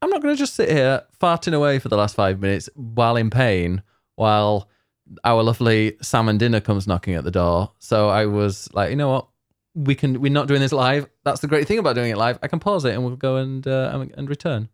I'm 0.00 0.08
not 0.10 0.22
going 0.22 0.34
to 0.34 0.38
just 0.38 0.54
sit 0.54 0.70
here 0.70 1.02
farting 1.20 1.52
away 1.54 1.78
for 1.78 1.88
the 1.90 1.96
last 1.96 2.14
five 2.14 2.40
minutes 2.40 2.68
while 2.74 3.16
in 3.16 3.28
pain, 3.30 3.82
while 4.14 4.68
our 5.22 5.42
lovely 5.42 5.96
salmon 6.02 6.38
dinner 6.38 6.60
comes 6.60 6.86
knocking 6.86 7.14
at 7.14 7.24
the 7.24 7.30
door. 7.30 7.72
So 7.78 8.08
I 8.08 8.26
was 8.26 8.68
like, 8.72 8.90
you 8.90 8.96
know 8.96 9.10
what? 9.10 9.28
We 9.74 9.94
can. 9.94 10.20
We're 10.20 10.32
not 10.32 10.48
doing 10.48 10.60
this 10.60 10.72
live. 10.72 11.06
That's 11.24 11.40
the 11.40 11.46
great 11.48 11.68
thing 11.68 11.78
about 11.78 11.94
doing 11.94 12.10
it 12.10 12.16
live. 12.16 12.38
I 12.42 12.48
can 12.48 12.58
pause 12.58 12.84
it 12.86 12.94
and 12.94 13.04
we'll 13.04 13.16
go 13.16 13.36
and 13.36 13.66
uh, 13.66 13.90
and- 13.92 14.14
and 14.16 14.28
return. 14.30 14.68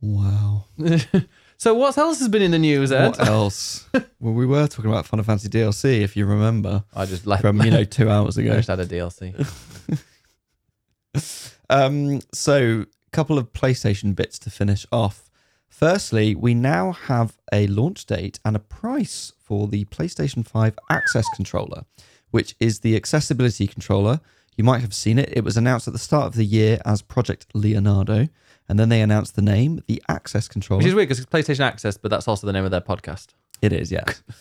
Wow. 0.00 0.66
so 1.56 1.74
what 1.74 1.98
else 1.98 2.18
has 2.20 2.28
been 2.28 2.42
in 2.42 2.52
the 2.52 2.58
news, 2.58 2.92
Ed? 2.92 3.08
What 3.08 3.26
else? 3.26 3.88
well, 4.20 4.32
we 4.32 4.46
were 4.46 4.66
talking 4.68 4.90
about 4.90 5.06
Final 5.06 5.24
Fantasy 5.24 5.48
DLC, 5.48 6.00
if 6.02 6.16
you 6.16 6.26
remember, 6.26 6.84
I 6.94 7.04
just 7.06 7.26
left. 7.26 7.42
from 7.42 7.60
you 7.62 7.70
know 7.70 7.84
two 7.84 8.08
hours 8.08 8.38
I 8.38 8.42
ago. 8.42 8.56
just 8.56 8.68
had 8.68 8.80
a 8.80 8.86
DLC. 8.86 9.34
Um, 11.70 12.20
so 12.32 12.86
a 13.06 13.10
couple 13.10 13.38
of 13.38 13.52
PlayStation 13.52 14.14
bits 14.14 14.38
to 14.40 14.50
finish 14.50 14.86
off. 14.90 15.28
Firstly, 15.68 16.34
we 16.34 16.54
now 16.54 16.92
have 16.92 17.36
a 17.52 17.66
launch 17.66 18.06
date 18.06 18.40
and 18.44 18.56
a 18.56 18.60
price 18.60 19.32
for 19.38 19.68
the 19.68 19.84
PlayStation 19.86 20.46
5 20.46 20.78
Access 20.90 21.26
controller, 21.34 21.84
which 22.30 22.54
is 22.58 22.80
the 22.80 22.96
accessibility 22.96 23.66
controller. 23.66 24.20
You 24.56 24.64
might 24.64 24.80
have 24.80 24.94
seen 24.94 25.18
it. 25.18 25.32
It 25.36 25.44
was 25.44 25.56
announced 25.56 25.86
at 25.86 25.92
the 25.92 25.98
start 25.98 26.26
of 26.26 26.34
the 26.34 26.44
year 26.44 26.80
as 26.84 27.02
Project 27.02 27.46
Leonardo, 27.54 28.28
and 28.68 28.78
then 28.78 28.88
they 28.88 29.00
announced 29.00 29.36
the 29.36 29.42
name, 29.42 29.82
the 29.86 30.02
Access 30.08 30.48
controller. 30.48 30.78
Which 30.78 30.86
is 30.86 30.94
weird 30.94 31.08
because 31.08 31.18
it's 31.18 31.30
PlayStation 31.30 31.60
Access, 31.60 31.96
but 31.96 32.10
that's 32.10 32.28
also 32.28 32.46
the 32.46 32.52
name 32.52 32.64
of 32.64 32.70
their 32.70 32.80
podcast. 32.80 33.28
It 33.62 33.72
is, 33.72 33.90
yes. 33.90 34.22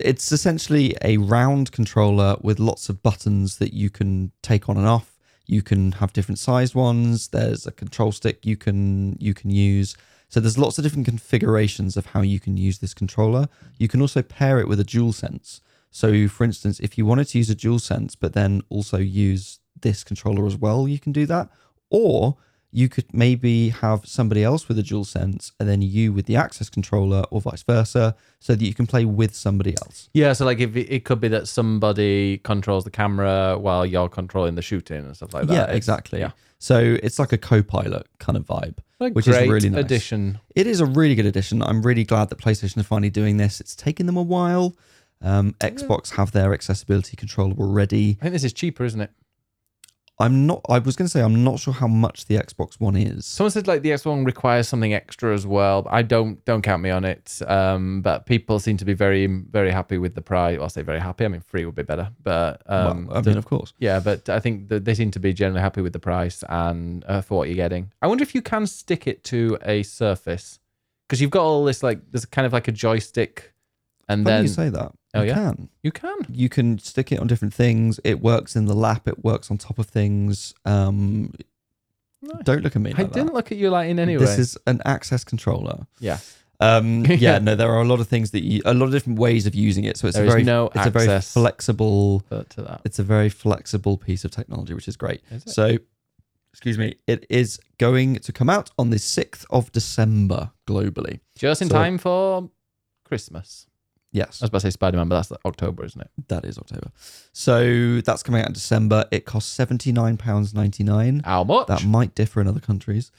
It's 0.00 0.32
essentially 0.32 0.96
a 1.02 1.16
round 1.18 1.72
controller 1.72 2.36
with 2.40 2.58
lots 2.58 2.88
of 2.88 3.02
buttons 3.02 3.58
that 3.58 3.72
you 3.72 3.88
can 3.88 4.32
take 4.42 4.68
on 4.68 4.76
and 4.76 4.86
off. 4.86 5.16
You 5.46 5.62
can 5.62 5.92
have 5.92 6.12
different 6.12 6.38
sized 6.38 6.74
ones. 6.74 7.28
There's 7.28 7.66
a 7.66 7.72
control 7.72 8.10
stick 8.12 8.44
you 8.44 8.56
can 8.56 9.16
you 9.20 9.32
can 9.32 9.50
use. 9.50 9.96
So 10.28 10.40
there's 10.40 10.58
lots 10.58 10.76
of 10.76 10.82
different 10.82 11.06
configurations 11.06 11.96
of 11.96 12.06
how 12.06 12.22
you 12.22 12.40
can 12.40 12.56
use 12.56 12.78
this 12.78 12.94
controller. 12.94 13.48
You 13.78 13.86
can 13.86 14.00
also 14.00 14.22
pair 14.22 14.58
it 14.58 14.66
with 14.66 14.80
a 14.80 14.84
DualSense. 14.84 15.60
So 15.92 16.26
for 16.26 16.42
instance, 16.42 16.80
if 16.80 16.98
you 16.98 17.06
wanted 17.06 17.28
to 17.28 17.38
use 17.38 17.48
a 17.48 17.54
DualSense 17.54 18.16
but 18.18 18.32
then 18.32 18.62
also 18.68 18.98
use 18.98 19.60
this 19.80 20.02
controller 20.02 20.46
as 20.46 20.56
well, 20.56 20.88
you 20.88 20.98
can 20.98 21.12
do 21.12 21.26
that. 21.26 21.48
Or 21.90 22.36
you 22.72 22.88
could 22.88 23.06
maybe 23.14 23.70
have 23.70 24.04
somebody 24.06 24.42
else 24.44 24.68
with 24.68 24.78
a 24.78 24.82
dual 24.82 25.04
sense 25.04 25.52
and 25.58 25.68
then 25.68 25.80
you 25.82 26.12
with 26.12 26.26
the 26.26 26.36
access 26.36 26.68
controller 26.68 27.24
or 27.30 27.40
vice 27.40 27.62
versa 27.62 28.14
so 28.40 28.54
that 28.54 28.64
you 28.64 28.74
can 28.74 28.86
play 28.86 29.04
with 29.04 29.34
somebody 29.34 29.74
else. 29.82 30.10
Yeah, 30.12 30.32
so 30.34 30.44
like 30.44 30.60
if 30.60 30.76
it, 30.76 30.92
it 30.92 31.04
could 31.04 31.20
be 31.20 31.28
that 31.28 31.48
somebody 31.48 32.38
controls 32.38 32.84
the 32.84 32.90
camera 32.90 33.56
while 33.58 33.86
you're 33.86 34.08
controlling 34.08 34.56
the 34.56 34.62
shooting 34.62 35.04
and 35.04 35.16
stuff 35.16 35.32
like 35.32 35.46
that. 35.46 35.52
yeah, 35.54 35.62
It's- 35.62 35.76
exactly. 35.76 36.18
Yeah, 36.20 36.32
So 36.58 36.98
it's 37.02 37.18
like 37.18 37.32
a 37.32 37.38
co-pilot 37.38 38.06
kind 38.18 38.36
of 38.36 38.44
vibe. 38.44 38.78
A 39.00 39.10
Which 39.10 39.28
is 39.28 39.36
really 39.48 39.68
nice. 39.68 39.84
addition. 39.84 40.38
It 40.54 40.66
is 40.66 40.80
a 40.80 40.86
really 40.86 41.14
good 41.14 41.26
addition. 41.26 41.62
I'm 41.62 41.82
really 41.82 42.04
glad 42.04 42.30
that 42.30 42.38
PlayStation 42.38 42.78
are 42.78 42.82
finally 42.82 43.10
doing 43.10 43.36
this. 43.36 43.60
It's 43.60 43.76
taken 43.76 44.06
them 44.06 44.16
a 44.16 44.22
while. 44.22 44.74
Um, 45.22 45.54
Xbox 45.60 46.12
have 46.16 46.32
their 46.32 46.52
accessibility 46.54 47.16
controller 47.16 47.54
already. 47.58 48.16
I 48.20 48.24
think 48.24 48.32
this 48.32 48.44
is 48.44 48.52
cheaper, 48.52 48.84
isn't 48.84 49.00
it? 49.00 49.10
I'm 50.18 50.46
not. 50.46 50.62
I 50.68 50.78
was 50.78 50.96
going 50.96 51.04
to 51.04 51.10
say 51.10 51.20
I'm 51.20 51.44
not 51.44 51.58
sure 51.60 51.74
how 51.74 51.86
much 51.86 52.24
the 52.24 52.36
Xbox 52.36 52.80
One 52.80 52.96
is. 52.96 53.26
Someone 53.26 53.50
said 53.50 53.66
like 53.68 53.82
the 53.82 53.92
X 53.92 54.06
One 54.06 54.24
requires 54.24 54.66
something 54.66 54.94
extra 54.94 55.34
as 55.34 55.46
well. 55.46 55.86
I 55.90 56.00
don't 56.00 56.42
don't 56.46 56.62
count 56.62 56.82
me 56.82 56.88
on 56.88 57.04
it. 57.04 57.38
Um, 57.46 58.00
but 58.00 58.24
people 58.24 58.58
seem 58.58 58.78
to 58.78 58.86
be 58.86 58.94
very 58.94 59.26
very 59.26 59.70
happy 59.70 59.98
with 59.98 60.14
the 60.14 60.22
price. 60.22 60.56
Well, 60.56 60.64
I 60.64 60.68
say 60.68 60.80
very 60.80 61.00
happy. 61.00 61.26
I 61.26 61.28
mean, 61.28 61.42
free 61.42 61.66
would 61.66 61.74
be 61.74 61.82
better, 61.82 62.10
but 62.22 62.62
um, 62.66 63.08
well, 63.08 63.18
I 63.18 63.20
the- 63.20 63.30
mean, 63.30 63.38
of 63.38 63.44
course. 63.44 63.74
Yeah, 63.78 64.00
but 64.00 64.30
I 64.30 64.40
think 64.40 64.68
that 64.68 64.86
they 64.86 64.94
seem 64.94 65.10
to 65.10 65.20
be 65.20 65.34
generally 65.34 65.60
happy 65.60 65.82
with 65.82 65.92
the 65.92 65.98
price 66.00 66.42
and 66.48 67.04
uh, 67.06 67.20
for 67.20 67.36
what 67.38 67.48
you're 67.48 67.56
getting. 67.56 67.92
I 68.00 68.06
wonder 68.06 68.22
if 68.22 68.34
you 68.34 68.40
can 68.40 68.66
stick 68.66 69.06
it 69.06 69.22
to 69.24 69.58
a 69.66 69.82
surface 69.82 70.60
because 71.06 71.20
you've 71.20 71.30
got 71.30 71.42
all 71.44 71.64
this 71.64 71.82
like 71.82 72.00
there's 72.10 72.24
kind 72.24 72.46
of 72.46 72.54
like 72.54 72.68
a 72.68 72.72
joystick, 72.72 73.52
and 74.08 74.24
Funny 74.24 74.34
then 74.34 74.42
you 74.44 74.48
say 74.48 74.68
that. 74.70 74.92
Oh, 75.18 75.22
you 75.22 75.28
yeah? 75.28 75.34
can. 75.34 75.68
you 75.82 75.92
can. 75.92 76.18
You 76.30 76.48
can 76.48 76.78
stick 76.78 77.12
it 77.12 77.18
on 77.20 77.26
different 77.26 77.54
things. 77.54 77.98
It 78.04 78.20
works 78.20 78.56
in 78.56 78.66
the 78.66 78.74
lap. 78.74 79.06
It 79.08 79.24
works 79.24 79.50
on 79.50 79.58
top 79.58 79.78
of 79.78 79.86
things. 79.86 80.54
Um, 80.64 81.32
Nice. 82.22 82.42
don't 82.44 82.62
look 82.62 82.74
at 82.74 82.82
me. 82.82 82.92
I 82.96 83.02
didn't 83.04 83.26
that. 83.26 83.34
look 83.34 83.52
at 83.52 83.58
you 83.58 83.70
like 83.70 83.88
in 83.90 83.98
any 83.98 84.16
way. 84.16 84.24
This 84.24 84.38
is 84.38 84.58
an 84.66 84.80
access 84.84 85.22
controller. 85.24 85.86
yeah. 86.00 86.18
Um, 86.58 87.04
Yeah. 87.08 87.38
no, 87.38 87.54
there 87.54 87.70
are 87.70 87.82
a 87.82 87.84
lot 87.84 88.00
of 88.00 88.08
things 88.08 88.30
that 88.30 88.42
you, 88.42 88.62
a 88.64 88.72
lot 88.72 88.86
of 88.86 88.92
different 88.92 89.18
ways 89.18 89.46
of 89.46 89.54
using 89.54 89.84
it. 89.84 89.96
So 89.98 90.06
it's 90.08 90.16
There 90.16 90.24
a 90.24 90.28
very, 90.30 90.42
no 90.42 90.70
it's 90.74 90.86
a 90.86 90.90
very 90.90 91.20
flexible, 91.20 92.20
to 92.30 92.62
that, 92.62 92.80
it's 92.84 92.98
a 92.98 93.02
very 93.02 93.28
flexible 93.28 93.98
piece 93.98 94.24
of 94.24 94.30
technology, 94.30 94.72
which 94.72 94.88
is 94.88 94.96
great. 94.96 95.20
Is? 95.30 95.44
So, 95.54 95.76
excuse 96.52 96.78
me, 96.78 96.94
it 97.06 97.26
is 97.28 97.60
going 97.78 98.16
to 98.16 98.32
come 98.32 98.48
out 98.48 98.70
on 98.78 98.88
the 98.88 98.98
sixth 98.98 99.44
of 99.50 99.70
December 99.72 100.50
globally. 100.66 101.20
just 101.36 101.60
in 101.60 101.68
So- 101.68 101.74
time 101.74 101.98
for 101.98 102.48
Christmas. 103.04 103.66
Yes, 104.12 104.40
I 104.40 104.44
was 104.44 104.48
about 104.48 104.58
to 104.60 104.66
say 104.66 104.70
Spider 104.70 104.96
Man, 104.96 105.08
but 105.08 105.16
that's 105.16 105.32
October, 105.44 105.84
isn't 105.84 106.00
it? 106.00 106.10
that 106.28 106.44
is 106.44 106.56
October. 106.58 106.90
So 107.32 108.00
that's 108.00 108.22
coming 108.22 108.40
out 108.40 108.46
in 108.48 108.52
December. 108.54 109.04
It 109.10 109.24
costs 109.26 109.52
seventy 109.52 109.92
nine 109.92 110.16
pounds 110.16 110.54
ninety 110.54 110.84
nine. 110.84 111.20
How 111.24 111.44
much? 111.44 111.66
That 111.66 111.84
might 111.84 112.14
differ 112.14 112.40
in 112.40 112.48
other 112.48 112.60
countries, 112.60 113.10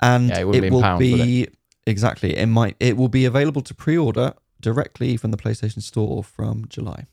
and 0.00 0.28
Yeah, 0.28 0.40
it 0.40 0.46
wouldn't 0.46 0.62
be 0.62 0.70
will 0.70 0.82
pounds, 0.82 1.00
be 1.00 1.48
exactly. 1.86 2.36
It 2.36 2.46
might. 2.46 2.76
It 2.78 2.96
will 2.96 3.08
be 3.08 3.24
available 3.24 3.62
to 3.62 3.74
pre 3.74 3.96
order 3.98 4.34
directly 4.60 5.16
from 5.16 5.30
the 5.32 5.36
PlayStation 5.36 5.82
Store 5.82 6.22
from 6.22 6.66
July. 6.68 7.06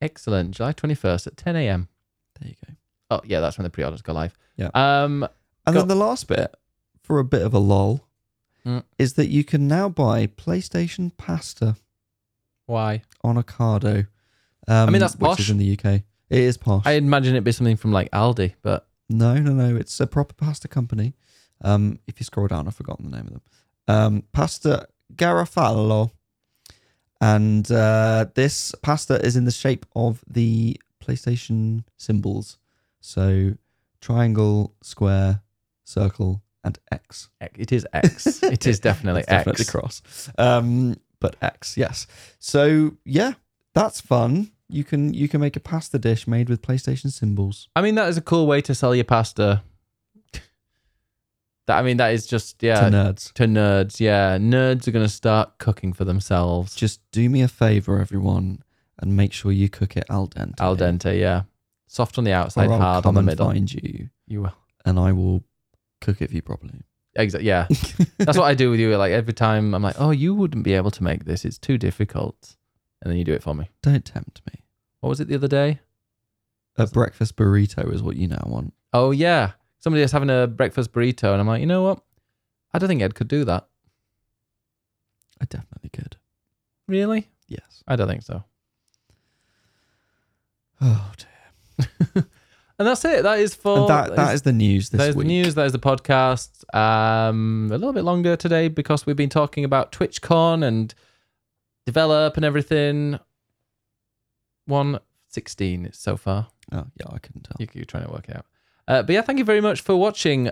Excellent. 0.00 0.52
July 0.52 0.72
21st 0.72 1.26
at 1.28 1.36
10 1.36 1.56
a.m. 1.56 1.88
There 2.40 2.48
you 2.48 2.56
go. 2.66 2.74
Oh, 3.10 3.20
yeah, 3.24 3.40
that's 3.40 3.56
when 3.58 3.64
the 3.64 3.70
pre 3.70 3.84
orders 3.84 4.02
go 4.02 4.12
live. 4.12 4.36
Yeah. 4.56 4.70
Um, 4.74 5.26
And 5.66 5.76
then 5.76 5.86
the 5.88 5.94
last 5.94 6.26
bit, 6.26 6.52
for 7.02 7.18
a 7.18 7.24
bit 7.24 7.42
of 7.42 7.52
a 7.54 7.58
lull, 7.58 8.06
Mm. 8.66 8.84
is 8.96 9.14
that 9.14 9.28
you 9.28 9.42
can 9.44 9.66
now 9.68 9.88
buy 9.88 10.26
PlayStation 10.28 11.10
pasta 11.16 11.74
why? 12.66 13.02
on 13.24 13.36
Ocado. 13.36 14.06
Um, 14.68 14.92
mean, 14.92 15.00
that's 15.00 15.16
which 15.16 15.40
is 15.40 15.50
in 15.50 15.58
the 15.58 15.72
UK. 15.72 16.02
It 16.30 16.40
is 16.40 16.56
posh. 16.56 16.82
I 16.86 16.92
imagine 16.92 17.34
it'd 17.34 17.44
be 17.44 17.52
something 17.52 17.76
from 17.76 17.92
like 17.92 18.10
Aldi, 18.10 18.54
but 18.62 18.86
no, 19.08 19.34
no, 19.34 19.52
no. 19.52 19.76
It's 19.76 19.98
a 20.00 20.06
proper 20.06 20.34
pasta 20.34 20.68
company. 20.68 21.14
Um, 21.62 21.98
if 22.06 22.18
you 22.20 22.24
scroll 22.24 22.46
down, 22.48 22.66
I've 22.66 22.74
forgotten 22.74 23.10
the 23.10 23.16
name 23.16 23.26
of 23.26 23.32
them. 23.32 23.42
Um, 23.88 24.22
pasta 24.32 24.88
Garofalo. 25.14 26.10
And 27.20 27.70
uh, 27.70 28.26
this 28.34 28.74
pasta 28.82 29.24
is 29.24 29.36
in 29.36 29.44
the 29.44 29.52
shape 29.52 29.86
of 29.94 30.24
the 30.26 30.76
PlayStation 31.00 31.84
symbols. 31.96 32.58
So 33.00 33.52
triangle, 34.00 34.74
square, 34.82 35.42
circle, 35.84 36.42
and 36.64 36.78
X. 36.90 37.28
it 37.40 37.70
is 37.70 37.86
X. 37.92 38.42
it 38.42 38.66
is 38.66 38.80
definitely 38.80 39.20
It's 39.20 39.28
definitely 39.30 39.62
X. 39.62 39.70
cross. 39.70 40.02
Um, 40.36 40.96
but 41.22 41.36
X, 41.40 41.76
yes. 41.78 42.06
So 42.38 42.96
yeah, 43.04 43.32
that's 43.72 44.00
fun. 44.00 44.50
You 44.68 44.84
can 44.84 45.14
you 45.14 45.28
can 45.28 45.40
make 45.40 45.56
a 45.56 45.60
pasta 45.60 45.98
dish 45.98 46.26
made 46.26 46.48
with 46.50 46.60
PlayStation 46.62 47.10
symbols. 47.12 47.68
I 47.76 47.80
mean, 47.82 47.94
that 47.94 48.08
is 48.08 48.16
a 48.16 48.22
cool 48.22 48.46
way 48.46 48.60
to 48.62 48.74
sell 48.74 48.94
your 48.94 49.04
pasta. 49.04 49.62
That 51.66 51.78
I 51.78 51.82
mean, 51.82 51.98
that 51.98 52.12
is 52.12 52.26
just 52.26 52.60
yeah 52.60 52.80
to 52.80 52.86
nerds. 52.90 53.32
to 53.34 53.44
nerds. 53.44 54.00
Yeah, 54.00 54.36
nerds 54.36 54.88
are 54.88 54.90
gonna 54.90 55.08
start 55.08 55.58
cooking 55.58 55.92
for 55.92 56.04
themselves. 56.04 56.74
Just 56.74 57.00
do 57.12 57.30
me 57.30 57.40
a 57.42 57.46
favor, 57.48 58.00
everyone, 58.00 58.64
and 58.98 59.16
make 59.16 59.32
sure 59.32 59.52
you 59.52 59.68
cook 59.68 59.96
it 59.96 60.04
al 60.10 60.26
dente. 60.26 60.58
Al 60.60 60.76
dente, 60.76 61.16
yeah, 61.20 61.42
soft 61.86 62.18
on 62.18 62.24
the 62.24 62.32
outside, 62.32 62.68
hard 62.68 63.06
on 63.06 63.14
the 63.14 63.20
and 63.20 63.26
middle. 63.26 63.46
find 63.46 63.72
you, 63.72 64.08
You 64.26 64.42
will. 64.42 64.56
and 64.84 64.98
I 64.98 65.12
will 65.12 65.44
cook 66.00 66.20
it 66.20 66.30
for 66.30 66.34
you 66.34 66.42
properly. 66.42 66.82
Exactly. 67.14 67.46
Yeah, 67.48 67.66
that's 68.18 68.38
what 68.38 68.46
I 68.46 68.54
do 68.54 68.70
with 68.70 68.80
you. 68.80 68.96
Like 68.96 69.12
every 69.12 69.34
time, 69.34 69.74
I'm 69.74 69.82
like, 69.82 69.96
"Oh, 69.98 70.10
you 70.10 70.34
wouldn't 70.34 70.64
be 70.64 70.72
able 70.72 70.90
to 70.92 71.02
make 71.02 71.24
this. 71.24 71.44
It's 71.44 71.58
too 71.58 71.76
difficult," 71.76 72.56
and 73.02 73.10
then 73.10 73.18
you 73.18 73.24
do 73.24 73.34
it 73.34 73.42
for 73.42 73.54
me. 73.54 73.68
Don't 73.82 74.04
tempt 74.04 74.40
me. 74.50 74.62
What 75.00 75.10
was 75.10 75.20
it 75.20 75.28
the 75.28 75.34
other 75.34 75.48
day? 75.48 75.80
A 76.76 76.86
breakfast 76.86 77.36
burrito 77.36 77.92
is 77.92 78.02
what 78.02 78.16
you 78.16 78.28
now 78.28 78.42
want. 78.46 78.72
Oh 78.94 79.10
yeah, 79.10 79.52
somebody 79.78 80.00
was 80.02 80.12
having 80.12 80.30
a 80.30 80.46
breakfast 80.46 80.92
burrito, 80.92 81.32
and 81.32 81.40
I'm 81.40 81.46
like, 81.46 81.60
you 81.60 81.66
know 81.66 81.82
what? 81.82 82.02
I 82.72 82.78
don't 82.78 82.88
think 82.88 83.02
Ed 83.02 83.14
could 83.14 83.28
do 83.28 83.44
that. 83.44 83.66
I 85.40 85.44
definitely 85.44 85.90
could. 85.90 86.16
Really? 86.88 87.28
Yes. 87.48 87.82
I 87.86 87.96
don't 87.96 88.08
think 88.08 88.22
so. 88.22 88.44
Oh 90.80 91.12
dear. 91.18 92.24
And 92.82 92.88
that's 92.88 93.04
it. 93.04 93.22
That 93.22 93.38
is 93.38 93.54
for 93.54 93.78
And 93.78 93.88
that 93.88 94.16
that 94.16 94.34
is 94.34 94.42
the 94.42 94.52
news 94.52 94.90
this 94.90 94.98
that 94.98 95.10
is 95.10 95.14
week. 95.16 95.28
the 95.28 95.32
news. 95.32 95.54
That 95.54 95.66
is 95.66 95.72
the 95.72 95.78
podcast. 95.78 96.64
Um, 96.74 97.68
a 97.70 97.78
little 97.78 97.92
bit 97.92 98.02
longer 98.02 98.34
today 98.34 98.66
because 98.66 99.06
we've 99.06 99.14
been 99.14 99.28
talking 99.28 99.64
about 99.64 99.92
TwitchCon 99.92 100.64
and 100.64 100.92
develop 101.86 102.36
and 102.36 102.44
everything. 102.44 103.20
One 104.66 104.98
sixteen 105.28 105.90
so 105.92 106.16
far. 106.16 106.48
Oh 106.72 106.86
yeah, 106.98 107.06
I 107.12 107.18
couldn't 107.18 107.44
tell. 107.44 107.54
You, 107.60 107.68
you're 107.72 107.84
trying 107.84 108.06
to 108.06 108.10
work 108.10 108.28
it 108.28 108.34
out. 108.36 108.46
Uh, 108.88 109.02
but 109.04 109.12
yeah, 109.12 109.22
thank 109.22 109.38
you 109.38 109.44
very 109.44 109.60
much 109.60 109.80
for 109.80 109.94
watching. 109.94 110.50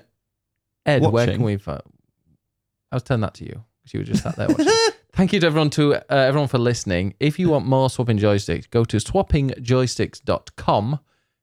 Ed, 0.86 1.02
where 1.02 1.26
can 1.26 1.42
we? 1.42 1.56
fi- 1.56 1.80
I 2.92 2.96
was 2.96 3.02
telling 3.02 3.22
that 3.22 3.34
to 3.34 3.44
you 3.44 3.64
because 3.82 3.94
you 3.94 3.98
were 4.00 4.04
just 4.04 4.22
sat 4.22 4.36
there 4.36 4.46
watching. 4.48 4.66
Thank 5.12 5.32
you 5.32 5.40
to 5.40 5.46
everyone 5.46 5.70
to 5.70 5.94
uh, 5.96 6.02
everyone 6.08 6.46
for 6.48 6.58
listening. 6.58 7.14
If 7.18 7.38
you 7.40 7.48
want 7.48 7.66
more 7.66 7.90
swapping 7.90 8.18
joysticks, 8.18 8.70
go 8.70 8.84
to 8.84 8.98
swappingjoysticks.com. 8.98 11.00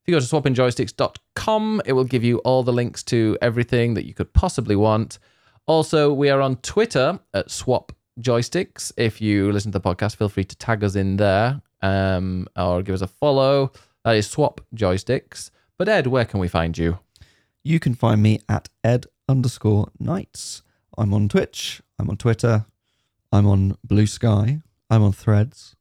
If 0.07 0.13
you 0.13 0.21
go 0.21 0.25
to 0.25 0.51
swappingjoysticks.com, 0.51 1.81
it 1.85 1.91
will 1.91 2.05
give 2.05 2.23
you 2.23 2.37
all 2.37 2.63
the 2.63 2.71
links 2.71 3.03
to 3.03 3.37
everything 3.41 3.93
that 3.95 4.05
you 4.05 4.13
could 4.13 4.31
possibly 4.31 4.77
want. 4.77 5.19
Also, 5.65 6.13
we 6.13 6.29
are 6.29 6.39
on 6.39 6.55
Twitter 6.61 7.19
at 7.33 7.51
Swap 7.51 7.91
Joysticks. 8.21 8.93
If 8.95 9.19
you 9.19 9.51
listen 9.51 9.73
to 9.73 9.79
the 9.79 9.83
podcast, 9.83 10.15
feel 10.15 10.29
free 10.29 10.45
to 10.45 10.55
tag 10.55 10.81
us 10.85 10.95
in 10.95 11.17
there 11.17 11.61
um, 11.81 12.47
or 12.55 12.83
give 12.83 12.95
us 12.95 13.01
a 13.01 13.07
follow. 13.07 13.73
That 14.05 14.15
is 14.15 14.29
Swap 14.29 14.61
Joysticks. 14.73 15.51
But 15.77 15.89
Ed, 15.89 16.07
where 16.07 16.23
can 16.23 16.39
we 16.39 16.47
find 16.47 16.77
you? 16.77 16.99
You 17.65 17.81
can 17.81 17.93
find 17.93 18.23
me 18.23 18.39
at 18.47 18.69
ed 18.85 19.07
underscore 19.27 19.91
nights. 19.99 20.61
I'm 20.97 21.13
on 21.13 21.27
Twitch. 21.27 21.81
I'm 21.99 22.09
on 22.09 22.15
Twitter. 22.15 22.65
I'm 23.33 23.45
on 23.45 23.77
Blue 23.83 24.07
Sky. 24.07 24.61
I'm 24.89 25.03
on 25.03 25.11
Threads. 25.11 25.75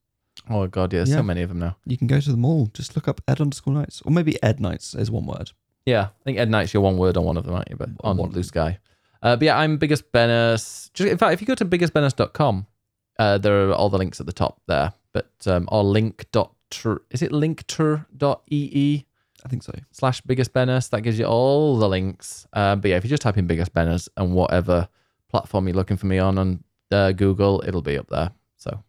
Oh 0.48 0.66
God, 0.66 0.92
yeah, 0.92 1.00
Yeah. 1.06 1.16
so 1.16 1.22
many 1.22 1.42
of 1.42 1.48
them 1.48 1.58
now. 1.58 1.76
You 1.86 1.96
can 1.96 2.06
go 2.06 2.20
to 2.20 2.30
them 2.30 2.44
all. 2.44 2.66
Just 2.72 2.94
look 2.96 3.08
up 3.08 3.20
ed 3.26 3.40
underscore 3.40 3.74
nights, 3.74 4.02
or 4.04 4.12
maybe 4.12 4.40
ed 4.42 4.60
nights 4.60 4.94
is 4.94 5.10
one 5.10 5.26
word. 5.26 5.50
Yeah, 5.86 6.02
I 6.20 6.24
think 6.24 6.38
Ed 6.38 6.50
Knight's 6.50 6.74
your 6.74 6.82
one 6.82 6.98
word 6.98 7.16
on 7.16 7.24
one 7.24 7.36
of 7.36 7.44
them, 7.44 7.54
aren't 7.54 7.70
you? 7.70 7.76
But 7.76 7.90
on 8.02 8.16
One. 8.16 8.30
Blue 8.30 8.42
Sky. 8.42 8.78
Uh, 9.22 9.36
but 9.36 9.44
yeah, 9.46 9.56
I'm 9.56 9.76
Biggest 9.76 10.10
Bennis. 10.10 10.90
Just, 10.94 11.08
in 11.08 11.16
fact, 11.16 11.32
if 11.32 11.40
you 11.40 11.46
go 11.46 11.54
to 11.54 11.64
biggestbennis.com, 11.64 12.66
uh, 13.20 13.38
there 13.38 13.68
are 13.68 13.72
all 13.72 13.88
the 13.88 13.96
links 13.96 14.18
at 14.18 14.26
the 14.26 14.32
top 14.32 14.60
there. 14.66 14.92
But 15.12 15.30
um, 15.46 15.68
or 15.70 15.84
link 15.84 16.26
dot 16.32 16.52
tr- 16.72 16.96
is 17.12 17.22
it 17.22 17.30
linktr.ee 17.30 19.06
I 19.44 19.48
think 19.48 19.62
so. 19.62 19.72
slash 19.92 20.20
Biggest 20.22 20.52
Bennis? 20.52 20.90
That 20.90 21.02
gives 21.02 21.18
you 21.20 21.26
all 21.26 21.78
the 21.78 21.88
links. 21.88 22.46
Uh, 22.52 22.74
but 22.76 22.88
yeah, 22.90 22.96
if 22.96 23.04
you 23.04 23.10
just 23.10 23.22
type 23.22 23.38
in 23.38 23.46
Biggest 23.46 23.72
Bennis 23.72 24.08
and 24.16 24.32
whatever 24.34 24.88
platform 25.28 25.68
you're 25.68 25.76
looking 25.76 25.96
for 25.96 26.06
me 26.06 26.18
on 26.18 26.36
on 26.38 26.64
uh, 26.90 27.12
Google, 27.12 27.62
it'll 27.66 27.82
be 27.82 27.96
up 27.96 28.08
there. 28.08 28.32
So 28.56 28.82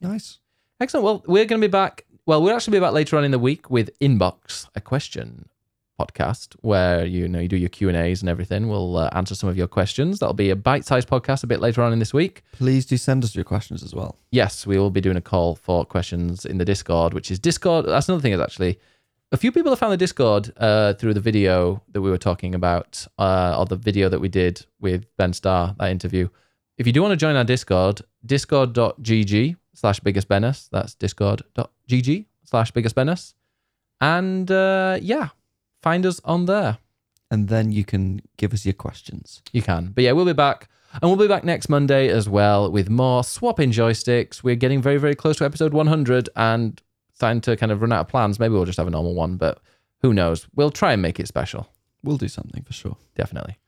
Nice. 0.00 0.38
Excellent. 0.82 1.04
Well, 1.04 1.22
we're 1.28 1.44
going 1.44 1.60
to 1.60 1.68
be 1.68 1.70
back. 1.70 2.04
Well, 2.26 2.42
we'll 2.42 2.56
actually 2.56 2.72
be 2.72 2.80
back 2.80 2.92
later 2.92 3.16
on 3.16 3.22
in 3.22 3.30
the 3.30 3.38
week 3.38 3.70
with 3.70 3.96
Inbox, 4.00 4.66
a 4.74 4.80
question 4.80 5.48
podcast 5.96 6.56
where 6.62 7.06
you 7.06 7.28
know 7.28 7.38
you 7.38 7.46
do 7.46 7.56
your 7.56 7.68
Q 7.68 7.88
and 7.88 7.96
A's 7.96 8.20
and 8.20 8.28
everything. 8.28 8.68
We'll 8.68 8.96
uh, 8.96 9.08
answer 9.12 9.36
some 9.36 9.48
of 9.48 9.56
your 9.56 9.68
questions. 9.68 10.18
That'll 10.18 10.34
be 10.34 10.50
a 10.50 10.56
bite-sized 10.56 11.06
podcast 11.06 11.44
a 11.44 11.46
bit 11.46 11.60
later 11.60 11.82
on 11.82 11.92
in 11.92 12.00
this 12.00 12.12
week. 12.12 12.42
Please 12.50 12.84
do 12.84 12.96
send 12.96 13.22
us 13.22 13.36
your 13.36 13.44
questions 13.44 13.84
as 13.84 13.94
well. 13.94 14.16
Yes, 14.32 14.66
we 14.66 14.76
will 14.76 14.90
be 14.90 15.00
doing 15.00 15.16
a 15.16 15.20
call 15.20 15.54
for 15.54 15.84
questions 15.84 16.44
in 16.44 16.58
the 16.58 16.64
Discord, 16.64 17.14
which 17.14 17.30
is 17.30 17.38
Discord. 17.38 17.86
That's 17.86 18.08
another 18.08 18.20
thing 18.20 18.32
is 18.32 18.40
actually 18.40 18.80
a 19.30 19.36
few 19.36 19.52
people 19.52 19.70
have 19.70 19.78
found 19.78 19.92
the 19.92 19.96
Discord 19.96 20.52
uh, 20.56 20.94
through 20.94 21.14
the 21.14 21.20
video 21.20 21.80
that 21.92 22.02
we 22.02 22.10
were 22.10 22.18
talking 22.18 22.56
about, 22.56 23.06
uh, 23.18 23.54
or 23.56 23.66
the 23.66 23.76
video 23.76 24.08
that 24.08 24.18
we 24.18 24.28
did 24.28 24.66
with 24.80 25.06
Ben 25.16 25.32
Starr, 25.32 25.76
that 25.78 25.92
interview. 25.92 26.28
If 26.76 26.88
you 26.88 26.92
do 26.92 27.02
want 27.02 27.12
to 27.12 27.16
join 27.16 27.36
our 27.36 27.44
Discord, 27.44 28.00
discord.gg 28.26 29.56
slash 29.74 30.00
biggest 30.00 30.28
Bennis. 30.28 30.68
That's 30.70 30.94
discord.gg 30.94 32.26
slash 32.44 32.70
biggest 32.70 32.94
Bennis. 32.94 33.34
And 34.00 34.50
uh, 34.50 34.98
yeah, 35.00 35.28
find 35.80 36.04
us 36.06 36.20
on 36.24 36.46
there. 36.46 36.78
And 37.30 37.48
then 37.48 37.72
you 37.72 37.84
can 37.84 38.20
give 38.36 38.52
us 38.52 38.66
your 38.66 38.74
questions. 38.74 39.42
You 39.52 39.62
can. 39.62 39.92
But 39.94 40.04
yeah, 40.04 40.12
we'll 40.12 40.26
be 40.26 40.34
back. 40.34 40.68
And 41.00 41.10
we'll 41.10 41.16
be 41.16 41.28
back 41.28 41.44
next 41.44 41.70
Monday 41.70 42.08
as 42.08 42.28
well 42.28 42.70
with 42.70 42.90
more 42.90 43.24
swapping 43.24 43.70
joysticks. 43.72 44.42
We're 44.42 44.56
getting 44.56 44.82
very, 44.82 44.98
very 44.98 45.14
close 45.14 45.36
to 45.38 45.44
episode 45.46 45.72
100 45.72 46.28
and 46.36 46.80
starting 47.14 47.40
to 47.42 47.56
kind 47.56 47.72
of 47.72 47.80
run 47.80 47.92
out 47.92 48.00
of 48.00 48.08
plans. 48.08 48.38
Maybe 48.38 48.52
we'll 48.52 48.66
just 48.66 48.76
have 48.76 48.86
a 48.86 48.90
normal 48.90 49.14
one, 49.14 49.36
but 49.36 49.60
who 50.02 50.12
knows? 50.12 50.46
We'll 50.54 50.70
try 50.70 50.92
and 50.92 51.00
make 51.00 51.18
it 51.18 51.28
special. 51.28 51.68
We'll 52.02 52.18
do 52.18 52.28
something 52.28 52.62
for 52.64 52.74
sure. 52.74 52.96
Definitely. 53.14 53.58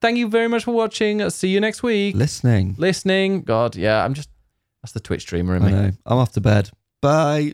Thank 0.00 0.18
you 0.18 0.28
very 0.28 0.46
much 0.46 0.64
for 0.64 0.72
watching. 0.72 1.28
See 1.30 1.48
you 1.48 1.58
next 1.58 1.82
week. 1.82 2.14
Listening. 2.14 2.76
Listening. 2.78 3.42
God, 3.42 3.74
yeah, 3.74 4.04
I'm 4.04 4.14
just, 4.14 4.28
that's 4.88 4.94
the 4.94 5.00
Twitch 5.00 5.22
streamer 5.22 5.54
in 5.54 5.62
I 5.62 5.66
me. 5.66 5.72
know. 5.72 5.90
I'm 6.06 6.18
off 6.18 6.32
to 6.32 6.40
bed. 6.40 6.70
Bye. 7.02 7.52